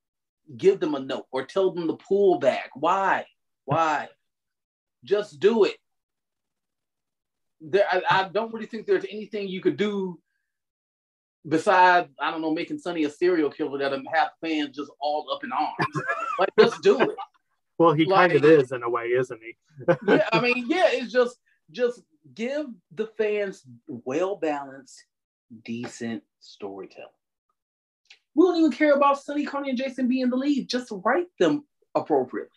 give 0.59 0.79
them 0.79 0.95
a 0.95 1.01
note 1.01 1.27
or 1.31 1.47
tell 1.47 1.71
them 1.71 1.87
to 1.89 1.95
pull 1.95 2.39
back. 2.39 2.71
Why? 2.75 3.25
Why? 3.65 4.09
just 5.05 5.41
do 5.41 5.65
it. 5.65 5.77
There, 7.61 7.87
I, 7.91 8.03
I 8.11 8.29
don't 8.29 8.53
really 8.53 8.67
think 8.67 8.87
there's 8.87 9.07
anything 9.11 9.49
you 9.49 9.61
could 9.61 9.77
do 9.77 10.19
besides, 11.47 12.09
I 12.21 12.31
don't 12.31 12.41
know, 12.41 12.53
making 12.53 12.79
Sonny 12.79 13.05
a 13.05 13.11
serial 13.11 13.51
killer 13.51 13.79
that 13.79 13.93
have 13.93 14.31
fans 14.41 14.77
just 14.77 14.91
all 15.01 15.31
up 15.33 15.45
in 15.45 15.53
arms. 15.53 16.05
like, 16.39 16.51
let's 16.57 16.79
do 16.81 17.01
it. 17.01 17.17
Well, 17.79 17.93
he 17.93 18.05
like, 18.05 18.31
kind 18.31 18.45
of 18.45 18.51
is 18.51 18.73
in 18.73 18.83
a 18.83 18.91
way, 18.91 19.07
isn't 19.07 19.41
he? 19.43 19.57
yeah, 20.07 20.29
I 20.33 20.41
mean, 20.41 20.67
yeah, 20.69 20.89
it's 20.89 21.13
just 21.13 21.39
just 21.71 22.03
give 22.35 22.67
the 22.95 23.07
fans 23.07 23.65
well 23.87 24.37
balanced, 24.37 25.05
decent 25.65 26.23
storytelling. 26.41 27.09
We 28.35 28.45
don't 28.45 28.57
even 28.57 28.73
care 28.73 28.95
about 28.95 29.21
Sonny, 29.21 29.45
Carly, 29.45 29.71
and 29.71 29.79
Jason 29.79 30.09
being 30.09 30.31
the 30.31 30.37
lead. 30.37 30.69
Just 30.69 30.93
write 31.05 31.27
them 31.39 31.65
appropriately. 31.95 32.51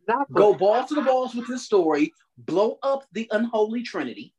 Exactly. 0.00 0.34
Go 0.34 0.54
balls 0.54 0.88
to 0.88 0.94
the 0.94 1.02
balls 1.02 1.34
with 1.34 1.46
this 1.46 1.64
story. 1.64 2.12
Blow 2.36 2.78
up 2.82 3.04
the 3.12 3.28
unholy 3.30 3.82
trinity. 3.82 4.34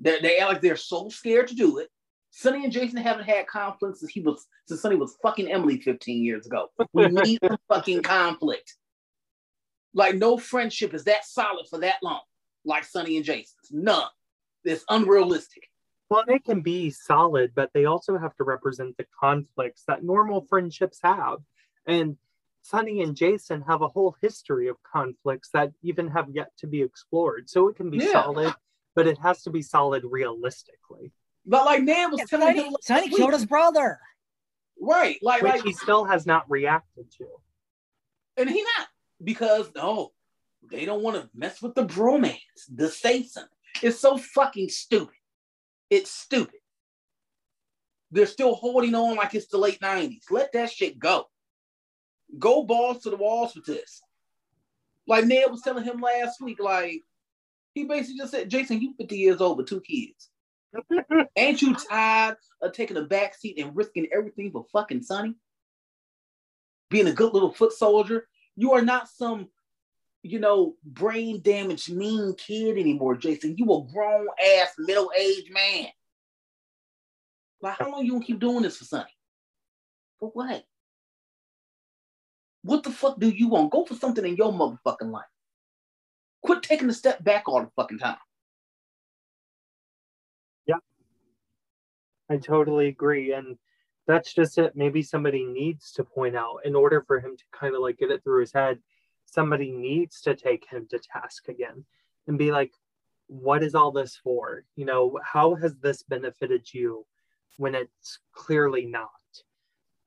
They 0.00 0.38
act 0.38 0.52
like 0.52 0.60
they're 0.60 0.76
so 0.76 1.08
scared 1.08 1.48
to 1.48 1.54
do 1.54 1.78
it. 1.78 1.88
Sonny 2.30 2.64
and 2.64 2.72
Jason 2.72 2.98
haven't 2.98 3.24
had 3.24 3.46
conflict 3.46 3.98
since 3.98 4.12
he 4.12 4.20
was 4.20 4.46
since 4.66 4.80
Sonny 4.80 4.96
was 4.96 5.16
fucking 5.22 5.50
Emily 5.50 5.80
15 5.80 6.24
years 6.24 6.46
ago. 6.46 6.68
We 6.92 7.08
need 7.08 7.40
some 7.46 7.58
fucking 7.68 8.02
conflict. 8.02 8.76
Like 9.94 10.14
no 10.14 10.36
friendship 10.36 10.94
is 10.94 11.04
that 11.04 11.24
solid 11.24 11.66
for 11.68 11.78
that 11.80 11.96
long, 12.02 12.20
like 12.64 12.84
Sonny 12.84 13.16
and 13.16 13.24
Jason's. 13.24 13.70
None. 13.70 14.08
It's 14.64 14.84
unrealistic. 14.88 15.64
Well, 16.10 16.24
they 16.26 16.38
can 16.38 16.62
be 16.62 16.90
solid, 16.90 17.52
but 17.54 17.70
they 17.74 17.84
also 17.84 18.18
have 18.18 18.34
to 18.36 18.44
represent 18.44 18.96
the 18.96 19.06
conflicts 19.18 19.84
that 19.88 20.02
normal 20.02 20.46
friendships 20.48 21.00
have. 21.02 21.38
And 21.86 22.16
Sonny 22.62 23.02
and 23.02 23.14
Jason 23.14 23.62
have 23.62 23.82
a 23.82 23.88
whole 23.88 24.16
history 24.22 24.68
of 24.68 24.76
conflicts 24.82 25.50
that 25.52 25.72
even 25.82 26.08
have 26.08 26.28
yet 26.32 26.50
to 26.58 26.66
be 26.66 26.82
explored. 26.82 27.48
So 27.48 27.68
it 27.68 27.76
can 27.76 27.90
be 27.90 27.98
yeah. 27.98 28.12
solid, 28.12 28.54
but 28.94 29.06
it 29.06 29.18
has 29.18 29.42
to 29.42 29.50
be 29.50 29.62
solid 29.62 30.02
realistically. 30.04 31.12
But 31.48 31.64
like 31.64 31.82
Nan 31.82 32.10
was 32.10 32.20
yeah, 32.20 32.26
telling 32.26 32.56
Sonny, 32.56 32.68
him, 32.68 32.76
Sonny 32.82 33.08
killed 33.08 33.32
his 33.32 33.46
brother. 33.46 33.98
Right, 34.80 35.18
like 35.22 35.42
which 35.42 35.52
like, 35.52 35.64
he 35.64 35.72
still 35.72 36.04
has 36.04 36.26
not 36.26 36.44
reacted 36.48 37.10
to, 37.18 37.26
and 38.36 38.48
he 38.48 38.62
not 38.62 38.86
because 39.24 39.70
no, 39.74 40.12
they 40.70 40.84
don't 40.84 41.02
want 41.02 41.16
to 41.16 41.28
mess 41.34 41.60
with 41.62 41.74
the 41.74 41.86
bromance, 41.86 42.36
the 42.72 42.88
Satan. 42.88 43.44
It's 43.82 43.98
so 43.98 44.18
fucking 44.18 44.68
stupid. 44.68 45.14
It's 45.90 46.10
stupid. 46.10 46.60
They're 48.10 48.26
still 48.26 48.54
holding 48.54 48.94
on 48.94 49.16
like 49.16 49.34
it's 49.34 49.48
the 49.48 49.58
late 49.58 49.80
'90s. 49.80 50.30
Let 50.30 50.52
that 50.52 50.70
shit 50.70 50.98
go. 50.98 51.24
Go 52.38 52.62
balls 52.62 53.02
to 53.02 53.10
the 53.10 53.16
walls 53.16 53.54
with 53.56 53.64
this. 53.64 54.02
Like 55.06 55.24
Ned 55.24 55.50
was 55.50 55.62
telling 55.62 55.84
him 55.84 56.00
last 56.00 56.42
week, 56.42 56.60
like 56.60 57.00
he 57.72 57.84
basically 57.84 58.18
just 58.18 58.32
said, 58.32 58.50
Jason, 58.50 58.82
you 58.82 58.94
50 58.98 59.16
years 59.16 59.40
old 59.40 59.56
with 59.56 59.68
two 59.68 59.80
kids. 59.80 60.30
Ain't 61.36 61.62
you 61.62 61.74
tired 61.74 62.36
of 62.60 62.72
taking 62.72 62.96
a 62.96 63.02
back 63.02 63.34
seat 63.34 63.58
and 63.58 63.74
risking 63.74 64.08
everything 64.12 64.50
for 64.50 64.66
fucking 64.72 65.02
Sonny? 65.02 65.34
Being 66.90 67.08
a 67.08 67.12
good 67.12 67.32
little 67.32 67.52
foot 67.52 67.72
soldier. 67.72 68.26
You 68.56 68.72
are 68.72 68.82
not 68.82 69.08
some, 69.08 69.48
you 70.22 70.38
know, 70.38 70.74
brain 70.84 71.40
damaged, 71.42 71.92
mean 71.92 72.34
kid 72.34 72.76
anymore, 72.76 73.16
Jason. 73.16 73.56
You 73.56 73.64
a 73.72 73.92
grown 73.92 74.26
ass, 74.58 74.74
middle 74.78 75.10
aged 75.18 75.52
man. 75.52 75.86
Like, 77.60 77.78
how 77.78 77.90
long 77.90 78.04
you 78.04 78.12
gonna 78.12 78.24
keep 78.24 78.40
doing 78.40 78.62
this 78.62 78.76
for 78.76 78.84
Sonny? 78.84 79.10
For 80.20 80.30
what? 80.30 80.64
What 82.62 82.82
the 82.82 82.90
fuck 82.90 83.18
do 83.18 83.28
you 83.28 83.48
want? 83.48 83.70
Go 83.70 83.84
for 83.84 83.94
something 83.94 84.26
in 84.26 84.36
your 84.36 84.52
motherfucking 84.52 85.10
life. 85.10 85.24
Quit 86.42 86.62
taking 86.62 86.90
a 86.90 86.92
step 86.92 87.22
back 87.22 87.48
all 87.48 87.62
the 87.62 87.70
fucking 87.76 87.98
time. 87.98 88.16
I 92.30 92.36
totally 92.36 92.88
agree. 92.88 93.32
And 93.32 93.56
that's 94.06 94.32
just 94.32 94.58
it. 94.58 94.74
Maybe 94.74 95.02
somebody 95.02 95.44
needs 95.44 95.92
to 95.92 96.04
point 96.04 96.36
out 96.36 96.60
in 96.64 96.74
order 96.74 97.02
for 97.06 97.20
him 97.20 97.36
to 97.36 97.44
kind 97.52 97.74
of 97.74 97.82
like 97.82 97.98
get 97.98 98.10
it 98.10 98.22
through 98.24 98.40
his 98.40 98.52
head, 98.52 98.78
somebody 99.26 99.70
needs 99.70 100.20
to 100.22 100.34
take 100.34 100.66
him 100.70 100.86
to 100.90 100.98
task 100.98 101.48
again 101.48 101.84
and 102.26 102.38
be 102.38 102.50
like, 102.50 102.72
what 103.26 103.62
is 103.62 103.74
all 103.74 103.92
this 103.92 104.16
for? 104.16 104.64
You 104.76 104.86
know, 104.86 105.18
how 105.22 105.54
has 105.56 105.76
this 105.76 106.02
benefited 106.02 106.72
you 106.72 107.04
when 107.58 107.74
it's 107.74 108.20
clearly 108.32 108.86
not? 108.86 109.10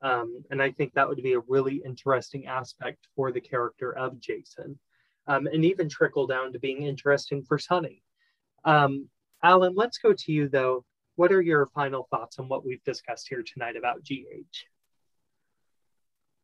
Um, 0.01 0.43
and 0.49 0.61
I 0.61 0.71
think 0.71 0.93
that 0.93 1.07
would 1.07 1.21
be 1.21 1.33
a 1.33 1.39
really 1.47 1.81
interesting 1.85 2.47
aspect 2.47 3.07
for 3.15 3.31
the 3.31 3.41
character 3.41 3.95
of 3.95 4.19
Jason, 4.19 4.79
um, 5.27 5.45
and 5.45 5.63
even 5.63 5.87
trickle 5.87 6.25
down 6.25 6.53
to 6.53 6.59
being 6.59 6.81
interesting 6.81 7.43
for 7.43 7.59
Sonny. 7.59 8.01
Um, 8.65 9.09
Alan, 9.43 9.73
let's 9.75 9.99
go 9.99 10.13
to 10.13 10.31
you 10.31 10.49
though 10.49 10.83
what 11.15 11.31
are 11.31 11.41
your 11.41 11.69
final 11.73 12.07
thoughts 12.09 12.39
on 12.39 12.47
what 12.47 12.65
we've 12.65 12.83
discussed 12.83 13.27
here 13.27 13.43
tonight 13.43 13.75
about 13.75 14.03
GH? 14.03 14.65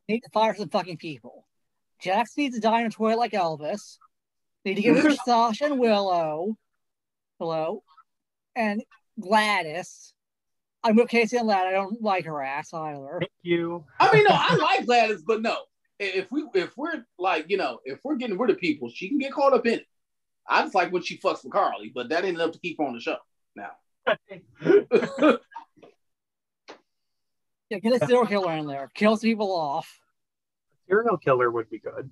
Need 0.07 0.21
to 0.21 0.29
fire 0.31 0.55
some 0.55 0.69
fucking 0.69 0.97
people. 0.97 1.45
Jax 2.01 2.37
needs 2.37 2.55
to 2.55 2.61
die 2.61 2.81
in 2.81 2.87
a 2.87 2.89
toilet 2.89 3.17
like 3.17 3.31
Elvis. 3.31 3.97
Need 4.65 4.75
to 4.75 4.81
get 4.81 5.03
rid 5.03 5.13
of 5.13 5.17
Sasha 5.25 5.65
and 5.65 5.79
Willow. 5.79 6.57
Hello. 7.39 7.83
And 8.55 8.83
Gladys. 9.19 10.13
I'm 10.83 10.95
with 10.95 11.09
Casey 11.09 11.37
and 11.37 11.47
Lad. 11.47 11.67
I 11.67 11.71
don't 11.71 12.01
like 12.01 12.25
her 12.25 12.41
ass 12.41 12.73
either. 12.73 13.17
Thank 13.19 13.31
you. 13.41 13.83
I 13.99 14.13
mean, 14.13 14.23
no, 14.23 14.29
I 14.31 14.55
like 14.55 14.85
Gladys, 14.85 15.23
but 15.25 15.41
no. 15.41 15.57
If 15.99 16.31
we 16.31 16.45
if 16.53 16.77
we're 16.77 17.03
like, 17.17 17.45
you 17.49 17.57
know, 17.57 17.79
if 17.83 17.99
we're 18.03 18.15
getting 18.15 18.37
rid 18.37 18.51
of 18.51 18.59
people, 18.59 18.89
she 18.89 19.09
can 19.09 19.17
get 19.17 19.33
caught 19.33 19.53
up 19.53 19.65
in 19.65 19.73
it. 19.79 19.87
I 20.47 20.61
just 20.61 20.75
like 20.75 20.93
when 20.93 21.01
she 21.01 21.17
fucks 21.17 21.43
with 21.43 21.51
Carly, 21.51 21.91
but 21.93 22.09
that 22.09 22.23
ain't 22.23 22.35
enough 22.35 22.51
to 22.51 22.59
keep 22.59 22.77
her 22.77 22.85
on 22.85 22.93
the 22.93 22.99
show 22.99 23.17
now 23.55 23.71
yeah, 27.69 27.79
get 27.79 28.01
a 28.01 28.05
serial 28.05 28.25
killer 28.25 28.53
in 28.53 28.67
there. 28.67 28.89
Kills 28.93 29.21
people 29.21 29.51
off. 29.55 29.99
Serial 30.89 31.17
killer 31.17 31.51
would 31.51 31.69
be 31.69 31.79
good. 31.79 32.09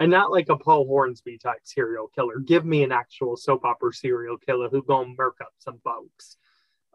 and 0.00 0.10
not 0.10 0.32
like 0.32 0.48
a 0.48 0.56
Paul 0.56 0.86
Hornsby 0.86 1.38
type 1.38 1.60
serial 1.62 2.08
killer. 2.08 2.38
Give 2.40 2.64
me 2.64 2.82
an 2.82 2.90
actual 2.92 3.36
soap 3.36 3.64
opera 3.64 3.92
serial 3.92 4.36
killer 4.38 4.68
who 4.68 4.82
gonna 4.82 5.14
murk 5.16 5.36
up 5.40 5.52
some 5.58 5.78
folks. 5.84 6.36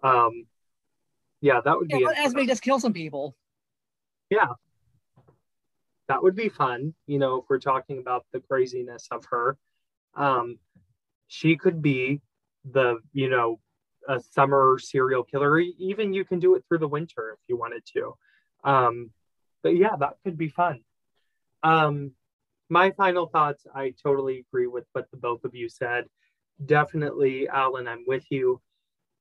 Um, 0.03 0.45
yeah, 1.41 1.61
that 1.63 1.77
would 1.77 1.89
Yeah, 1.89 1.97
be 1.99 2.05
let 2.05 2.17
Esme 2.17 2.41
just 2.45 2.61
kill 2.61 2.79
some 2.79 2.93
people. 2.93 3.35
yeah, 4.29 4.47
that 6.07 6.21
would 6.23 6.35
be 6.35 6.49
fun. 6.49 6.93
You 7.07 7.19
know, 7.19 7.37
if 7.37 7.45
we're 7.49 7.59
talking 7.59 7.99
about 7.99 8.25
the 8.33 8.39
craziness 8.41 9.07
of 9.11 9.23
her, 9.25 9.57
um, 10.15 10.57
she 11.27 11.55
could 11.55 11.81
be 11.81 12.21
the 12.69 12.97
you 13.13 13.29
know 13.29 13.59
a 14.09 14.19
summer 14.19 14.77
serial 14.81 15.23
killer. 15.23 15.59
Even 15.59 16.13
you 16.13 16.25
can 16.25 16.39
do 16.39 16.55
it 16.55 16.63
through 16.67 16.79
the 16.79 16.87
winter 16.87 17.37
if 17.37 17.39
you 17.47 17.55
wanted 17.55 17.83
to. 17.93 18.15
Um, 18.63 19.11
but 19.63 19.75
yeah, 19.75 19.95
that 19.99 20.15
could 20.23 20.37
be 20.37 20.49
fun. 20.49 20.81
Um, 21.63 22.11
my 22.69 22.91
final 22.91 23.27
thoughts. 23.27 23.65
I 23.73 23.93
totally 24.01 24.39
agree 24.39 24.67
with 24.67 24.85
what 24.93 25.09
the 25.11 25.17
both 25.17 25.43
of 25.43 25.55
you 25.55 25.69
said. 25.69 26.05
Definitely, 26.65 27.47
Alan, 27.47 27.87
I'm 27.87 28.03
with 28.05 28.25
you. 28.29 28.61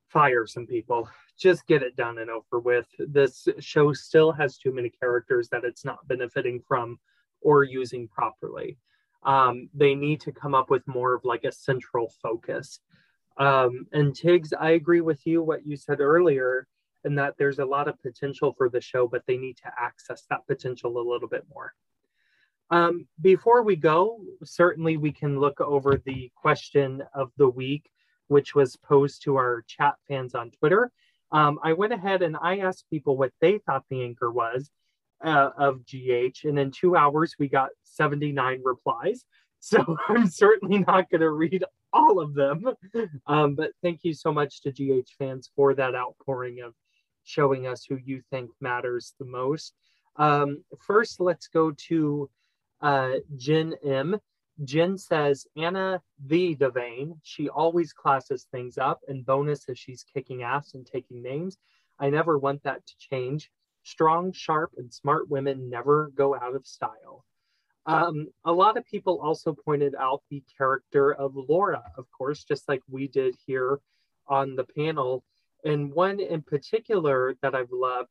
Fire 0.08 0.46
some 0.46 0.66
people. 0.66 1.08
Just 1.38 1.66
get 1.66 1.82
it 1.82 1.94
done 1.94 2.18
and 2.18 2.30
over 2.30 2.60
with. 2.60 2.86
This 2.98 3.46
show 3.60 3.92
still 3.92 4.32
has 4.32 4.58
too 4.58 4.72
many 4.72 4.90
characters 4.90 5.48
that 5.50 5.64
it's 5.64 5.84
not 5.84 6.06
benefiting 6.08 6.60
from 6.66 6.98
or 7.40 7.62
using 7.62 8.08
properly. 8.08 8.76
Um, 9.22 9.68
they 9.74 9.94
need 9.94 10.20
to 10.22 10.32
come 10.32 10.54
up 10.54 10.70
with 10.70 10.86
more 10.86 11.14
of 11.14 11.24
like 11.24 11.44
a 11.44 11.52
central 11.52 12.12
focus. 12.22 12.80
Um, 13.38 13.86
and 13.92 14.12
Tiggz, 14.12 14.52
I 14.58 14.70
agree 14.70 15.00
with 15.00 15.26
you 15.26 15.42
what 15.42 15.66
you 15.66 15.76
said 15.76 16.00
earlier, 16.00 16.66
in 17.04 17.14
that 17.14 17.34
there's 17.38 17.60
a 17.60 17.64
lot 17.64 17.88
of 17.88 18.00
potential 18.02 18.54
for 18.56 18.68
the 18.68 18.80
show, 18.80 19.06
but 19.06 19.22
they 19.26 19.36
need 19.36 19.56
to 19.58 19.72
access 19.80 20.24
that 20.30 20.46
potential 20.46 20.98
a 20.98 21.08
little 21.08 21.28
bit 21.28 21.44
more. 21.52 21.72
Um, 22.70 23.06
before 23.20 23.62
we 23.62 23.76
go, 23.76 24.20
certainly 24.44 24.96
we 24.96 25.12
can 25.12 25.40
look 25.40 25.60
over 25.60 25.96
the 26.04 26.30
question 26.34 27.02
of 27.14 27.30
the 27.36 27.48
week, 27.48 27.90
which 28.26 28.54
was 28.54 28.76
posed 28.76 29.22
to 29.22 29.36
our 29.36 29.64
chat 29.66 29.94
fans 30.06 30.34
on 30.34 30.50
Twitter. 30.50 30.90
Um, 31.32 31.58
I 31.62 31.72
went 31.74 31.92
ahead 31.92 32.22
and 32.22 32.36
I 32.40 32.58
asked 32.58 32.90
people 32.90 33.16
what 33.16 33.32
they 33.40 33.58
thought 33.58 33.84
the 33.88 34.02
anchor 34.02 34.30
was 34.30 34.70
uh, 35.24 35.50
of 35.56 35.84
GH, 35.86 36.44
and 36.44 36.58
in 36.58 36.70
two 36.70 36.96
hours 36.96 37.34
we 37.38 37.48
got 37.48 37.70
79 37.84 38.60
replies. 38.64 39.24
So 39.60 39.96
I'm 40.08 40.28
certainly 40.28 40.78
not 40.86 41.10
going 41.10 41.20
to 41.20 41.30
read 41.30 41.64
all 41.92 42.20
of 42.20 42.34
them. 42.34 42.64
Um, 43.26 43.54
but 43.54 43.72
thank 43.82 44.00
you 44.04 44.14
so 44.14 44.32
much 44.32 44.62
to 44.62 44.72
GH 44.72 45.10
fans 45.18 45.50
for 45.54 45.74
that 45.74 45.94
outpouring 45.94 46.60
of 46.60 46.74
showing 47.24 47.66
us 47.66 47.84
who 47.84 47.96
you 47.96 48.22
think 48.30 48.50
matters 48.60 49.14
the 49.18 49.26
most. 49.26 49.74
Um, 50.16 50.64
first, 50.80 51.20
let's 51.20 51.48
go 51.48 51.72
to 51.88 52.30
uh, 52.80 53.12
Jen 53.36 53.74
M. 53.84 54.18
Jen 54.64 54.98
says, 54.98 55.46
Anna 55.56 56.02
the 56.26 56.56
Devane, 56.56 57.18
she 57.22 57.48
always 57.48 57.92
classes 57.92 58.46
things 58.50 58.76
up, 58.78 59.00
and 59.06 59.24
bonus 59.24 59.68
is 59.68 59.78
she's 59.78 60.04
kicking 60.14 60.42
ass 60.42 60.74
and 60.74 60.84
taking 60.84 61.22
names. 61.22 61.58
I 61.98 62.10
never 62.10 62.38
want 62.38 62.62
that 62.64 62.84
to 62.86 62.94
change. 62.98 63.50
Strong, 63.84 64.32
sharp, 64.32 64.72
and 64.76 64.92
smart 64.92 65.28
women 65.28 65.70
never 65.70 66.10
go 66.14 66.34
out 66.34 66.56
of 66.56 66.66
style. 66.66 67.24
Um, 67.88 68.28
a 68.44 68.52
lot 68.52 68.76
of 68.76 68.84
people 68.84 69.18
also 69.18 69.54
pointed 69.54 69.94
out 69.94 70.22
the 70.30 70.42
character 70.58 71.14
of 71.14 71.34
Laura, 71.34 71.82
of 71.96 72.04
course, 72.12 72.44
just 72.44 72.68
like 72.68 72.82
we 72.86 73.08
did 73.08 73.34
here 73.46 73.80
on 74.28 74.54
the 74.56 74.64
panel. 74.64 75.24
And 75.64 75.90
one 75.90 76.20
in 76.20 76.42
particular 76.42 77.34
that 77.40 77.54
I've 77.54 77.72
loved 77.72 78.10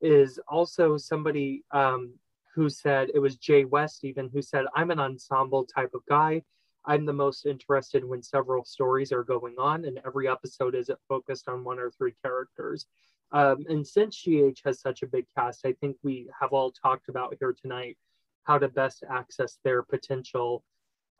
is 0.00 0.40
also 0.48 0.96
somebody 0.96 1.62
um, 1.70 2.14
who 2.52 2.68
said, 2.68 3.10
it 3.14 3.20
was 3.20 3.36
Jay 3.36 3.64
West 3.64 4.04
even, 4.04 4.28
who 4.28 4.42
said, 4.42 4.66
I'm 4.74 4.90
an 4.90 4.98
ensemble 4.98 5.64
type 5.66 5.94
of 5.94 6.04
guy. 6.08 6.42
I'm 6.84 7.06
the 7.06 7.12
most 7.12 7.46
interested 7.46 8.04
when 8.04 8.24
several 8.24 8.64
stories 8.64 9.12
are 9.12 9.22
going 9.22 9.54
on, 9.56 9.84
and 9.84 10.00
every 10.04 10.26
episode 10.26 10.74
isn't 10.74 10.98
focused 11.08 11.48
on 11.48 11.62
one 11.62 11.78
or 11.78 11.92
three 11.92 12.14
characters. 12.24 12.86
Um, 13.30 13.64
and 13.68 13.86
since 13.86 14.20
GH 14.20 14.58
has 14.64 14.80
such 14.80 15.02
a 15.02 15.06
big 15.06 15.26
cast, 15.38 15.64
I 15.64 15.74
think 15.74 15.96
we 16.02 16.28
have 16.40 16.52
all 16.52 16.72
talked 16.72 17.08
about 17.08 17.36
here 17.38 17.54
tonight 17.62 17.96
how 18.44 18.58
to 18.58 18.68
best 18.68 19.04
access 19.08 19.58
their 19.64 19.82
potential 19.82 20.64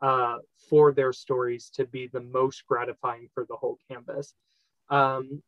uh, 0.01 0.37
for 0.69 0.91
their 0.91 1.13
stories 1.13 1.69
to 1.75 1.85
be 1.85 2.07
the 2.07 2.21
most 2.21 2.65
gratifying 2.67 3.29
for 3.33 3.45
the 3.47 3.55
whole 3.55 3.77
canvas. 3.89 4.33
Um, 4.89 5.41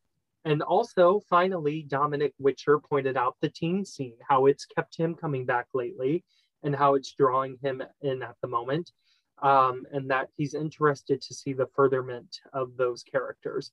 and 0.44 0.62
also, 0.62 1.20
finally, 1.28 1.82
Dominic 1.82 2.32
Witcher 2.38 2.78
pointed 2.78 3.16
out 3.16 3.36
the 3.40 3.48
teen 3.48 3.84
scene, 3.84 4.16
how 4.26 4.46
it's 4.46 4.64
kept 4.64 4.96
him 4.96 5.14
coming 5.14 5.44
back 5.44 5.66
lately 5.74 6.24
and 6.62 6.74
how 6.74 6.94
it's 6.94 7.12
drawing 7.12 7.58
him 7.62 7.82
in 8.00 8.22
at 8.22 8.36
the 8.40 8.48
moment, 8.48 8.92
um, 9.42 9.84
and 9.92 10.08
that 10.10 10.28
he's 10.36 10.54
interested 10.54 11.20
to 11.20 11.34
see 11.34 11.52
the 11.52 11.66
furtherment 11.74 12.40
of 12.52 12.76
those 12.76 13.02
characters. 13.02 13.72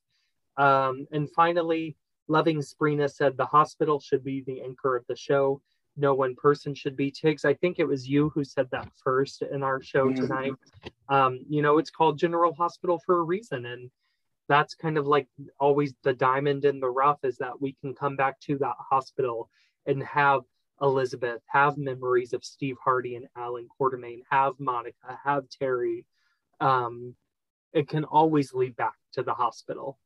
Um, 0.57 1.07
and 1.11 1.30
finally, 1.31 1.95
Loving 2.27 2.59
Sprina 2.59 3.09
said 3.09 3.38
the 3.38 3.45
hospital 3.45 3.99
should 3.99 4.23
be 4.23 4.41
the 4.41 4.61
anchor 4.61 4.95
of 4.95 5.05
the 5.07 5.15
show 5.15 5.61
no 5.95 6.13
one 6.13 6.35
person 6.35 6.73
should 6.73 6.95
be 6.95 7.11
Tiggz. 7.11 7.45
I 7.45 7.53
think 7.53 7.79
it 7.79 7.87
was 7.87 8.07
you 8.07 8.29
who 8.29 8.43
said 8.43 8.67
that 8.71 8.89
first 9.03 9.41
in 9.41 9.63
our 9.63 9.81
show 9.81 10.11
tonight. 10.11 10.53
Um, 11.09 11.41
you 11.47 11.61
know, 11.61 11.77
it's 11.77 11.91
called 11.91 12.17
General 12.17 12.53
Hospital 12.53 12.99
for 13.05 13.19
a 13.19 13.23
reason. 13.23 13.65
And 13.65 13.91
that's 14.47 14.73
kind 14.73 14.97
of 14.97 15.05
like 15.05 15.27
always 15.59 15.93
the 16.03 16.13
diamond 16.13 16.65
in 16.65 16.79
the 16.79 16.89
rough 16.89 17.19
is 17.23 17.37
that 17.37 17.61
we 17.61 17.73
can 17.73 17.93
come 17.93 18.15
back 18.15 18.39
to 18.41 18.57
that 18.57 18.75
hospital 18.79 19.49
and 19.85 20.01
have 20.03 20.41
Elizabeth, 20.81 21.41
have 21.47 21.77
memories 21.77 22.33
of 22.33 22.43
Steve 22.43 22.77
Hardy 22.83 23.15
and 23.15 23.27
Alan 23.37 23.67
Quartermaine, 23.79 24.23
have 24.29 24.53
Monica, 24.59 25.19
have 25.23 25.47
Terry. 25.49 26.05
Um, 26.59 27.15
it 27.71 27.87
can 27.87 28.03
always 28.03 28.53
lead 28.53 28.75
back 28.75 28.95
to 29.13 29.23
the 29.23 29.33
hospital. 29.33 29.97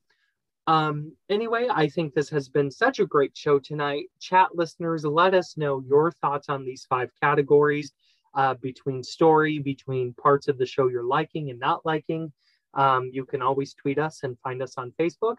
Um, 0.68 1.14
anyway, 1.30 1.68
I 1.72 1.88
think 1.88 2.14
this 2.14 2.30
has 2.30 2.49
been 2.49 2.69
such 2.69 2.99
a 2.99 3.06
great 3.06 3.35
show 3.35 3.57
tonight. 3.57 4.07
Chat 4.19 4.49
listeners, 4.53 5.06
let 5.06 5.34
us 5.34 5.56
know 5.56 5.81
your 5.88 6.11
thoughts 6.11 6.49
on 6.49 6.65
these 6.65 6.85
five 6.89 7.10
categories 7.22 7.94
uh, 8.35 8.53
between 8.56 9.02
story, 9.02 9.60
between 9.60 10.14
parts 10.14 10.49
of 10.49 10.57
the 10.57 10.65
show 10.65 10.89
you're 10.89 11.03
liking 11.03 11.49
and 11.49 11.60
not 11.60 11.85
liking. 11.85 12.34
Um, 12.73 13.10
you 13.14 13.23
can 13.23 13.41
always 13.41 13.73
tweet 13.73 13.98
us 13.98 14.23
and 14.23 14.38
find 14.39 14.61
us 14.61 14.73
on 14.77 14.94
Facebook. 14.99 15.38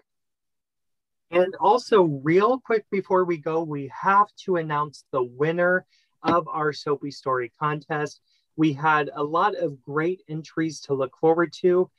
And 1.31 1.55
also, 1.61 2.05
real 2.05 2.59
quick 2.59 2.87
before 2.91 3.25
we 3.25 3.37
go, 3.37 3.63
we 3.63 3.93
have 3.95 4.29
to 4.45 4.57
announce 4.57 5.05
the 5.13 5.23
winner 5.23 5.85
of 6.23 6.49
our 6.49 6.73
Soapy 6.73 7.11
Story 7.11 7.53
contest. 7.61 8.23
We 8.57 8.73
had 8.73 9.11
a 9.15 9.23
lot 9.23 9.55
of 9.57 9.83
great 9.83 10.23
entries 10.27 10.81
to 10.83 10.95
look 10.95 11.15
forward 11.19 11.53
to 11.61 11.91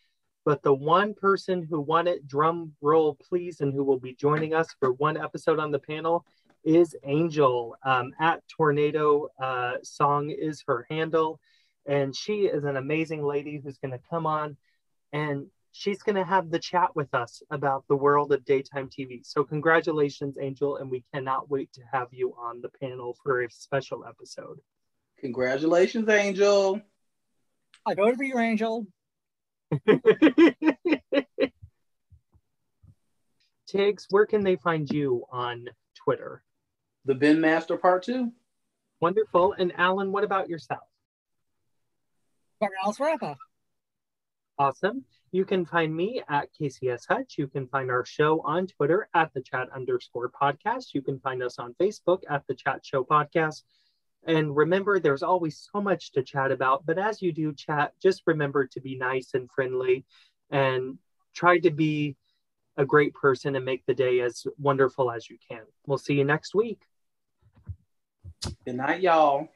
but 0.50 0.64
the 0.64 0.74
one 0.74 1.14
person 1.14 1.62
who 1.62 1.80
won 1.80 2.08
it, 2.08 2.28
drum 2.28 2.74
roll 2.82 3.14
please, 3.14 3.62
and 3.62 3.72
who 3.72 3.84
will 3.84 4.00
be 4.00 4.16
joining 4.16 4.56
us 4.56 4.66
for 4.80 4.94
one 4.94 5.16
episode 5.16 5.60
on 5.60 5.70
the 5.70 5.78
panel 5.78 6.26
is 6.64 6.96
Angel. 7.04 7.76
Um, 7.86 8.14
at 8.20 8.42
Tornado 8.48 9.28
uh, 9.40 9.74
Song 9.84 10.32
is 10.32 10.64
her 10.66 10.88
handle, 10.90 11.40
and 11.86 12.16
she 12.16 12.48
is 12.48 12.64
an 12.64 12.78
amazing 12.78 13.24
lady 13.24 13.62
who's 13.64 13.78
going 13.78 13.92
to 13.92 14.02
come 14.10 14.26
on 14.26 14.58
and 15.14 15.46
she's 15.72 16.02
going 16.02 16.16
to 16.16 16.26
have 16.26 16.50
the 16.50 16.58
chat 16.58 16.96
with 16.96 17.14
us 17.14 17.44
about 17.52 17.84
the 17.88 17.96
world 17.96 18.32
of 18.32 18.44
daytime 18.44 18.90
TV. 18.90 19.24
So, 19.24 19.44
congratulations, 19.44 20.36
Angel, 20.42 20.78
and 20.78 20.90
we 20.90 21.04
cannot 21.14 21.48
wait 21.52 21.72
to 21.74 21.82
have 21.94 22.08
you 22.10 22.34
on 22.40 22.60
the 22.62 22.70
panel 22.70 23.16
for 23.22 23.44
a 23.44 23.52
special 23.52 24.04
episode. 24.04 24.62
Congratulations, 25.20 26.10
Angel. 26.10 26.82
I 27.86 27.94
voted 27.94 28.18
for 28.18 28.24
your 28.24 28.40
angel. 28.40 28.88
Tiggz, 33.72 34.06
where 34.10 34.26
can 34.26 34.44
they 34.44 34.56
find 34.56 34.90
you 34.90 35.26
on 35.32 35.66
Twitter? 35.96 36.44
The 37.06 37.16
Ben 37.16 37.40
Master 37.40 37.78
Part 37.78 38.04
Two. 38.04 38.32
Wonderful. 39.00 39.54
And 39.54 39.72
Alan, 39.78 40.12
what 40.12 40.24
about 40.24 40.50
yourself? 40.50 40.82
Alice 42.84 43.00
Rappa. 43.00 43.38
Awesome. 44.58 45.06
You 45.32 45.46
can 45.46 45.66
find 45.66 45.96
me 45.96 46.22
at 46.28 46.50
KCS 46.60 47.04
Hutch. 47.08 47.36
You 47.38 47.48
can 47.48 47.68
find 47.68 47.90
our 47.90 48.04
show 48.04 48.42
on 48.42 48.68
Twitter 48.68 49.08
at 49.14 49.34
the 49.34 49.42
chat 49.42 49.70
underscore 49.74 50.30
podcast. 50.30 50.88
You 50.94 51.02
can 51.02 51.20
find 51.20 51.42
us 51.42 51.60
on 51.60 51.76
Facebook 51.80 52.24
at 52.30 52.44
the 52.48 52.56
chat 52.56 52.82
show 52.84 53.04
podcast. 53.04 53.64
And 54.26 54.56
remember, 54.56 55.00
there's 55.00 55.24
always 55.24 55.68
so 55.72 55.82
much 55.82 56.12
to 56.12 56.24
chat 56.24 56.52
about, 56.52 56.86
but 56.86 56.98
as 56.98 57.22
you 57.22 57.32
do 57.32 57.54
chat, 57.54 57.94
just 58.02 58.24
remember 58.26 58.68
to 58.68 58.82
be 58.82 58.98
nice 58.98 59.34
and 59.34 59.50
friendly 59.50 60.06
and 60.50 60.98
try 61.34 61.60
to 61.60 61.72
be 61.72 62.16
a 62.78 62.86
great 62.86 63.14
person 63.14 63.56
and 63.56 63.66
make 63.66 63.86
the 63.86 63.94
day 63.94 64.22
as 64.22 64.46
wonderful 64.58 65.12
as 65.12 65.30
you 65.30 65.38
can. 65.50 65.62
We'll 65.86 65.98
see 65.98 66.16
you 66.16 66.24
next 66.24 66.54
week. 66.54 66.82
Good 68.66 68.76
night, 68.76 69.02
y'all. 69.02 69.50